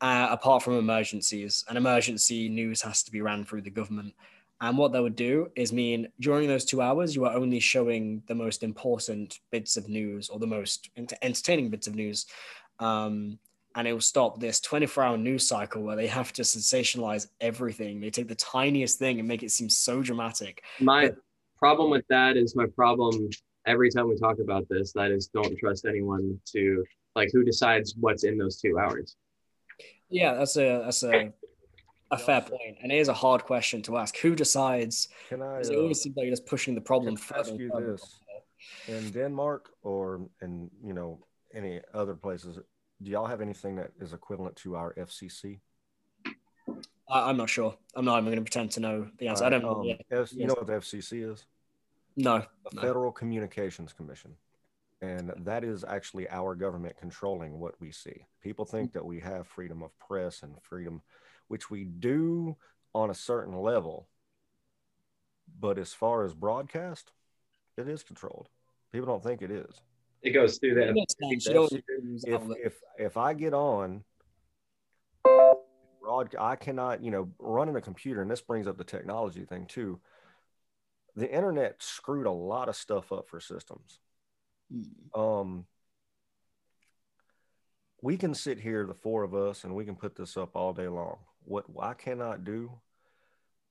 uh, 0.00 0.28
apart 0.30 0.62
from 0.62 0.78
emergencies. 0.78 1.64
And 1.68 1.78
emergency 1.78 2.48
news 2.48 2.82
has 2.82 3.02
to 3.04 3.12
be 3.12 3.20
ran 3.20 3.44
through 3.44 3.62
the 3.62 3.70
government. 3.70 4.14
And 4.60 4.78
what 4.78 4.92
that 4.92 5.02
would 5.02 5.16
do 5.16 5.50
is 5.56 5.72
mean 5.72 6.08
during 6.20 6.48
those 6.48 6.64
two 6.64 6.80
hours, 6.80 7.14
you 7.14 7.24
are 7.24 7.34
only 7.34 7.60
showing 7.60 8.22
the 8.26 8.34
most 8.34 8.62
important 8.62 9.40
bits 9.50 9.76
of 9.76 9.88
news 9.88 10.28
or 10.28 10.38
the 10.38 10.46
most 10.46 10.90
entertaining 10.96 11.68
bits 11.68 11.86
of 11.86 11.94
news. 11.94 12.26
Um, 12.78 13.38
and 13.74 13.88
it 13.88 13.92
will 13.92 14.00
stop 14.00 14.40
this 14.40 14.60
24 14.60 15.04
hour 15.04 15.16
news 15.16 15.46
cycle 15.46 15.82
where 15.82 15.96
they 15.96 16.06
have 16.06 16.32
to 16.34 16.42
sensationalize 16.42 17.28
everything. 17.40 18.00
They 18.00 18.10
take 18.10 18.28
the 18.28 18.34
tiniest 18.34 18.98
thing 18.98 19.18
and 19.18 19.26
make 19.26 19.42
it 19.42 19.50
seem 19.50 19.68
so 19.68 20.02
dramatic. 20.02 20.62
My 20.80 21.08
but, 21.08 21.16
problem 21.58 21.90
with 21.90 22.04
that 22.08 22.36
is 22.36 22.54
my 22.54 22.66
problem 22.74 23.30
every 23.66 23.90
time 23.90 24.08
we 24.08 24.16
talk 24.16 24.38
about 24.38 24.68
this 24.68 24.92
that 24.92 25.10
is 25.10 25.28
don't 25.28 25.56
trust 25.58 25.86
anyone 25.86 26.38
to 26.52 26.84
like 27.16 27.30
who 27.32 27.42
decides 27.44 27.94
what's 27.98 28.24
in 28.24 28.38
those 28.38 28.60
two 28.60 28.78
hours. 28.78 29.16
Yeah, 30.10 30.34
that's 30.34 30.56
a 30.56 30.82
that's 30.84 31.02
a 31.02 31.32
a 32.10 32.18
fair 32.18 32.40
point, 32.40 32.76
and 32.82 32.92
it 32.92 32.98
is 32.98 33.08
a 33.08 33.14
hard 33.14 33.44
question 33.44 33.82
to 33.82 33.96
ask. 33.96 34.16
Who 34.18 34.34
decides? 34.34 35.08
Can 35.28 35.42
I? 35.42 35.60
It 35.60 35.74
always 35.74 35.98
uh, 35.98 36.02
seems 36.02 36.16
like 36.16 36.24
you're 36.26 36.32
just 36.32 36.46
pushing 36.46 36.74
the 36.74 36.80
problem 36.80 37.16
further. 37.16 37.40
Ask 37.40 37.58
you 37.58 37.70
this: 37.80 38.20
in 38.86 39.10
Denmark 39.10 39.70
or 39.82 40.28
in 40.42 40.70
you 40.84 40.92
know 40.92 41.24
any 41.54 41.80
other 41.92 42.14
places, 42.14 42.58
do 43.04 43.10
y'all 43.10 43.26
have 43.26 43.40
anything 43.40 43.76
that 43.76 43.92
is 44.00 44.12
equivalent 44.12 44.56
to 44.56 44.76
our 44.76 44.94
FCC? 44.94 45.60
I, 47.08 47.30
am 47.30 47.36
not 47.36 47.50
sure. 47.50 47.76
I'm 47.94 48.04
not 48.04 48.14
even 48.14 48.24
going 48.24 48.36
to 48.36 48.42
pretend 48.42 48.70
to 48.72 48.80
know 48.80 49.08
the 49.18 49.28
answer. 49.28 49.44
Right, 49.44 49.52
I 49.52 49.58
don't 49.58 49.62
know. 49.62 49.90
Um, 49.90 49.98
F, 50.10 50.32
you 50.32 50.46
know 50.46 50.54
what 50.54 50.66
the 50.66 50.72
FCC 50.72 51.30
is? 51.30 51.44
No. 52.16 52.38
The 52.70 52.76
no. 52.76 52.82
Federal 52.82 53.12
Communications 53.12 53.92
Commission. 53.92 54.32
And 55.02 55.32
that 55.44 55.64
is 55.64 55.84
actually 55.84 56.28
our 56.30 56.54
government 56.54 56.96
controlling 56.98 57.60
what 57.60 57.78
we 57.78 57.92
see. 57.92 58.24
People 58.42 58.64
think 58.64 58.94
that 58.94 59.04
we 59.04 59.20
have 59.20 59.46
freedom 59.46 59.82
of 59.82 59.96
press 59.98 60.42
and 60.42 60.54
freedom, 60.62 61.02
which 61.48 61.70
we 61.70 61.84
do 61.84 62.56
on 62.94 63.10
a 63.10 63.14
certain 63.14 63.60
level. 63.60 64.08
But 65.60 65.78
as 65.78 65.92
far 65.92 66.24
as 66.24 66.32
broadcast, 66.32 67.12
it 67.76 67.86
is 67.86 68.02
controlled. 68.02 68.48
People 68.92 69.08
don't 69.08 69.22
think 69.22 69.42
it 69.42 69.50
is. 69.50 69.82
It 70.24 70.32
goes 70.32 70.58
through 70.58 70.74
that. 70.74 70.94
If, 72.26 72.42
if, 72.64 72.72
if 72.98 73.16
I 73.16 73.34
get 73.34 73.52
on, 73.52 74.02
broad, 76.02 76.34
I 76.38 76.56
cannot, 76.56 77.04
you 77.04 77.10
know, 77.10 77.28
running 77.38 77.76
a 77.76 77.80
computer, 77.80 78.22
and 78.22 78.30
this 78.30 78.40
brings 78.40 78.66
up 78.66 78.78
the 78.78 78.84
technology 78.84 79.44
thing 79.44 79.66
too. 79.66 80.00
The 81.14 81.30
internet 81.30 81.82
screwed 81.82 82.26
a 82.26 82.30
lot 82.30 82.68
of 82.68 82.76
stuff 82.76 83.12
up 83.12 83.28
for 83.28 83.38
systems. 83.38 84.00
Mm. 84.72 85.18
Um, 85.18 85.66
we 88.02 88.16
can 88.16 88.34
sit 88.34 88.58
here, 88.58 88.86
the 88.86 88.94
four 88.94 89.22
of 89.22 89.34
us, 89.34 89.64
and 89.64 89.74
we 89.74 89.84
can 89.84 89.94
put 89.94 90.16
this 90.16 90.36
up 90.36 90.56
all 90.56 90.72
day 90.72 90.88
long. 90.88 91.18
What 91.44 91.66
I 91.80 91.94
cannot 91.94 92.44
do 92.44 92.72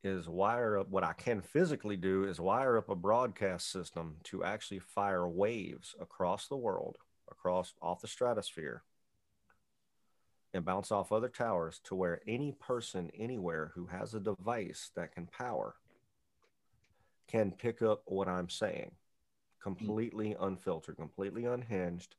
is 0.04 0.28
wire 0.28 0.78
up 0.78 0.90
what 0.90 1.04
I 1.04 1.14
can 1.14 1.42
physically 1.42 1.96
do 1.96 2.26
is 2.26 2.40
wire 2.40 2.78
up 2.78 2.90
a 2.90 2.96
broadcast 2.96 3.72
system 3.72 4.18
to 4.26 4.44
actually 4.44 4.80
fire 4.80 5.28
waves 5.28 5.96
across 6.00 6.48
the 6.48 6.58
world, 6.58 6.98
across 7.32 7.74
off 7.82 8.02
the 8.02 8.08
stratosphere, 8.08 8.84
and 10.54 10.66
bounce 10.66 10.92
off 10.92 11.12
other 11.12 11.30
towers 11.30 11.80
to 11.86 11.96
where 11.96 12.22
any 12.28 12.52
person 12.52 13.10
anywhere 13.18 13.72
who 13.76 13.86
has 13.88 14.14
a 14.14 14.20
device 14.20 14.92
that 14.96 15.14
can 15.14 15.26
power 15.26 15.76
can 17.28 17.52
pick 17.52 17.82
up 17.82 18.02
what 18.06 18.28
I'm 18.28 18.50
saying 18.50 18.92
completely 19.62 20.36
unfiltered, 20.40 20.98
completely 20.98 21.46
unhinged. 21.46 22.16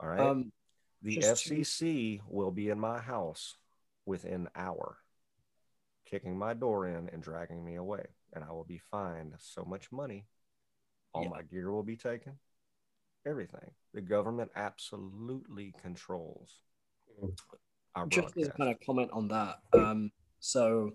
All 0.00 0.08
right. 0.08 0.18
Um, 0.18 0.50
the 1.02 1.18
FCC 1.18 2.18
to... 2.18 2.24
will 2.28 2.50
be 2.50 2.70
in 2.70 2.80
my 2.80 2.98
house 2.98 3.56
within 4.06 4.32
an 4.32 4.48
hour 4.56 4.96
kicking 6.08 6.38
my 6.38 6.54
door 6.54 6.86
in 6.86 7.08
and 7.12 7.22
dragging 7.22 7.64
me 7.64 7.76
away. 7.76 8.06
And 8.32 8.44
I 8.44 8.52
will 8.52 8.64
be 8.64 8.80
fined 8.90 9.34
so 9.38 9.64
much 9.64 9.90
money. 9.92 10.26
All 11.12 11.24
yeah. 11.24 11.30
my 11.30 11.42
gear 11.42 11.70
will 11.70 11.82
be 11.82 11.96
taken. 11.96 12.34
Everything. 13.26 13.70
The 13.94 14.00
government 14.00 14.50
absolutely 14.54 15.74
controls 15.82 16.60
our 17.94 18.06
Just 18.06 18.34
to 18.34 18.50
kind 18.50 18.70
of 18.70 18.76
comment 18.84 19.10
on 19.12 19.28
that. 19.28 19.56
Um, 19.72 20.10
so 20.38 20.92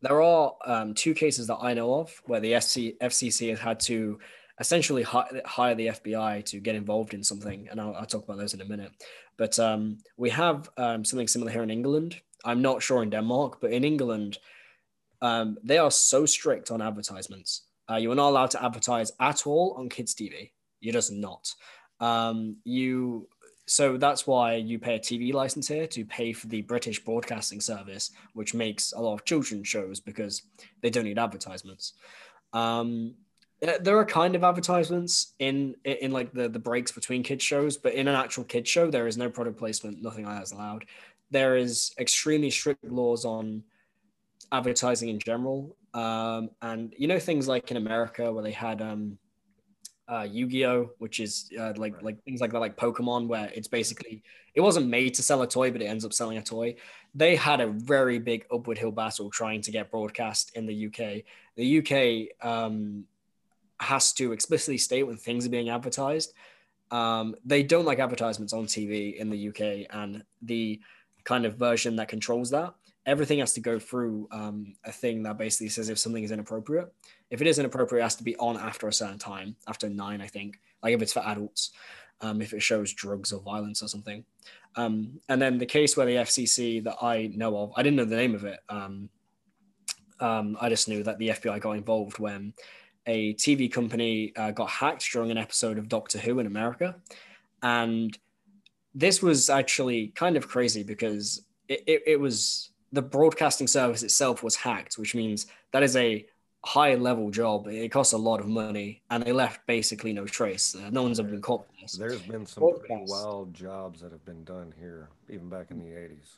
there 0.00 0.22
are 0.22 0.54
um, 0.66 0.94
two 0.94 1.14
cases 1.14 1.46
that 1.48 1.58
I 1.60 1.74
know 1.74 1.94
of 1.94 2.22
where 2.26 2.40
the 2.40 2.52
FC, 2.52 2.96
FCC 2.98 3.50
has 3.50 3.58
had 3.58 3.80
to 3.80 4.18
essentially 4.60 5.02
hire 5.02 5.74
the 5.74 5.88
FBI 5.88 6.44
to 6.46 6.60
get 6.60 6.74
involved 6.74 7.14
in 7.14 7.24
something, 7.24 7.68
and 7.70 7.80
I'll, 7.80 7.94
I'll 7.94 8.06
talk 8.06 8.24
about 8.24 8.38
those 8.38 8.54
in 8.54 8.60
a 8.60 8.64
minute. 8.64 8.92
But 9.36 9.58
um, 9.58 9.98
we 10.16 10.30
have 10.30 10.70
um, 10.76 11.04
something 11.04 11.28
similar 11.28 11.50
here 11.50 11.62
in 11.62 11.70
England, 11.70 12.20
I'm 12.44 12.62
not 12.62 12.82
sure 12.82 13.02
in 13.02 13.10
Denmark, 13.10 13.60
but 13.60 13.72
in 13.72 13.84
England, 13.84 14.38
um, 15.20 15.56
they 15.62 15.78
are 15.78 15.90
so 15.90 16.26
strict 16.26 16.70
on 16.70 16.82
advertisements. 16.82 17.62
Uh, 17.90 17.96
you 17.96 18.10
are 18.10 18.16
not 18.16 18.30
allowed 18.30 18.50
to 18.50 18.64
advertise 18.64 19.12
at 19.20 19.46
all 19.46 19.74
on 19.78 19.88
kids' 19.88 20.14
TV. 20.14 20.50
You're 20.80 20.92
just 20.92 21.12
not. 21.12 21.54
Um, 22.00 22.56
you 22.64 23.28
so 23.66 23.96
that's 23.96 24.26
why 24.26 24.56
you 24.56 24.78
pay 24.78 24.96
a 24.96 24.98
TV 24.98 25.32
license 25.32 25.68
here 25.68 25.86
to 25.86 26.04
pay 26.04 26.32
for 26.32 26.48
the 26.48 26.62
British 26.62 27.04
Broadcasting 27.04 27.60
Service, 27.60 28.10
which 28.34 28.54
makes 28.54 28.92
a 28.92 29.00
lot 29.00 29.14
of 29.14 29.24
children's 29.24 29.68
shows 29.68 30.00
because 30.00 30.42
they 30.80 30.90
don't 30.90 31.04
need 31.04 31.18
advertisements. 31.18 31.92
Um, 32.52 33.14
there 33.80 33.96
are 33.96 34.04
kind 34.04 34.34
of 34.34 34.42
advertisements 34.42 35.34
in 35.38 35.76
in 35.84 36.10
like 36.10 36.32
the 36.32 36.48
the 36.48 36.58
breaks 36.58 36.90
between 36.90 37.22
kids 37.22 37.44
shows, 37.44 37.76
but 37.76 37.94
in 37.94 38.08
an 38.08 38.16
actual 38.16 38.42
kids 38.42 38.68
show, 38.68 38.90
there 38.90 39.06
is 39.06 39.16
no 39.16 39.30
product 39.30 39.58
placement. 39.58 40.02
Nothing 40.02 40.24
like 40.24 40.36
that 40.36 40.42
is 40.42 40.52
allowed 40.52 40.84
there 41.32 41.56
is 41.56 41.92
extremely 41.98 42.50
strict 42.50 42.84
laws 42.84 43.24
on 43.24 43.64
advertising 44.52 45.08
in 45.08 45.18
general. 45.18 45.76
Um, 45.94 46.50
and 46.62 46.94
you 46.96 47.08
know 47.08 47.18
things 47.18 47.48
like 47.48 47.70
in 47.70 47.76
America 47.76 48.32
where 48.32 48.44
they 48.44 48.52
had 48.52 48.80
um, 48.80 49.18
uh, 50.08 50.26
Yu-Gi-Oh, 50.30 50.90
which 50.98 51.20
is 51.20 51.50
uh, 51.58 51.72
like 51.76 51.94
right. 51.94 52.04
like 52.04 52.24
things 52.24 52.40
like 52.40 52.52
that, 52.52 52.60
like 52.60 52.76
Pokemon, 52.76 53.28
where 53.28 53.50
it's 53.54 53.68
basically 53.68 54.22
it 54.54 54.60
wasn't 54.60 54.86
made 54.86 55.14
to 55.14 55.22
sell 55.22 55.42
a 55.42 55.46
toy, 55.46 55.70
but 55.70 55.82
it 55.82 55.86
ends 55.86 56.04
up 56.04 56.12
selling 56.12 56.38
a 56.38 56.42
toy. 56.42 56.76
They 57.14 57.34
had 57.36 57.60
a 57.60 57.66
very 57.66 58.18
big 58.18 58.46
upward 58.52 58.78
hill 58.78 58.92
battle 58.92 59.30
trying 59.30 59.62
to 59.62 59.70
get 59.70 59.90
broadcast 59.90 60.52
in 60.54 60.66
the 60.66 60.86
UK. 60.86 61.24
The 61.56 61.78
UK 61.78 62.46
um, 62.46 63.04
has 63.80 64.12
to 64.14 64.32
explicitly 64.32 64.78
state 64.78 65.04
when 65.04 65.16
things 65.16 65.46
are 65.46 65.50
being 65.50 65.70
advertised. 65.70 66.32
Um, 66.90 67.34
they 67.44 67.62
don't 67.62 67.86
like 67.86 67.98
advertisements 67.98 68.52
on 68.52 68.66
TV 68.66 69.16
in 69.16 69.30
the 69.30 69.48
UK, 69.48 69.86
and 69.90 70.24
the 70.42 70.80
kind 71.24 71.44
of 71.44 71.56
version 71.56 71.96
that 71.96 72.08
controls 72.08 72.50
that. 72.50 72.74
Everything 73.04 73.40
has 73.40 73.52
to 73.54 73.60
go 73.60 73.78
through 73.78 74.28
um, 74.30 74.74
a 74.84 74.92
thing 74.92 75.24
that 75.24 75.36
basically 75.36 75.68
says 75.68 75.88
if 75.88 75.98
something 75.98 76.22
is 76.22 76.30
inappropriate. 76.30 76.92
If 77.30 77.40
it 77.40 77.46
is 77.46 77.58
inappropriate, 77.58 78.00
it 78.00 78.04
has 78.04 78.16
to 78.16 78.24
be 78.24 78.36
on 78.36 78.56
after 78.56 78.86
a 78.86 78.92
certain 78.92 79.18
time, 79.18 79.56
after 79.66 79.88
nine, 79.88 80.20
I 80.20 80.28
think. 80.28 80.60
Like 80.82 80.94
if 80.94 81.02
it's 81.02 81.12
for 81.12 81.26
adults, 81.26 81.72
um, 82.20 82.40
if 82.40 82.52
it 82.52 82.62
shows 82.62 82.92
drugs 82.92 83.32
or 83.32 83.40
violence 83.40 83.82
or 83.82 83.88
something. 83.88 84.24
Um, 84.76 85.20
and 85.28 85.42
then 85.42 85.58
the 85.58 85.66
case 85.66 85.96
where 85.96 86.06
the 86.06 86.16
FCC 86.16 86.82
that 86.84 86.96
I 87.02 87.30
know 87.34 87.56
of, 87.56 87.72
I 87.76 87.82
didn't 87.82 87.96
know 87.96 88.04
the 88.04 88.16
name 88.16 88.34
of 88.34 88.44
it. 88.44 88.60
Um, 88.68 89.08
um, 90.20 90.56
I 90.60 90.68
just 90.68 90.88
knew 90.88 91.02
that 91.02 91.18
the 91.18 91.30
FBI 91.30 91.60
got 91.60 91.72
involved 91.72 92.20
when 92.20 92.54
a 93.06 93.34
TV 93.34 93.70
company 93.70 94.32
uh, 94.36 94.52
got 94.52 94.70
hacked 94.70 95.10
during 95.12 95.30
an 95.30 95.38
episode 95.38 95.78
of 95.78 95.88
Doctor 95.88 96.18
Who 96.18 96.38
in 96.38 96.46
America. 96.46 96.94
And 97.62 98.16
this 98.94 99.22
was 99.22 99.50
actually 99.50 100.08
kind 100.08 100.36
of 100.36 100.48
crazy 100.48 100.82
because 100.82 101.44
it, 101.68 101.82
it, 101.86 102.02
it, 102.06 102.20
was 102.20 102.70
the 102.92 103.02
broadcasting 103.02 103.66
service 103.66 104.02
itself 104.02 104.42
was 104.42 104.56
hacked, 104.56 104.98
which 104.98 105.14
means 105.14 105.46
that 105.72 105.82
is 105.82 105.96
a 105.96 106.26
high 106.64 106.94
level 106.94 107.30
job. 107.30 107.66
It 107.68 107.90
costs 107.90 108.12
a 108.12 108.18
lot 108.18 108.40
of 108.40 108.46
money, 108.46 109.02
and 109.10 109.22
they 109.22 109.32
left 109.32 109.66
basically 109.66 110.12
no 110.12 110.26
trace. 110.26 110.74
Uh, 110.74 110.90
no 110.90 111.02
one's 111.02 111.18
ever 111.18 111.30
been 111.30 111.42
caught. 111.42 111.66
This. 111.80 111.92
There's 111.92 112.22
been 112.22 112.46
some 112.46 112.78
pretty 112.78 113.04
wild 113.06 113.54
jobs 113.54 114.00
that 114.00 114.12
have 114.12 114.24
been 114.24 114.44
done 114.44 114.74
here, 114.78 115.08
even 115.28 115.48
back 115.48 115.70
in 115.70 115.78
the 115.78 115.90
80s 115.90 116.36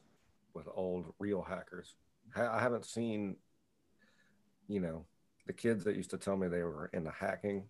with 0.55 0.68
old 0.74 1.12
real 1.18 1.43
hackers. 1.43 1.94
I 2.36 2.60
haven't 2.60 2.85
seen, 2.85 3.36
you 4.68 4.81
know, 4.81 5.05
the 5.47 5.52
kids 5.52 5.85
that 5.85 5.97
used 5.97 6.10
to 6.10 6.18
tell 6.18 6.36
me 6.36 6.48
they 6.48 6.62
were 6.62 6.90
into 6.93 7.10
hacking 7.10 7.64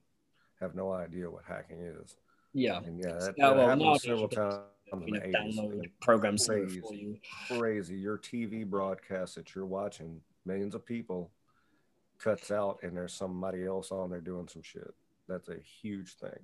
have 0.61 0.75
no 0.75 0.93
idea 0.93 1.31
what 1.31 1.43
hacking 1.47 1.81
is. 1.81 2.15
Yeah. 2.55 2.79
And 2.79 2.99
yeah, 2.99 3.13
that, 3.19 3.35
Yeah, 3.37 3.51
well, 3.51 3.69
happened 3.69 4.01
several 4.01 4.29
times 4.29 4.61
You 5.07 5.13
know, 5.13 5.21
download 5.21 5.91
programs 6.01 6.47
for 6.47 6.61
Crazy. 6.65 6.81
you. 6.93 7.19
crazy. 7.49 7.97
Your 7.97 8.17
TV 8.17 8.65
broadcast 8.65 9.35
that 9.35 9.55
you're 9.55 9.67
watching, 9.67 10.21
millions 10.47 10.75
of 10.75 10.87
people, 10.87 11.31
cuts 12.19 12.51
out, 12.53 12.79
and 12.83 12.97
there's 12.97 13.13
somebody 13.13 13.65
else 13.67 13.91
on 13.91 14.09
there 14.11 14.21
doing 14.21 14.47
some 14.49 14.63
shit. 14.63 14.95
That's 15.29 15.49
a 15.49 15.57
huge 15.83 16.15
thing. 16.15 16.39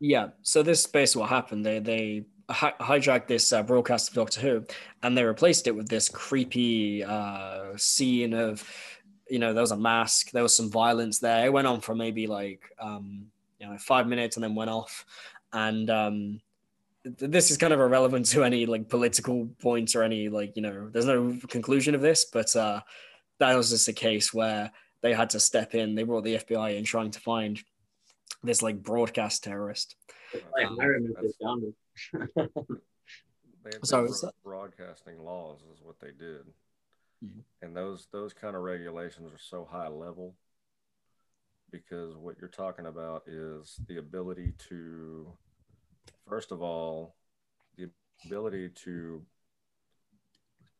Yeah. 0.00 0.28
So 0.42 0.62
this 0.62 0.80
is 0.80 0.86
basically 0.86 1.20
what 1.22 1.30
happened. 1.30 1.64
They 1.64 1.78
they 1.78 2.24
hi- 2.50 2.74
hijacked 2.78 3.26
this 3.28 3.52
uh, 3.52 3.62
broadcast 3.62 4.08
of 4.10 4.14
Doctor 4.16 4.40
Who, 4.40 4.64
and 5.02 5.16
they 5.16 5.24
replaced 5.24 5.66
it 5.66 5.74
with 5.74 5.88
this 5.88 6.10
creepy 6.10 7.02
uh, 7.04 7.76
scene 7.76 8.34
of, 8.34 8.68
you 9.30 9.38
know, 9.38 9.54
there 9.54 9.62
was 9.62 9.70
a 9.70 9.76
mask, 9.78 10.30
there 10.32 10.42
was 10.42 10.54
some 10.54 10.70
violence 10.70 11.20
there. 11.20 11.46
It 11.46 11.52
went 11.52 11.66
on 11.66 11.80
for 11.80 11.94
maybe 11.94 12.26
like 12.26 12.70
um, 12.78 13.28
you 13.60 13.66
know 13.66 13.78
five 13.78 14.06
minutes, 14.08 14.36
and 14.36 14.44
then 14.44 14.54
went 14.54 14.68
off. 14.70 15.06
And 15.54 15.88
um, 15.88 16.40
this 17.04 17.50
is 17.50 17.56
kind 17.56 17.72
of 17.72 17.80
irrelevant 17.80 18.26
to 18.26 18.42
any 18.44 18.66
like 18.66 18.88
political 18.88 19.46
points 19.62 19.94
or 19.94 20.02
any 20.02 20.28
like 20.28 20.56
you 20.56 20.62
know. 20.62 20.88
There's 20.90 21.06
no 21.06 21.38
conclusion 21.48 21.94
of 21.94 22.00
this, 22.00 22.24
but 22.26 22.54
uh, 22.56 22.80
that 23.38 23.54
was 23.56 23.70
just 23.70 23.88
a 23.88 23.92
case 23.92 24.34
where 24.34 24.72
they 25.00 25.14
had 25.14 25.30
to 25.30 25.40
step 25.40 25.74
in. 25.74 25.94
They 25.94 26.02
brought 26.02 26.24
the 26.24 26.34
FBI 26.36 26.76
in 26.76 26.84
trying 26.84 27.12
to 27.12 27.20
find 27.20 27.58
this 28.42 28.62
like 28.62 28.82
broadcast 28.82 29.44
terrorist. 29.44 29.94
Like, 30.52 30.66
I 30.80 30.84
remember 30.84 31.20
That's- 31.22 31.34
Donald. 31.40 31.74
They, 33.64 33.70
they 33.70 33.78
Sorry, 33.84 34.08
broke 34.08 34.20
that? 34.20 34.32
broadcasting 34.44 35.24
laws 35.24 35.60
is 35.72 35.80
what 35.82 35.98
they 35.98 36.10
did, 36.10 36.42
Mhm. 37.24 37.40
and 37.62 37.74
those 37.74 38.08
those 38.12 38.34
kind 38.34 38.54
of 38.54 38.60
regulations 38.60 39.32
are 39.32 39.38
so 39.38 39.64
high 39.64 39.88
level 39.88 40.34
because 41.70 42.14
what 42.14 42.36
you're 42.38 42.50
talking 42.50 42.84
about 42.84 43.22
is 43.26 43.80
the 43.88 43.96
ability 43.96 44.52
to, 44.68 45.32
first 46.28 46.52
of 46.52 46.62
all, 46.62 47.14
the 47.76 47.90
ability 48.26 48.70
to 48.84 49.22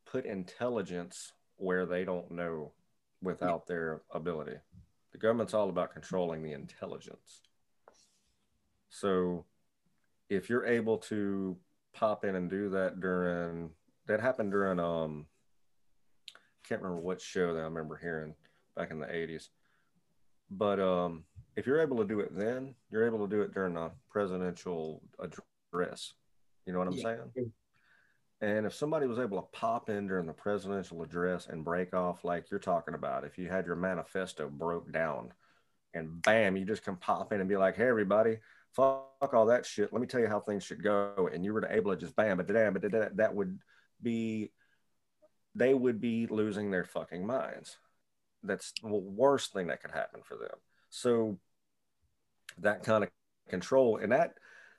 put 0.07 0.27
intelligence 0.27 1.33
where 1.57 1.87
they 1.87 2.05
don't 2.05 2.31
know 2.31 2.73
without 3.23 3.67
their 3.67 4.03
ability. 4.13 4.57
The 5.13 5.19
government's 5.19 5.55
all 5.55 5.69
about 5.69 5.93
controlling 5.93 6.43
the 6.43 6.53
intelligence. 6.53 7.43
So 8.89 9.45
if 10.29 10.49
you're 10.49 10.67
able 10.67 10.99
to 10.99 11.57
pop 11.93 12.25
in 12.25 12.35
and 12.35 12.51
do 12.51 12.71
that 12.71 13.01
during 13.01 13.71
that 14.07 14.21
happened 14.21 14.51
during 14.51 14.79
um 14.81 15.27
can't 16.69 16.83
remember 16.83 17.03
what 17.03 17.21
show 17.21 17.55
that 17.55 17.61
I 17.61 17.65
remember 17.65 17.97
hearing 17.97 18.35
back 18.75 18.91
in 18.91 18.99
the 18.99 19.07
80s. 19.07 19.49
But 20.51 20.81
um 20.81 21.25
if 21.57 21.67
you're 21.67 21.81
able 21.81 21.97
to 21.99 22.05
do 22.05 22.21
it 22.21 22.37
then, 22.37 22.75
you're 22.91 23.07
able 23.07 23.27
to 23.27 23.29
do 23.29 23.43
it 23.43 23.53
during 23.53 23.77
a 23.77 23.93
presidential 24.11 25.03
address. 25.19 26.15
You 26.67 26.73
know 26.73 26.79
what 26.79 26.89
I'm 26.89 26.95
Yeah. 26.95 27.17
saying? 27.35 27.53
And 28.41 28.67
if 28.67 28.75
somebody 28.75 29.07
was 29.07 29.19
able 29.19 29.41
to 29.41 29.49
pop 29.53 29.89
in 29.89 30.07
during 30.07 30.27
the 30.27 30.33
presidential 30.33 31.03
address 31.03 31.47
and 31.47 31.65
break 31.65 31.95
off 31.95 32.25
like 32.25 32.51
you're 32.51 32.61
talking 32.61 32.95
about, 32.95 33.25
if 33.25 33.39
you 33.39 33.49
had 33.49 33.65
your 33.65 33.77
manifesto 33.77 34.49
broke 34.49 34.93
down 34.93 35.33
and 35.95 36.21
bam, 36.23 36.57
you 36.57 36.65
just 36.65 36.85
can 36.85 36.97
pop 36.97 37.33
in 37.33 37.41
and 37.41 37.49
be 37.49 37.57
like, 37.57 37.77
hey, 37.77 37.89
everybody, 37.89 38.39
fuck 38.73 39.33
all 39.33 39.47
that 39.47 39.65
shit. 39.65 39.93
Let 39.93 40.03
me 40.03 40.09
tell 40.09 40.21
you 40.21 40.27
how 40.27 40.41
things 40.41 40.65
should 40.65 40.83
go. 40.83 41.31
And 41.33 41.45
you 41.45 41.55
were 41.55 41.65
able 41.67 41.93
to 41.93 41.97
just 41.97 42.17
bam, 42.17 42.37
but 42.37 42.49
damn, 42.49 42.73
but 42.73 42.83
that, 42.91 43.17
that 43.17 43.35
would 43.35 43.61
be, 44.03 44.53
they 45.55 45.73
would 45.73 46.01
be 46.01 46.27
losing 46.27 46.71
their 46.71 46.85
fucking 46.85 47.25
minds. 47.25 47.79
That's 48.43 48.73
the 48.83 48.89
worst 48.89 49.53
thing 49.53 49.69
that 49.69 49.81
could 49.81 49.93
happen 49.93 50.21
for 50.23 50.37
them. 50.37 50.59
So 50.95 51.39
that 52.59 52.85
kind 52.85 53.03
of 53.03 53.11
control 53.49 53.97
and 53.97 54.13
that, 54.13 54.35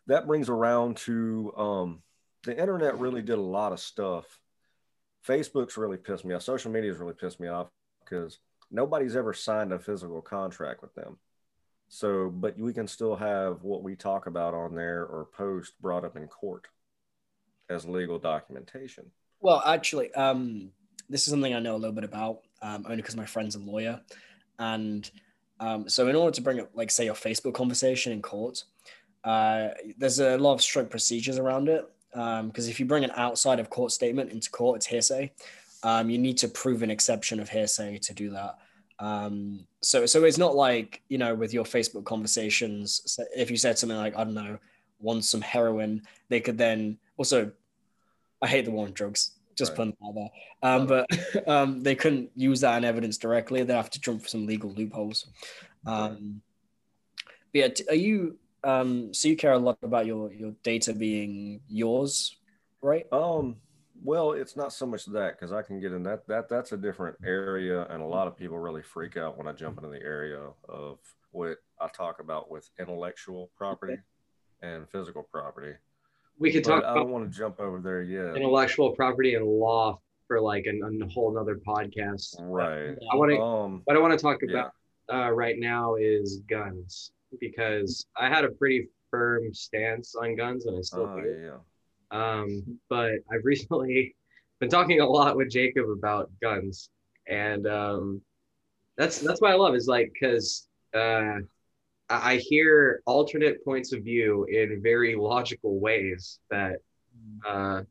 that 0.08 0.28
brings 0.28 0.48
around 0.48 0.96
to, 0.96 1.52
um, 1.58 2.02
the 2.44 2.58
internet 2.58 3.00
really 3.00 3.22
did 3.22 3.38
a 3.38 3.42
lot 3.42 3.74
of 3.74 3.82
stuff. 3.82 4.24
Facebook's 5.28 5.76
really 5.76 5.98
pissed 5.98 6.24
me 6.24 6.34
off. 6.34 6.44
Social 6.44 6.72
media's 6.72 7.00
really 7.00 7.16
pissed 7.16 7.42
me 7.42 7.50
off 7.50 7.68
because 8.04 8.40
nobody's 8.72 9.18
ever 9.18 9.34
signed 9.34 9.74
a 9.74 9.80
physical 9.80 10.22
contract 10.22 10.82
with 10.82 10.96
them. 10.96 11.18
So, 11.90 12.30
but 12.30 12.58
we 12.58 12.72
can 12.72 12.88
still 12.88 13.18
have 13.18 13.64
what 13.64 13.84
we 13.84 13.98
talk 13.98 14.26
about 14.26 14.54
on 14.54 14.74
there 14.74 15.06
or 15.06 15.28
post 15.36 15.74
brought 15.82 16.06
up 16.06 16.16
in 16.16 16.28
court 16.28 16.68
as 17.70 17.86
legal 17.86 18.20
documentation. 18.20 19.12
Well, 19.42 19.62
actually, 19.66 20.14
um, 20.14 20.72
this 21.10 21.24
is 21.24 21.32
something 21.32 21.54
I 21.54 21.60
know 21.60 21.76
a 21.76 21.78
little 21.78 21.96
bit 21.96 22.06
about, 22.06 22.40
um, 22.62 22.86
only 22.86 22.98
because 22.98 23.18
my 23.18 23.26
friend's 23.26 23.56
a 23.56 23.60
lawyer. 23.60 24.00
And 24.58 25.10
um, 25.60 25.88
so, 25.88 26.08
in 26.08 26.16
order 26.16 26.36
to 26.36 26.42
bring 26.42 26.60
up, 26.60 26.70
like, 26.74 26.92
say, 26.92 27.06
your 27.06 27.14
Facebook 27.14 27.54
conversation 27.54 28.12
in 28.12 28.22
court, 28.22 28.64
uh, 29.24 29.70
there's 29.98 30.20
a 30.20 30.38
lot 30.38 30.54
of 30.54 30.62
strict 30.62 30.90
procedures 30.90 31.38
around 31.38 31.70
it. 31.70 31.90
Because 32.12 32.70
if 32.70 32.80
you 32.80 32.86
bring 32.86 33.04
an 33.04 33.12
outside 33.16 33.60
of 33.60 33.70
court 33.70 33.92
statement 33.92 34.32
into 34.32 34.50
court, 34.50 34.78
it's 34.78 34.86
hearsay. 34.86 35.32
Um, 35.84 36.10
you 36.10 36.18
need 36.18 36.38
to 36.38 36.48
prove 36.48 36.82
an 36.82 36.90
exception 36.90 37.40
of 37.40 37.50
hearsay 37.50 37.98
to 38.00 38.14
do 38.14 38.30
that. 38.32 38.58
Um, 39.00 39.68
so, 39.82 40.06
so 40.06 40.24
it's 40.24 40.38
not 40.38 40.56
like 40.56 41.02
you 41.10 41.18
know 41.18 41.36
with 41.36 41.54
your 41.54 41.66
Facebook 41.66 42.06
conversations. 42.06 43.20
If 43.36 43.52
you 43.52 43.58
said 43.58 43.78
something 43.78 43.98
like, 43.98 44.16
I 44.18 44.24
don't 44.24 44.34
know, 44.34 44.58
want 45.00 45.26
some 45.26 45.42
heroin, 45.42 46.04
they 46.30 46.40
could 46.40 46.58
then 46.58 46.98
also. 47.18 47.52
I 48.42 48.48
hate 48.48 48.66
the 48.66 48.72
war 48.72 48.86
on 48.86 48.94
drugs. 48.94 49.32
Just 49.56 49.72
Right. 49.72 49.78
putting 49.78 49.98
out 50.06 50.16
there. 50.16 50.30
Um, 50.62 50.88
but 50.88 51.08
um, 51.48 51.82
they 51.82 51.96
couldn't 51.96 52.32
use 52.36 52.62
that 52.62 52.78
in 52.78 52.86
evidence 52.86 53.18
directly. 53.18 53.64
They 53.64 53.74
have 53.74 53.90
to 53.92 54.02
jump 54.02 54.24
for 54.24 54.28
some 54.28 54.46
legal 54.46 54.72
loopholes. 54.72 55.28
Um, 55.86 56.42
but 57.54 57.60
yeah, 57.60 57.68
are 57.90 57.96
you? 57.96 58.38
Um, 58.64 59.14
so 59.14 59.28
you 59.28 59.38
care 59.38 59.54
a 59.54 59.60
lot 59.60 59.78
about 59.84 60.06
your 60.06 60.34
your 60.34 60.54
data 60.64 60.94
being 60.94 61.62
yours, 61.68 62.36
right? 62.82 63.06
Um, 63.12 63.58
well, 64.04 64.34
it's 64.34 64.58
not 64.58 64.74
so 64.74 64.86
much 64.86 65.06
that 65.06 65.40
because 65.40 65.54
I 65.54 65.62
can 65.62 65.80
get 65.80 65.94
in 65.94 66.04
that 66.04 66.28
that 66.28 66.50
that's 66.50 66.72
a 66.72 66.78
different 66.78 67.16
area, 67.24 67.86
and 67.90 68.02
a 68.02 68.06
lot 68.06 68.28
of 68.28 68.36
people 68.36 68.58
really 68.60 68.82
freak 68.82 69.18
out 69.18 69.38
when 69.38 69.48
I 69.48 69.54
jump 69.54 69.78
into 69.78 69.90
the 69.90 70.04
area 70.04 70.50
of 70.68 71.00
what 71.32 71.58
I 71.80 71.88
talk 71.88 72.20
about 72.20 72.50
with 72.50 72.70
intellectual 72.80 73.52
property 73.56 73.98
and 74.62 74.90
physical 74.90 75.24
property. 75.24 75.74
We 76.40 76.52
could 76.52 76.64
talk 76.64 76.84
I 76.84 76.94
don't 76.96 77.10
want 77.12 77.32
to 77.32 77.38
jump 77.38 77.60
over 77.60 77.80
there 77.80 78.02
yet. 78.04 78.36
intellectual 78.36 78.92
property 78.92 79.36
and 79.36 79.46
law 79.46 80.00
for 80.28 80.42
like 80.42 80.66
an, 80.66 80.82
a 81.02 81.08
whole 81.14 81.34
nother 81.34 81.60
podcast. 81.68 82.36
Right. 82.40 82.96
I 83.12 83.16
want 83.16 83.32
to. 83.32 83.40
Um. 83.42 83.82
What 83.86 83.96
I 83.96 84.00
want 84.00 84.18
to 84.18 84.22
talk 84.22 84.40
Yeah. 84.42 84.52
about 84.52 84.72
uh, 85.14 85.32
right 85.32 85.56
now 85.58 85.96
is 85.96 86.42
guns 86.50 87.12
because 87.40 88.06
I 88.18 88.28
had 88.30 88.44
a 88.44 88.50
pretty 88.50 88.90
firm 89.12 89.54
stance 89.54 90.16
on 90.16 90.36
guns 90.36 90.66
and 90.66 90.78
I 90.78 90.82
still 90.82 91.10
Oh 91.10 91.22
do. 91.22 91.42
yeah. 91.46 91.58
Um, 92.12 92.80
but 92.90 93.12
I've 93.32 93.44
recently 93.44 94.16
been 94.60 94.70
talking 94.70 95.00
a 95.02 95.06
lot 95.08 95.36
with 95.38 95.50
Jacob 95.50 95.90
about 95.90 96.30
guns, 96.42 96.90
and 97.28 97.66
um, 97.68 98.22
that's 98.98 99.20
that's 99.20 99.42
what 99.42 99.52
I 99.52 99.56
love 99.56 99.76
is 99.76 99.88
like 99.88 100.12
because 100.14 100.68
uh, 100.94 101.40
I 102.10 102.36
hear 102.38 103.02
alternate 103.06 103.64
points 103.66 103.92
of 103.94 104.04
view 104.04 104.46
in 104.46 104.82
very 104.82 105.16
logical 105.16 105.80
ways 105.80 106.40
that 106.52 106.78
uh, 107.48 107.82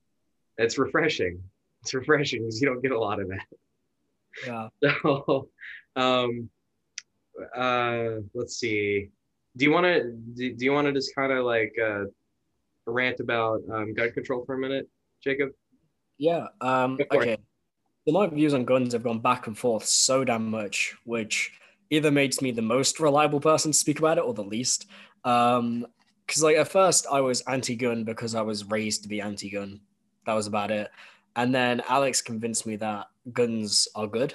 it's 0.57 0.79
refreshing. 0.79 1.43
It's 1.83 1.95
refreshing 1.95 2.43
because 2.43 2.61
you 2.61 2.69
don't 2.69 2.81
get 2.81 2.93
a 2.93 2.99
lot 2.99 3.21
of 3.21 3.29
that. 3.29 3.47
Yeah. 4.47 4.69
So, 5.03 5.49
um, 5.97 6.51
uh, 7.57 8.21
let's 8.35 8.57
see. 8.57 9.11
Do 9.57 9.65
you 9.65 9.71
want 9.71 9.87
to 9.87 10.13
do, 10.35 10.55
do 10.55 10.65
you 10.65 10.73
want 10.73 10.87
to 10.89 10.93
just 10.93 11.15
kind 11.15 11.33
of 11.33 11.45
like 11.45 11.73
uh, 11.81 12.05
rant 12.87 13.21
about 13.21 13.63
um, 13.73 13.95
gun 13.95 14.11
control 14.13 14.45
for 14.45 14.55
a 14.55 14.59
minute, 14.59 14.89
Jacob? 15.23 15.51
Yeah. 16.19 16.47
Um, 16.61 16.99
okay. 17.13 17.37
So 18.07 18.13
my 18.13 18.27
views 18.27 18.55
on 18.55 18.65
guns 18.65 18.93
have 18.93 19.03
gone 19.03 19.21
back 19.21 19.47
and 19.47 19.57
forth 19.57 19.85
so 19.85 20.25
damn 20.25 20.51
much, 20.51 20.97
which 21.05 21.53
either 21.91 22.11
makes 22.11 22.41
me 22.41 22.51
the 22.51 22.63
most 22.63 23.01
reliable 23.01 23.41
person 23.41 23.73
to 23.73 23.79
speak 23.79 23.99
about 23.99 24.19
it 24.19 24.25
or 24.25 24.35
the 24.35 24.45
least. 24.45 24.87
Um, 25.25 25.87
because 26.27 26.43
like 26.43 26.57
at 26.57 26.69
first 26.69 27.07
I 27.11 27.21
was 27.21 27.43
anti-gun 27.43 28.05
because 28.05 28.35
I 28.35 28.41
was 28.41 28.65
raised 28.65 29.03
to 29.03 29.09
be 29.09 29.21
anti-gun. 29.21 29.81
That 30.27 30.35
was 30.35 30.47
about 30.47 30.71
it. 30.71 30.91
And 31.37 31.55
then 31.55 31.83
Alex 31.89 32.23
convinced 32.23 32.67
me 32.67 32.77
that 32.77 33.09
guns 33.33 33.89
are 33.95 34.07
good. 34.07 34.35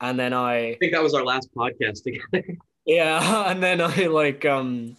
And 0.00 0.18
then 0.18 0.32
I 0.32 0.70
I 0.70 0.76
think 0.80 0.92
that 0.92 1.02
was 1.02 1.14
our 1.14 1.24
last 1.24 1.50
podcast 1.54 2.02
together. 2.02 2.44
yeah, 2.84 3.44
and 3.50 3.62
then 3.62 3.80
I 3.80 4.06
like 4.06 4.44
um 4.44 4.96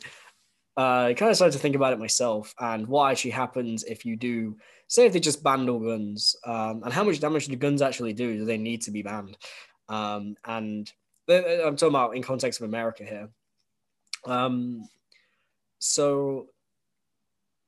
uh 0.77 1.13
kind 1.13 1.29
of 1.29 1.35
started 1.35 1.53
to 1.53 1.59
think 1.59 1.75
about 1.75 1.93
it 1.93 1.99
myself 1.99 2.55
and 2.59 2.87
what 2.87 3.11
actually 3.11 3.31
happens 3.31 3.83
if 3.83 4.05
you 4.05 4.15
do 4.15 4.55
say 4.93 5.05
if 5.07 5.13
they 5.13 5.19
just 5.19 5.43
banned 5.43 5.69
all 5.69 5.79
guns, 5.79 6.35
um, 6.45 6.83
and 6.83 6.93
how 6.93 7.03
much 7.03 7.19
damage 7.19 7.47
do 7.47 7.55
guns 7.55 7.81
actually 7.81 8.13
do? 8.13 8.37
Do 8.37 8.45
they 8.45 8.57
need 8.57 8.83
to 8.83 8.91
be 8.91 9.01
banned? 9.01 9.37
Um, 9.89 10.35
and 10.45 10.91
I'm 11.29 11.75
talking 11.75 11.89
about 11.89 12.15
in 12.15 12.21
context 12.21 12.59
of 12.59 12.67
America 12.67 13.03
here. 13.03 13.29
Um, 14.25 14.87
so 15.79 16.47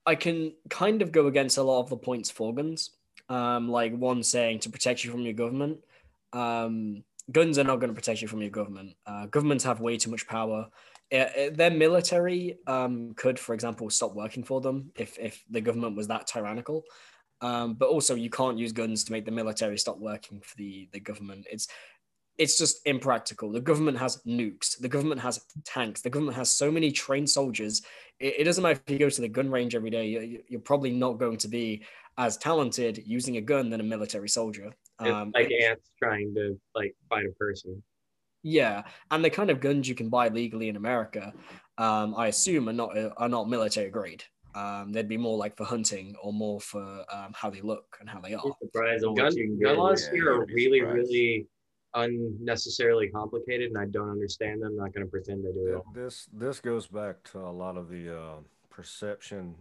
I 0.06 0.16
can 0.16 0.54
kind 0.70 1.02
of 1.02 1.12
go 1.12 1.28
against 1.28 1.58
a 1.58 1.64
lot 1.64 1.82
of 1.82 1.90
the 1.90 1.98
points 1.98 2.30
for 2.30 2.54
guns. 2.54 2.92
Um, 3.28 3.70
like 3.70 3.96
one 3.96 4.22
saying 4.22 4.60
to 4.60 4.70
protect 4.70 5.04
you 5.04 5.12
from 5.12 5.22
your 5.22 5.34
government. 5.34 5.80
Um, 6.32 7.04
guns 7.32 7.58
are 7.58 7.64
not 7.64 7.80
going 7.80 7.90
to 7.90 7.96
protect 7.96 8.22
you 8.22 8.28
from 8.28 8.42
your 8.42 8.52
government. 8.52 8.96
Uh, 9.06 9.26
governments 9.28 9.64
have 9.64 9.80
way 9.80 9.98
too 9.98 10.12
much 10.12 10.28
power. 10.28 10.68
It, 11.10 11.32
it, 11.36 11.58
their 11.58 11.72
military 11.72 12.58
um, 12.68 13.14
could, 13.16 13.40
for 13.40 13.54
example, 13.54 13.90
stop 13.90 14.14
working 14.14 14.44
for 14.44 14.62
them 14.62 14.92
if 14.96 15.18
if 15.18 15.44
the 15.50 15.62
government 15.62 15.96
was 15.96 16.08
that 16.08 16.28
tyrannical. 16.28 16.84
Um, 17.42 17.74
but 17.74 17.90
also, 17.90 18.16
you 18.16 18.30
can't 18.30 18.58
use 18.58 18.72
guns 18.72 19.04
to 19.04 19.12
make 19.12 19.26
the 19.26 19.32
military 19.32 19.78
stop 19.78 19.98
working 19.98 20.40
for 20.42 20.56
the 20.56 20.88
the 20.92 21.00
government. 21.00 21.48
It's 21.50 21.68
it's 22.38 22.58
just 22.58 22.86
impractical. 22.86 23.52
The 23.52 23.62
government 23.62 23.98
has 23.98 24.22
nukes. 24.28 24.80
The 24.80 24.90
government 24.90 25.22
has 25.22 25.40
tanks. 25.64 26.02
The 26.02 26.10
government 26.10 26.38
has 26.38 26.52
so 26.52 26.72
many 26.72 26.92
trained 26.92 27.30
soldiers. 27.30 27.82
It, 28.20 28.36
it 28.40 28.44
doesn't 28.44 28.62
matter 28.62 28.80
if 28.86 28.92
you 28.92 29.00
go 29.00 29.10
to 29.10 29.22
the 29.22 29.30
gun 29.30 29.50
range 29.50 29.76
every 29.76 29.90
day. 29.90 30.08
You, 30.08 30.42
you're 30.48 30.62
probably 30.62 30.92
not 30.92 31.14
going 31.14 31.38
to 31.38 31.48
be 31.48 31.84
as 32.18 32.38
talented 32.38 33.04
using 33.06 33.38
a 33.38 33.42
gun 33.42 33.70
than 33.70 33.80
a 33.80 33.84
military 33.84 34.30
soldier. 34.30 34.72
Um, 35.00 35.32
like 35.34 35.52
ants 35.52 35.92
trying 36.02 36.34
to 36.36 36.60
like 36.74 36.96
fight 37.10 37.26
a 37.26 37.32
person. 37.32 37.84
Yeah, 38.44 38.84
and 39.10 39.26
the 39.26 39.30
kind 39.30 39.50
of 39.50 39.60
guns 39.60 39.90
you 39.90 39.96
can 39.96 40.10
buy 40.10 40.30
legally 40.30 40.70
in 40.70 40.76
America, 40.76 41.34
um, 41.78 42.14
I 42.16 42.28
assume, 42.28 42.70
are 42.70 42.74
not 42.74 42.96
are 43.18 43.28
not 43.28 43.50
military 43.50 43.90
grade. 43.90 44.24
Um, 44.54 44.94
they'd 44.94 45.10
be 45.10 45.18
more 45.18 45.38
like 45.38 45.58
for 45.58 45.66
hunting 45.66 46.16
or 46.22 46.32
more 46.32 46.62
for 46.62 47.04
um, 47.12 47.34
how 47.34 47.50
they 47.50 47.60
look 47.60 47.98
and 48.00 48.10
how 48.10 48.22
they 48.22 48.34
are. 48.36 48.44
Surprise 48.62 49.04
on 49.04 49.16
gun, 49.16 49.34
gun 49.62 49.78
laws 49.78 50.08
here 50.08 50.32
are 50.32 50.46
really, 50.46 50.80
surprised. 50.80 51.10
really 51.10 51.48
unnecessarily 51.96 53.10
complicated, 53.10 53.70
and 53.70 53.78
I 53.78 53.86
don't 53.86 54.10
understand 54.10 54.62
them. 54.62 54.72
I'm 54.72 54.78
not 54.78 54.94
going 54.94 55.06
to 55.06 55.10
pretend 55.10 55.46
I 55.48 55.52
do. 55.52 55.70
Yeah, 55.72 56.02
this 56.02 56.28
this 56.34 56.60
goes 56.60 56.88
back 56.88 57.24
to 57.32 57.40
a 57.40 57.52
lot 57.52 57.78
of 57.78 57.90
the 57.90 58.16
uh, 58.16 58.36
perception 58.70 59.56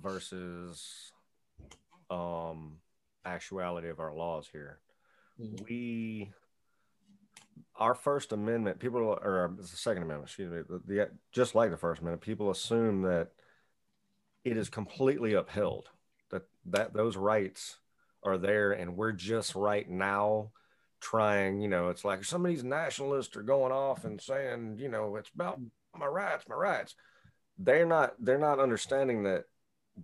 versus 0.00 1.12
um, 2.10 2.76
actuality 3.24 3.88
of 3.88 4.00
our 4.00 4.14
laws 4.14 4.48
here. 4.50 4.78
Mm-hmm. 5.40 5.64
We, 5.68 6.32
our 7.76 7.94
First 7.94 8.32
Amendment, 8.32 8.78
people, 8.78 9.00
or 9.00 9.54
the 9.56 9.66
Second 9.66 10.02
Amendment, 10.04 10.28
excuse 10.28 10.52
me, 10.52 10.62
the, 10.68 10.80
the, 10.86 11.10
just 11.32 11.54
like 11.54 11.70
the 11.70 11.76
First 11.76 12.00
Amendment, 12.00 12.22
people 12.22 12.50
assume 12.50 13.02
that 13.02 13.30
it 14.44 14.56
is 14.56 14.68
completely 14.68 15.34
upheld, 15.34 15.88
that 16.30 16.42
that 16.66 16.92
those 16.92 17.16
rights 17.16 17.78
are 18.22 18.38
there, 18.38 18.72
and 18.72 18.96
we're 18.96 19.12
just 19.12 19.54
right 19.54 19.88
now 19.88 20.50
trying. 21.10 21.60
You 21.60 21.68
know, 21.68 21.88
it's 21.88 22.04
like 22.04 22.24
some 22.24 22.44
of 22.44 22.50
these 22.50 22.64
nationalists 22.64 23.36
are 23.36 23.42
going 23.42 23.72
off 23.72 24.04
and 24.04 24.20
saying, 24.20 24.76
you 24.78 24.88
know, 24.88 25.16
it's 25.16 25.30
about 25.34 25.60
my 25.96 26.06
rights, 26.06 26.44
my 26.48 26.56
rights. 26.56 26.94
They're 27.58 27.86
not. 27.86 28.14
They're 28.18 28.38
not 28.38 28.60
understanding 28.60 29.22
that 29.24 29.44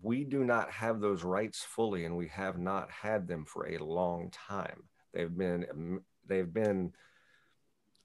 we 0.01 0.25
do 0.25 0.45
not 0.45 0.71
have 0.71 1.01
those 1.01 1.23
rights 1.23 1.63
fully 1.63 2.05
and 2.05 2.17
we 2.17 2.29
have 2.29 2.59
not 2.59 2.91
had 2.91 3.29
them 3.29 3.45
for 3.45 3.67
a 3.67 3.79
long 3.79 4.31
time 4.31 4.85
they've 5.13 5.37
been 5.37 5.67
um, 5.71 6.01
they've 6.27 6.53
been 6.53 6.93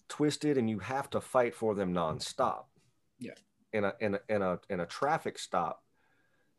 twisted 0.09 0.57
and 0.57 0.69
you 0.69 0.79
have 0.79 1.09
to 1.09 1.21
fight 1.21 1.55
for 1.55 1.75
them 1.75 1.93
nonstop 1.93 2.65
yeah 3.19 3.31
in 3.71 3.85
a 3.85 3.93
in 4.01 4.15
a 4.15 4.19
in 4.27 4.41
a, 4.41 4.59
in 4.69 4.79
a 4.81 4.85
traffic 4.85 5.39
stop 5.39 5.81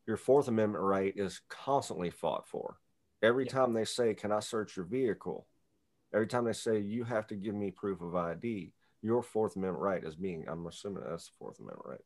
your 0.06 0.16
fourth 0.16 0.48
amendment 0.48 0.82
right 0.82 1.12
is 1.16 1.43
constantly 1.48 2.10
fought 2.10 2.47
for 2.48 2.78
every 3.23 3.44
yeah. 3.44 3.52
time 3.52 3.74
they 3.74 3.85
say 3.85 4.15
can 4.15 4.32
i 4.32 4.40
search 4.40 4.77
your 4.77 4.86
vehicle 4.86 5.47
every 6.14 6.26
time 6.26 6.44
they 6.44 6.52
say 6.52 6.78
you 6.78 7.05
have 7.05 7.26
to 7.26 7.35
give 7.35 7.55
me 7.55 7.70
proof 7.70 8.01
of 8.01 8.14
id 8.14 8.72
your 9.02 9.22
fourth 9.22 9.56
amendment 9.56 9.82
right 9.82 10.05
is 10.05 10.16
being 10.16 10.44
i'm 10.48 10.66
assuming 10.66 11.02
that's 11.09 11.26
the 11.26 11.32
fourth 11.39 11.59
amendment 11.59 11.86
right 11.86 12.05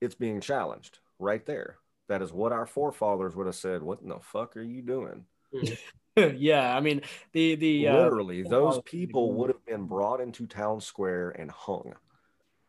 it's 0.00 0.14
being 0.14 0.40
challenged 0.40 0.98
right 1.18 1.44
there 1.46 1.76
that 2.10 2.22
is 2.22 2.32
what 2.32 2.50
our 2.50 2.66
forefathers 2.66 3.36
would 3.36 3.46
have 3.46 3.54
said. 3.54 3.84
What 3.84 4.02
in 4.02 4.08
the 4.08 4.18
fuck 4.20 4.56
are 4.56 4.62
you 4.62 4.82
doing? 4.82 5.26
yeah, 6.16 6.76
I 6.76 6.80
mean 6.80 7.02
the 7.32 7.54
the 7.54 7.86
uh, 7.86 8.02
literally 8.02 8.44
uh, 8.44 8.48
those 8.48 8.80
people 8.82 9.32
would 9.34 9.48
have 9.48 9.64
been 9.64 9.86
brought 9.86 10.20
into 10.20 10.48
town 10.48 10.80
square 10.80 11.30
and 11.30 11.52
hung. 11.52 11.94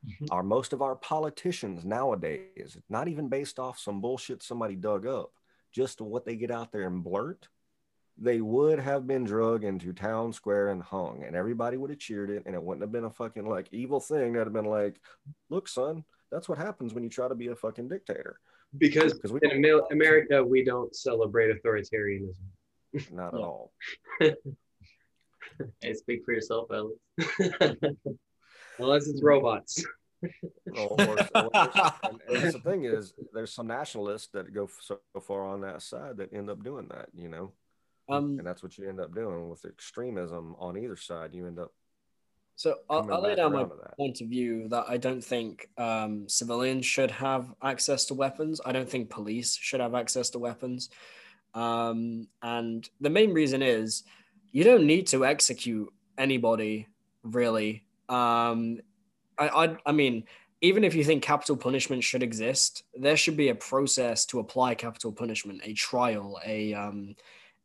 Mm-hmm. 0.06 0.26
Our 0.30 0.44
most 0.44 0.74
of 0.74 0.84
our 0.84 0.96
politicians 0.96 1.84
nowadays, 1.84 2.78
not 2.88 3.08
even 3.08 3.30
based 3.30 3.58
off 3.58 3.80
some 3.80 4.00
bullshit 4.00 4.44
somebody 4.44 4.76
dug 4.76 5.08
up, 5.08 5.32
just 5.72 6.02
what 6.02 6.24
they 6.24 6.36
get 6.36 6.52
out 6.52 6.72
there 6.72 6.86
and 6.86 7.04
blurt, 7.04 7.48
they 8.22 8.40
would 8.40 8.80
have 8.80 9.08
been 9.08 9.24
drug 9.24 9.64
into 9.64 9.94
town 9.94 10.32
square 10.32 10.70
and 10.70 10.82
hung, 10.84 11.24
and 11.26 11.36
everybody 11.36 11.78
would 11.78 11.90
have 11.90 12.00
cheered 12.00 12.30
it, 12.30 12.44
and 12.46 12.56
it 12.56 12.62
wouldn't 12.62 12.84
have 12.84 12.92
been 12.92 13.06
a 13.06 13.10
fucking 13.10 13.48
like 13.48 13.68
evil 13.72 14.00
thing. 14.00 14.34
That'd 14.34 14.48
have 14.48 14.54
been 14.54 14.66
like, 14.66 15.00
look, 15.50 15.68
son, 15.68 16.04
that's 16.32 16.48
what 16.48 16.58
happens 16.58 16.94
when 16.94 17.04
you 17.04 17.10
try 17.10 17.28
to 17.28 17.36
be 17.36 17.48
a 17.48 17.56
fucking 17.56 17.88
dictator 17.88 18.40
because 18.78 19.20
we 19.30 19.40
in 19.44 19.66
America 19.92 20.44
we 20.44 20.64
don't 20.64 20.96
celebrate 20.96 21.56
authoritarianism. 21.56 22.36
Not 23.12 23.34
at 23.34 23.40
all. 23.40 23.72
hey, 24.20 24.34
speak 25.94 26.24
for 26.26 26.34
yourself, 26.34 26.70
Alex. 26.72 26.98
Unless 28.80 29.08
it's 29.08 29.24
robots. 29.24 29.84
or, 30.78 30.92
or, 31.02 31.18
and, 32.04 32.22
and 32.30 32.54
the 32.54 32.62
thing 32.64 32.84
is, 32.86 33.14
there's 33.34 33.54
some 33.54 33.68
nationalists 33.68 34.30
that 34.34 34.54
go 34.54 34.70
so 34.80 35.00
far 35.22 35.46
on 35.46 35.62
that 35.62 35.82
side 35.82 36.18
that 36.18 36.34
end 36.34 36.50
up 36.50 36.64
doing 36.64 36.88
that, 36.90 37.08
you 37.14 37.28
know. 37.28 37.54
Um, 38.10 38.38
and 38.38 38.46
that's 38.46 38.64
what 38.64 38.78
you 38.78 38.90
end 38.90 39.00
up 39.00 39.14
doing 39.14 39.50
with 39.50 39.66
extremism 39.66 40.56
on 40.60 40.78
either 40.78 40.96
side. 40.96 41.34
You 41.34 41.48
end 41.48 41.60
up 41.60 41.72
so 42.62 42.76
I'll, 42.92 43.12
I'll 43.12 43.24
lay 43.24 43.34
down 43.34 43.54
my 43.54 43.66
point 43.98 44.22
of 44.22 44.28
view 44.28 44.68
that 44.70 44.86
I 44.88 44.98
don't 44.98 45.24
think 45.24 45.68
um, 45.80 46.30
civilians 46.30 46.86
should 46.86 47.10
have 47.10 47.52
access 47.64 48.06
to 48.06 48.14
weapons. 48.14 48.62
I 48.64 48.72
don't 48.72 48.88
think 48.88 49.10
police 49.10 49.56
should 49.56 49.80
have 49.80 49.96
access 49.96 50.30
to 50.32 50.40
weapons. 50.40 50.92
Um, 51.56 52.28
and 52.44 52.88
the 53.00 53.10
main 53.10 53.34
reason 53.34 53.64
is 53.64 54.04
you 54.52 54.64
don't 54.64 54.86
need 54.86 55.08
to 55.08 55.26
execute 55.26 55.92
anybody 56.20 56.88
really. 57.24 57.84
Um, 58.10 58.80
I, 59.40 59.48
I, 59.48 59.78
I 59.88 59.92
mean, 59.92 60.26
even 60.62 60.84
if 60.84 60.94
you 60.94 61.04
think 61.04 61.24
capital 61.24 61.58
punishment 61.58 62.04
should 62.04 62.22
exist, 62.22 62.84
there 62.94 63.18
should 63.18 63.38
be 63.38 63.50
a 63.50 63.56
process 63.56 64.26
to 64.28 64.40
apply 64.40 64.76
capital 64.76 65.12
punishment, 65.12 65.62
a 65.64 65.74
trial, 65.74 66.40
a 66.46 66.76
um, 66.76 67.16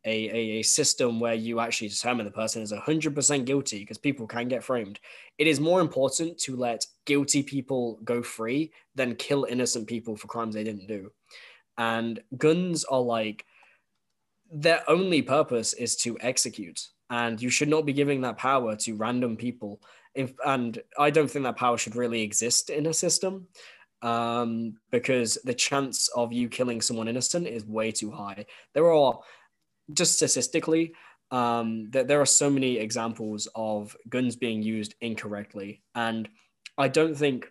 a, 0.06 0.30
a, 0.30 0.58
a 0.58 0.62
system 0.62 1.20
where 1.20 1.34
you 1.34 1.60
actually 1.60 1.88
determine 1.88 2.24
the 2.24 2.32
person 2.32 2.62
is 2.62 2.72
100% 2.72 3.44
guilty 3.44 3.80
because 3.80 3.98
people 3.98 4.26
can 4.26 4.48
get 4.48 4.64
framed. 4.64 5.00
It 5.36 5.48
is 5.48 5.60
more 5.60 5.80
important 5.80 6.38
to 6.38 6.56
let 6.56 6.86
guilty 7.04 7.42
people 7.42 7.98
go 8.04 8.22
free 8.22 8.72
than 8.94 9.16
kill 9.16 9.44
innocent 9.44 9.88
people 9.88 10.16
for 10.16 10.28
crimes 10.28 10.54
they 10.54 10.64
didn't 10.64 10.86
do. 10.86 11.10
And 11.76 12.20
guns 12.36 12.84
are 12.84 13.00
like, 13.00 13.44
their 14.50 14.88
only 14.88 15.22
purpose 15.22 15.72
is 15.72 15.96
to 15.96 16.16
execute. 16.20 16.88
And 17.10 17.42
you 17.42 17.50
should 17.50 17.68
not 17.68 17.84
be 17.84 17.92
giving 17.92 18.20
that 18.22 18.38
power 18.38 18.76
to 18.76 18.94
random 18.94 19.36
people. 19.36 19.80
If, 20.14 20.32
and 20.46 20.78
I 20.98 21.10
don't 21.10 21.30
think 21.30 21.44
that 21.44 21.56
power 21.56 21.76
should 21.76 21.96
really 21.96 22.22
exist 22.22 22.70
in 22.70 22.86
a 22.86 22.94
system 22.94 23.48
um, 24.02 24.74
because 24.90 25.36
the 25.44 25.54
chance 25.54 26.08
of 26.14 26.32
you 26.32 26.48
killing 26.48 26.80
someone 26.80 27.08
innocent 27.08 27.46
is 27.46 27.64
way 27.66 27.90
too 27.90 28.10
high. 28.10 28.46
There 28.72 28.92
are 28.92 29.18
just 29.92 30.16
statistically, 30.16 30.92
um, 31.30 31.90
that 31.90 32.08
there 32.08 32.20
are 32.20 32.26
so 32.26 32.50
many 32.50 32.78
examples 32.78 33.48
of 33.54 33.96
guns 34.08 34.36
being 34.36 34.62
used 34.62 34.94
incorrectly, 35.00 35.82
and 35.94 36.28
I 36.78 36.88
don't 36.88 37.14
think 37.14 37.50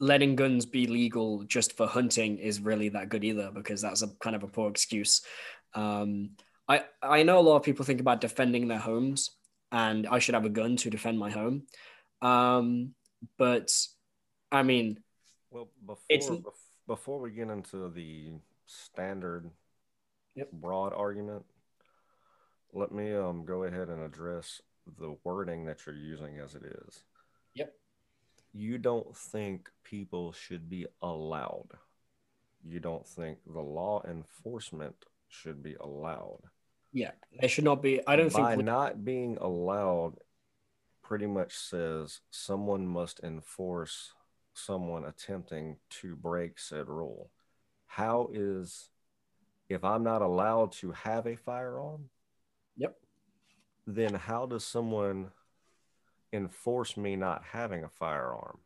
letting 0.00 0.36
guns 0.36 0.66
be 0.66 0.86
legal 0.86 1.44
just 1.44 1.76
for 1.76 1.86
hunting 1.86 2.38
is 2.38 2.60
really 2.60 2.88
that 2.90 3.08
good 3.08 3.24
either 3.24 3.50
because 3.54 3.80
that's 3.80 4.02
a 4.02 4.08
kind 4.20 4.34
of 4.34 4.42
a 4.42 4.48
poor 4.48 4.68
excuse. 4.68 5.22
Um, 5.74 6.30
I 6.68 6.84
I 7.02 7.22
know 7.22 7.38
a 7.38 7.40
lot 7.40 7.56
of 7.56 7.62
people 7.62 7.84
think 7.84 8.00
about 8.00 8.20
defending 8.20 8.68
their 8.68 8.78
homes, 8.78 9.30
and 9.70 10.06
I 10.06 10.18
should 10.18 10.34
have 10.34 10.46
a 10.46 10.50
gun 10.50 10.76
to 10.78 10.90
defend 10.90 11.18
my 11.18 11.30
home, 11.30 11.66
um, 12.22 12.94
but 13.38 13.70
I 14.50 14.62
mean, 14.62 15.00
well, 15.50 15.68
before 15.84 16.38
before 16.86 17.20
we 17.20 17.30
get 17.30 17.48
into 17.48 17.90
the 17.90 18.32
standard 18.66 19.50
yep. 20.34 20.50
broad 20.52 20.92
argument, 20.92 21.44
let 22.72 22.92
me 22.92 23.14
um 23.14 23.44
go 23.44 23.64
ahead 23.64 23.88
and 23.88 24.02
address 24.02 24.60
the 24.98 25.16
wording 25.24 25.64
that 25.66 25.86
you're 25.86 25.94
using 25.94 26.38
as 26.38 26.54
it 26.54 26.62
is. 26.86 27.04
Yep. 27.54 27.72
You 28.52 28.78
don't 28.78 29.16
think 29.16 29.70
people 29.82 30.32
should 30.32 30.68
be 30.68 30.86
allowed. 31.02 31.68
You 32.64 32.80
don't 32.80 33.06
think 33.06 33.38
the 33.46 33.60
law 33.60 34.02
enforcement 34.08 34.96
should 35.28 35.62
be 35.62 35.76
allowed. 35.80 36.40
Yeah, 36.92 37.10
they 37.40 37.48
should 37.48 37.64
not 37.64 37.82
be. 37.82 38.00
I 38.06 38.16
don't 38.16 38.32
By 38.32 38.54
think 38.54 38.66
by 38.66 38.72
not 38.72 39.04
being 39.04 39.36
allowed 39.40 40.14
pretty 41.02 41.26
much 41.26 41.54
says 41.54 42.20
someone 42.30 42.86
must 42.86 43.20
enforce 43.22 44.12
someone 44.54 45.04
attempting 45.04 45.76
to 45.90 46.16
break 46.16 46.58
said 46.58 46.88
rule. 46.88 47.30
How 47.86 48.30
is 48.32 48.88
if 49.68 49.84
I'm 49.84 50.02
not 50.02 50.22
allowed 50.22 50.72
to 50.72 50.92
have 50.92 51.26
a 51.26 51.36
firearm, 51.36 52.08
yep. 52.76 52.96
Then 53.86 54.14
how 54.14 54.46
does 54.46 54.64
someone 54.64 55.30
enforce 56.32 56.96
me 56.96 57.16
not 57.16 57.42
having 57.44 57.84
a 57.84 57.88
firearm? 57.88 58.58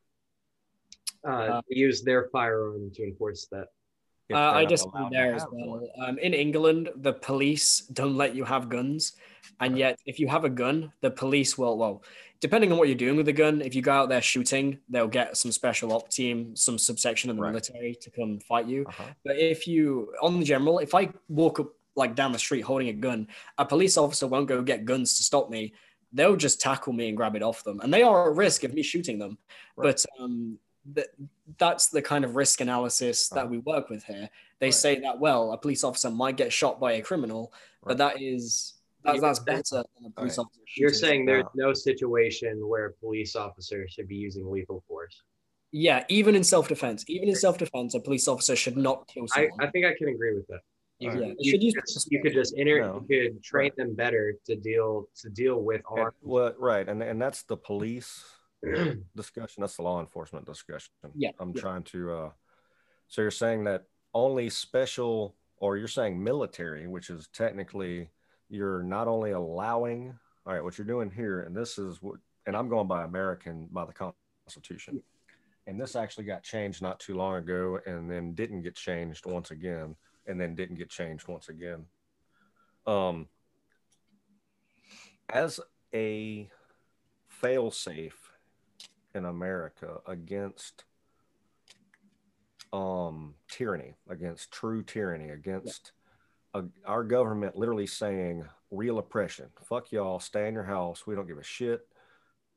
Uh, 1.27 1.61
use 1.69 2.03
their 2.03 2.29
firearm 2.31 2.91
to 2.95 3.03
enforce 3.03 3.49
that. 3.51 3.69
Uh, 4.31 4.37
I 4.53 4.65
disagree 4.65 5.09
there 5.11 5.35
as 5.35 5.45
well. 5.51 5.89
Um, 6.01 6.19
in 6.19 6.35
England, 6.35 6.91
the 6.97 7.13
police 7.15 7.81
don't 7.93 8.17
let 8.17 8.35
you 8.35 8.45
have 8.45 8.69
guns, 8.69 9.13
and 9.61 9.73
Right. 9.73 9.79
yet 9.81 9.99
if 10.07 10.21
you 10.21 10.29
have 10.29 10.45
a 10.45 10.51
gun, 10.51 10.93
the 11.01 11.11
police 11.11 11.57
will. 11.57 11.79
Well, 11.79 12.03
depending 12.41 12.71
on 12.71 12.79
what 12.79 12.89
you're 12.89 12.97
doing 12.97 13.17
with 13.17 13.27
the 13.27 13.33
gun, 13.33 13.63
if 13.63 13.75
you 13.75 13.83
go 13.83 13.93
out 13.93 14.09
there 14.11 14.21
shooting, 14.23 14.79
they'll 14.89 15.09
get 15.09 15.37
some 15.37 15.51
special 15.51 15.93
op 15.93 16.09
team, 16.11 16.55
some 16.55 16.79
subsection 16.79 17.31
of 17.31 17.37
the 17.37 17.43
Right. 17.43 17.51
military 17.51 17.95
to 17.95 18.11
come 18.11 18.39
fight 18.41 18.67
you. 18.67 18.85
Uh-huh. 18.87 19.05
But 19.25 19.39
if 19.39 19.67
you, 19.67 20.13
on 20.23 20.39
the 20.39 20.45
general, 20.45 20.79
if 20.79 20.95
I 20.95 21.11
walk 21.29 21.59
up 21.61 21.73
like 21.97 22.15
down 22.15 22.31
the 22.33 22.39
street 22.39 22.61
holding 22.61 22.89
a 22.91 22.93
gun, 22.93 23.27
a 23.57 23.65
police 23.65 23.97
officer 23.97 24.27
won't 24.29 24.47
go 24.47 24.63
get 24.63 24.85
guns 24.85 25.17
to 25.17 25.23
stop 25.25 25.51
me. 25.51 25.73
They'll 26.13 26.37
just 26.37 26.61
tackle 26.61 26.93
me 26.93 27.09
and 27.09 27.17
grab 27.17 27.35
it 27.35 27.43
off 27.43 27.65
them, 27.65 27.81
and 27.81 27.93
they 27.93 28.03
are 28.03 28.31
at 28.31 28.37
risk 28.37 28.63
of 28.65 28.73
me 28.73 28.83
shooting 28.83 29.19
them. 29.19 29.37
Right. 29.77 29.87
But 29.95 30.07
um, 30.23 30.59
th- 30.95 31.09
that's 31.59 31.89
the 31.89 32.03
kind 32.03 32.25
of 32.25 32.37
risk 32.37 32.61
analysis 32.61 33.29
that 33.31 33.41
Uh-huh. 33.41 33.49
we 33.49 33.59
work 33.59 33.89
with 33.91 34.05
here. 34.05 34.31
They 34.61 34.67
Right. 34.69 34.75
say 34.75 35.01
that 35.01 35.19
well, 35.21 35.53
a 35.53 35.59
police 35.59 35.85
officer 35.85 36.11
might 36.11 36.37
get 36.37 36.53
shot 36.53 36.81
by 36.81 36.93
a 36.95 37.03
criminal, 37.03 37.53
Right. 37.83 37.91
but 37.91 37.99
that 37.99 38.21
is 38.23 38.75
that, 39.05 39.15
You- 39.15 39.21
that's 39.21 39.39
better 39.39 39.63
than 39.71 40.07
a 40.07 40.11
police 40.11 40.37
Right. 40.39 40.45
officer. 40.45 40.61
You're 40.77 40.93
saying 40.93 41.25
there's 41.25 41.45
now. 41.55 41.67
no 41.69 41.73
situation 41.73 42.67
where 42.69 42.87
a 42.87 42.93
police 42.95 43.37
officer 43.37 43.87
should 43.89 44.09
be 44.09 44.17
using 44.17 44.51
lethal 44.51 44.83
force. 44.89 45.23
Yeah, 45.71 46.05
even 46.09 46.35
in 46.35 46.43
self-defense, 46.45 47.05
even 47.09 47.29
in 47.29 47.37
self-defense, 47.37 47.95
a 47.95 48.01
police 48.01 48.27
officer 48.27 48.57
should 48.57 48.77
not 48.77 49.07
kill 49.07 49.29
someone. 49.29 49.51
I 49.61 49.71
think 49.71 49.87
I 49.87 49.95
can 49.95 50.09
agree 50.09 50.35
with 50.35 50.47
that. 50.49 50.61
You, 50.99 51.11
Alright. 51.11 51.23
Yeah, 51.23 51.29
they 51.29 51.37
you, 51.39 51.51
should 51.53 51.63
use 51.63 51.75
could- 51.75 52.13
you 52.13 52.23
could 52.23 52.33
just 52.33 52.55
inter, 52.57 52.81
No. 52.81 53.05
you 53.09 53.31
could 53.31 53.43
train 53.43 53.65
Right. 53.67 53.77
them 53.77 53.95
better 53.95 54.35
to 54.47 54.57
deal 54.57 55.09
to 55.21 55.29
deal 55.31 55.63
with 55.63 55.83
And- 55.97 56.11
well, 56.23 56.55
right, 56.59 56.89
and 56.89 57.01
and 57.01 57.23
that's 57.23 57.43
the 57.45 57.57
police 57.57 58.25
discussion. 59.17 59.61
That's 59.61 59.77
the 59.77 59.83
law 59.83 60.01
enforcement 60.01 60.47
discussion. 60.47 60.93
Yeah, 61.15 61.31
I'm 61.39 61.53
yeah. 61.55 61.61
trying 61.61 61.83
to. 61.85 62.13
uh 62.13 62.31
So 63.09 63.23
you're 63.23 63.31
saying 63.31 63.65
that 63.65 63.85
only 64.15 64.51
special, 64.51 65.37
or 65.59 65.77
you're 65.77 65.89
saying 65.89 66.23
military, 66.23 66.87
which 66.87 67.11
is 67.11 67.29
technically 67.33 68.11
you're 68.49 68.83
not 68.83 69.09
only 69.09 69.33
allowing. 69.33 70.19
All 70.47 70.55
right, 70.55 70.65
what 70.65 70.79
you're 70.79 70.87
doing 70.87 71.11
here, 71.11 71.43
and 71.43 71.55
this 71.55 71.79
is 71.79 72.01
what, 72.01 72.17
and 72.47 72.57
I'm 72.57 72.69
going 72.69 72.89
by 72.89 73.05
American 73.05 73.69
by 73.71 73.85
the 73.85 74.13
Constitution, 74.47 75.03
and 75.67 75.79
this 75.79 75.95
actually 75.95 76.25
got 76.25 76.43
changed 76.43 76.81
not 76.81 76.99
too 76.99 77.15
long 77.15 77.37
ago, 77.37 77.79
and 77.87 78.11
then 78.11 78.33
didn't 78.33 78.63
get 78.63 78.75
changed 78.75 79.27
once 79.27 79.51
again, 79.51 79.95
and 80.27 80.41
then 80.41 80.55
didn't 80.55 80.77
get 80.77 80.89
changed 80.89 81.29
once 81.29 81.51
again. 81.51 81.85
Um, 82.87 83.29
as 85.29 85.61
a 85.95 86.49
failsafe 87.43 88.13
in 89.15 89.25
America 89.25 89.99
against 90.07 90.85
um 92.73 93.35
tyranny, 93.51 93.95
against 94.09 94.51
true 94.51 94.83
tyranny, 94.83 95.31
against 95.31 95.93
uh, 96.55 96.63
our 96.85 97.03
government 97.05 97.57
literally 97.57 97.87
saying 97.87 98.45
real 98.71 98.99
oppression. 98.99 99.47
Fuck 99.65 99.93
y'all, 99.93 100.21
stay 100.21 100.49
in 100.49 100.55
your 100.55 100.65
house. 100.65 101.07
We 101.07 101.15
don't 101.15 101.27
give 101.27 101.39
a 101.39 101.43
shit. 101.43 101.81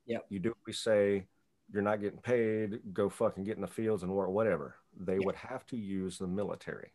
Yep. 0.06 0.26
You 0.28 0.38
do 0.38 0.48
what 0.50 0.58
we 0.66 0.72
say. 0.72 1.26
You're 1.72 1.82
not 1.82 2.00
getting 2.00 2.20
paid. 2.20 2.80
Go 2.92 3.08
fucking 3.08 3.44
get 3.44 3.56
in 3.56 3.62
the 3.62 3.68
fields 3.68 4.02
and 4.02 4.12
work, 4.12 4.28
whatever. 4.28 4.76
They 4.98 5.14
Yep. 5.14 5.24
would 5.24 5.36
have 5.36 5.64
to 5.68 5.76
use 5.76 6.18
the 6.18 6.26
military. 6.26 6.92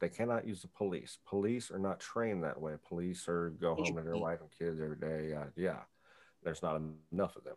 They 0.00 0.08
cannot 0.08 0.46
use 0.46 0.62
the 0.62 0.68
police. 0.68 1.18
Police 1.26 1.70
are 1.70 1.78
not 1.78 2.00
trained 2.00 2.42
that 2.44 2.60
way. 2.60 2.74
Police 2.88 3.28
are 3.28 3.50
go 3.50 3.74
home 3.74 3.96
to 3.96 4.02
their 4.02 4.16
wife 4.16 4.40
and 4.40 4.50
kids 4.50 4.80
every 4.80 4.96
day. 4.96 5.34
Uh, 5.34 5.46
yeah, 5.56 5.82
there's 6.42 6.62
not 6.62 6.80
enough 7.12 7.36
of 7.36 7.44
them. 7.44 7.56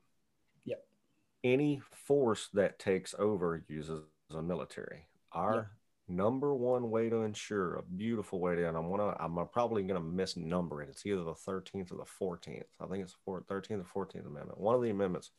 Any 1.43 1.81
force 1.91 2.49
that 2.53 2.77
takes 2.77 3.15
over 3.17 3.63
uses 3.67 4.03
a 4.29 4.41
military. 4.41 5.07
Our 5.31 5.55
Yep. 5.55 5.67
number 6.07 6.53
one 6.53 6.91
way 6.91 7.09
to 7.09 7.23
ensure 7.23 7.75
a 7.75 7.81
beautiful 7.83 8.39
way 8.39 8.55
to, 8.55 8.67
and 8.67 8.77
I'm 8.77 8.89
gonna, 8.91 9.15
I'm 9.19 9.47
probably 9.47 9.83
gonna 9.83 10.01
misnumber 10.01 10.83
it. 10.83 10.89
It's 10.89 11.05
either 11.05 11.23
the 11.23 11.33
13th 11.33 11.91
or 11.91 11.95
the 11.95 12.05
14th. 12.05 12.67
I 12.79 12.85
think 12.87 13.03
it's 13.03 13.13
the 13.25 13.41
13th 13.47 13.81
or 13.81 14.05
14th 14.05 14.25
Amendment. 14.27 14.59
One 14.59 14.75
of 14.75 14.81
the 14.83 14.91
amendments. 14.91 15.31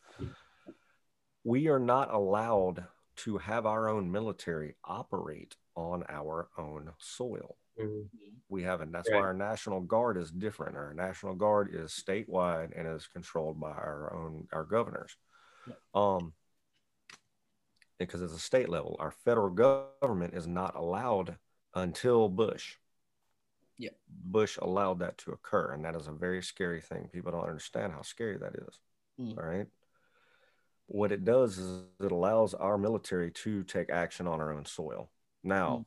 We 1.44 1.68
are 1.68 1.78
not 1.78 2.12
allowed 2.12 2.84
to 3.16 3.38
have 3.38 3.66
our 3.66 3.88
own 3.88 4.10
military 4.10 4.74
operate 4.84 5.56
on 5.76 6.04
our 6.08 6.48
own 6.56 6.92
soil 6.98 7.56
Mhm. 7.78 8.08
we 8.48 8.62
have, 8.62 8.80
and 8.80 8.92
that's 8.94 9.08
Right. 9.08 9.18
why 9.18 9.22
our 9.24 9.34
national 9.34 9.80
guard 9.82 10.16
is 10.16 10.30
different. 10.30 10.76
Our 10.76 10.92
national 10.94 11.34
guard 11.36 11.72
is 11.72 11.92
statewide 11.92 12.72
and 12.76 12.86
is 12.88 13.06
controlled 13.06 13.58
by 13.60 13.70
our 13.72 14.12
own 14.12 14.48
our 14.52 14.64
governors. 14.64 15.16
Um, 15.94 16.32
because 17.98 18.22
it's 18.22 18.34
a 18.34 18.38
state 18.38 18.68
level, 18.68 18.96
our 18.98 19.12
federal 19.24 19.50
government 19.50 20.34
is 20.34 20.46
not 20.46 20.74
allowed 20.74 21.36
until 21.74 22.28
Bush. 22.28 22.76
Yeah. 23.78 23.90
Bush 24.08 24.58
allowed 24.60 24.98
that 25.00 25.18
to 25.18 25.32
occur, 25.32 25.72
and 25.72 25.84
that 25.84 25.94
is 25.96 26.08
a 26.08 26.12
very 26.12 26.42
scary 26.42 26.80
thing. 26.80 27.08
People 27.12 27.32
don't 27.32 27.46
understand 27.48 27.92
how 27.92 28.02
scary 28.02 28.38
that 28.38 28.54
is. 28.54 28.78
Mm. 29.20 29.38
All 29.38 29.44
right. 29.44 29.66
What 30.86 31.12
it 31.12 31.24
does 31.24 31.58
is 31.58 31.84
it 32.00 32.12
allows 32.12 32.54
our 32.54 32.76
military 32.76 33.30
to 33.30 33.62
take 33.64 33.88
action 33.90 34.26
on 34.26 34.40
our 34.40 34.52
own 34.52 34.64
soil. 34.64 35.10
Now, 35.42 35.78
Mm. 35.78 35.84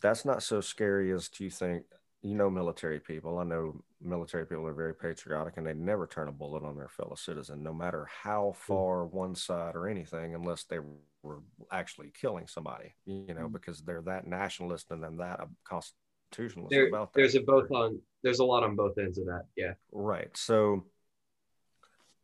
that's 0.00 0.24
not 0.24 0.42
so 0.42 0.60
scary 0.60 1.10
as 1.12 1.28
to 1.30 1.50
think, 1.50 1.86
you 2.22 2.34
know, 2.34 2.50
military 2.50 3.00
people. 3.00 3.38
I 3.38 3.44
know 3.44 3.82
military 4.00 4.46
people 4.46 4.66
are 4.66 4.74
very 4.74 4.94
patriotic 4.94 5.56
and 5.56 5.66
they 5.66 5.72
never 5.74 6.06
turn 6.06 6.28
a 6.28 6.32
bullet 6.32 6.62
on 6.62 6.76
their 6.76 6.88
fellow 6.88 7.14
citizen, 7.14 7.62
no 7.62 7.72
matter 7.72 8.06
how 8.22 8.52
far 8.56 9.06
one 9.06 9.34
side 9.34 9.74
or 9.74 9.88
anything, 9.88 10.34
unless 10.34 10.64
they 10.64 10.78
were 11.22 11.40
actually 11.72 12.10
killing 12.18 12.46
somebody, 12.46 12.94
you 13.06 13.32
know, 13.34 13.48
Mm. 13.48 13.52
because 13.52 13.80
they're 13.82 14.02
that 14.02 14.26
nationalist 14.26 14.90
and 14.90 15.02
then 15.02 15.16
that 15.18 15.40
constitutionalist 15.64 16.70
There, 16.70 16.88
about 16.88 17.12
that. 17.12 17.20
there's 17.20 17.34
a 17.34 17.40
both 17.40 17.70
on 17.70 18.00
there's 18.22 18.40
a 18.40 18.44
lot 18.44 18.62
on 18.64 18.76
both 18.76 18.98
ends 18.98 19.16
of 19.18 19.24
that. 19.26 19.46
Yeah. 19.56 19.72
Right. 19.92 20.34
So, 20.36 20.84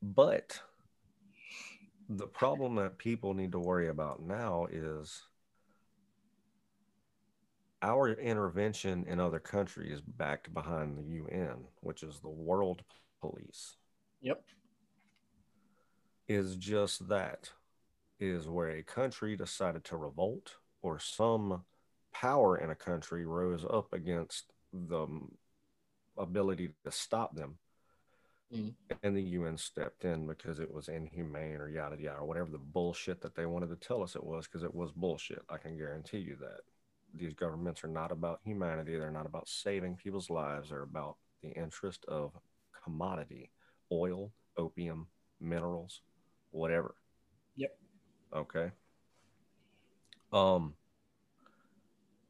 but 0.03 0.61
the 2.11 2.27
problem 2.27 2.75
that 2.77 2.99
people 2.99 3.33
need 3.33 3.53
to 3.53 3.59
worry 3.59 3.89
about 3.89 4.23
now 4.23 4.67
is 4.71 5.23
our 7.83 8.11
intervention 8.13 9.05
in 9.07 9.21
other 9.21 9.39
countries 9.39 10.01
backed 10.01 10.53
behind 10.55 10.97
the 10.97 11.03
UN, 11.17 11.65
which 11.81 12.03
is 12.03 12.21
the 12.21 12.29
world 12.29 12.83
police, 13.21 13.77
Yep. 14.21 14.43
is 16.29 16.57
just 16.57 17.09
that 17.09 17.51
is 18.19 18.49
where 18.49 18.71
a 18.71 18.83
country 18.83 19.37
decided 19.37 19.85
to 19.85 19.97
revolt 19.97 20.57
or 20.83 20.99
some 20.99 21.65
power 22.13 22.57
in 22.57 22.71
a 22.71 22.75
country 22.75 23.27
rose 23.27 23.65
up 23.69 23.93
against 23.93 24.53
the 24.73 25.07
ability 26.17 26.71
to 26.85 26.91
stop 26.91 27.35
them 27.35 27.59
Mm. 28.53 28.75
and 29.03 29.17
the 29.17 29.23
UN 29.23 29.57
stepped 29.59 30.05
in 30.05 30.27
because 30.29 30.61
it 30.61 30.71
was 30.73 30.89
inhumane 30.89 31.57
or 31.57 31.69
yada 31.69 32.01
yada 32.01 32.21
or 32.21 32.25
whatever 32.27 32.49
the 32.49 32.59
bullshit 32.59 33.21
that 33.21 33.35
they 33.35 33.45
wanted 33.45 33.69
to 33.69 33.77
tell 33.77 34.03
us 34.05 34.15
it 34.15 34.23
was 34.23 34.47
because 34.47 34.63
it 34.63 34.73
was 34.73 34.93
bullshit. 34.93 35.43
I 35.49 35.59
can 35.59 35.77
guarantee 35.77 36.19
you 36.21 36.37
that. 36.37 36.61
These 37.19 37.35
governments 37.35 37.85
are 37.85 37.89
not 37.89 38.13
about 38.13 38.41
humanity. 38.45 38.97
They're 38.97 39.11
not 39.11 39.27
about 39.27 39.49
saving 39.49 39.97
people's 39.97 40.31
lives. 40.31 40.71
They're 40.71 40.83
about 40.83 41.17
the 41.43 41.51
interest 41.51 42.05
of 42.07 42.33
commodity, 42.85 43.51
oil, 43.93 44.33
opium, 44.57 45.07
minerals, 45.41 46.03
whatever. 46.51 46.95
Yep. 47.57 47.79
Okay. 48.35 48.71
Um 50.33 50.75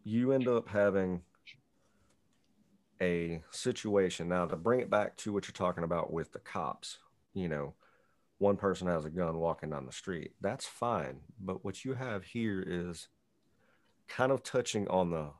you 0.04 0.30
end 0.30 0.46
up 0.46 0.68
having 0.68 1.20
a 3.02 3.42
situation 3.50 4.28
now 4.28 4.46
to 4.46 4.56
bring 4.56 4.80
it 4.80 4.88
back 4.88 5.16
to 5.16 5.32
what 5.32 5.46
you're 5.46 5.52
talking 5.52 5.84
about 5.84 6.12
with 6.12 6.32
the 6.32 6.38
cops 6.38 6.98
you 7.34 7.48
know 7.48 7.74
one 8.38 8.56
person 8.56 8.86
has 8.86 9.04
a 9.04 9.10
gun 9.10 9.36
walking 9.36 9.70
down 9.70 9.84
the 9.84 9.92
street 9.92 10.30
that's 10.40 10.66
fine 10.66 11.18
but 11.40 11.64
what 11.64 11.84
you 11.84 11.92
have 11.92 12.24
here 12.24 12.64
is 12.66 13.08
kind 14.08 14.32
of 14.32 14.42
touching 14.42 14.88
on 14.88 15.10
the 15.10 15.30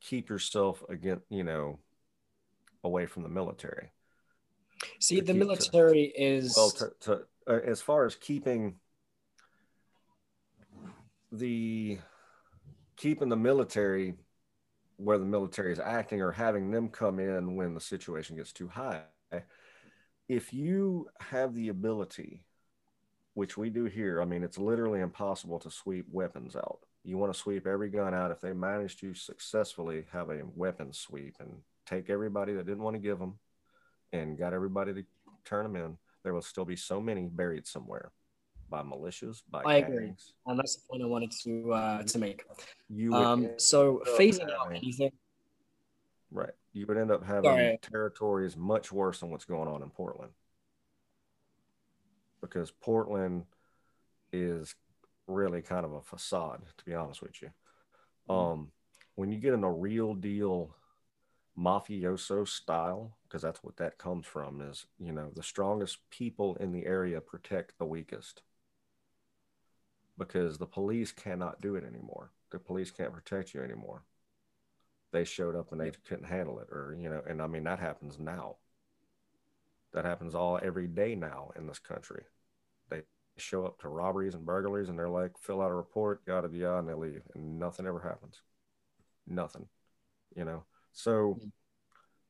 keep 0.00 0.28
yourself 0.28 0.82
again 0.88 1.20
you 1.28 1.44
know 1.44 1.78
away 2.82 3.06
from 3.06 3.22
the 3.22 3.28
military. 3.28 3.92
See, 4.98 5.16
the 5.16 5.32
keep- 5.32 5.32
to- 5.32 5.38
military 5.38 6.12
is 6.16 6.54
well 6.56 6.70
to, 6.70 6.92
to 7.00 7.20
uh, 7.46 7.60
as 7.64 7.80
far 7.80 8.06
as 8.06 8.16
keeping 8.16 8.76
the 11.32 11.98
keeping 12.96 13.28
the 13.28 13.36
military 13.36 14.14
where 14.96 15.18
the 15.18 15.24
military 15.24 15.72
is 15.72 15.78
acting 15.78 16.20
or 16.20 16.32
having 16.32 16.70
them 16.70 16.88
come 16.88 17.18
in 17.18 17.56
when 17.56 17.72
the 17.74 17.80
situation 17.80 18.36
gets 18.36 18.52
too 18.52 18.68
high 18.68 19.04
if 20.28 20.52
you 20.52 21.08
have 21.20 21.54
the 21.54 21.68
ability 21.68 22.44
which 23.34 23.56
we 23.56 23.70
do 23.70 23.84
here 23.84 24.20
i 24.20 24.24
mean 24.24 24.42
it's 24.42 24.58
literally 24.58 25.00
impossible 25.00 25.58
to 25.58 25.70
sweep 25.70 26.06
weapons 26.10 26.56
out 26.56 26.80
you 27.04 27.16
want 27.16 27.32
to 27.32 27.38
sweep 27.38 27.66
every 27.66 27.88
gun 27.88 28.12
out 28.12 28.30
if 28.30 28.40
they 28.40 28.52
manage 28.52 28.96
to 28.98 29.14
successfully 29.14 30.04
have 30.12 30.30
a 30.30 30.42
weapons 30.54 30.98
sweep 30.98 31.36
and 31.40 31.50
take 31.86 32.10
everybody 32.10 32.52
that 32.52 32.66
didn't 32.66 32.82
want 32.82 32.94
to 32.94 33.00
give 33.00 33.18
them 33.18 33.38
and 34.12 34.38
got 34.38 34.52
everybody 34.52 34.92
to 34.92 35.04
turn 35.44 35.64
them 35.64 35.76
in, 35.76 35.96
there 36.22 36.34
will 36.34 36.42
still 36.42 36.64
be 36.64 36.76
so 36.76 37.00
many 37.00 37.22
buried 37.26 37.66
somewhere 37.66 38.12
by 38.68 38.82
militias, 38.82 39.42
by 39.50 39.62
I 39.64 39.76
agree. 39.76 40.12
and 40.46 40.58
that's 40.58 40.76
the 40.76 40.82
point 40.88 41.02
I 41.02 41.06
wanted 41.06 41.32
to 41.42 41.72
uh, 41.72 42.02
to 42.02 42.18
make. 42.18 42.44
You 42.88 43.12
would 43.12 43.22
Um, 43.26 43.48
so 43.56 44.02
phasing 44.18 44.50
out 44.52 44.72
anything. 44.72 45.12
right. 46.30 46.52
You 46.72 46.86
would 46.86 46.96
end 46.96 47.10
up 47.10 47.24
having 47.24 47.42
Sorry. 47.44 47.78
territories 47.82 48.56
much 48.56 48.92
worse 48.92 49.20
than 49.20 49.30
what's 49.30 49.44
going 49.44 49.68
on 49.68 49.82
in 49.82 49.90
Portland. 49.90 50.32
Because 52.40 52.70
Portland 52.70 53.44
is 54.32 54.74
really 55.26 55.62
kind 55.62 55.84
of 55.84 55.92
a 55.92 56.02
facade, 56.02 56.62
to 56.78 56.84
be 56.84 56.94
honest 56.94 57.22
with 57.22 57.42
you. 57.42 57.50
Um, 58.28 58.72
when 59.16 59.30
you 59.32 59.38
get 59.38 59.54
in 59.54 59.64
a 59.64 59.72
real 59.72 60.14
deal 60.14 60.74
mafioso 61.58 62.46
style, 62.46 63.16
because 63.24 63.42
that's 63.42 63.62
what 63.62 63.76
that 63.76 63.98
comes 63.98 64.26
from, 64.26 64.60
is 64.60 64.86
you 64.98 65.12
know, 65.12 65.30
the 65.34 65.42
strongest 65.42 65.98
people 66.10 66.56
in 66.56 66.72
the 66.72 66.86
area 66.86 67.20
protect 67.20 67.78
the 67.78 67.84
weakest. 67.84 68.42
Because 70.16 70.58
the 70.58 70.66
police 70.66 71.12
cannot 71.12 71.60
do 71.60 71.74
it 71.74 71.84
anymore. 71.84 72.30
The 72.50 72.58
police 72.58 72.90
can't 72.90 73.12
protect 73.12 73.54
you 73.54 73.62
anymore. 73.62 74.02
They 75.12 75.24
showed 75.24 75.56
up 75.56 75.72
and 75.72 75.80
they 75.80 75.90
couldn't 76.08 76.24
handle 76.24 76.60
it, 76.60 76.68
or 76.70 76.96
you 76.98 77.08
know, 77.08 77.22
and 77.28 77.42
I 77.42 77.46
mean 77.46 77.64
that 77.64 77.80
happens 77.80 78.18
now. 78.18 78.56
That 79.92 80.04
happens 80.04 80.34
all 80.34 80.58
every 80.62 80.86
day 80.86 81.14
now 81.14 81.50
in 81.56 81.66
this 81.66 81.78
country. 81.78 82.24
They 82.90 83.02
show 83.36 83.66
up 83.66 83.80
to 83.80 83.88
robberies 83.88 84.34
and 84.34 84.46
burglaries 84.46 84.88
and 84.88 84.98
they're 84.98 85.08
like, 85.08 85.38
fill 85.38 85.62
out 85.62 85.70
a 85.70 85.74
report, 85.74 86.22
yada 86.26 86.48
yada, 86.52 86.78
and 86.78 86.88
they 86.88 86.94
leave, 86.94 87.22
and 87.34 87.58
nothing 87.58 87.86
ever 87.86 88.00
happens. 88.00 88.42
Nothing, 89.26 89.68
you 90.36 90.44
know. 90.44 90.64
So 90.92 91.34
Mhm. 91.36 91.52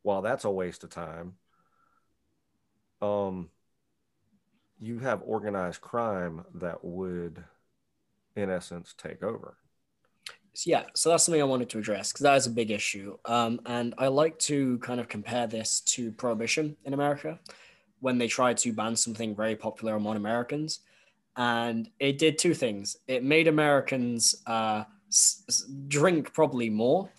while 0.03 0.23
that's 0.23 0.45
a 0.45 0.51
waste 0.51 0.85
of 0.85 0.91
time, 0.91 1.39
um, 3.03 3.51
you 4.81 4.99
have 4.99 5.23
organized 5.25 5.81
crime 5.81 6.45
that 6.55 6.85
would, 6.85 7.45
in 8.37 8.51
essence, 8.51 8.95
take 8.95 9.23
over. 9.23 9.59
Yeah, 10.67 10.85
so 10.95 11.09
that's 11.11 11.25
something 11.25 11.41
I 11.41 11.45
wanted 11.45 11.71
to 11.71 11.79
address 11.79 12.13
because 12.13 12.25
that 12.25 12.37
is 12.37 12.47
a 12.47 12.51
big 12.51 12.71
issue. 12.71 13.17
Um, 13.25 13.61
and 13.67 13.95
I 13.99 14.09
like 14.09 14.39
to 14.41 14.79
kind 14.79 15.01
of 15.01 15.09
compare 15.09 15.47
this 15.47 15.81
to 15.83 16.11
prohibition 16.13 16.77
in 16.85 16.93
America 16.93 17.39
when 18.01 18.19
they 18.19 18.27
tried 18.29 18.57
to 18.59 18.73
ban 18.73 18.97
something 18.97 19.35
very 19.37 19.57
popular 19.57 19.95
among 19.97 20.17
Americans. 20.17 20.81
And 21.37 21.89
it 22.01 22.19
did 22.19 22.39
two 22.39 22.55
things 22.55 22.97
it 23.09 23.25
made 23.25 23.49
Americans 23.49 24.35
uh, 24.47 24.85
s- 25.09 25.45
s- 25.49 25.65
drink 25.89 26.33
probably 26.35 26.71
more. 26.71 27.11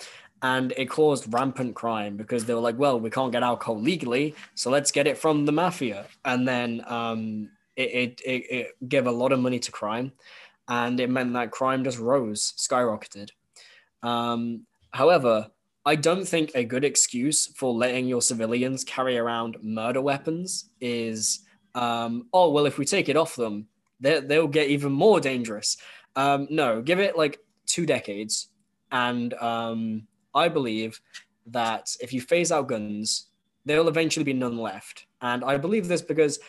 And 0.43 0.73
it 0.75 0.87
caused 0.89 1.31
rampant 1.33 1.75
crime 1.75 2.17
because 2.17 2.45
they 2.45 2.53
were 2.53 2.59
like, 2.61 2.77
well, 2.77 2.99
we 2.99 3.09
can't 3.11 3.31
get 3.31 3.43
alcohol 3.43 3.79
legally, 3.79 4.35
so 4.55 4.71
let's 4.71 4.91
get 4.91 5.05
it 5.07 5.17
from 5.17 5.45
the 5.45 5.51
mafia. 5.51 6.07
And 6.25 6.47
then 6.47 6.83
um, 6.87 7.51
it, 7.75 7.91
it, 7.91 8.21
it, 8.25 8.51
it 8.51 8.89
gave 8.89 9.05
a 9.07 9.11
lot 9.11 9.31
of 9.31 9.39
money 9.39 9.59
to 9.59 9.71
crime 9.71 10.11
and 10.71 11.01
it 11.01 11.09
meant 11.09 11.33
that 11.33 11.51
crime 11.51 11.83
just 11.83 11.99
rose, 11.99 12.53
skyrocketed. 12.57 13.27
Um, 14.03 14.65
however, 14.91 15.47
I 15.85 15.95
don't 15.95 16.25
think 16.25 16.51
a 16.55 16.63
good 16.63 16.85
excuse 16.85 17.47
for 17.47 17.73
letting 17.73 18.07
your 18.07 18.21
civilians 18.21 18.85
carry 18.85 19.17
around 19.17 19.57
murder 19.61 19.99
weapons 19.99 20.69
is, 20.79 21.41
um, 21.75 22.29
oh, 22.31 22.51
well, 22.51 22.65
if 22.65 22.77
we 22.77 22.85
take 22.85 23.09
it 23.09 23.17
off 23.17 23.35
them, 23.35 23.67
they, 23.99 24.21
they'll 24.21 24.47
get 24.47 24.69
even 24.69 24.93
more 24.93 25.19
dangerous. 25.19 25.75
Um, 26.15 26.47
no, 26.49 26.81
give 26.81 27.01
it 27.01 27.17
like 27.17 27.39
two 27.65 27.85
decades. 27.85 28.47
And 28.93 29.33
um, 29.33 30.07
I 30.33 30.47
believe 30.47 31.01
that 31.47 31.93
if 31.99 32.13
you 32.13 32.21
phase 32.21 32.49
out 32.49 32.69
guns, 32.69 33.27
there'll 33.65 33.89
eventually 33.89 34.23
be 34.23 34.31
none 34.33 34.57
left. 34.57 35.05
And 35.21 35.43
I 35.43 35.57
believe 35.57 35.89
this 35.89 36.01
because 36.01 36.39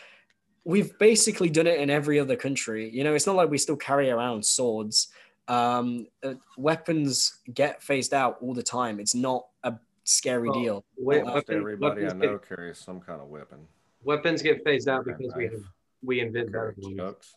we've 0.65 0.97
basically 0.97 1.49
done 1.49 1.67
it 1.67 1.79
in 1.79 1.89
every 1.89 2.19
other 2.19 2.35
country. 2.35 2.89
You 2.89 3.03
know, 3.03 3.13
it's 3.15 3.27
not 3.27 3.35
like 3.35 3.49
we 3.49 3.57
still 3.57 3.75
carry 3.75 4.09
around 4.09 4.45
swords. 4.45 5.09
Um, 5.47 6.07
uh, 6.23 6.35
weapons 6.57 7.37
get 7.53 7.81
phased 7.83 8.13
out 8.13 8.37
all 8.41 8.53
the 8.53 8.63
time. 8.63 8.99
It's 8.99 9.13
not 9.15 9.45
a 9.63 9.73
scary 10.05 10.49
Well, 10.49 10.59
deal. 10.61 10.85
we- 10.97 11.15
Almost 11.15 11.27
Almost 11.29 11.47
weapon- 11.47 11.61
everybody 11.61 12.01
I 12.01 12.03
weapons 12.05 12.21
know 12.21 12.37
get- 12.37 12.47
carries 12.47 12.77
some 12.77 13.01
kind 13.01 13.21
of 13.21 13.27
weapon. 13.27 13.67
weapons 14.03 14.41
get 14.41 14.63
phased 14.63 14.87
out 14.87 15.03
Carry 15.05 15.15
a 15.15 15.17
because 15.17 15.35
we 15.35 15.47
knife, 15.49 15.63
we 16.01 16.19
invent 16.21 16.51
carry 16.51 16.73
better 16.75 17.03
ones. 17.05 17.33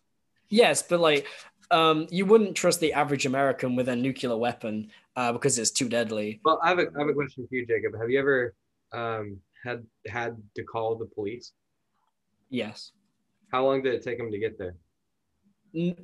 Yes, 0.48 0.82
but 0.82 1.00
like, 1.00 1.26
um, 1.72 2.06
you 2.10 2.24
wouldn't 2.26 2.56
trust 2.56 2.78
the 2.78 2.92
average 2.92 3.26
American 3.26 3.74
with 3.74 3.88
a 3.88 3.96
nuclear 3.96 4.36
weapon 4.36 4.90
uh, 5.16 5.32
because 5.32 5.58
it's 5.58 5.72
too 5.72 5.88
deadly. 5.88 6.40
Well, 6.44 6.60
I 6.62 6.68
have 6.68 6.78
a 6.78 6.86
I 6.94 6.98
have 7.00 7.08
a 7.08 7.12
question 7.14 7.46
for 7.48 7.54
you, 7.56 7.66
Jacob. 7.66 7.98
Have 7.98 8.08
you 8.10 8.20
ever 8.20 8.54
um 8.92 9.40
had 9.64 9.84
had 10.06 10.40
to 10.54 10.62
call 10.62 10.94
the 10.94 11.06
police? 11.06 11.52
Yes. 12.50 12.92
How 13.52 13.64
long 13.64 13.82
did 13.82 13.94
it 13.94 14.02
take 14.02 14.18
them 14.18 14.30
to 14.30 14.38
get 14.38 14.58
there? 14.58 14.74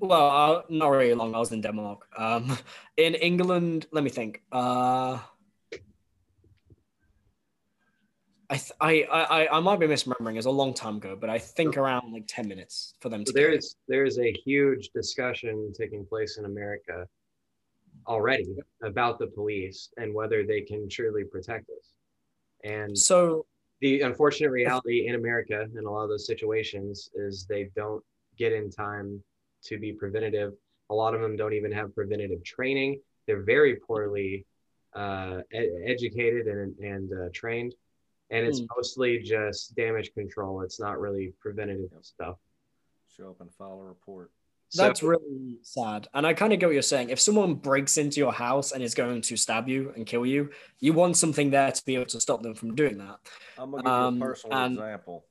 Well, 0.01 0.29
uh, 0.29 0.63
not 0.69 0.89
really 0.89 1.15
long. 1.15 1.35
I 1.35 1.39
was 1.39 1.53
in 1.53 1.61
Denmark. 1.61 2.07
Um, 2.17 2.57
in 2.97 3.15
England, 3.15 3.87
let 3.91 4.05
me 4.05 4.11
think. 4.11 4.43
Uh, 4.53 5.19
I, 8.51 8.57
th- 8.57 8.73
I, 8.81 9.03
I, 9.05 9.57
I 9.57 9.61
might 9.61 9.81
be 9.81 9.87
misremembering. 9.87 10.37
It's 10.37 10.45
a 10.45 10.51
long 10.51 10.75
time 10.75 10.97
ago, 10.97 11.17
but 11.19 11.31
I 11.31 11.39
think 11.39 11.79
around 11.79 12.13
like 12.13 12.25
ten 12.27 12.47
minutes 12.47 12.95
for 13.01 13.09
them 13.09 13.25
to. 13.25 13.31
So 13.31 13.35
get 13.35 13.41
there. 13.41 13.51
there's 13.53 13.77
there's 13.89 14.19
a 14.19 14.31
huge 14.45 14.91
discussion 14.95 15.73
taking 15.73 16.05
place 16.05 16.37
in 16.37 16.45
America 16.45 17.07
already 18.07 18.57
about 18.83 19.19
the 19.19 19.29
police 19.29 19.89
and 19.97 20.13
whether 20.13 20.45
they 20.45 20.61
can 20.61 20.89
truly 20.89 21.25
protect 21.25 21.71
us. 21.71 21.93
And 22.65 22.99
So 22.99 23.47
the 23.83 24.01
unfortunate 24.03 24.51
reality 24.51 25.09
in 25.09 25.17
America 25.17 25.67
in 25.77 25.85
a 25.85 25.91
lot 25.91 26.05
of 26.05 26.09
those 26.09 26.25
situations 26.25 27.11
is 27.15 27.45
they 27.47 27.69
don't 27.75 28.03
get 28.39 28.53
in 28.53 28.71
time 28.71 29.21
to 29.65 29.77
be 29.77 29.93
preventative. 29.93 30.53
A 30.91 30.95
lot 30.95 31.15
of 31.15 31.21
them 31.21 31.37
don't 31.37 31.53
even 31.53 31.73
have 31.73 31.93
preventative 31.93 32.43
training. 32.45 33.01
They're 33.27 33.43
very 33.43 33.77
poorly 33.77 34.47
uh, 34.95 35.41
ed- 35.53 35.73
educated 35.85 36.47
and, 36.47 36.79
and 36.79 37.13
uh, 37.13 37.29
trained. 37.35 37.75
And 38.31 38.47
it's 38.47 38.61
Hmm. 38.61 38.67
mostly 38.77 39.19
just 39.19 39.75
damage 39.75 40.15
control. 40.15 40.63
It's 40.63 40.79
not 40.79 41.01
really 41.01 41.35
preventative 41.41 41.91
stuff. 42.03 42.37
Show 43.17 43.31
up 43.31 43.41
and 43.41 43.53
file 43.53 43.81
a 43.81 43.85
report. 43.85 44.31
So- 44.73 44.85
That's 44.85 45.03
really 45.03 45.59
sad. 45.63 46.09
And 46.15 46.27
I 46.27 46.33
kind 46.33 46.51
of 46.55 46.59
get 46.59 46.65
what 46.67 46.73
you're 46.73 46.81
saying. 46.83 47.11
If 47.11 47.21
someone 47.21 47.55
breaks 47.57 47.99
into 47.99 48.21
your 48.21 48.33
house 48.33 48.73
and 48.73 48.83
is 48.83 48.95
going 48.95 49.21
to 49.21 49.37
stab 49.37 49.69
you 49.69 49.93
and 49.95 50.07
kill 50.07 50.25
you, 50.25 50.49
you 50.81 50.95
want 50.95 51.19
something 51.19 51.51
there 51.51 51.71
to 51.71 51.85
be 51.85 51.95
able 51.95 52.07
to 52.07 52.21
stop 52.23 52.43
them 52.43 52.55
from 52.55 52.75
doing 52.75 52.97
that. 52.97 53.19
I'm 53.59 53.71
gonna 53.71 53.83
give 53.83 53.93
Um, 53.93 54.17
you 54.17 54.23
a 54.23 54.27
personal 54.27 54.57
and- 54.59 54.73
example. 54.75 55.27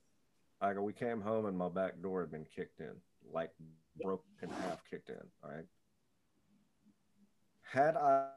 I 0.61 0.73
go, 0.75 0.83
we 0.83 0.93
came 0.93 1.21
home 1.21 1.47
and 1.47 1.57
my 1.57 1.69
back 1.69 1.99
door 2.03 2.21
had 2.21 2.29
been 2.31 2.45
kicked 2.45 2.81
in, 2.81 2.93
like 3.33 3.49
broke 4.03 4.23
in 4.43 4.49
half, 4.51 4.87
kicked 4.87 5.09
in. 5.09 5.17
All 5.43 5.49
right. 5.49 5.65
Had 7.63 7.97
I, 7.97 8.27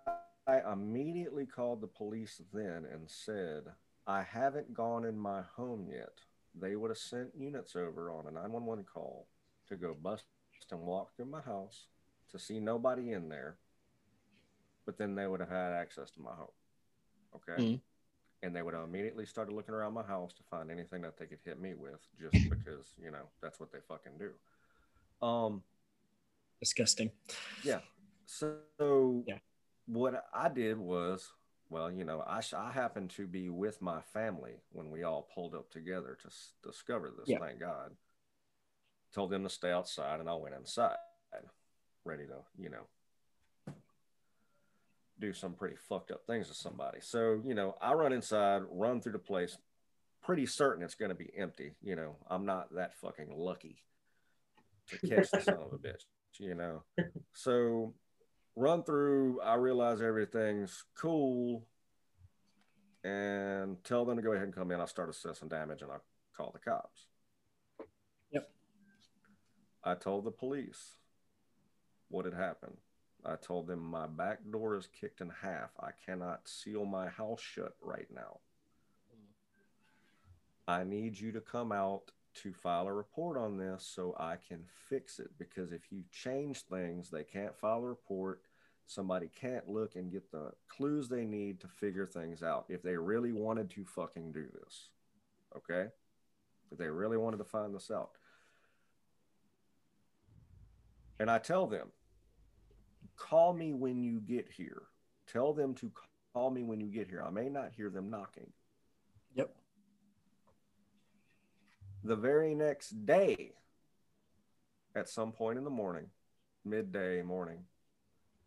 I 0.46 0.72
immediately 0.72 1.44
called 1.44 1.82
the 1.82 1.86
police 1.86 2.40
then 2.54 2.86
and 2.90 3.10
said, 3.10 3.64
I 4.06 4.22
haven't 4.22 4.72
gone 4.72 5.04
in 5.04 5.18
my 5.18 5.42
home 5.54 5.86
yet, 5.90 6.12
they 6.58 6.76
would 6.76 6.90
have 6.90 6.96
sent 6.96 7.34
units 7.36 7.76
over 7.76 8.10
on 8.10 8.26
a 8.26 8.30
911 8.30 8.84
call 8.86 9.26
to 9.68 9.76
go 9.76 9.94
bust 10.00 10.24
and 10.72 10.80
walk 10.82 11.14
through 11.16 11.26
my 11.26 11.40
house 11.40 11.86
to 12.30 12.38
see 12.38 12.60
nobody 12.60 13.12
in 13.12 13.28
there. 13.28 13.56
But 14.86 14.98
then 14.98 15.14
they 15.14 15.26
would 15.26 15.40
have 15.40 15.48
had 15.50 15.72
access 15.72 16.10
to 16.12 16.20
my 16.20 16.32
home. 16.32 16.48
Okay. 17.36 17.52
Mhm. 17.62 17.80
And 18.42 18.54
they 18.54 18.62
would 18.62 18.74
have 18.74 18.84
immediately 18.84 19.24
started 19.24 19.54
looking 19.54 19.74
around 19.74 19.94
my 19.94 20.02
house 20.02 20.32
to 20.34 20.42
find 20.44 20.70
anything 20.70 21.00
that 21.02 21.16
they 21.16 21.26
could 21.26 21.40
hit 21.44 21.58
me 21.58 21.74
with 21.74 22.00
just 22.20 22.32
because, 22.50 22.94
you 23.02 23.10
know, 23.10 23.26
that's 23.40 23.58
what 23.58 23.72
they 23.72 23.80
fucking 23.80 24.18
do. 24.18 24.32
Um, 25.26 25.62
Disgusting. 26.60 27.10
Yeah. 27.62 27.80
So 28.26 29.24
Yeah. 29.26 29.38
what 29.86 30.28
I 30.32 30.48
did 30.48 30.78
was, 30.78 31.32
well, 31.70 31.90
you 31.90 32.04
know, 32.04 32.22
I, 32.26 32.40
sh- 32.40 32.54
I 32.54 32.70
happened 32.70 33.10
to 33.12 33.26
be 33.26 33.48
with 33.48 33.80
my 33.82 34.00
family 34.02 34.60
when 34.70 34.90
we 34.90 35.02
all 35.02 35.22
pulled 35.34 35.54
up 35.54 35.70
together 35.70 36.16
to 36.22 36.26
s- 36.28 36.52
discover 36.62 37.10
this. 37.10 37.28
Yeah. 37.28 37.38
Thank 37.38 37.60
God. 37.60 37.96
Told 39.14 39.30
them 39.30 39.44
to 39.44 39.48
stay 39.48 39.70
outside, 39.70 40.18
and 40.18 40.28
I 40.28 40.34
went 40.34 40.56
inside, 40.56 40.96
ready 42.04 42.26
to, 42.26 42.38
you 42.58 42.68
know, 42.68 43.74
do 45.20 45.32
some 45.32 45.54
pretty 45.54 45.76
fucked 45.88 46.10
up 46.10 46.26
things 46.26 46.48
to 46.48 46.54
somebody. 46.54 46.98
So, 47.00 47.40
you 47.46 47.54
know, 47.54 47.76
I 47.80 47.92
run 47.92 48.12
inside, 48.12 48.62
run 48.68 49.00
through 49.00 49.12
the 49.12 49.18
place, 49.20 49.56
pretty 50.20 50.46
certain 50.46 50.82
it's 50.82 50.96
going 50.96 51.10
to 51.10 51.14
be 51.14 51.30
empty. 51.36 51.74
You 51.80 51.94
know, 51.94 52.16
I'm 52.28 52.44
not 52.44 52.74
that 52.74 52.96
fucking 52.96 53.32
lucky 53.36 53.84
to 54.88 54.98
catch 55.06 55.30
the 55.30 55.40
son 55.40 55.54
of 55.54 55.72
a 55.72 55.78
bitch, 55.78 56.04
you 56.38 56.54
know. 56.54 56.82
So, 57.36 57.94
run 58.54 58.84
through, 58.84 59.40
I 59.40 59.54
realize 59.54 60.00
everything's 60.00 60.84
cool 60.96 61.66
and 63.02 63.82
tell 63.82 64.04
them 64.04 64.16
to 64.16 64.22
go 64.22 64.32
ahead 64.32 64.44
and 64.44 64.54
come 64.54 64.70
in. 64.70 64.78
I'll 64.78 64.86
start 64.86 65.10
assessing 65.10 65.48
damage 65.48 65.82
and 65.82 65.90
I'll 65.90 66.04
call 66.36 66.52
the 66.52 66.60
cops. 66.60 67.06
I 69.84 69.94
told 69.94 70.24
the 70.24 70.30
police 70.30 70.94
what 72.08 72.24
had 72.24 72.34
happened. 72.34 72.78
I 73.24 73.36
told 73.36 73.66
them 73.66 73.80
my 73.80 74.06
back 74.06 74.38
door 74.50 74.76
is 74.76 74.88
kicked 74.98 75.20
in 75.20 75.30
half. 75.42 75.70
I 75.78 75.90
cannot 76.06 76.48
seal 76.48 76.84
my 76.86 77.08
house 77.08 77.40
shut 77.40 77.74
right 77.82 78.08
now. 78.14 78.38
I 80.66 80.84
need 80.84 81.18
you 81.18 81.32
to 81.32 81.40
come 81.40 81.70
out 81.70 82.12
to 82.42 82.52
file 82.52 82.88
a 82.88 82.92
report 82.92 83.36
on 83.36 83.58
this 83.58 83.86
so 83.86 84.14
I 84.18 84.36
can 84.48 84.64
fix 84.88 85.18
it. 85.18 85.30
Because 85.38 85.72
if 85.72 85.82
you 85.90 86.02
change 86.10 86.62
things, 86.62 87.10
they 87.10 87.22
can't 87.22 87.56
file 87.56 87.78
a 87.78 87.88
report. 87.88 88.40
Somebody 88.86 89.30
can't 89.38 89.68
look 89.68 89.96
and 89.96 90.10
get 90.12 90.30
the 90.30 90.52
clues 90.68 91.08
they 91.08 91.24
need 91.24 91.60
to 91.60 91.68
figure 91.68 92.06
things 92.06 92.42
out 92.42 92.66
if 92.68 92.82
they 92.82 92.96
really 92.96 93.32
wanted 93.32 93.70
to 93.70 93.84
fucking 93.84 94.32
do 94.32 94.46
this. 94.62 94.88
Okay? 95.56 95.88
If 96.70 96.78
they 96.78 96.88
really 96.88 97.16
wanted 97.16 97.38
to 97.38 97.44
find 97.44 97.74
this 97.74 97.90
out. 97.90 98.10
And 101.20 101.30
I 101.30 101.38
tell 101.38 101.66
them, 101.66 101.88
call 103.16 103.52
me 103.52 103.72
when 103.72 104.02
you 104.02 104.20
get 104.20 104.48
here. 104.50 104.82
Tell 105.26 105.52
them 105.52 105.74
to 105.74 105.90
call 106.32 106.50
me 106.50 106.62
when 106.62 106.80
you 106.80 106.88
get 106.88 107.08
here. 107.08 107.22
I 107.26 107.30
may 107.30 107.48
not 107.48 107.72
hear 107.76 107.90
them 107.90 108.10
knocking. 108.10 108.50
Yep. 109.34 109.54
The 112.02 112.16
very 112.16 112.54
next 112.54 113.06
day, 113.06 113.52
at 114.94 115.08
some 115.08 115.32
point 115.32 115.58
in 115.58 115.64
the 115.64 115.70
morning, 115.70 116.06
midday 116.64 117.22
morning, 117.22 117.64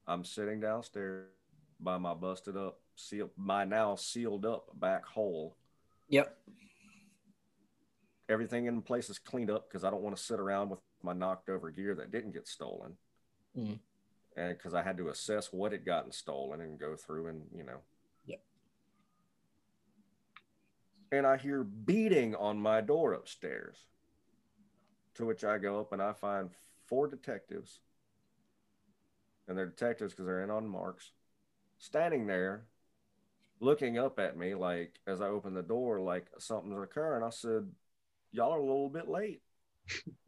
I'm 0.06 0.24
sitting 0.24 0.60
downstairs 0.60 1.28
by 1.80 1.98
my 1.98 2.14
busted 2.14 2.58
up, 2.58 2.80
sealed, 2.96 3.32
my 3.36 3.66
now 3.66 3.96
sealed 3.96 4.46
up 4.46 4.68
back 4.80 5.06
hole. 5.06 5.56
Yep. 6.10 6.38
Everything 8.30 8.66
in 8.66 8.82
place 8.82 9.10
is 9.10 9.20
cleaned 9.20 9.50
up 9.50 9.70
because 9.70 9.84
I 9.84 9.90
don't 9.90 10.02
want 10.02 10.16
to 10.16 10.22
sit 10.22 10.40
around 10.40 10.70
with 10.70 10.80
my 11.04 11.14
knocked 11.14 11.50
over 11.50 11.70
gear 11.70 11.96
that 11.96 12.12
didn't 12.12 12.34
get 12.34 12.48
stolen. 12.48 12.94
Mm. 13.58 13.80
And 14.36 14.58
because 14.58 14.74
I 14.74 14.84
had 14.84 14.98
to 14.98 15.10
assess 15.10 15.52
what 15.52 15.72
had 15.72 15.86
gotten 15.86 16.12
stolen 16.12 16.62
and 16.62 16.80
go 16.80 16.96
through 16.96 17.28
and, 17.28 17.44
you 17.56 17.64
know. 17.64 17.80
Yep. 18.26 18.42
And 21.12 21.26
I 21.26 21.38
hear 21.38 21.64
beating 21.64 22.36
on 22.36 22.60
my 22.60 22.82
door 22.82 23.14
upstairs. 23.14 23.78
To 25.16 25.26
which 25.26 25.44
I 25.44 25.58
go 25.58 25.80
up 25.80 25.94
and 25.94 26.02
I 26.02 26.14
find 26.14 26.52
four 26.86 27.08
detectives. 27.08 27.80
And 29.48 29.58
they're 29.58 29.66
detectives 29.66 30.14
because 30.14 30.26
they're 30.26 30.44
in 30.44 30.52
on 30.52 30.68
marks, 30.68 31.12
standing 31.80 32.28
there 32.28 32.66
looking 33.60 33.98
up 33.98 34.20
at 34.20 34.38
me 34.38 34.56
like 34.56 35.00
as 35.08 35.22
I 35.22 35.28
open 35.28 35.54
the 35.54 35.64
door, 35.64 36.00
like 36.00 36.28
something's 36.38 36.82
occurring. 36.82 37.24
I 37.24 37.30
said, 37.30 37.68
Y'all 38.32 38.54
are 38.54 38.60
a 38.60 38.62
little 38.62 38.90
bit 38.90 39.08
late. 39.08 39.42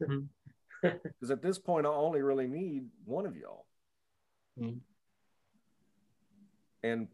Because 1.02 1.30
at 1.30 1.42
this 1.42 1.58
point, 1.58 1.86
I 1.86 1.90
only 1.90 2.22
really 2.22 2.46
need 2.46 2.86
one 3.04 3.26
of 3.26 3.36
y'all. 3.36 3.66
Mhm. 4.58 4.80
And 6.82 7.08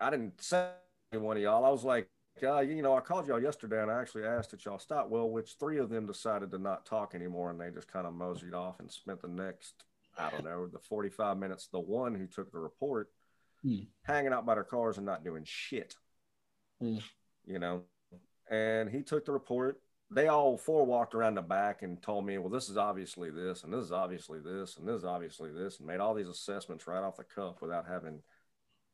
I 0.00 0.10
didn't 0.10 0.40
say 0.42 0.70
one 1.12 1.36
of 1.36 1.42
y'all. 1.42 1.64
I 1.64 1.70
was 1.70 1.84
like, 1.84 2.08
uh, 2.42 2.60
you 2.60 2.80
know, 2.80 2.96
I 2.96 3.00
called 3.00 3.26
y'all 3.26 3.42
yesterday 3.42 3.82
and 3.82 3.90
I 3.90 4.00
actually 4.00 4.24
asked 4.24 4.52
that 4.52 4.64
y'all 4.64 4.78
stop. 4.78 5.10
Well, 5.10 5.28
which 5.28 5.56
three 5.60 5.78
of 5.78 5.90
them 5.90 6.06
decided 6.06 6.50
to 6.52 6.58
not 6.58 6.86
talk 6.86 7.14
anymore 7.14 7.50
and 7.50 7.60
they 7.60 7.70
just 7.70 7.88
kind 7.92 8.06
of 8.06 8.14
moseyed 8.14 8.54
off 8.54 8.80
and 8.80 8.90
spent 8.90 9.20
the 9.20 9.28
next, 9.28 9.84
I 10.16 10.30
don't 10.30 10.44
know, 10.44 10.66
the 10.66 10.78
45 10.78 11.36
minutes, 11.36 11.66
the 11.66 11.80
one 11.80 12.14
who 12.14 12.26
took 12.26 12.50
the 12.52 12.58
report, 12.58 13.10
Hmm. 13.62 13.80
hanging 14.04 14.32
out 14.32 14.46
by 14.46 14.54
their 14.54 14.64
cars 14.64 14.96
and 14.96 15.04
not 15.04 15.22
doing 15.22 15.44
shit. 15.44 15.94
Hmm. 16.80 16.96
You 17.44 17.58
know, 17.58 17.84
and 18.48 18.88
he 18.88 19.02
took 19.02 19.26
the 19.26 19.32
report. 19.32 19.82
They 20.12 20.26
all 20.26 20.56
four 20.56 20.84
walked 20.84 21.14
around 21.14 21.36
the 21.36 21.42
back 21.42 21.82
and 21.82 22.02
told 22.02 22.26
me, 22.26 22.36
well, 22.38 22.48
this 22.48 22.68
is 22.68 22.76
obviously 22.76 23.30
this, 23.30 23.62
and 23.62 23.72
this 23.72 23.84
is 23.84 23.92
obviously 23.92 24.40
this, 24.40 24.76
and 24.76 24.88
this 24.88 24.96
is 24.96 25.04
obviously 25.04 25.52
this, 25.52 25.78
and 25.78 25.86
made 25.86 26.00
all 26.00 26.14
these 26.14 26.28
assessments 26.28 26.88
right 26.88 27.04
off 27.04 27.16
the 27.16 27.24
cuff 27.24 27.62
without 27.62 27.86
having 27.86 28.20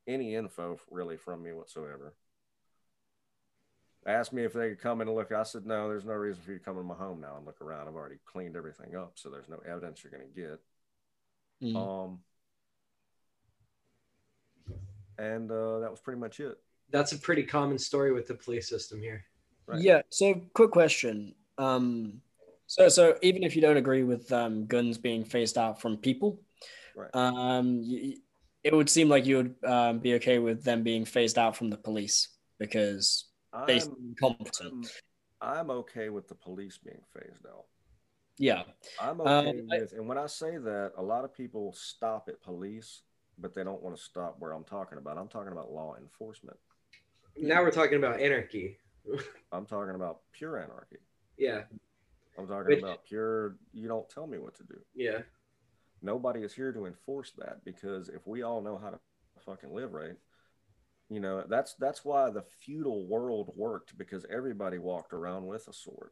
any 0.06 0.34
info 0.34 0.78
really 0.90 1.16
from 1.16 1.42
me 1.42 1.52
whatsoever. 1.52 2.14
Asked 4.06 4.34
me 4.34 4.44
if 4.44 4.52
they 4.52 4.68
could 4.68 4.80
come 4.80 5.00
in 5.00 5.08
and 5.08 5.16
look. 5.16 5.32
I 5.32 5.42
said, 5.42 5.66
no, 5.66 5.88
there's 5.88 6.04
no 6.04 6.12
reason 6.12 6.42
for 6.42 6.52
you 6.52 6.58
to 6.58 6.64
come 6.64 6.78
in 6.78 6.86
my 6.86 6.94
home 6.94 7.20
now 7.20 7.36
and 7.38 7.46
look 7.46 7.60
around. 7.60 7.88
I've 7.88 7.96
already 7.96 8.18
cleaned 8.24 8.54
everything 8.54 8.94
up, 8.94 9.12
so 9.14 9.30
there's 9.30 9.48
no 9.48 9.58
evidence 9.66 10.04
you're 10.04 10.12
going 10.12 10.28
to 10.32 10.40
get. 10.40 10.60
Mm. 11.62 11.76
Um, 11.76 12.18
and 15.18 15.50
uh, 15.50 15.80
that 15.80 15.90
was 15.90 15.98
pretty 15.98 16.20
much 16.20 16.38
it. 16.38 16.56
That's 16.90 17.12
a 17.12 17.18
pretty 17.18 17.42
common 17.42 17.78
story 17.78 18.12
with 18.12 18.28
the 18.28 18.34
police 18.34 18.68
system 18.68 19.00
here. 19.00 19.24
Right. 19.66 19.80
Yeah. 19.80 20.02
So, 20.10 20.40
quick 20.54 20.70
question. 20.70 21.34
Um, 21.58 22.20
so, 22.66 22.88
so 22.88 23.16
even 23.22 23.42
if 23.42 23.54
you 23.56 23.62
don't 23.62 23.76
agree 23.76 24.02
with 24.04 24.30
um, 24.32 24.66
guns 24.66 24.98
being 24.98 25.24
phased 25.24 25.58
out 25.58 25.80
from 25.80 25.96
people, 25.96 26.40
Right. 26.94 27.10
um, 27.14 27.82
y- 27.82 28.16
it 28.64 28.74
would 28.74 28.88
seem 28.88 29.08
like 29.08 29.26
you 29.26 29.36
would 29.36 29.54
um, 29.64 29.98
be 29.98 30.14
okay 30.14 30.38
with 30.38 30.64
them 30.64 30.82
being 30.82 31.04
phased 31.04 31.38
out 31.38 31.56
from 31.56 31.70
the 31.70 31.76
police 31.76 32.28
because 32.58 33.26
they're 33.66 33.76
I'm, 33.80 33.96
incompetent. 34.08 34.88
I'm, 35.40 35.58
I'm 35.60 35.70
okay 35.70 36.08
with 36.08 36.26
the 36.28 36.34
police 36.34 36.78
being 36.78 37.02
phased 37.14 37.46
out. 37.46 37.64
Yeah. 38.38 38.62
I'm 39.00 39.20
Um, 39.20 39.26
okay 39.48 39.62
I- 39.72 39.78
with, 39.80 39.92
and 39.92 40.08
when 40.08 40.18
I 40.18 40.26
say 40.26 40.56
that, 40.58 40.92
a 40.96 41.02
lot 41.02 41.24
of 41.24 41.32
people 41.34 41.72
stop 41.74 42.28
at 42.28 42.42
police, 42.42 43.02
but 43.38 43.54
they 43.54 43.62
don't 43.64 43.82
want 43.82 43.96
to 43.96 44.02
stop 44.02 44.36
where 44.38 44.52
I'm 44.52 44.64
talking 44.64 44.98
about. 44.98 45.18
I'm 45.18 45.28
talking 45.28 45.52
about 45.52 45.70
law 45.72 45.94
enforcement. 45.96 46.56
Now 47.36 47.62
we're 47.62 47.70
talking 47.70 47.98
about 47.98 48.20
anarchy. 48.20 48.78
I'm 49.52 49.66
talking 49.66 49.94
about 49.94 50.20
pure 50.32 50.58
anarchy. 50.58 50.96
Yeah, 51.38 51.62
I'm 52.38 52.46
talking 52.46 52.66
Which- 52.66 52.82
about 52.82 53.04
pure, 53.04 53.56
you 53.72 53.88
don't 53.88 54.08
tell 54.08 54.26
me 54.26 54.38
what 54.38 54.54
to 54.56 54.64
do. 54.64 54.78
yeah. 54.94 55.18
Nobody 56.02 56.40
is 56.42 56.52
here 56.52 56.72
to 56.72 56.84
enforce 56.86 57.32
that 57.38 57.64
because 57.64 58.10
if 58.10 58.26
we 58.26 58.42
all 58.42 58.60
know 58.60 58.76
how 58.76 58.90
to 58.90 58.98
fucking 59.44 59.72
live 59.74 59.92
right, 59.94 60.14
you 61.08 61.20
know, 61.20 61.42
that's 61.48 61.74
that's 61.74 62.04
why 62.04 62.30
the 62.30 62.42
feudal 62.42 63.06
world 63.06 63.50
worked 63.56 63.96
because 63.96 64.26
everybody 64.30 64.78
walked 64.78 65.12
around 65.14 65.46
with 65.46 65.66
a 65.68 65.72
sword. 65.72 66.10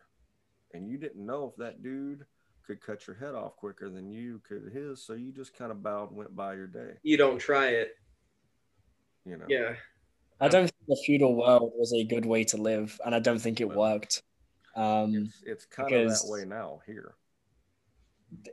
And 0.73 0.89
you 0.89 0.97
didn't 0.97 1.25
know 1.25 1.49
if 1.49 1.57
that 1.57 1.83
dude 1.83 2.25
could 2.67 2.81
cut 2.81 3.07
your 3.07 3.15
head 3.17 3.35
off 3.35 3.57
quicker 3.57 3.91
than 3.91 4.11
you 4.11 4.41
could 4.49 4.73
his, 4.73 5.05
so 5.05 5.13
you 5.13 5.33
just 5.33 5.55
kind 5.57 5.71
of 5.71 5.83
bowed 5.83 6.09
and 6.09 6.17
went 6.17 6.35
by 6.35 6.55
your 6.55 6.67
day, 6.67 6.95
You 7.03 7.19
don't 7.19 7.39
try 7.39 7.69
it. 7.69 7.93
you 9.27 9.37
know. 9.37 9.45
Yeah. 9.49 9.75
I 10.41 10.49
don't 10.49 10.63
think 10.63 10.74
the 10.89 10.97
feudal 11.05 11.35
world 11.35 11.73
was 11.77 11.93
a 11.93 12.05
good 12.05 12.27
way 12.27 12.45
to 12.45 12.57
live, 12.57 13.01
and 13.05 13.15
I 13.15 13.19
don't 13.19 13.39
think 13.39 13.61
it 13.61 13.69
worked. 13.69 14.23
Um, 14.77 15.15
It's 15.15 15.43
it's 15.47 15.65
kind 15.67 15.93
of 15.95 16.09
that 16.09 16.27
way 16.27 16.45
now 16.45 16.81
here. 16.87 17.15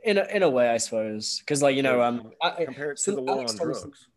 in 0.04 0.18
a, 0.18 0.24
in 0.24 0.42
a 0.42 0.48
way, 0.48 0.68
I 0.68 0.76
suppose, 0.78 1.40
because 1.40 1.62
like 1.62 1.76
you 1.76 1.82
know, 1.82 2.00
um, 2.02 2.32
I, 2.40 2.64
compared 2.64 2.96
to 2.98 3.12
the 3.12 3.22
war 3.22 3.38
Alex 3.38 3.58
on 3.58 3.66
drugs. 3.66 4.08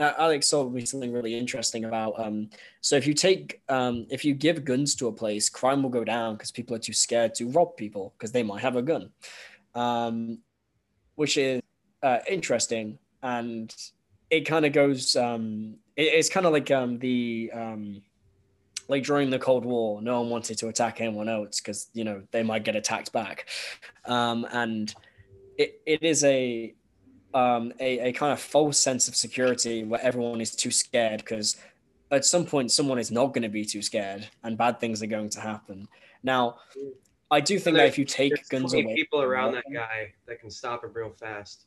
uh, 0.00 0.12
Alex 0.18 0.48
told 0.48 0.74
me 0.74 0.84
something 0.84 1.12
really 1.12 1.36
interesting 1.36 1.84
about 1.84 2.18
um, 2.18 2.50
so 2.80 2.96
if 2.96 3.06
you 3.06 3.14
take 3.14 3.60
um, 3.68 4.06
if 4.10 4.24
you 4.24 4.34
give 4.34 4.64
guns 4.64 4.94
to 4.96 5.08
a 5.08 5.12
place, 5.12 5.48
crime 5.48 5.82
will 5.82 5.90
go 5.90 6.04
down 6.04 6.34
because 6.34 6.52
people 6.52 6.76
are 6.76 6.80
too 6.80 6.92
scared 6.92 7.34
to 7.34 7.48
rob 7.50 7.76
people 7.76 8.14
because 8.16 8.32
they 8.32 8.42
might 8.42 8.62
have 8.62 8.76
a 8.76 8.82
gun, 8.82 9.10
um, 9.74 10.38
which 11.16 11.36
is 11.36 11.60
uh, 12.02 12.18
interesting 12.28 12.98
and 13.22 13.74
it 14.30 14.42
kind 14.42 14.66
of 14.66 14.72
goes 14.72 15.16
um, 15.16 15.76
it, 15.96 16.02
it's 16.02 16.28
kind 16.28 16.46
of 16.46 16.52
like 16.52 16.70
um, 16.70 16.98
the 16.98 17.50
um, 17.54 18.02
like 18.88 19.04
during 19.04 19.30
the 19.30 19.38
Cold 19.38 19.64
War, 19.64 20.00
no 20.00 20.20
one 20.20 20.30
wanted 20.30 20.58
to 20.58 20.68
attack 20.68 21.00
anyone 21.00 21.28
else 21.28 21.60
because 21.60 21.88
you 21.92 22.04
know 22.04 22.22
they 22.30 22.42
might 22.42 22.64
get 22.64 22.76
attacked 22.76 23.12
back, 23.12 23.46
um, 24.04 24.46
and 24.52 24.94
it, 25.58 25.80
it 25.86 26.02
is 26.02 26.24
a 26.24 26.74
um, 27.34 27.72
a, 27.80 28.08
a 28.08 28.12
kind 28.12 28.32
of 28.32 28.40
false 28.40 28.78
sense 28.78 29.08
of 29.08 29.16
security 29.16 29.84
where 29.84 30.00
everyone 30.00 30.40
is 30.40 30.54
too 30.54 30.70
scared 30.70 31.20
because 31.20 31.56
at 32.10 32.24
some 32.24 32.46
point 32.46 32.70
someone 32.70 32.98
is 32.98 33.10
not 33.10 33.34
going 33.34 33.42
to 33.42 33.48
be 33.48 33.64
too 33.64 33.82
scared 33.82 34.26
and 34.44 34.56
bad 34.56 34.80
things 34.80 35.02
are 35.02 35.06
going 35.06 35.28
to 35.28 35.40
happen. 35.40 35.86
Now, 36.22 36.56
I 37.30 37.40
do 37.40 37.58
think 37.58 37.76
that 37.76 37.86
if 37.86 37.98
you 37.98 38.04
take 38.04 38.48
guns 38.48 38.72
away, 38.72 38.94
people 38.94 39.20
around 39.20 39.52
that 39.52 39.64
guy 39.72 40.14
that 40.26 40.40
can 40.40 40.50
stop 40.50 40.84
him 40.84 40.92
real 40.94 41.10
fast. 41.10 41.65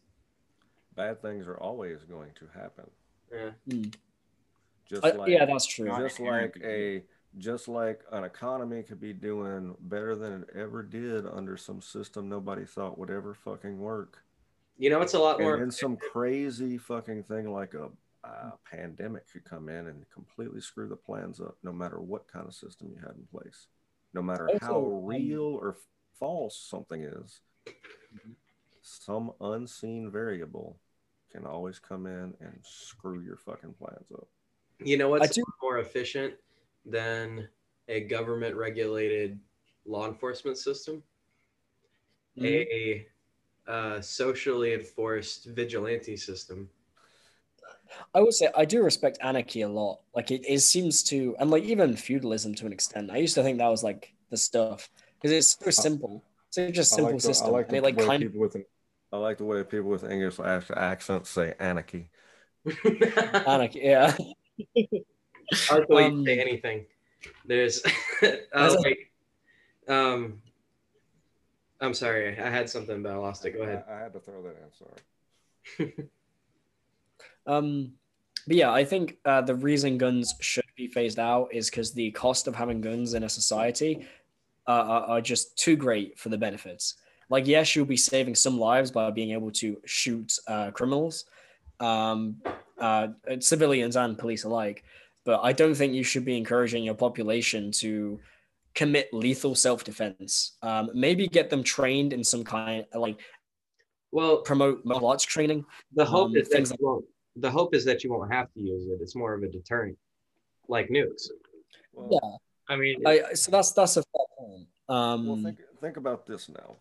Bad 1.00 1.22
things 1.22 1.48
are 1.48 1.58
always 1.58 2.04
going 2.04 2.32
to 2.36 2.46
happen. 2.54 2.84
Yeah. 3.32 3.52
Hmm. 3.72 3.84
Just 4.86 5.06
Uh, 5.06 5.14
like 5.16 5.30
yeah, 5.30 5.46
that's 5.46 5.66
true. 5.66 5.88
just 5.98 6.20
like 6.20 6.58
a 6.62 7.04
just 7.38 7.70
like 7.70 8.02
an 8.12 8.26
economy 8.26 8.84
could 8.84 9.00
be 9.00 9.14
doing 9.14 9.78
better 9.80 10.14
than 10.18 10.42
it 10.42 10.50
ever 10.54 10.84
did 10.84 11.26
under 11.26 11.56
some 11.56 11.82
system 11.82 12.28
nobody 12.28 12.66
thought 12.66 12.98
would 12.98 13.10
ever 13.10 13.34
fucking 13.34 13.80
work. 13.80 14.24
You 14.78 14.90
know, 14.90 15.00
it's 15.00 15.14
a 15.14 15.20
lot 15.20 15.38
And 15.38 15.46
more. 15.46 15.58
then 15.58 15.72
some 15.72 15.96
crazy 15.96 16.78
fucking 16.78 17.24
thing 17.24 17.50
like 17.50 17.76
a 17.76 17.90
uh, 18.26 18.52
pandemic 18.70 19.32
could 19.32 19.46
come 19.46 19.70
in 19.70 19.88
and 19.88 20.06
completely 20.14 20.60
screw 20.60 20.90
the 20.90 20.98
plans 20.98 21.40
up, 21.40 21.56
no 21.64 21.72
matter 21.72 22.02
what 22.02 22.28
kind 22.28 22.46
of 22.46 22.54
system 22.54 22.90
you 22.94 23.00
had 23.00 23.16
in 23.16 23.26
place, 23.32 23.68
no 24.14 24.22
matter 24.22 24.50
how 24.62 24.74
Also, 24.76 25.02
real 25.06 25.44
or 25.62 25.78
false 26.20 26.58
something 26.58 27.04
is. 27.04 27.40
Some 28.82 29.32
unseen 29.40 30.12
variable 30.12 30.78
can 31.32 31.46
always 31.46 31.80
come 31.80 32.06
in 32.06 32.34
and 32.42 32.60
screw 32.64 33.22
your 33.22 33.38
fucking 33.38 33.74
plans 33.74 34.12
up. 34.14 34.28
You 34.84 34.98
know 34.98 35.08
I 35.14 35.20
what's 35.20 35.36
do- 35.36 35.44
more 35.62 35.80
efficient 35.80 36.34
than 36.86 37.48
a 37.88 38.02
government 38.02 38.56
regulated 38.56 39.40
law 39.86 40.08
enforcement 40.08 40.58
system? 40.58 41.04
Mhm. 42.38 42.66
A 42.72 43.08
uh, 43.68 44.02
socially 44.02 44.74
enforced 44.74 45.46
vigilante 45.46 46.18
system. 46.18 46.70
I 48.14 48.22
would 48.22 48.34
say 48.34 48.50
I 48.56 48.66
do 48.66 48.84
respect 48.84 49.18
anarchy 49.22 49.62
a 49.62 49.70
lot. 49.70 50.00
Like 50.16 50.32
it, 50.32 50.44
it 50.48 50.60
seems 50.60 51.04
to, 51.04 51.36
and 51.40 51.50
like 51.52 51.64
even 51.64 51.96
feudalism 51.96 52.56
to 52.56 52.66
an 52.66 52.74
extent. 52.74 53.12
I 53.12 53.18
used 53.18 53.36
to 53.36 53.44
think 53.44 53.58
that 53.58 53.68
was 53.68 53.84
like 53.84 54.14
the 54.30 54.38
stuff. 54.38 54.90
because 55.22 55.32
it's 55.32 55.58
so 55.60 55.70
simple. 55.72 56.24
It's 56.56 56.76
just 56.76 56.94
I 56.94 56.96
simple 56.98 57.14
like 57.14 57.22
the, 57.22 57.30
I 57.30 57.32
system. 57.34 57.52
like 57.52 57.70
the 57.70 57.76
it 57.78 57.84
like 57.84 57.98
way 57.98 58.06
kind 58.06 58.24
people 58.24 58.42
with 58.42 58.56
an, 58.56 58.66
I 59.12 59.18
like 59.18 59.38
the 59.38 59.46
way 59.46 59.64
people 59.64 59.90
with 59.90 60.04
English 60.04 60.40
accents 60.40 61.30
say 61.30 61.54
anarchy. 61.60 62.10
anarchy. 63.46 63.80
Yeah. 63.84 64.16
I 65.72 65.76
like 65.76 65.88
the 65.88 65.96
way 65.96 66.06
Um, 66.06 66.20
you 66.20 66.26
say 66.26 66.40
anything. 66.40 66.86
There's, 67.46 67.84
uh, 67.86 67.90
That's 68.54 68.76
a- 68.76 68.80
like, 68.80 69.12
um, 69.88 70.42
I'm 71.82 71.94
sorry, 71.94 72.38
I 72.38 72.50
had 72.50 72.70
something, 72.70 73.02
but 73.02 73.12
I 73.12 73.16
lost 73.16 73.46
it. 73.46 73.52
Go 73.52 73.64
ahead. 73.64 73.84
I, 73.90 73.94
I 73.94 74.00
had 74.02 74.14
to 74.14 74.20
throw 74.20 74.44
that 74.44 74.56
in. 74.58 75.86
Sorry. 75.88 75.94
Um, 77.48 77.94
but 78.46 78.58
yeah, 78.58 78.72
I 78.72 78.84
think 78.86 79.18
uh, 79.26 79.42
the 79.42 79.56
reason 79.56 79.98
guns 79.98 80.36
should 80.40 80.66
be 80.76 80.88
phased 80.88 81.18
out 81.18 81.50
is 81.52 81.70
because 81.70 81.94
the 81.94 82.12
cost 82.12 82.48
of 82.48 82.56
having 82.56 82.80
guns 82.80 83.16
in 83.16 83.24
a 83.24 83.30
society 83.30 84.06
uh, 84.68 84.72
are, 84.72 85.02
are 85.04 85.22
just 85.22 85.58
too 85.58 85.76
great 85.76 86.20
for 86.20 86.30
the 86.30 86.38
benefits. 86.38 86.96
Like, 87.30 87.48
yes, 87.48 87.76
you'll 87.76 87.86
be 87.86 87.98
saving 87.98 88.36
some 88.36 88.60
lives 88.60 88.92
by 88.92 89.12
being 89.12 89.32
able 89.32 89.52
to 89.52 89.78
shoot 89.86 90.34
uh, 90.48 90.72
criminals, 90.72 91.26
um, 91.80 92.38
uh, 92.80 93.10
civilians 93.40 93.96
and 93.96 94.18
police 94.18 94.44
alike. 94.46 94.84
But 95.26 95.42
I 95.44 95.54
don't 95.54 95.76
think 95.76 95.94
you 95.94 96.04
should 96.04 96.26
be 96.26 96.38
encouraging 96.38 96.84
your 96.84 96.96
population 96.96 97.72
to 97.74 98.20
commit 98.74 99.14
lethal 99.14 99.54
self-defense. 99.54 100.58
Um, 100.62 100.90
maybe 100.94 101.28
get 101.28 101.50
them 101.50 101.64
trained 101.64 102.14
in 102.14 102.24
some 102.24 102.44
kind, 102.44 102.86
like 102.96 103.20
Well, 104.12 104.38
promote 104.42 104.84
martial 104.86 105.08
arts 105.10 105.24
training. 105.24 105.66
the 105.94 106.06
hope 106.06 106.30
um, 106.30 106.36
is 106.36 106.48
that 106.50 106.56
things 106.56 106.72
you 106.72 106.78
won't. 106.88 107.06
The 107.36 107.52
hope 107.52 107.76
is 107.76 107.86
that 107.86 108.04
you 108.04 108.12
won't 108.12 108.32
have 108.34 108.52
to 108.54 108.60
use 108.60 108.88
it. 108.88 109.00
It's 109.02 109.16
more 109.16 109.34
of 109.34 109.44
a 109.44 109.48
deterrent, 109.48 109.98
like 110.68 110.90
nukes. 110.90 111.28
Well, 111.94 112.10
Yeah. 112.12 112.74
I 112.74 112.78
mean, 112.78 113.02
I, 113.06 113.34
so 113.34 113.52
that's 113.52 113.72
that's 113.72 113.98
a 113.98 114.04
fair 114.04 114.26
point. 114.38 114.68
Um, 114.88 115.28
well, 115.28 115.42
think 115.44 115.60
think 115.82 115.98
about 115.98 116.26
this 116.26 116.50
now, 116.50 116.76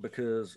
because 0.00 0.56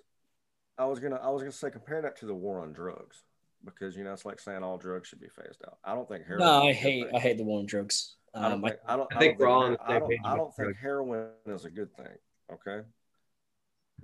I 0.77 0.85
was 0.85 0.99
gonna 0.99 1.17
I 1.21 1.29
was 1.29 1.41
gonna 1.41 1.51
say 1.51 1.69
compare 1.69 2.01
that 2.01 2.17
to 2.17 2.25
the 2.25 2.33
war 2.33 2.61
on 2.61 2.73
drugs, 2.73 3.23
because 3.63 3.95
you 3.95 4.03
know 4.03 4.13
it's 4.13 4.25
like 4.25 4.39
saying 4.39 4.63
all 4.63 4.77
drugs 4.77 5.07
should 5.07 5.19
be 5.21 5.29
phased 5.29 5.61
out. 5.65 5.77
I 5.83 5.93
don't 5.95 6.07
think 6.07 6.25
heroin. 6.25 6.45
no, 6.45 6.59
is 6.59 6.63
a 6.63 6.67
I 6.67 6.71
good 6.73 6.75
hate 6.79 7.05
thing. 7.07 7.15
I 7.15 7.19
hate 7.19 7.37
the 7.37 7.43
war 7.43 7.59
on 7.59 7.65
drugs. 7.65 8.15
I 8.35 8.49
don't 8.49 8.53
Um, 8.53 8.65
I, 8.65 8.69
think 8.69 8.79
I 8.87 8.95
don't 8.97 9.15
I 9.15 9.19
think 9.19 9.37
don't 9.37 9.47
we're 9.47 9.53
all 9.53 9.63
on 9.63 9.71
her- 9.71 9.77
the 9.77 9.83
I 9.93 9.99
don't, 9.99 10.13
I 10.25 10.35
don't 10.37 10.55
think 10.55 10.77
heroin 10.77 11.27
is 11.45 11.65
a 11.65 11.69
good 11.69 11.95
thing. 11.95 12.07
Okay. 12.51 12.81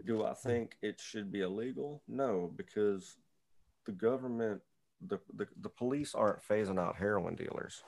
Do 0.05 0.23
I 0.23 0.33
think 0.33 0.77
it 0.81 0.99
should 1.01 1.31
be 1.31 1.41
illegal? 1.41 2.01
No, 2.07 2.51
because 2.55 3.17
the 3.85 3.91
government, 3.91 4.61
the 5.05 5.19
the, 5.35 5.47
the 5.61 5.69
police 5.69 6.13
aren't 6.15 6.41
phasing 6.47 6.79
out 6.79 6.95
heroin 6.95 7.35
dealers. 7.35 7.83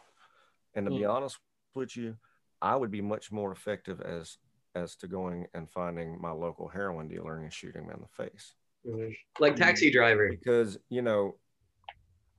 And 0.73 0.85
to 0.85 0.91
be 0.91 0.99
Mm. 1.01 1.13
honest 1.13 1.37
with 1.75 1.95
you, 1.95 2.17
I 2.61 2.75
would 2.75 2.91
be 2.91 3.01
much 3.01 3.31
more 3.31 3.51
effective 3.51 4.01
as 4.01 4.37
as 4.75 4.95
to 4.97 5.07
going 5.07 5.47
and 5.53 5.69
finding 5.69 6.19
my 6.21 6.31
local 6.31 6.67
heroin 6.67 7.07
dealer 7.07 7.39
and 7.39 7.51
shooting 7.51 7.83
him 7.83 7.91
in 7.91 8.01
the 8.01 8.23
face. 8.23 8.53
mhm. 8.85 9.15
like 9.39 9.55
taxi 9.55 9.91
driver. 9.91 10.29
Because 10.29 10.77
you 10.89 11.01
know 11.01 11.35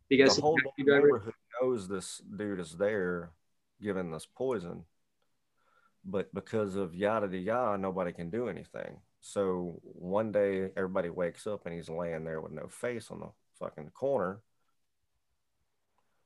You 0.09 0.19
guys, 0.19 0.37
the 0.37 0.43
whole 0.43 0.57
taxi 0.57 0.83
driver. 0.85 1.07
neighborhood 1.07 1.35
knows 1.61 1.89
this 1.89 2.19
dude 2.37 2.59
is 2.61 2.73
there 2.73 3.31
giving 3.81 4.11
this 4.11 4.27
poison, 4.27 4.85
but 6.05 6.33
because 6.35 6.75
of 6.77 6.95
yada 6.95 7.29
de 7.29 7.39
yada, 7.39 7.79
nobody 7.79 8.13
can 8.13 8.31
do 8.31 8.49
anything. 8.49 9.01
So 9.21 9.81
one 9.85 10.33
day 10.33 10.71
everybody 10.77 11.11
wakes 11.11 11.47
up 11.47 11.65
and 11.67 11.75
he's 11.75 11.89
laying 11.89 12.25
there 12.25 12.41
with 12.41 12.53
no 12.53 12.67
face 12.69 13.11
on 13.11 13.21
the 13.21 13.31
fucking 13.59 13.91
corner. 13.91 14.41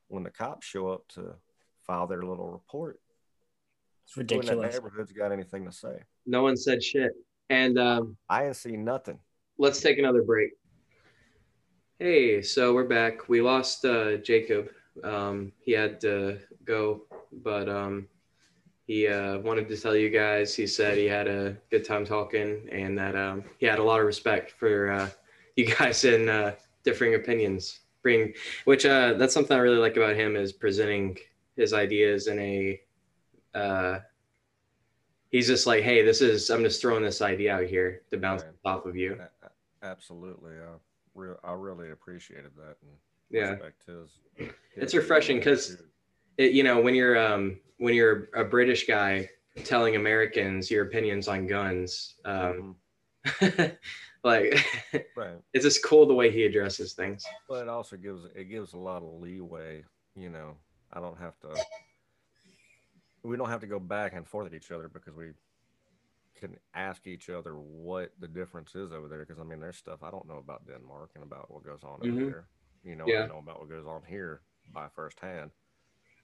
When 0.07 0.23
the 0.23 0.31
cops 0.31 0.65
show 0.65 0.89
up 0.89 1.07
to 1.09 1.35
file 1.85 2.07
their 2.07 2.23
little 2.23 2.49
report, 2.49 2.99
it's 4.07 4.15
who 4.15 4.21
in 4.21 4.27
ridiculous. 4.27 4.73
neighborhood's 4.73 5.11
got 5.11 5.33
anything 5.33 5.65
to 5.65 5.71
say? 5.71 5.99
No 6.25 6.43
one 6.43 6.55
said 6.55 6.81
shit. 6.81 7.11
And 7.49 7.77
um, 7.77 8.15
I 8.29 8.45
ain't 8.45 8.55
seen 8.55 8.85
nothing. 8.85 9.19
let's 9.57 9.81
take 9.81 9.97
another 9.99 10.23
break. 10.23 10.51
Hey, 11.99 12.41
so 12.41 12.73
we're 12.73 12.85
back. 12.87 13.27
We 13.27 13.41
lost 13.41 13.83
uh, 13.83 14.17
Jacob. 14.17 14.69
Um, 15.03 15.51
he 15.59 15.73
had 15.73 15.99
to 16.01 16.39
go, 16.63 17.03
but 17.43 17.67
um, 17.67 18.07
he 18.85 19.07
uh, 19.07 19.39
wanted 19.39 19.67
to 19.67 19.77
tell 19.77 19.95
you 19.95 20.09
guys. 20.09 20.55
He 20.55 20.67
said 20.67 20.97
he 20.97 21.05
had 21.05 21.27
a 21.27 21.57
good 21.69 21.83
time 21.85 22.05
talking, 22.05 22.67
and 22.71 22.97
that 22.97 23.15
um, 23.15 23.43
he 23.57 23.65
had 23.65 23.79
a 23.79 23.83
lot 23.83 23.99
of 23.99 24.05
respect 24.05 24.51
for 24.51 24.91
uh, 24.91 25.09
you 25.55 25.65
guys 25.75 26.03
and 26.05 26.29
uh, 26.29 26.51
differing 26.83 27.15
opinions. 27.15 27.79
Bring, 28.03 28.33
which 28.65 28.85
uh, 28.85 29.13
that's 29.13 29.33
something 29.33 29.57
I 29.57 29.59
really 29.59 29.79
like 29.79 29.97
about 29.97 30.15
him 30.15 30.37
is 30.37 30.53
presenting 30.53 31.17
his 31.57 31.73
ideas 31.73 32.27
in 32.27 32.39
a. 32.39 32.79
Uh, 33.57 33.99
he's 35.31 35.47
just 35.47 35.65
like, 35.67 35.83
hey, 35.83 36.03
this 36.03 36.21
is. 36.21 36.49
I'm 36.49 36.63
just 36.63 36.81
throwing 36.81 37.03
this 37.03 37.21
idea 37.21 37.53
out 37.55 37.65
here 37.65 38.01
to 38.11 38.17
bounce 38.17 38.43
Right. 38.43 38.51
off 38.65 38.85
of 38.85 38.95
you. 38.95 39.19
Absolutely. 39.83 40.51
I, 40.53 40.75
re- 41.15 41.35
I 41.43 41.51
really 41.53 41.91
appreciated 41.91 42.51
that. 42.57 42.77
And 42.81 42.91
Yeah. 43.29 43.55
his, 43.85 44.19
It's 44.75 44.93
refreshing 44.93 45.37
because 45.37 45.81
it, 46.37 46.51
you 46.51 46.63
know 46.63 46.79
when 46.79 46.93
you're 46.95 47.17
um 47.17 47.59
when 47.77 47.95
you're 47.95 48.29
a 48.35 48.43
british 48.43 48.85
guy 48.85 49.27
telling 49.63 49.95
americans 49.95 50.69
your 50.69 50.85
opinions 50.85 51.27
on 51.27 51.47
guns 51.47 52.13
um 52.25 52.75
like 54.23 54.53
Mhm. 54.53 55.03
right. 55.15 55.37
it's 55.53 55.63
just 55.65 55.83
cool 55.83 56.05
the 56.05 56.13
way 56.13 56.29
he 56.31 56.43
addresses 56.43 56.93
things 56.93 57.25
But 57.49 57.63
it 57.63 57.69
also 57.69 57.97
gives 57.97 58.25
it 58.35 58.45
gives 58.49 58.73
a 58.73 58.77
lot 58.77 59.01
of 59.01 59.19
leeway. 59.19 59.83
You 60.15 60.29
know, 60.29 60.55
I 60.93 60.99
don't 60.99 61.17
have 61.19 61.37
to. 61.41 61.49
We 63.27 63.37
don't 63.37 63.49
have 63.49 63.61
to 63.61 63.67
go 63.67 63.79
back 63.79 64.13
and 64.15 64.25
forth 64.27 64.47
at 64.47 64.53
each 64.53 64.71
other 64.71 64.87
because 64.87 65.15
we 65.15 65.31
can 66.39 66.55
ask 66.73 67.07
each 67.07 67.29
other 67.29 67.53
what 67.55 68.11
the 68.19 68.27
difference 68.27 68.75
is 68.75 68.91
over 68.93 69.07
there. 69.07 69.19
Because 69.19 69.39
I 69.39 69.43
mean, 69.43 69.59
there's 69.59 69.77
stuff 69.77 70.01
I 70.03 70.11
don't 70.11 70.27
know 70.27 70.37
about 70.37 70.65
Denmark 70.67 71.11
and 71.15 71.23
about 71.23 71.51
what 71.51 71.63
goes 71.63 71.83
on 71.83 71.99
Mhm. 71.99 72.13
over 72.21 72.25
there. 72.31 72.47
You 72.83 72.95
know, 72.95 73.05
Yeah. 73.07 73.23
I 73.23 73.27
know 73.27 73.39
about 73.39 73.59
what 73.59 73.69
goes 73.69 73.85
on 73.85 74.03
here 74.03 74.41
by 74.73 74.87
firsthand. 74.89 75.51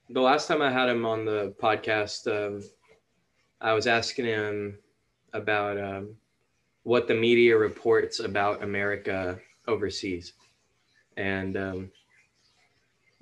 the 0.09 0.21
last 0.21 0.47
time 0.47 0.61
i 0.61 0.69
had 0.69 0.89
him 0.89 1.05
on 1.05 1.23
the 1.25 1.55
podcast 1.61 2.27
um, 2.27 2.61
i 3.61 3.71
was 3.73 3.87
asking 3.87 4.25
him 4.25 4.77
about 5.31 5.77
um, 5.79 6.17
what 6.83 7.07
the 7.07 7.13
media 7.15 7.57
reports 7.57 8.19
about 8.19 8.61
america 8.61 9.39
overseas 9.65 10.33
and 11.15 11.55
um, 11.55 11.89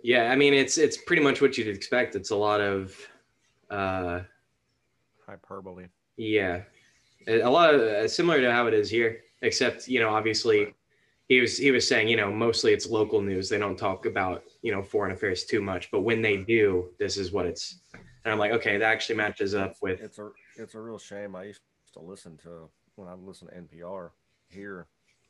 yeah 0.04 0.32
i 0.32 0.36
mean 0.36 0.56
it's 0.56 0.78
it's 0.80 0.98
pretty 0.98 1.22
much 1.22 1.40
what 1.40 1.56
you'd 1.56 1.68
expect 1.68 2.16
it's 2.16 2.32
a 2.32 2.36
lot 2.36 2.60
of 2.60 2.98
uh, 3.72 4.22
Hyperbole. 5.26 5.88
Yeah, 6.18 6.64
a 7.28 7.50
lot 7.50 7.74
of 7.74 7.82
uh, 7.82 8.08
similar 8.08 8.42
to 8.42 8.52
how 8.52 8.68
it 8.68 8.74
is 8.74 8.90
here, 8.90 9.22
except 9.42 9.88
you 9.88 10.00
know, 10.00 10.10
obviously, 10.10 10.74
he 11.30 11.40
was 11.40 11.58
he 11.58 11.72
was 11.72 11.88
saying 11.88 12.08
you 12.08 12.18
know 12.18 12.32
mostly 12.32 12.74
it's 12.74 12.88
local 12.88 13.22
news. 13.22 13.50
They 13.50 13.58
don't 13.58 13.78
talk 13.78 14.06
about 14.06 14.44
you 14.62 14.72
know 14.72 14.84
foreign 14.84 15.12
affairs 15.12 15.46
too 15.46 15.62
much, 15.62 15.90
but 15.92 16.02
when 16.02 16.22
they 16.22 16.38
do, 16.38 16.90
this 17.00 17.18
is 17.18 17.32
what 17.32 17.46
it's. 17.46 17.80
And 18.24 18.32
I'm 18.32 18.38
like, 18.38 18.52
okay, 18.52 18.78
that 18.78 18.86
actually 18.86 19.16
matches 19.16 19.56
up 19.56 19.76
with. 19.82 20.00
It's 20.02 20.20
a 20.20 20.30
it's 20.58 20.76
a 20.76 20.80
real 20.80 21.00
shame. 21.00 21.36
I 21.36 21.46
used 21.46 21.62
to 21.94 22.00
listen 22.00 22.38
to 22.44 22.70
when 22.96 23.08
I 23.08 23.14
listen 23.14 23.48
to 23.48 23.54
NPR 23.56 24.12
here, 24.50 24.88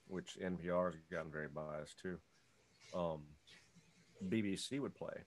which 0.07 0.38
NPR 0.43 0.93
has 0.93 1.01
gotten 1.09 1.31
very 1.31 1.47
biased 1.47 1.99
too. 1.99 2.18
Um, 2.93 3.22
BBC 4.27 4.80
would 4.80 4.95
play. 4.95 5.23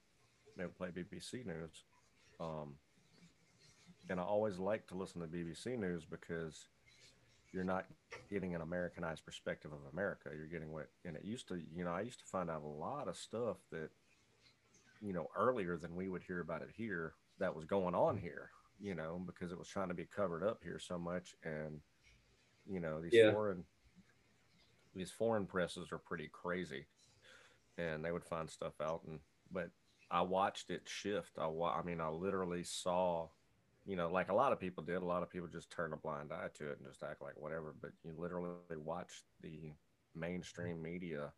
They 0.57 0.63
would 0.63 0.75
play 0.75 0.89
BBC 0.89 1.45
news. 1.45 1.83
Um, 2.39 2.75
and 4.09 4.19
I 4.19 4.23
always 4.23 4.59
like 4.59 4.87
to 4.87 4.95
listen 4.95 5.21
to 5.21 5.27
BBC 5.27 5.77
news 5.77 6.05
because 6.05 6.67
you're 7.53 7.63
not 7.63 7.85
getting 8.29 8.55
an 8.55 8.61
Americanized 8.61 9.25
perspective 9.25 9.71
of 9.71 9.79
America. 9.93 10.29
You're 10.35 10.47
getting 10.47 10.71
what, 10.71 10.87
and 11.05 11.15
it 11.15 11.23
used 11.23 11.47
to, 11.49 11.61
you 11.73 11.83
know, 11.83 11.91
I 11.91 12.01
used 12.01 12.19
to 12.19 12.25
find 12.25 12.49
out 12.49 12.63
a 12.63 12.67
lot 12.67 13.07
of 13.07 13.17
stuff 13.17 13.57
that, 13.71 13.89
you 15.01 15.13
know, 15.13 15.27
earlier 15.37 15.77
than 15.77 15.95
we 15.95 16.09
would 16.09 16.23
hear 16.23 16.41
about 16.41 16.61
it 16.61 16.69
here 16.75 17.13
that 17.39 17.55
was 17.55 17.65
going 17.65 17.95
on 17.95 18.17
here, 18.17 18.49
you 18.79 18.95
know, 18.95 19.21
because 19.25 19.51
it 19.51 19.57
was 19.57 19.67
trying 19.67 19.89
to 19.89 19.93
be 19.93 20.05
covered 20.05 20.43
up 20.43 20.63
here 20.63 20.79
so 20.79 20.97
much. 20.97 21.35
And, 21.43 21.81
you 22.65 22.79
know, 22.79 23.01
these 23.01 23.13
Yeah. 23.13 23.31
foreign, 23.31 23.63
these 24.93 25.11
foreign 25.11 25.45
presses 25.45 25.91
are 25.91 25.97
pretty 25.97 26.29
crazy 26.31 26.85
and 27.77 28.03
they 28.03 28.11
would 28.11 28.23
find 28.25 28.49
stuff 28.49 28.73
out. 28.81 29.03
And, 29.07 29.19
but 29.51 29.69
I 30.09 30.21
watched 30.21 30.69
it 30.69 30.87
shift. 30.87 31.37
I, 31.37 31.47
wa- 31.47 31.77
I 31.77 31.83
mean, 31.83 32.01
I 32.01 32.09
literally 32.09 32.63
saw, 32.63 33.29
you 33.85 33.95
know, 33.95 34.09
like 34.09 34.29
a 34.29 34.33
lot 34.33 34.51
of 34.51 34.59
people 34.59 34.83
did. 34.83 35.01
A 35.01 35.05
lot 35.05 35.23
of 35.23 35.29
people 35.29 35.47
just 35.47 35.71
turn 35.71 35.93
a 35.93 35.97
blind 35.97 36.31
eye 36.31 36.49
to 36.55 36.69
it 36.69 36.77
and 36.79 36.87
just 36.87 37.03
act 37.03 37.21
like 37.21 37.37
whatever. 37.37 37.75
But 37.81 37.91
you 38.03 38.13
literally 38.17 38.49
watch 38.83 39.23
the 39.41 39.73
mainstream 40.15 40.81
media 40.81 41.31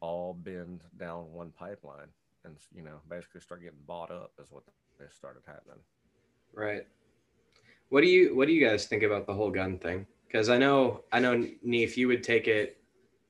all 0.00 0.34
bend 0.34 0.82
down 0.98 1.32
one 1.32 1.50
pipeline 1.50 2.08
and, 2.44 2.56
you 2.74 2.82
know, 2.82 3.00
basically 3.08 3.40
start 3.40 3.62
getting 3.62 3.78
bought 3.86 4.10
up 4.10 4.32
is 4.38 4.50
what 4.50 4.64
they 4.98 5.06
started 5.10 5.42
happening. 5.46 5.80
Right. 6.52 6.86
What 7.88 8.02
do 8.02 8.08
you 8.08 8.36
What 8.36 8.46
do 8.46 8.52
you 8.52 8.66
guys 8.66 8.86
think 8.86 9.02
about 9.02 9.26
the 9.26 9.34
whole 9.34 9.50
gun 9.50 9.78
thing? 9.78 10.06
Because 10.26 10.48
I 10.48 10.58
know 10.58 11.04
I 11.12 11.20
know 11.20 11.46
Neef, 11.62 11.96
you 11.96 12.08
would 12.08 12.22
take 12.22 12.48
it 12.48 12.78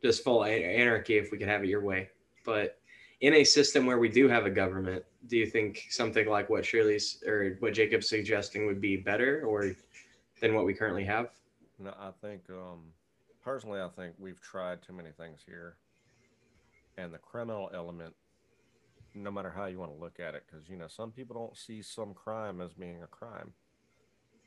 just 0.02 0.24
full 0.24 0.44
anarchy 0.44 1.16
if 1.16 1.30
we 1.30 1.38
could 1.38 1.48
have 1.48 1.62
it 1.62 1.68
your 1.68 1.82
way. 1.82 2.10
But 2.44 2.78
in 3.20 3.34
a 3.34 3.44
system 3.44 3.86
where 3.86 3.98
we 3.98 4.08
do 4.08 4.28
have 4.28 4.46
a 4.46 4.50
government, 4.50 5.04
do 5.26 5.36
you 5.36 5.46
think 5.46 5.86
something 5.90 6.28
like 6.28 6.50
what 6.50 6.64
Shirley's 6.64 7.22
or 7.26 7.56
what 7.60 7.74
Jacob's 7.74 8.08
suggesting 8.08 8.66
would 8.66 8.80
be 8.80 8.96
better, 8.96 9.44
or 9.44 9.72
than 10.40 10.54
what 10.54 10.66
we 10.66 10.74
currently 10.74 11.04
have? 11.04 11.30
No, 11.78 11.94
I 11.98 12.10
think 12.20 12.42
um, 12.50 12.92
personally, 13.42 13.80
I 13.80 13.88
think 13.88 14.14
we've 14.18 14.40
tried 14.40 14.82
too 14.82 14.92
many 14.92 15.10
things 15.10 15.40
here, 15.46 15.76
and 16.98 17.12
the 17.12 17.18
criminal 17.18 17.70
element, 17.74 18.14
no 19.14 19.30
matter 19.30 19.50
how 19.50 19.66
you 19.66 19.78
want 19.78 19.92
to 19.92 19.98
look 19.98 20.20
at 20.20 20.34
it, 20.34 20.44
because 20.46 20.68
you 20.68 20.76
know 20.76 20.88
some 20.88 21.10
people 21.10 21.34
don't 21.34 21.56
see 21.56 21.82
some 21.82 22.14
crime 22.14 22.60
as 22.60 22.72
being 22.74 23.02
a 23.02 23.06
crime, 23.06 23.52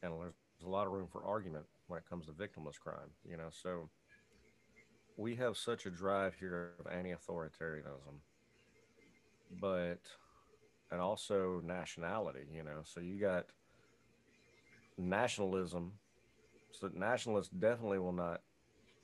and 0.04 0.14
there's 0.14 0.34
a 0.64 0.70
lot 0.70 0.88
of 0.88 0.94
room 0.94 1.08
for 1.12 1.24
argument 1.26 1.66
when 1.88 1.98
it 1.98 2.10
comes 2.10 2.26
to 2.28 2.32
victimless 2.32 2.80
crime. 2.80 3.10
You 3.28 3.38
know, 3.38 3.49
so 3.49 3.90
we 5.18 5.36
have 5.36 5.58
such 5.58 5.86
a 5.86 5.90
drive 5.90 6.36
here 6.36 6.74
of 6.80 6.88
anti-authoritarianism, 6.91 8.22
but 9.60 9.99
and 10.92 11.02
also 11.02 11.62
nationality. 11.64 12.46
You 12.52 12.64
know, 12.64 12.82
so 12.84 13.00
you 13.00 13.20
got 13.20 13.48
nationalism. 14.98 15.94
So 16.72 16.90
nationalists 16.94 17.50
definitely 17.50 18.00
will 18.00 18.12
not, 18.12 18.42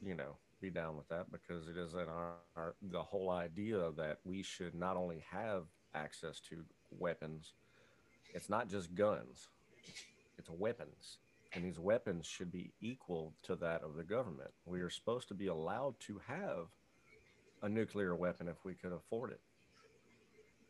you 0.02 0.16
know, 0.16 0.38
be 0.62 0.70
down 0.70 0.96
with 0.96 1.08
that 1.10 1.32
because 1.32 1.68
it 1.68 1.78
is 1.78 1.94
in 1.94 2.08
our, 2.08 2.36
our 2.56 2.76
the 2.82 3.02
whole 3.02 3.30
idea 3.30 3.92
that 3.98 4.20
we 4.24 4.44
should 4.44 4.76
not 4.76 4.96
only 4.96 5.24
have 5.30 5.64
access 5.94 6.40
to 6.40 6.64
weapons, 6.92 7.54
it's 8.34 8.50
not 8.50 8.70
just 8.70 8.96
guns, 8.96 9.50
it's 10.38 10.50
weapons. 10.50 11.18
And 11.56 11.64
these 11.64 11.80
weapons 11.80 12.26
should 12.26 12.52
be 12.52 12.72
equal 12.82 13.34
to 13.44 13.56
that 13.58 13.84
of 13.84 13.96
the 13.96 14.04
government. 14.04 14.50
We 14.66 14.82
are 14.82 14.90
supposed 14.90 15.28
to 15.28 15.36
be 15.36 15.48
allowed 15.48 16.00
to 16.08 16.20
have 16.26 16.68
a 17.62 17.70
nuclear 17.70 18.16
weapon 18.16 18.48
if 18.48 18.66
we 18.66 18.74
could 18.74 18.92
afford 18.92 19.32
it. 19.32 19.42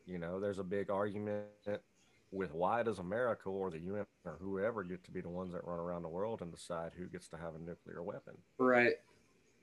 You 0.06 0.18
know, 0.18 0.38
there's 0.40 0.58
a 0.58 0.64
big 0.64 0.90
argument 0.90 1.44
with 2.30 2.52
why 2.52 2.82
does 2.82 2.98
America 2.98 3.48
or 3.48 3.70
the 3.70 3.78
UN 3.78 4.06
or 4.24 4.36
whoever 4.40 4.82
get 4.82 5.04
to 5.04 5.10
be 5.10 5.20
the 5.20 5.28
ones 5.28 5.52
that 5.52 5.64
run 5.64 5.78
around 5.78 6.02
the 6.02 6.08
world 6.08 6.42
and 6.42 6.50
decide 6.52 6.92
who 6.96 7.06
gets 7.06 7.28
to 7.28 7.36
have 7.36 7.54
a 7.54 7.58
nuclear 7.58 8.02
weapon? 8.02 8.34
Right. 8.58 8.94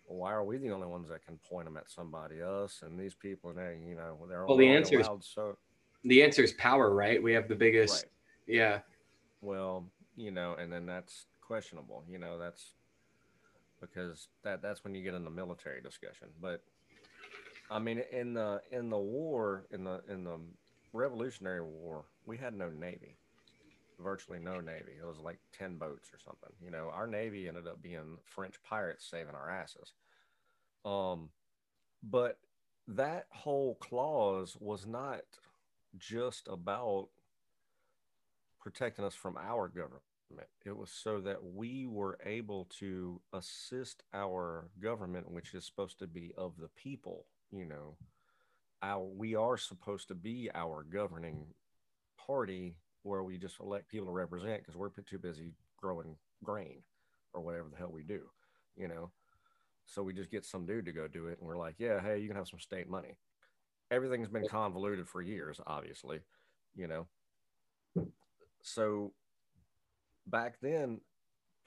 Why 0.06 0.32
are 0.32 0.44
we 0.44 0.58
the 0.58 0.72
only 0.72 0.88
ones 0.88 1.10
that 1.10 1.26
can 1.26 1.38
point 1.38 1.66
them 1.66 1.78
at 1.78 1.90
somebody 1.90 2.42
else 2.42 2.82
and 2.82 3.00
these 3.00 3.14
people 3.14 3.50
and 3.52 3.60
they, 3.60 3.78
you 3.88 3.96
know, 3.96 4.18
they're 4.28 4.46
Well, 4.46 4.58
the 4.58 4.68
answer 4.68 5.00
is- 5.00 5.08
so 5.22 5.58
The 6.04 6.24
answer 6.24 6.42
is 6.44 6.54
power, 6.54 6.94
right? 6.94 7.22
We 7.22 7.34
have 7.34 7.48
the 7.48 7.56
biggest. 7.56 7.94
right. 8.04 8.12
Yeah. 8.48 8.80
Well, 9.42 9.86
you 10.16 10.32
know, 10.32 10.56
and 10.56 10.72
then 10.72 10.86
that's 10.86 11.28
questionable. 11.42 12.04
You 12.10 12.18
know, 12.18 12.38
that's 12.40 12.74
because 13.80 14.28
that 14.44 14.62
that's 14.62 14.84
when 14.84 14.96
you 14.96 15.04
get 15.04 15.14
in 15.14 15.24
the 15.24 15.30
military 15.32 15.82
discussion. 15.82 16.28
But 16.42 16.64
I 17.72 17.80
mean, 17.80 18.04
in 18.12 18.34
the 18.34 18.62
in 18.70 18.90
the 18.90 19.00
war 19.00 19.66
in 19.72 19.86
the 19.86 20.02
in 20.10 20.26
the 20.26 20.38
Revolutionary 20.92 21.62
War, 21.62 22.04
we 22.26 22.36
had 22.38 22.54
no 22.54 22.70
navy, 22.70 23.16
virtually 23.98 24.40
no 24.40 24.60
navy. 24.60 24.92
It 25.02 25.08
was 25.08 25.20
like 25.20 25.40
ten 25.58 25.78
boats 25.78 26.10
or 26.14 26.20
something. 26.20 26.52
You 26.62 26.70
know, 26.70 26.92
our 26.94 27.08
navy 27.08 27.48
ended 27.48 27.68
up 27.68 27.82
being 27.82 28.18
French 28.26 28.62
pirates 28.62 29.08
saving 29.10 29.36
our 29.36 29.50
asses. 29.50 29.94
Um, 30.84 31.30
but 32.04 32.40
that 32.90 33.28
whole 33.30 33.76
clause 33.76 34.58
was 34.60 34.86
not 34.86 35.22
just 35.98 36.50
about 36.50 37.08
protecting 38.60 39.06
us 39.06 39.16
from 39.16 39.38
our 39.38 39.70
government. 39.70 40.02
It 40.66 40.76
was 40.76 40.92
so 40.92 41.20
that 41.22 41.44
we 41.44 41.86
were 41.86 42.18
able 42.26 42.66
to 42.80 43.22
assist 43.34 44.04
our 44.14 44.70
government, 44.82 45.32
which 45.32 45.54
is 45.54 45.66
supposed 45.66 46.00
to 46.00 46.08
be 46.08 46.34
of 46.38 46.54
the 46.58 46.70
people. 46.70 47.26
You 47.52 47.66
know, 47.66 47.98
our 48.82 49.04
we 49.04 49.36
are 49.36 49.58
supposed 49.58 50.08
to 50.08 50.16
be 50.16 50.50
our 50.54 50.84
governing 50.84 51.46
party, 52.26 52.76
where 53.04 53.24
we 53.24 53.38
just 53.38 53.60
elect 53.60 53.90
people 53.90 54.08
to 54.08 54.14
represent 54.14 54.62
because 54.62 54.76
we're 54.76 54.90
too 54.90 55.20
busy 55.20 55.54
growing 55.78 56.16
grain 56.44 56.84
or 57.34 57.42
whatever 57.42 57.68
the 57.70 57.78
hell 57.78 57.92
we 57.92 58.04
do. 58.04 58.22
You 58.78 58.88
know, 58.88 59.12
so 59.86 60.02
we 60.04 60.14
just 60.14 60.32
get 60.32 60.46
some 60.46 60.66
dude 60.66 60.86
to 60.86 60.92
go 60.94 61.08
do 61.08 61.28
it, 61.28 61.40
and 61.40 61.48
we're 61.48 61.58
like, 61.58 61.76
yeah, 61.78 62.00
hey, 62.02 62.20
you 62.20 62.28
can 62.28 62.38
have 62.38 62.48
some 62.48 62.60
state 62.60 62.90
money. 62.90 63.18
Everything's 63.92 64.30
been 64.30 64.48
convoluted 64.48 65.08
for 65.08 65.22
years, 65.22 65.60
obviously. 65.68 66.20
You 66.74 66.88
know, 66.88 67.08
so 68.62 69.12
back 70.28 70.56
then 70.62 71.02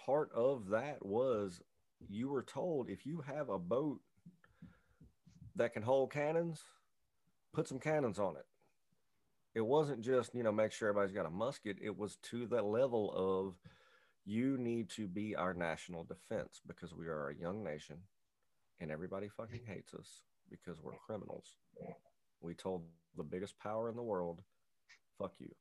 part 0.04 0.30
of 0.34 0.68
that 0.68 1.04
was 1.04 1.60
you 2.08 2.28
were 2.28 2.42
told 2.42 2.88
if 2.88 3.04
you 3.04 3.22
have 3.26 3.48
a 3.48 3.58
boat 3.58 4.00
that 5.56 5.72
can 5.72 5.82
hold 5.82 6.12
cannons 6.12 6.62
put 7.52 7.68
some 7.68 7.78
cannons 7.78 8.18
on 8.18 8.36
it 8.36 8.46
it 9.54 9.60
wasn't 9.64 10.00
just 10.00 10.34
you 10.34 10.42
know 10.42 10.52
make 10.52 10.72
sure 10.72 10.88
everybody's 10.88 11.14
got 11.14 11.26
a 11.26 11.30
musket 11.30 11.76
it 11.82 11.96
was 11.96 12.16
to 12.22 12.46
the 12.46 12.62
level 12.62 13.12
of 13.14 13.54
you 14.26 14.56
need 14.56 14.88
to 14.88 15.06
be 15.06 15.36
our 15.36 15.52
national 15.54 16.04
defense 16.04 16.60
because 16.66 16.94
we 16.94 17.06
are 17.06 17.28
a 17.28 17.36
young 17.36 17.62
nation 17.62 17.96
and 18.80 18.90
everybody 18.90 19.28
fucking 19.28 19.62
hates 19.66 19.94
us 19.94 20.22
because 20.50 20.80
we're 20.82 20.92
criminals 21.06 21.56
we 22.40 22.54
told 22.54 22.82
the 23.16 23.22
biggest 23.22 23.58
power 23.58 23.88
in 23.88 23.96
the 23.96 24.02
world 24.02 24.40
fuck 25.18 25.32
you 25.38 25.54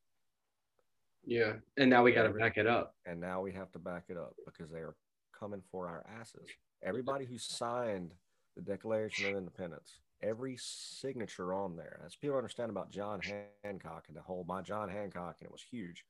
Yeah. 1.26 1.54
And 1.78 1.90
now 1.90 2.04
we 2.04 2.12
got 2.12 2.24
to 2.24 2.34
back 2.34 2.58
it 2.58 2.68
up. 2.68 2.96
and 3.06 3.20
now 3.22 3.42
we 3.42 3.52
have 3.54 3.72
to 3.74 3.80
back 3.80 4.06
it 4.10 4.18
up 4.18 4.36
because 4.46 4.70
they 4.72 4.80
are 4.80 4.96
coming 5.38 5.62
for 5.72 5.88
our 5.88 6.06
asses. 6.20 6.48
Everybody 6.84 7.26
who 7.26 7.38
signed 7.38 8.14
the 8.56 8.62
Declaration 8.62 9.30
of 9.30 9.38
Independence, 9.38 10.00
every 10.22 10.58
signature 10.58 11.54
on 11.54 11.76
there, 11.76 12.02
as 12.06 12.16
people 12.16 12.38
understand 12.38 12.70
about 12.70 12.92
John 12.92 13.20
Hancock 13.64 14.06
and 14.08 14.16
the 14.18 14.22
whole 14.22 14.46
my 14.48 14.62
John 14.62 14.90
Hancock, 14.90 15.38
and 15.40 15.48
it 15.48 15.52
was 15.52 15.62
huge. 15.64 16.06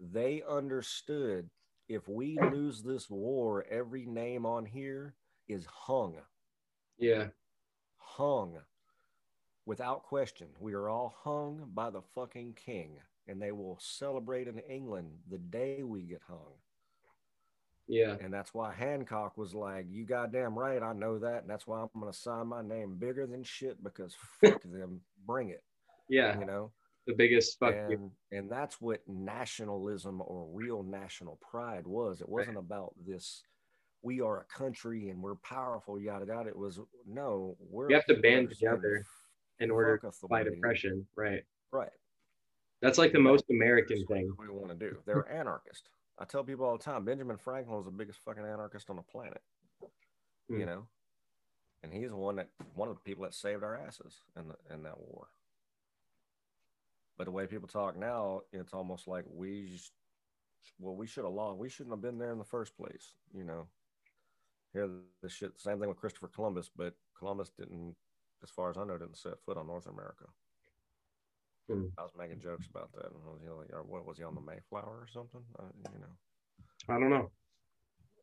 They 0.00 0.42
understood 0.48 1.50
if 1.88 2.08
we 2.08 2.38
lose 2.50 2.82
this 2.82 3.10
war, 3.10 3.64
every 3.70 4.06
name 4.06 4.46
on 4.46 4.64
here 4.64 5.14
is 5.48 5.66
hung, 5.66 6.16
Yeah. 6.96 7.28
hung 7.98 8.58
without 9.66 10.02
question. 10.02 10.48
We 10.58 10.72
are 10.72 10.88
all 10.88 11.14
hung 11.22 11.70
by 11.74 11.90
the 11.90 12.02
fucking 12.02 12.54
king, 12.54 13.00
and 13.26 13.40
they 13.40 13.52
will 13.52 13.78
celebrate 13.78 14.48
in 14.48 14.58
England 14.60 15.22
the 15.28 15.38
day 15.38 15.82
we 15.82 16.02
get 16.02 16.22
hung. 16.22 16.54
Yeah. 17.86 18.16
And 18.20 18.32
that's 18.32 18.54
why 18.54 18.72
Hancock 18.72 19.36
was 19.36 19.54
like, 19.54 19.86
You 19.90 20.04
goddamn 20.04 20.58
right, 20.58 20.82
I 20.82 20.92
know 20.92 21.18
that. 21.18 21.42
And 21.42 21.50
that's 21.50 21.66
why 21.66 21.80
I'm 21.80 21.88
going 22.00 22.10
to 22.10 22.18
sign 22.18 22.46
my 22.46 22.62
name 22.62 22.96
bigger 22.98 23.26
than 23.26 23.42
shit 23.44 23.82
because 23.82 24.14
fuck 24.40 24.62
them, 24.62 25.00
bring 25.26 25.50
it. 25.50 25.62
Yeah. 26.08 26.38
You 26.38 26.46
know? 26.46 26.72
The 27.06 27.14
biggest 27.14 27.58
fuck 27.58 27.74
you. 27.74 27.96
and, 27.96 28.10
and 28.32 28.50
that's 28.50 28.80
what 28.80 29.00
nationalism 29.06 30.22
or 30.24 30.46
real 30.52 30.82
national 30.82 31.38
pride 31.50 31.86
was. 31.86 32.22
It 32.22 32.28
wasn't 32.28 32.56
about 32.56 32.94
this, 33.06 33.42
we 34.02 34.22
are 34.22 34.40
a 34.40 34.58
country 34.58 35.10
and 35.10 35.22
we're 35.22 35.34
powerful, 35.36 36.00
yada, 36.00 36.24
yada. 36.26 36.48
It 36.48 36.56
was, 36.56 36.80
no, 37.06 37.56
we're. 37.70 37.90
You 37.90 37.96
have 37.96 38.06
to 38.06 38.14
band 38.14 38.50
together 38.50 39.04
in 39.60 39.70
order 39.70 39.98
to 39.98 40.10
fight 40.12 40.46
authority." 40.46 40.56
oppression. 40.56 41.06
Right. 41.14 41.42
Right. 41.72 41.90
That's 42.80 42.98
like 42.98 43.12
the 43.12 43.18
most 43.18 43.44
American 43.50 44.04
thing. 44.06 44.30
we 44.38 44.48
want 44.48 44.68
to 44.68 44.74
do. 44.74 44.96
They're 45.06 45.30
anarchist. 45.30 45.88
I 46.18 46.24
tell 46.24 46.44
people 46.44 46.64
all 46.64 46.76
the 46.76 46.84
time, 46.84 47.04
Benjamin 47.04 47.36
Franklin 47.36 47.76
was 47.76 47.86
the 47.86 47.90
biggest 47.90 48.20
fucking 48.24 48.44
anarchist 48.44 48.88
on 48.90 48.96
the 48.96 49.02
planet. 49.02 49.42
Hmm. 50.48 50.60
You 50.60 50.66
know, 50.66 50.86
and 51.82 51.92
he's 51.92 52.10
the 52.10 52.16
one 52.16 52.36
that 52.36 52.48
one 52.74 52.88
of 52.88 52.94
the 52.94 53.00
people 53.00 53.24
that 53.24 53.34
saved 53.34 53.62
our 53.62 53.76
asses 53.76 54.20
in 54.36 54.48
the, 54.48 54.74
in 54.74 54.82
that 54.84 54.98
war. 54.98 55.28
But 57.16 57.24
the 57.24 57.30
way 57.30 57.46
people 57.46 57.68
talk 57.68 57.96
now, 57.96 58.40
it's 58.52 58.72
almost 58.74 59.06
like 59.06 59.24
we, 59.32 59.78
well, 60.80 60.96
we 60.96 61.06
should 61.06 61.24
have 61.24 61.32
lost. 61.32 61.58
We 61.58 61.68
shouldn't 61.68 61.92
have 61.92 62.02
been 62.02 62.18
there 62.18 62.32
in 62.32 62.38
the 62.38 62.44
first 62.44 62.76
place. 62.76 63.12
You 63.32 63.44
know, 63.44 63.66
here 64.72 64.88
the 65.22 65.28
shit. 65.28 65.58
Same 65.60 65.78
thing 65.78 65.88
with 65.88 65.98
Christopher 65.98 66.28
Columbus, 66.28 66.70
but 66.76 66.94
Columbus 67.16 67.50
didn't, 67.56 67.94
as 68.42 68.50
far 68.50 68.70
as 68.70 68.76
I 68.76 68.84
know, 68.84 68.98
didn't 68.98 69.16
set 69.16 69.40
foot 69.44 69.56
on 69.56 69.66
North 69.66 69.86
America. 69.86 70.24
Hmm. 71.68 71.86
I 71.98 72.02
was 72.02 72.12
making 72.18 72.40
jokes 72.40 72.66
about 72.68 72.90
that. 72.92 73.12
Was 73.12 73.40
he 73.42 73.48
like, 73.48 73.68
what 73.86 74.06
was 74.06 74.18
he 74.18 74.24
on 74.24 74.34
the 74.34 74.40
Mayflower 74.40 74.84
or 75.00 75.06
something? 75.12 75.40
Uh, 75.58 75.64
you 75.92 75.98
know, 76.00 76.94
I 76.94 77.00
don't 77.00 77.10
know. 77.10 77.30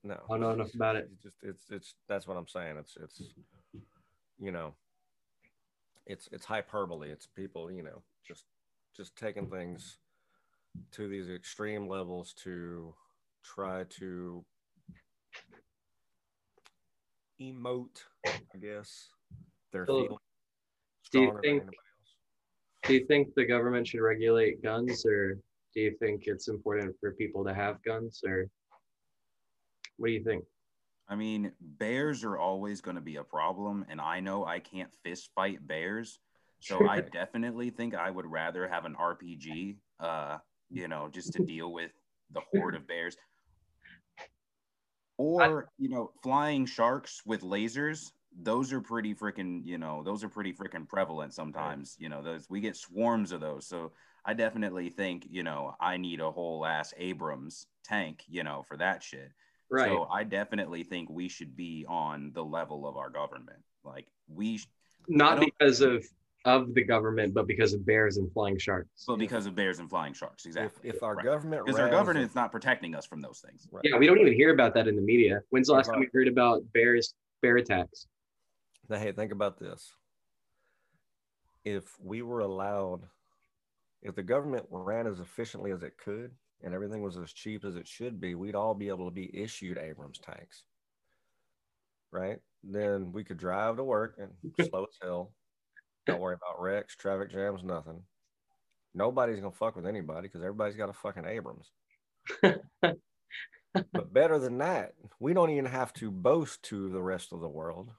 no. 0.04 0.14
I 0.14 0.34
don't 0.34 0.42
know 0.42 0.52
enough 0.52 0.74
about 0.76 0.96
it. 0.96 1.10
It's 1.12 1.24
just 1.24 1.38
it's 1.42 1.66
it's 1.72 1.96
that's 2.08 2.28
what 2.28 2.38
I'm 2.38 2.48
saying. 2.48 2.78
It's 2.78 2.96
it's 3.02 3.22
you 4.40 4.52
know, 4.52 4.76
it's 6.06 6.30
it's 6.32 6.46
hyperbole. 6.46 7.10
It's 7.10 7.26
people 7.26 7.72
you 7.72 7.84
know 7.84 8.04
just 8.28 8.46
just 8.96 9.16
taking 9.16 9.50
things 9.50 9.98
to 10.92 11.08
these 11.08 11.30
extreme 11.30 11.88
levels 11.88 12.34
to 12.44 12.94
try 13.44 13.84
to 14.00 14.46
emote, 17.42 18.04
I 18.26 18.58
guess, 18.62 19.10
their 19.72 19.88
So, 19.88 19.94
feelings. 20.04 20.20
do 21.12 21.22
you 21.22 21.40
think-. 21.44 21.64
Do 22.84 22.94
you 22.94 23.06
think 23.06 23.34
the 23.36 23.46
government 23.46 23.88
should 23.88 24.02
regulate 24.02 24.64
guns, 24.64 25.06
or 25.06 25.36
do 25.74 25.82
you 25.82 25.96
think 26.00 26.24
it's 26.26 26.48
important 26.48 26.96
for 27.00 27.12
people 27.14 27.44
to 27.46 27.54
have 27.54 27.82
guns, 27.84 28.22
or 28.26 28.48
what 29.98 30.08
do 30.08 30.14
you 30.14 30.24
think? 30.24 30.44
I 31.08 31.16
mean, 31.16 31.52
bears 31.60 32.24
are 32.24 32.38
always 32.38 32.82
going 32.82 32.96
to 32.96 33.02
be 33.02 33.18
a 33.18 33.24
problem, 33.24 33.86
and 33.90 34.02
I 34.02 34.20
know 34.20 34.46
I 34.46 34.60
can't 34.60 34.90
fist 35.04 35.30
fight 35.36 35.66
bears, 35.68 36.20
so 36.60 36.88
I 36.88 37.02
definitely 37.02 37.70
think 37.70 37.94
I 37.96 38.10
would 38.10 38.26
rather 38.26 38.68
have 38.68 38.86
an 38.86 38.96
RPG, 38.96 39.78
uh, 40.00 40.38
you 40.70 40.88
know, 40.88 41.10
just 41.12 41.34
to 41.34 41.44
deal 41.44 41.72
with 41.72 41.92
the 42.32 42.42
horde 42.52 42.76
of 42.76 42.88
bears. 42.88 43.16
or 45.18 45.70
you 45.78 45.90
know, 45.90 46.12
flying 46.24 46.66
sharks 46.66 47.22
with 47.26 47.42
lasers. 47.42 48.12
Those 48.40 48.72
are 48.72 48.82
pretty 48.82 49.14
freaking, 49.14 49.66
you 49.66 49.78
know, 49.78 50.04
those 50.04 50.24
are 50.24 50.30
pretty 50.30 50.54
freaking 50.54 50.88
prevalent 50.88 51.34
sometimes. 51.34 51.96
You 52.00 52.10
know, 52.10 52.22
those 52.24 52.50
we 52.50 52.62
get 52.62 52.76
swarms 52.76 53.32
of 53.32 53.42
those. 53.42 53.68
So 53.68 53.92
I 54.26 54.34
definitely 54.34 54.90
think, 54.90 55.28
you 55.30 55.44
know, 55.44 55.76
I 55.80 55.98
need 55.98 56.22
a 56.22 56.32
whole 56.32 56.66
ass 56.66 56.94
Abrams 56.98 57.68
tank, 57.84 58.24
you 58.28 58.44
know, 58.44 58.64
for 58.68 58.78
that 58.78 59.04
shit. 59.04 59.32
Right. 59.70 59.88
So 59.88 60.08
I 60.12 60.24
definitely 60.24 60.84
think 60.84 61.10
we 61.10 61.28
should 61.28 61.56
be 61.56 61.86
on 61.88 62.32
the 62.34 62.44
level 62.44 62.88
of 62.88 62.98
our 62.98 63.10
government. 63.10 63.60
Like 63.84 64.08
we, 64.28 64.58
sh- 64.58 64.68
Not 65.08 65.40
because 65.40 65.82
of 65.82 66.06
of 66.44 66.74
the 66.74 66.84
government, 66.84 67.36
but 67.36 67.46
because 67.46 67.74
of 67.74 67.86
bears 67.86 68.18
and 68.18 68.32
flying 68.34 68.58
sharks. 68.58 69.06
but 69.08 69.18
because 69.18 69.46
of 69.46 69.54
bears 69.54 69.78
and 69.78 69.88
flying 69.88 70.12
sharks, 70.14 70.46
exactly. 70.48 70.90
if 70.90 71.04
our 71.04 71.16
Right. 71.16 71.26
government 71.26 71.64
because 71.66 71.80
our 71.80 71.90
government 71.90 72.26
is 72.26 72.34
not 72.34 72.52
protecting 72.52 72.96
us 72.96 73.06
from 73.06 73.22
those 73.22 73.40
things. 73.46 73.68
Right. 73.72 73.84
Yeah, 73.86 73.98
we 74.00 74.08
don't 74.08 74.20
even 74.20 74.34
hear 74.34 74.52
about 74.52 74.74
that 74.74 74.88
in 74.88 74.96
the 74.96 75.04
media. 75.04 75.42
When's 75.50 75.68
the 75.68 75.74
last 75.74 75.88
Right. 75.90 75.96
time 75.96 76.00
we 76.02 76.10
heard 76.20 76.28
about 76.28 76.64
bears 76.74 77.14
bear 77.44 77.58
attacks? 77.58 78.08
Now, 78.90 78.98
hey, 78.98 79.12
think 79.12 79.32
about 79.32 79.60
this. 79.60 79.94
If 81.64 81.96
we 82.04 82.22
were 82.22 82.40
allowed, 82.42 83.02
if 84.02 84.16
the 84.16 84.24
government 84.24 84.66
ran 84.70 85.08
as 85.08 85.20
efficiently 85.20 85.72
as 85.72 85.84
it 85.84 85.98
could 86.04 86.32
and 86.64 86.74
everything 86.74 87.02
was 87.02 87.18
as 87.18 87.32
cheap 87.32 87.64
as 87.66 87.76
it 87.76 87.88
should 87.88 88.20
be, 88.20 88.36
we'd 88.36 88.56
all 88.56 88.74
be 88.74 88.90
able 88.90 89.06
to 89.06 89.14
be 89.14 89.30
issued 89.38 89.78
Abrams 89.78 90.20
tanks. 90.20 90.64
Right? 92.12 92.40
Then 92.64 93.12
we 93.12 93.24
could 93.24 93.38
drive 93.38 93.78
to 93.78 93.84
work 93.84 94.18
and 94.20 94.32
slow 94.70 94.84
as 94.84 94.98
hell. 95.02 95.32
Don't 96.08 96.20
worry 96.20 96.36
about 96.36 96.62
wrecks, 96.62 96.96
traffic 96.96 97.32
jams, 97.32 97.64
nothing. 97.64 98.02
Nobody's 98.94 99.40
gonna 99.40 99.52
fuck 99.52 99.76
with 99.76 99.86
anybody 99.86 100.28
because 100.28 100.42
everybody's 100.42 100.76
got 100.76 100.90
a 100.90 100.94
fucking 100.94 101.26
Abrams. 101.26 101.72
but 102.42 104.14
better 104.14 104.40
than 104.40 104.58
that, 104.58 104.94
we 105.20 105.34
don't 105.34 105.52
even 105.52 105.66
have 105.66 105.94
to 105.94 106.12
boast 106.12 106.64
to 106.64 106.90
the 106.90 107.02
rest 107.02 107.32
of 107.32 107.40
the 107.40 107.48
world. 107.48 107.92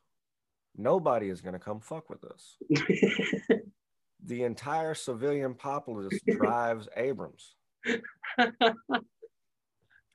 Nobody 0.76 1.28
is 1.28 1.40
going 1.40 1.52
to 1.54 1.58
come 1.58 1.80
fuck 1.80 2.08
with 2.10 2.24
us. 2.24 2.56
The 4.24 4.44
entire 4.44 4.94
civilian 4.94 5.52
populace 5.52 6.16
drives 6.30 6.88
Abrams. 6.96 7.56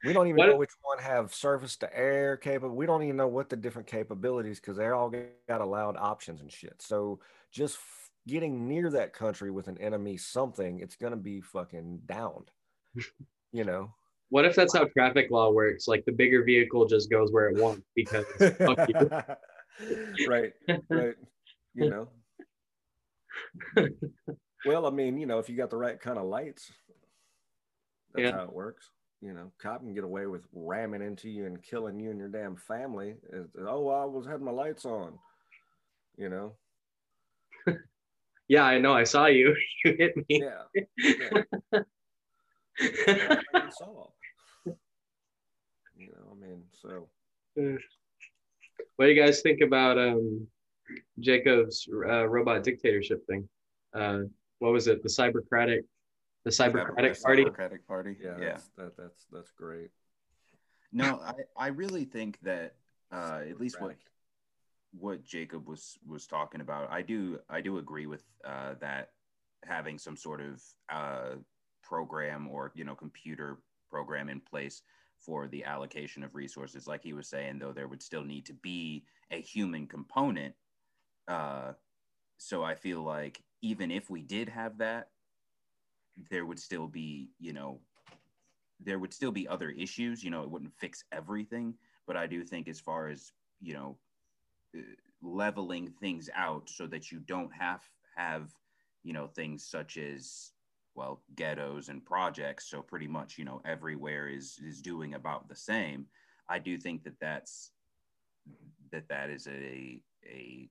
We 0.06 0.14
don't 0.14 0.28
even 0.28 0.38
What- 0.38 0.46
know 0.50 0.56
which 0.58 0.72
one 0.82 1.00
have 1.00 1.34
surface 1.34 1.76
to 1.78 1.94
air 1.98 2.38
capable. 2.38 2.74
We 2.76 2.86
don't 2.86 3.04
even 3.04 3.18
know 3.18 3.28
what 3.28 3.50
the 3.50 3.58
different 3.58 3.88
capabilities 3.88 4.60
because 4.62 4.78
they're 4.78 4.94
all 4.96 5.12
got 5.50 5.60
allowed 5.60 5.98
options 5.98 6.40
and 6.40 6.50
shit. 6.50 6.82
So 6.82 7.20
just 7.52 7.76
f- 7.76 8.10
getting 8.28 8.68
near 8.68 8.90
that 8.92 9.12
country 9.12 9.52
with 9.52 9.68
an 9.68 9.78
enemy 9.80 10.16
something, 10.16 10.80
it's 10.80 10.96
going 10.96 11.12
to 11.12 11.18
be 11.18 11.42
fucking 11.42 12.02
downed. 12.06 12.50
You 13.54 13.64
know. 13.64 13.94
What 14.30 14.44
if 14.46 14.56
that's 14.56 14.74
how 14.74 14.86
traffic 14.86 15.32
law 15.32 15.52
works? 15.52 15.88
Like 15.88 16.04
the 16.06 16.12
bigger 16.12 16.44
vehicle 16.44 16.86
just 16.86 17.10
goes 17.10 17.32
where 17.32 17.50
it 17.50 17.62
wants 17.62 17.82
because 17.96 18.26
fuck 18.58 18.88
you. 18.90 19.10
Right, 20.28 20.54
right. 20.90 21.16
You 21.74 21.90
know. 21.90 22.10
well, 24.66 24.86
I 24.86 24.90
mean, 24.90 25.18
you 25.18 25.26
know, 25.26 25.40
if 25.40 25.50
you 25.50 25.56
got 25.56 25.70
the 25.70 25.78
right 25.78 26.00
kind 26.00 26.18
of 26.18 26.26
lights, 26.26 26.72
that's 28.14 28.30
Yeah. 28.30 28.38
how 28.38 28.44
it 28.44 28.54
works. 28.54 28.90
You 29.22 29.34
know, 29.34 29.52
cop 29.60 29.82
can 29.82 29.94
get 29.94 30.04
away 30.04 30.28
with 30.28 30.44
ramming 30.54 31.02
into 31.02 31.30
you 31.30 31.46
and 31.46 31.62
killing 31.64 32.00
you 32.00 32.12
and 32.12 32.20
your 32.20 32.30
damn 32.30 32.56
family. 32.56 33.16
It's, 33.32 33.50
oh, 33.60 33.90
I 33.90 34.06
was 34.06 34.28
had 34.28 34.42
my 34.42 34.52
lights 34.52 34.86
on. 34.86 35.18
You 36.18 36.30
know. 36.30 36.54
Yeah, 38.48 38.64
I 38.64 38.80
know. 38.80 38.94
I 38.94 39.04
saw 39.04 39.26
you. 39.26 39.56
You 39.86 39.96
hit 39.98 40.16
me. 40.16 40.24
Yeah. 40.30 40.84
yeah. 40.98 41.82
I 43.54 43.70
saw. 43.70 44.08
You 46.00 46.12
know, 46.12 46.32
I 46.32 46.48
mean, 46.48 46.62
so 46.80 47.10
What 48.98 49.06
do 49.06 49.12
you 49.12 49.22
guys 49.22 49.42
think 49.42 49.62
about 49.62 50.00
um, 50.00 50.48
Jacob's 51.20 51.88
uh, 51.92 52.28
robot 52.28 52.64
dictatorship 52.64 53.26
thing? 53.28 53.48
Uh, 53.94 54.22
what 54.58 54.74
was 54.74 54.88
it? 54.88 55.04
The 55.04 55.10
cybercratic, 55.10 55.82
the 56.44 56.50
cybercratic 56.50 57.22
party. 57.22 57.46
Cybercratic 57.46 57.86
party. 57.88 58.16
yeah, 58.20 58.32
yeah. 58.40 58.46
That's, 58.50 58.70
that, 58.78 58.98
that's 58.98 59.26
that's 59.32 59.52
great. 59.52 59.92
No, 60.92 61.22
I, 61.24 61.34
I 61.56 61.68
really 61.68 62.06
think 62.06 62.40
that 62.42 62.74
uh, 63.12 63.42
at 63.48 63.60
least 63.60 63.80
what 63.80 63.96
what 64.98 65.24
Jacob 65.24 65.68
was 65.68 66.00
was 66.08 66.26
talking 66.26 66.62
about, 66.62 66.92
I 66.92 67.04
do 67.04 67.40
I 67.50 67.62
do 67.62 67.78
agree 67.78 68.08
with 68.08 68.24
uh, 68.44 68.74
that 68.82 69.12
having 69.64 70.00
some 70.00 70.18
sort 70.18 70.42
of 70.42 70.64
uh, 70.92 71.36
program 71.84 72.48
or 72.48 72.72
you 72.74 72.84
know 72.84 72.96
computer 72.96 73.60
program 73.92 74.28
in 74.28 74.40
place 74.40 74.82
for 75.20 75.48
the 75.48 75.64
allocation 75.64 76.24
of 76.24 76.36
resources. 76.36 76.88
Like 76.88 77.04
he 77.04 77.14
was 77.14 77.28
saying, 77.28 77.60
though, 77.60 77.74
there 77.74 77.88
would 77.88 78.02
still 78.02 78.24
need 78.24 78.46
to 78.46 78.54
be 78.54 79.04
a 79.32 79.42
human 79.42 79.88
component. 79.88 80.56
Uh, 81.28 81.74
so 82.38 82.64
I 82.64 82.76
feel 82.76 83.02
like 83.02 83.42
even 83.62 83.92
if 83.92 84.10
we 84.10 84.22
did 84.22 84.50
have 84.50 84.78
that, 84.78 85.10
there 86.30 86.46
would 86.46 86.60
still 86.60 86.88
be 86.88 87.30
you 87.40 87.54
know 87.54 87.80
there 88.80 89.00
would 89.00 89.14
still 89.14 89.32
be 89.32 89.48
other 89.48 89.72
issues. 89.72 90.24
You 90.24 90.30
know, 90.30 90.44
it 90.44 90.50
wouldn't 90.50 90.74
fix 90.78 91.04
everything, 91.12 91.74
but 92.06 92.16
I 92.16 92.28
do 92.28 92.44
think 92.44 92.68
as 92.68 92.80
far 92.80 93.08
as 93.08 93.32
you 93.62 93.74
know, 93.74 93.98
uh, 94.78 94.82
leveling 95.22 95.92
things 96.00 96.30
out 96.36 96.70
so 96.70 96.86
that 96.88 97.12
you 97.12 97.20
don't 97.20 97.52
have 97.52 97.82
have 98.16 98.52
you 99.04 99.14
know 99.14 99.28
things 99.28 99.64
such 99.66 99.98
as 99.98 100.52
well 100.98 101.24
ghettos 101.36 101.90
and 101.90 102.06
projects. 102.06 102.70
So 102.70 102.82
pretty 102.84 103.08
much 103.08 103.38
you 103.38 103.46
know 103.46 103.62
everywhere 103.66 104.28
is 104.28 104.60
is 104.60 104.82
doing 104.82 105.14
about 105.14 105.48
the 105.50 105.56
same. 105.56 106.08
I 106.50 106.60
do 106.60 106.78
think 106.78 107.04
that 107.06 107.20
that's 107.20 107.74
that 108.92 109.08
that 109.10 109.30
is 109.30 109.48
a 109.48 110.04
a 110.26 110.70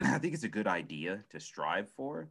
I 0.02 0.18
think 0.18 0.34
it's 0.34 0.44
a 0.44 0.48
good 0.48 0.66
idea 0.66 1.24
to 1.30 1.40
strive 1.40 1.90
for, 1.90 2.30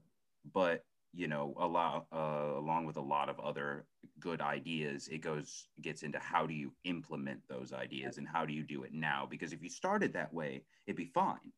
but 0.53 0.85
you 1.13 1.27
know, 1.27 1.55
a 1.57 1.67
lot 1.67 2.07
uh, 2.13 2.53
along 2.55 2.85
with 2.85 2.97
a 2.97 3.01
lot 3.01 3.29
of 3.29 3.39
other 3.39 3.87
good 4.19 4.41
ideas, 4.41 5.07
it 5.07 5.19
goes 5.19 5.69
gets 5.81 6.03
into 6.03 6.19
how 6.19 6.45
do 6.45 6.53
you 6.53 6.75
implement 6.83 7.47
those 7.47 7.73
ideas 7.73 8.17
and 8.17 8.27
how 8.27 8.45
do 8.45 8.53
you 8.53 8.63
do 8.63 8.83
it 8.83 8.93
now? 8.93 9.25
Because 9.25 9.53
if 9.53 9.63
you 9.63 9.69
started 9.69 10.13
that 10.13 10.33
way, 10.33 10.65
it'd 10.85 10.97
be 10.97 11.05
fine, 11.05 11.53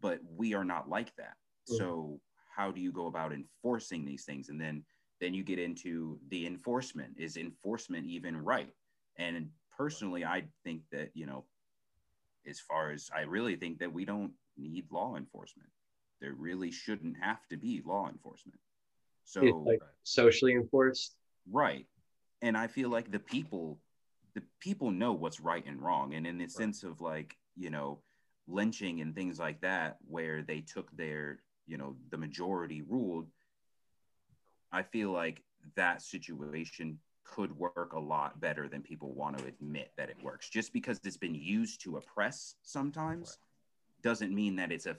but 0.00 0.20
we 0.24 0.54
are 0.54 0.64
not 0.64 0.88
like 0.88 1.14
that. 1.16 1.36
Mhm. 1.70 1.76
So 1.76 2.22
how 2.54 2.70
do 2.70 2.80
you 2.80 2.92
go 2.92 3.06
about 3.06 3.32
enforcing 3.32 4.04
these 4.04 4.24
things? 4.24 4.48
And 4.48 4.60
then 4.60 4.84
then 5.20 5.34
you 5.34 5.44
get 5.44 5.58
into 5.58 6.18
the 6.28 6.46
enforcement. 6.46 7.14
Is 7.18 7.36
enforcement 7.36 8.06
even 8.06 8.42
right? 8.42 8.72
And 9.16 9.50
personally, 9.76 10.24
I 10.24 10.44
think 10.64 10.82
that 10.92 11.10
you 11.14 11.26
know, 11.26 11.44
as 12.46 12.60
far 12.60 12.90
as 12.90 13.10
I 13.14 13.22
really 13.22 13.56
think 13.56 13.78
that 13.78 13.92
we 13.92 14.04
don't 14.04 14.32
need 14.56 14.86
law 14.90 15.16
enforcement. 15.16 15.68
There 16.20 16.34
really 16.34 16.70
shouldn't 16.70 17.16
have 17.20 17.46
to 17.48 17.56
be 17.56 17.82
law 17.84 18.08
enforcement. 18.08 18.60
So 19.24 19.42
It's 19.42 19.66
like 19.66 19.80
socially 20.02 20.52
enforced. 20.52 21.16
right, 21.50 21.86
and 22.42 22.56
I 22.56 22.66
feel 22.66 22.90
like 22.90 23.10
the 23.10 23.18
people, 23.18 23.78
the 24.34 24.42
people 24.60 24.90
know 24.90 25.12
what's 25.12 25.40
right 25.40 25.64
and 25.66 25.80
wrong, 25.80 26.14
and 26.14 26.26
in 26.26 26.38
the 26.38 26.48
sense 26.48 26.82
of 26.82 27.00
like 27.00 27.36
you 27.56 27.70
know, 27.70 28.00
lynching 28.46 29.00
and 29.00 29.14
things 29.14 29.38
like 29.38 29.60
that, 29.60 29.98
where 30.06 30.42
they 30.42 30.60
took 30.60 30.94
their 30.96 31.40
you 31.70 31.78
know 31.78 31.94
the 32.10 32.18
majority 32.18 32.82
ruled. 32.82 33.28
I 34.72 34.82
feel 34.82 35.10
like 35.12 35.42
that 35.76 36.02
situation 36.02 36.98
could 37.24 37.56
work 37.56 37.92
a 37.94 38.00
lot 38.00 38.40
better 38.40 38.68
than 38.68 38.82
people 38.82 39.12
want 39.14 39.38
to 39.38 39.44
admit 39.46 39.92
that 39.96 40.10
it 40.10 40.16
works. 40.22 40.48
Just 40.48 40.72
because 40.72 41.00
it's 41.04 41.16
been 41.16 41.34
used 41.34 41.80
to 41.82 41.96
oppress 41.96 42.56
sometimes 42.62 43.38
doesn't 44.02 44.34
mean 44.34 44.56
that 44.56 44.72
it's 44.72 44.86
a, 44.86 44.96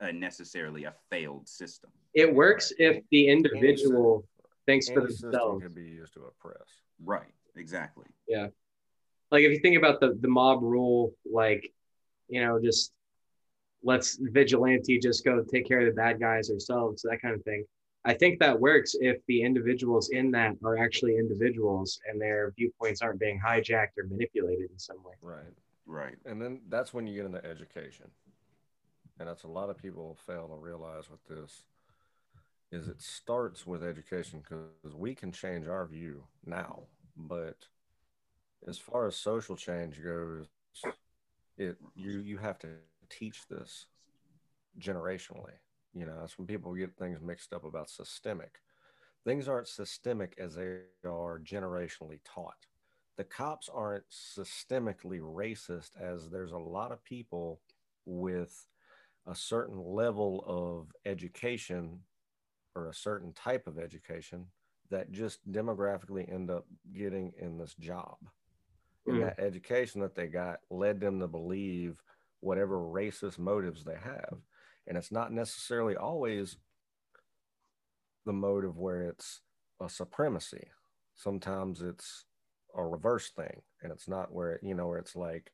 a 0.00 0.12
necessarily 0.12 0.84
a 0.84 0.94
failed 1.10 1.48
system. 1.48 1.90
It 2.14 2.32
works 2.32 2.72
if 2.78 3.02
the 3.10 3.28
individual 3.28 4.24
thinks 4.66 4.88
for 4.88 5.00
Any 5.00 5.10
system 5.10 5.30
themselves. 5.30 5.64
can 5.64 5.74
be 5.74 5.82
used 5.82 6.14
to 6.14 6.20
oppress. 6.26 6.68
Right. 7.04 7.34
Exactly. 7.56 8.06
Yeah. 8.28 8.48
Like 9.32 9.42
if 9.42 9.50
you 9.50 9.60
think 9.60 9.76
about 9.76 9.98
the 10.00 10.16
the 10.20 10.28
mob 10.28 10.62
rule 10.62 11.14
like 11.30 11.72
you 12.28 12.44
know 12.44 12.60
just 12.62 12.92
let's 13.82 14.18
vigilante 14.20 14.98
just 14.98 15.24
go 15.24 15.42
take 15.42 15.66
care 15.66 15.80
of 15.80 15.86
the 15.86 15.92
bad 15.92 16.20
guys 16.20 16.50
ourselves 16.50 17.02
that 17.02 17.20
kind 17.20 17.34
of 17.34 17.42
thing 17.42 17.64
i 18.04 18.14
think 18.14 18.38
that 18.38 18.58
works 18.58 18.94
if 19.00 19.18
the 19.26 19.42
individuals 19.42 20.10
in 20.10 20.30
that 20.30 20.52
are 20.64 20.78
actually 20.78 21.16
individuals 21.16 22.00
and 22.10 22.20
their 22.20 22.52
viewpoints 22.56 23.02
aren't 23.02 23.20
being 23.20 23.40
hijacked 23.44 23.98
or 23.98 24.04
manipulated 24.08 24.70
in 24.70 24.78
some 24.78 25.02
way 25.04 25.12
Right. 25.20 25.54
Right. 25.86 26.16
And 26.24 26.40
then 26.40 26.60
that's 26.68 26.94
when 26.94 27.06
you 27.06 27.14
get 27.14 27.26
into 27.26 27.44
education. 27.44 28.06
And 29.18 29.28
that's 29.28 29.44
a 29.44 29.48
lot 29.48 29.70
of 29.70 29.78
people 29.78 30.16
fail 30.26 30.48
to 30.48 30.54
realize 30.54 31.10
with 31.10 31.24
this 31.26 31.62
is 32.70 32.88
it 32.88 33.02
starts 33.02 33.66
with 33.66 33.84
education 33.84 34.40
because 34.42 34.94
we 34.96 35.14
can 35.14 35.30
change 35.30 35.68
our 35.68 35.86
view 35.86 36.24
now. 36.46 36.84
But 37.16 37.66
as 38.66 38.78
far 38.78 39.06
as 39.06 39.16
social 39.16 39.54
change 39.54 40.02
goes, 40.02 40.46
it 41.58 41.76
you 41.94 42.20
you 42.20 42.38
have 42.38 42.58
to 42.60 42.68
teach 43.12 43.46
this 43.48 43.86
generationally. 44.78 45.54
You 45.94 46.06
know, 46.06 46.16
that's 46.20 46.38
when 46.38 46.46
people 46.46 46.74
get 46.74 46.96
things 46.96 47.20
mixed 47.22 47.52
up 47.52 47.64
about 47.64 47.90
systemic. 47.90 48.60
Things 49.24 49.48
aren't 49.48 49.68
systemic 49.68 50.34
as 50.38 50.54
they 50.56 50.80
are 51.04 51.40
generationally 51.44 52.20
taught. 52.24 52.66
the 53.18 53.24
cops 53.24 53.68
aren't 53.72 54.04
systemically 54.10 55.20
racist 55.20 55.90
as 56.00 56.30
there's 56.30 56.52
a 56.52 56.58
lot 56.58 56.92
of 56.92 57.04
people 57.04 57.60
with 58.06 58.66
a 59.26 59.34
certain 59.34 59.78
level 59.84 60.44
of 60.46 60.92
education 61.04 62.00
or 62.74 62.88
a 62.88 62.94
certain 62.94 63.32
type 63.34 63.66
of 63.66 63.78
education 63.78 64.46
that 64.90 65.12
just 65.12 65.40
demographically 65.50 66.30
end 66.32 66.50
up 66.50 66.66
getting 66.94 67.32
in 67.38 67.58
this 67.58 67.74
job. 67.74 68.16
And 69.06 69.20
Mm. 69.20 69.22
that 69.22 69.38
education 69.38 70.00
that 70.02 70.14
they 70.14 70.28
got 70.28 70.60
led 70.70 71.00
them 71.00 71.20
to 71.20 71.28
believe 71.28 72.00
whatever 72.42 72.76
racist 72.78 73.38
motives 73.38 73.84
they 73.84 73.96
have. 74.02 74.36
And 74.86 74.98
it's 74.98 75.12
not 75.12 75.32
necessarily 75.32 75.96
always 75.96 76.56
the 78.26 78.32
motive 78.32 78.76
where 78.76 79.02
it's 79.02 79.40
a 79.80 79.88
supremacy. 79.88 80.68
Sometimes 81.14 81.82
it's 81.82 82.24
a 82.76 82.84
reverse 82.84 83.30
thing. 83.30 83.62
And 83.82 83.92
it's 83.92 84.08
not 84.08 84.32
where, 84.32 84.58
you 84.62 84.74
know, 84.74 84.88
where 84.88 84.98
it's 84.98 85.16
like 85.16 85.52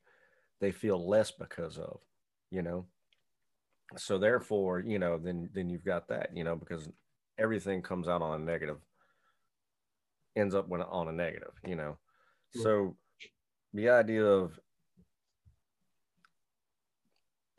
they 0.60 0.73
feel 0.73 1.06
less 1.09 1.31
because 1.31 1.78
of, 1.78 2.01
you 2.51 2.62
know. 2.62 2.86
So 3.97 4.19
therefore, 4.19 4.81
you 4.81 4.98
know, 4.98 5.19
then 5.19 5.51
then 5.55 5.70
you've 5.70 5.85
got 5.85 6.09
that, 6.09 6.31
you 6.35 6.44
know, 6.44 6.56
because 6.56 6.89
everything 7.39 7.82
comes 7.82 8.09
out 8.09 8.23
on 8.23 8.40
a 8.40 8.44
negative, 8.44 8.78
ends 10.36 10.55
up 10.55 10.69
when 10.69 10.82
on 10.82 11.09
a 11.09 11.12
negative, 11.12 11.52
you 11.66 11.77
know. 11.77 11.97
So 12.55 12.97
the 13.74 13.90
idea 13.90 14.24
of 14.24 14.59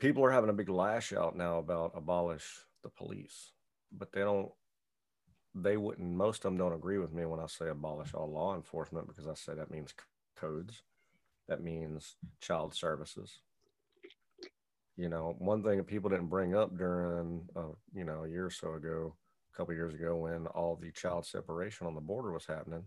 people 0.00 0.24
are 0.24 0.30
having 0.30 0.50
a 0.50 0.54
big 0.54 0.68
lash 0.68 1.12
out 1.12 1.36
now 1.36 1.58
about 1.58 1.92
abolish 1.94 2.64
the 2.82 2.88
police, 2.88 3.52
but 3.92 4.10
they 4.12 4.20
don't 4.20 4.50
they 5.54 5.76
wouldn't 5.76 6.08
most 6.16 6.38
of 6.38 6.42
them 6.44 6.56
don't 6.56 6.74
agree 6.74 6.98
with 6.98 7.12
me 7.12 7.24
when 7.26 7.40
I 7.40 7.46
say 7.46 7.68
abolish 7.68 8.14
all 8.14 8.30
law 8.30 8.54
enforcement 8.56 9.08
because 9.08 9.28
I 9.28 9.34
say 9.34 9.54
that 9.54 9.70
means 9.70 9.94
codes. 10.36 10.82
That 11.48 11.62
means 11.62 12.16
child 12.40 12.74
services. 12.74 13.40
You 14.96 15.08
know, 15.08 15.34
one 15.38 15.62
thing 15.62 15.78
that 15.78 15.86
people 15.86 16.10
didn't 16.10 16.28
bring 16.28 16.54
up 16.54 16.76
during 16.76 17.48
uh, 17.56 17.72
you 17.92 18.04
know, 18.04 18.24
a 18.24 18.28
year 18.28 18.46
or 18.46 18.50
so 18.50 18.74
ago, 18.74 19.16
a 19.52 19.56
couple 19.56 19.74
years 19.74 19.94
ago 19.94 20.16
when 20.16 20.46
all 20.48 20.76
the 20.80 20.92
child 20.92 21.26
separation 21.26 21.86
on 21.86 21.94
the 21.94 22.00
border 22.00 22.32
was 22.32 22.46
happening, 22.46 22.84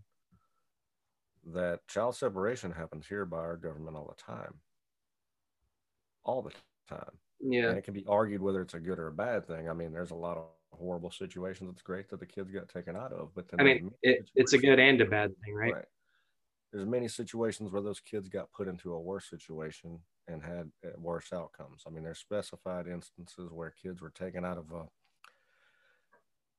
that 1.53 1.85
child 1.88 2.15
separation 2.15 2.72
happens 2.72 3.06
here 3.07 3.26
by 3.26 3.38
our 3.38 3.57
government 3.57 3.98
all 3.98 4.14
the 4.15 4.23
time. 4.23 4.53
All 6.23 6.41
the 6.41 6.52
time. 6.88 7.18
Yeah. 7.39 7.69
And 7.69 7.77
it 7.77 7.84
can 7.84 7.93
be 7.93 8.05
argued 8.07 8.41
whether 8.41 8.61
it's 8.61 8.73
a 8.73 8.80
good 8.80 8.99
or 8.99 9.07
a 9.07 9.14
bad 9.14 9.47
thing. 9.47 9.69
I 9.69 9.73
mean, 9.73 9.91
there's 9.91 10.11
a 10.11 10.15
lot 10.15 10.38
of 10.38 10.45
horrible 10.72 11.11
situations. 11.11 11.69
It's 11.72 11.81
great 11.81 12.10
that 12.10 12.19
the 12.19 12.26
kids 12.26 12.51
got 12.51 12.69
taken 12.69 12.95
out 12.95 13.11
of, 13.11 13.30
but 13.35 13.49
then 13.49 13.60
I 13.60 13.64
mean, 13.64 13.91
it, 14.01 14.30
it's 14.35 14.53
a 14.53 14.57
good 14.57 14.80
and 14.80 15.01
a 15.01 15.05
bad 15.05 15.31
thing, 15.43 15.53
right? 15.53 15.73
There's 16.72 16.88
many 16.88 17.07
situations 17.07 17.72
where 17.72 17.84
those 17.84 17.99
kids 17.99 18.30
got 18.30 18.51
put 18.51 18.68
into 18.68 18.93
a 18.93 18.99
worse 18.99 19.30
situation 19.30 19.99
and 20.27 20.41
had 20.41 20.72
uh, 20.84 20.89
worse 20.97 21.31
outcomes. 21.31 21.84
I 21.85 21.91
mean, 21.91 22.03
there's 22.03 22.19
specified 22.19 22.88
instances 22.88 23.51
where 23.51 23.73
kids 23.81 24.01
were 24.01 24.10
taken 24.10 24.43
out 24.43 24.57
of 24.57 24.72
a 24.72 24.85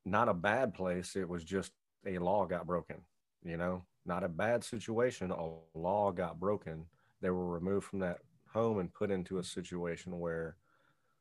not 0.05 0.29
a 0.29 0.35
bad 0.35 0.75
place. 0.75 1.17
It 1.17 1.29
was 1.29 1.45
just 1.45 1.73
a 2.07 2.19
law 2.19 2.45
got 2.45 2.67
broken, 2.67 2.99
you 3.43 3.57
know, 3.57 3.83
not 4.07 4.23
a 4.23 4.29
bad 4.29 4.63
situation. 4.63 5.31
A 5.31 5.49
law 5.75 6.13
got 6.13 6.39
broken. 6.39 6.85
They 7.21 7.31
were 7.31 7.49
removed 7.49 7.87
from 7.87 8.01
that 8.01 8.19
home 8.55 8.79
and 8.79 8.95
put 8.95 9.11
into 9.11 9.39
a 9.39 9.45
situation 9.45 10.19
where 10.19 10.57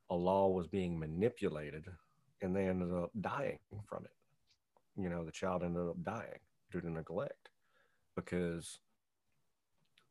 a 0.09 0.15
law 0.15 0.47
was 0.49 0.67
being 0.67 0.99
manipulated 0.99 1.85
and 2.41 2.55
they 2.55 2.67
ended 2.67 2.93
up 2.93 3.11
dying 3.19 3.59
from 3.87 4.05
it. 4.05 5.01
You 5.01 5.09
know, 5.09 5.25
the 5.25 5.31
child 5.31 5.63
ended 5.63 5.87
up 5.87 6.03
dying 6.03 6.39
due 6.71 6.81
to 6.81 6.89
neglect 6.89 7.49
because, 8.15 8.79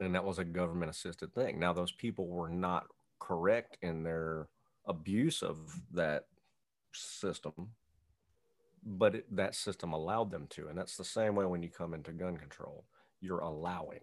and 0.01 0.15
that 0.15 0.25
was 0.25 0.39
a 0.39 0.45
government 0.45 0.91
assisted 0.91 1.33
thing. 1.35 1.61
Now, 1.61 1.73
those 1.73 1.93
people 1.93 2.27
were 2.27 2.49
not 2.49 2.87
correct 3.21 3.77
in 3.83 4.03
their 4.03 4.49
abuse 4.87 5.43
of 5.43 5.59
that 5.93 6.25
system, 6.93 7.71
but 8.85 9.15
it, 9.15 9.37
that 9.37 9.55
system 9.55 9.93
allowed 9.93 10.33
them 10.33 10.49
to. 10.51 10.67
And 10.69 10.77
that's 10.77 10.97
the 10.97 11.05
same 11.05 11.37
way 11.37 11.47
when 11.47 11.63
you 11.63 11.71
come 11.71 11.95
into 11.95 12.13
gun 12.13 12.37
control, 12.37 12.85
you're 13.21 13.39
allowing. 13.39 14.01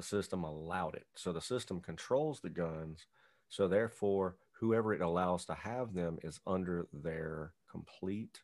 The 0.00 0.06
system 0.06 0.44
allowed 0.44 0.94
it. 0.94 1.04
So 1.14 1.30
the 1.30 1.42
system 1.42 1.78
controls 1.78 2.40
the 2.40 2.48
guns. 2.48 3.04
So 3.50 3.68
therefore, 3.68 4.36
whoever 4.52 4.94
it 4.94 5.02
allows 5.02 5.44
to 5.44 5.52
have 5.52 5.92
them 5.92 6.18
is 6.22 6.40
under 6.46 6.88
their 6.90 7.52
complete 7.70 8.40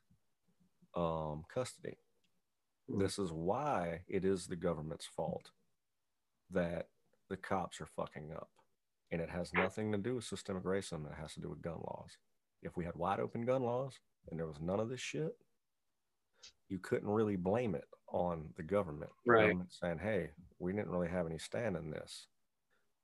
um, 0.95 1.45
custody. 1.49 1.97
Mm. 2.91 3.01
This 3.01 3.19
is 3.19 3.33
why 3.33 4.01
it 4.07 4.23
is 4.23 4.47
the 4.47 4.57
government's 4.57 5.07
fault 5.07 5.51
that 6.51 6.89
the 7.31 7.39
cops 7.39 7.81
are 7.81 7.87
fucking 7.87 8.33
up. 8.33 8.51
And 9.11 9.23
it 9.23 9.31
has 9.31 9.55
nothing 9.55 9.93
to 9.93 9.99
do 9.99 10.17
with 10.17 10.25
systemic 10.25 10.65
racism. 10.65 11.07
It 11.07 11.17
has 11.19 11.33
to 11.35 11.41
do 11.41 11.49
with 11.49 11.63
gun 11.63 11.79
laws. 11.79 12.19
If 12.61 12.77
we 12.77 12.85
had 12.85 12.97
wide 12.97 13.19
open 13.19 13.47
gun 13.47 13.63
laws 13.63 13.95
and 14.31 14.39
there 14.39 14.47
was 14.47 14.61
none 14.61 14.79
of 14.79 14.91
this 14.91 15.01
shit, 15.01 15.39
you 16.69 16.79
couldn't 16.79 17.09
really 17.09 17.37
blame 17.37 17.75
it 17.75 17.85
on 18.13 18.49
the 18.57 18.63
government. 18.63 19.11
The 19.25 19.35
government 19.35 19.73
saying, 19.73 19.99
hey, 19.99 20.31
we 20.59 20.73
didn't 20.73 20.91
really 20.91 21.09
have 21.09 21.27
any 21.27 21.39
stand 21.39 21.77
in 21.77 21.91
this. 21.91 22.29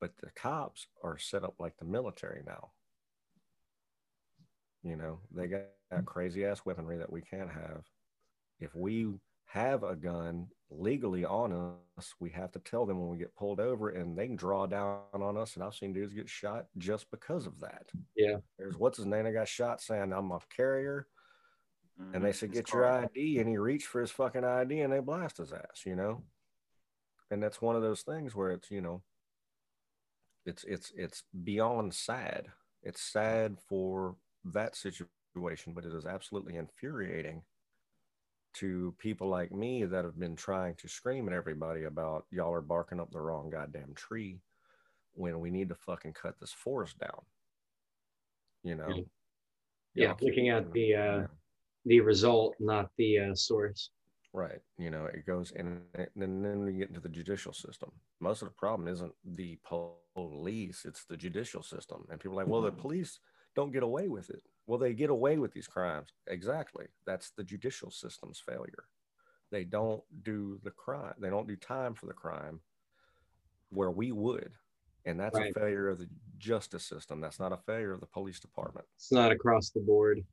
But 0.01 0.13
the 0.21 0.31
cops 0.35 0.87
are 1.05 1.19
set 1.19 1.45
up 1.45 1.55
like 1.59 1.77
the 1.79 1.85
military 1.85 2.43
now. 2.47 2.71
You 4.83 4.97
know, 4.97 5.21
they 5.31 5.47
got 5.47 5.61
that 5.91 6.07
crazy 6.07 6.45
ass 6.45 6.63
weaponry 6.65 6.99
that 6.99 7.13
we 7.13 7.21
can't 7.21 7.51
have. 7.51 7.85
If 8.59 8.75
we 8.75 9.07
have 9.47 9.85
a 9.85 9.95
gun 9.95 10.49
legally 10.71 11.25
on 11.25 11.77
us, 11.99 12.15
we 12.19 12.31
have 12.31 12.51
to 12.53 12.59
tell 12.61 12.87
them 12.87 12.99
when 12.99 13.11
we 13.11 13.19
get 13.19 13.37
pulled 13.37 13.61
over 13.61 13.91
and 13.91 14.17
they 14.17 14.27
can 14.27 14.35
draw 14.35 14.67
down 14.67 15.01
on 15.13 15.37
us. 15.37 15.55
And 15.55 15.63
I've 15.63 15.75
seen 15.75 15.93
dudes 15.93 16.15
get 16.15 16.29
shot 16.29 16.67
just 16.79 17.09
because 17.11 17.47
of 17.47 17.61
that. 17.61 17.85
Yeah. 18.17 18.39
There's 18.59 18.79
what's 18.79 18.97
his 18.97 19.07
name 19.07 19.25
that 19.25 19.35
got 19.35 19.47
shot 19.47 19.81
saying 19.81 20.13
I'm 20.13 20.33
a 20.33 20.41
carrier. 20.55 21.07
And 22.15 22.25
they 22.25 22.33
said, 22.33 22.51
It's 22.51 22.59
get 22.59 22.73
your 22.73 22.83
Carl. 22.83 23.05
ID. 23.05 23.39
And 23.39 23.49
he 23.49 23.57
reached 23.57 23.87
for 23.87 24.01
his 24.01 24.11
fucking 24.11 24.45
ID 24.45 24.81
and 24.81 24.93
they 24.93 25.01
blast 25.01 25.39
his 25.39 25.53
ass, 25.53 25.85
you 25.87 25.97
know? 25.97 26.23
And 27.31 27.43
that's 27.43 27.63
one 27.63 27.77
of 27.77 27.83
those 27.83 28.03
things 28.03 28.35
where 28.35 28.51
it's, 28.51 28.71
you 28.71 28.81
know, 28.81 29.03
it's, 30.45 30.65
it's, 30.65 30.93
it's 30.97 31.23
beyond 31.45 31.95
sad. 31.95 32.49
It's 32.83 33.01
sad 33.01 33.57
for 33.69 34.17
that 34.53 34.77
situation, 34.77 35.73
but 35.75 35.85
it 35.85 35.95
is 35.95 36.05
absolutely 36.05 36.57
infuriating 36.57 37.43
to 38.55 38.95
people 38.99 39.29
like 39.29 39.51
me 39.51 39.85
that 39.85 40.05
have 40.05 40.19
been 40.19 40.37
trying 40.37 40.75
to 40.75 40.89
scream 40.89 41.27
at 41.27 41.35
everybody 41.35 41.85
about 41.85 42.27
y'all 42.31 42.53
are 42.53 42.61
barking 42.61 43.01
up 43.01 43.11
the 43.11 43.21
wrong 43.21 43.49
goddamn 43.49 43.95
tree 43.95 44.41
when 45.15 45.41
we 45.41 45.51
need 45.51 45.71
to 45.71 45.75
fucking 45.75 46.13
cut 46.13 46.35
this 46.39 46.53
forest 46.53 46.99
down. 46.99 47.23
You 48.63 48.75
know? 48.75 49.05
Yeah. 49.95 50.15
Looking 50.21 50.51
at 50.51 50.71
the, 50.73 50.95
uh. 50.95 51.27
The 51.85 52.01
result, 52.01 52.55
not 52.61 52.91
the 52.97 53.19
uh, 53.19 53.35
source. 53.35 53.91
Right. 54.33 54.61
You 54.79 54.91
know, 54.91 55.07
it 55.07 55.27
goes 55.27 55.53
and 55.53 55.83
and 55.95 56.45
then 56.45 56.65
we 56.65 56.73
get 56.73 56.89
into 56.89 57.01
the 57.01 57.09
judicial 57.09 57.53
system. 57.53 57.93
Most 58.21 58.41
of 58.43 58.49
the 58.49 58.55
problem 58.55 58.89
isn't 58.89 59.13
the 59.25 59.59
police, 60.15 60.85
it's 60.85 61.05
the 61.05 61.17
judicial 61.17 61.63
system. 61.63 62.07
And 62.11 62.19
people 62.19 62.39
are 62.39 62.45
like, 62.45 62.51
well, 62.51 62.63
the 62.63 62.73
police 62.73 63.19
don't 63.55 63.73
get 63.73 63.83
away 63.83 64.09
with 64.09 64.31
it. 64.31 64.43
Well, 64.67 64.79
they 64.79 64.95
get 64.95 65.11
away 65.11 65.37
with 65.39 65.53
these 65.53 65.67
crimes. 65.67 66.09
Exactly. 66.29 66.87
That's 67.05 67.31
the 67.31 67.45
judicial 67.45 67.91
system's 67.91 68.41
failure. 68.41 68.85
They 69.51 69.65
don't 69.65 70.03
do 70.23 70.59
the 70.63 70.71
crime, 70.71 71.15
they 71.19 71.29
don't 71.29 71.49
do 71.49 71.57
time 71.57 71.95
for 71.95 72.07
the 72.07 72.15
crime 72.15 72.61
where 73.69 73.91
we 73.91 74.13
would. 74.13 74.53
And 75.05 75.19
that's 75.19 75.37
Right. 75.37 75.51
a 75.51 75.59
failure 75.59 75.89
of 75.89 75.99
the 75.99 76.09
justice 76.39 76.87
system. 76.87 77.21
That's 77.21 77.41
not 77.41 77.53
a 77.53 77.57
failure 77.59 77.93
of 77.93 78.01
the 78.01 78.07
police 78.07 78.41
department. 78.41 78.87
It's 78.95 79.13
not 79.13 79.33
across 79.33 79.71
the 79.71 79.81
board. 79.81 80.25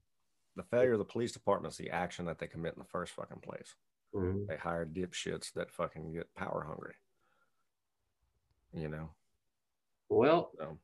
The 0.60 0.65
failure 0.65 0.91
of 0.91 0.99
the 0.99 1.06
police 1.06 1.31
department 1.31 1.72
is 1.72 1.77
the 1.77 1.90
action 1.90 2.26
that 2.26 2.38
they 2.38 2.45
commit 2.48 2.73
in 2.73 2.80
the 2.80 2.86
first 2.90 3.14
fucking 3.14 3.40
place. 3.40 3.76
Mhm. 4.14 4.48
they 4.48 4.57
hire 4.57 4.86
dipshits 4.88 5.53
that 5.53 5.69
fucking 5.72 6.11
get 6.14 6.34
power 6.36 6.64
hungry. 6.68 6.95
You 8.73 8.90
know, 8.90 9.14
Well, 10.10 10.52
so 10.57 10.77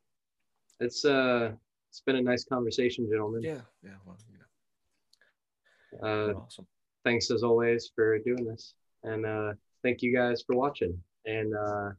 it's 0.80 1.04
uh, 1.04 1.54
it's 1.90 2.00
been 2.02 2.16
a 2.18 2.22
nice 2.22 2.46
conversation, 2.46 3.10
gentlemen. 3.10 3.42
yeah, 3.42 3.62
yeah. 3.84 3.96
Well, 4.06 4.18
you 4.32 4.38
know, 6.00 6.08
Uh, 6.08 6.34
awesome. 6.40 6.68
thanks 7.04 7.30
as 7.32 7.42
always 7.44 7.90
for 7.96 8.18
doing 8.20 8.46
this, 8.46 8.76
and 9.04 9.26
uh, 9.26 9.56
thank 9.82 10.02
you 10.04 10.14
guys 10.14 10.42
for 10.44 10.56
watching. 10.56 11.04
And 11.26 11.54
uh, 11.56 11.92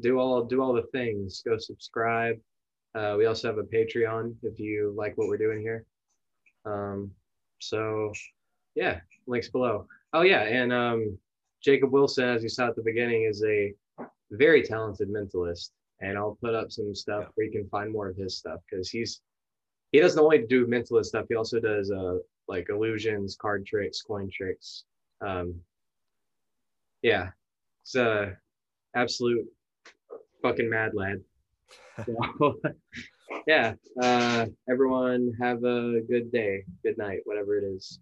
do 0.00 0.18
all 0.20 0.44
do 0.44 0.62
all 0.62 0.72
the 0.72 0.86
things. 0.92 1.42
Go 1.42 1.58
subscribe. 1.58 2.40
Uh, 2.94 3.16
we 3.18 3.26
also 3.26 3.48
have 3.48 3.58
a 3.58 3.64
Patreon 3.64 4.34
if 4.44 4.58
you 4.60 4.92
like 4.96 5.18
what 5.18 5.28
we're 5.28 5.36
doing 5.36 5.60
here. 5.60 5.84
Um, 6.64 7.10
so 7.60 8.12
yeah, 8.74 9.00
links 9.26 9.48
below. 9.48 9.86
Oh 10.12 10.22
yeah, 10.22 10.42
and 10.42 10.72
um, 10.72 11.18
Jacob 11.62 11.92
Wilson, 11.92 12.24
as 12.28 12.42
you 12.42 12.48
saw 12.48 12.68
at 12.68 12.76
the 12.76 12.82
beginning, 12.82 13.24
is 13.24 13.42
a 13.44 13.74
very 14.30 14.62
talented 14.62 15.08
mentalist, 15.08 15.70
and 16.00 16.16
I'll 16.16 16.38
put 16.40 16.54
up 16.54 16.70
some 16.70 16.94
stuff 16.94 17.24
Yeah. 17.24 17.28
where 17.34 17.46
you 17.46 17.52
can 17.52 17.68
find 17.68 17.92
more 17.92 18.08
of 18.08 18.16
his 18.16 18.36
stuff 18.36 18.60
because 18.70 18.90
he's 18.90 19.20
he 19.92 20.00
doesn't 20.00 20.20
only 20.22 20.46
do 20.46 20.66
mentalist 20.66 21.06
stuff. 21.06 21.26
He 21.28 21.34
also 21.34 21.60
does 21.60 21.90
uh 21.90 22.18
like 22.46 22.68
illusions, 22.70 23.36
card 23.36 23.66
tricks, 23.66 24.02
coin 24.02 24.30
tricks. 24.32 24.84
Um, 25.20 25.54
yeah, 27.02 27.30
it's 27.82 27.96
uh 27.96 28.32
absolute 28.94 29.46
fucking 30.42 30.68
mad 30.70 30.92
lad. 30.94 31.20
So, 32.06 32.54
yeah. 33.48 33.74
Uh, 34.00 34.46
everyone 34.70 35.32
have 35.40 35.64
a 35.64 36.00
good 36.08 36.30
day, 36.30 36.64
good 36.84 36.98
night, 36.98 37.20
whatever 37.24 37.58
it 37.58 37.64
is. 37.64 37.98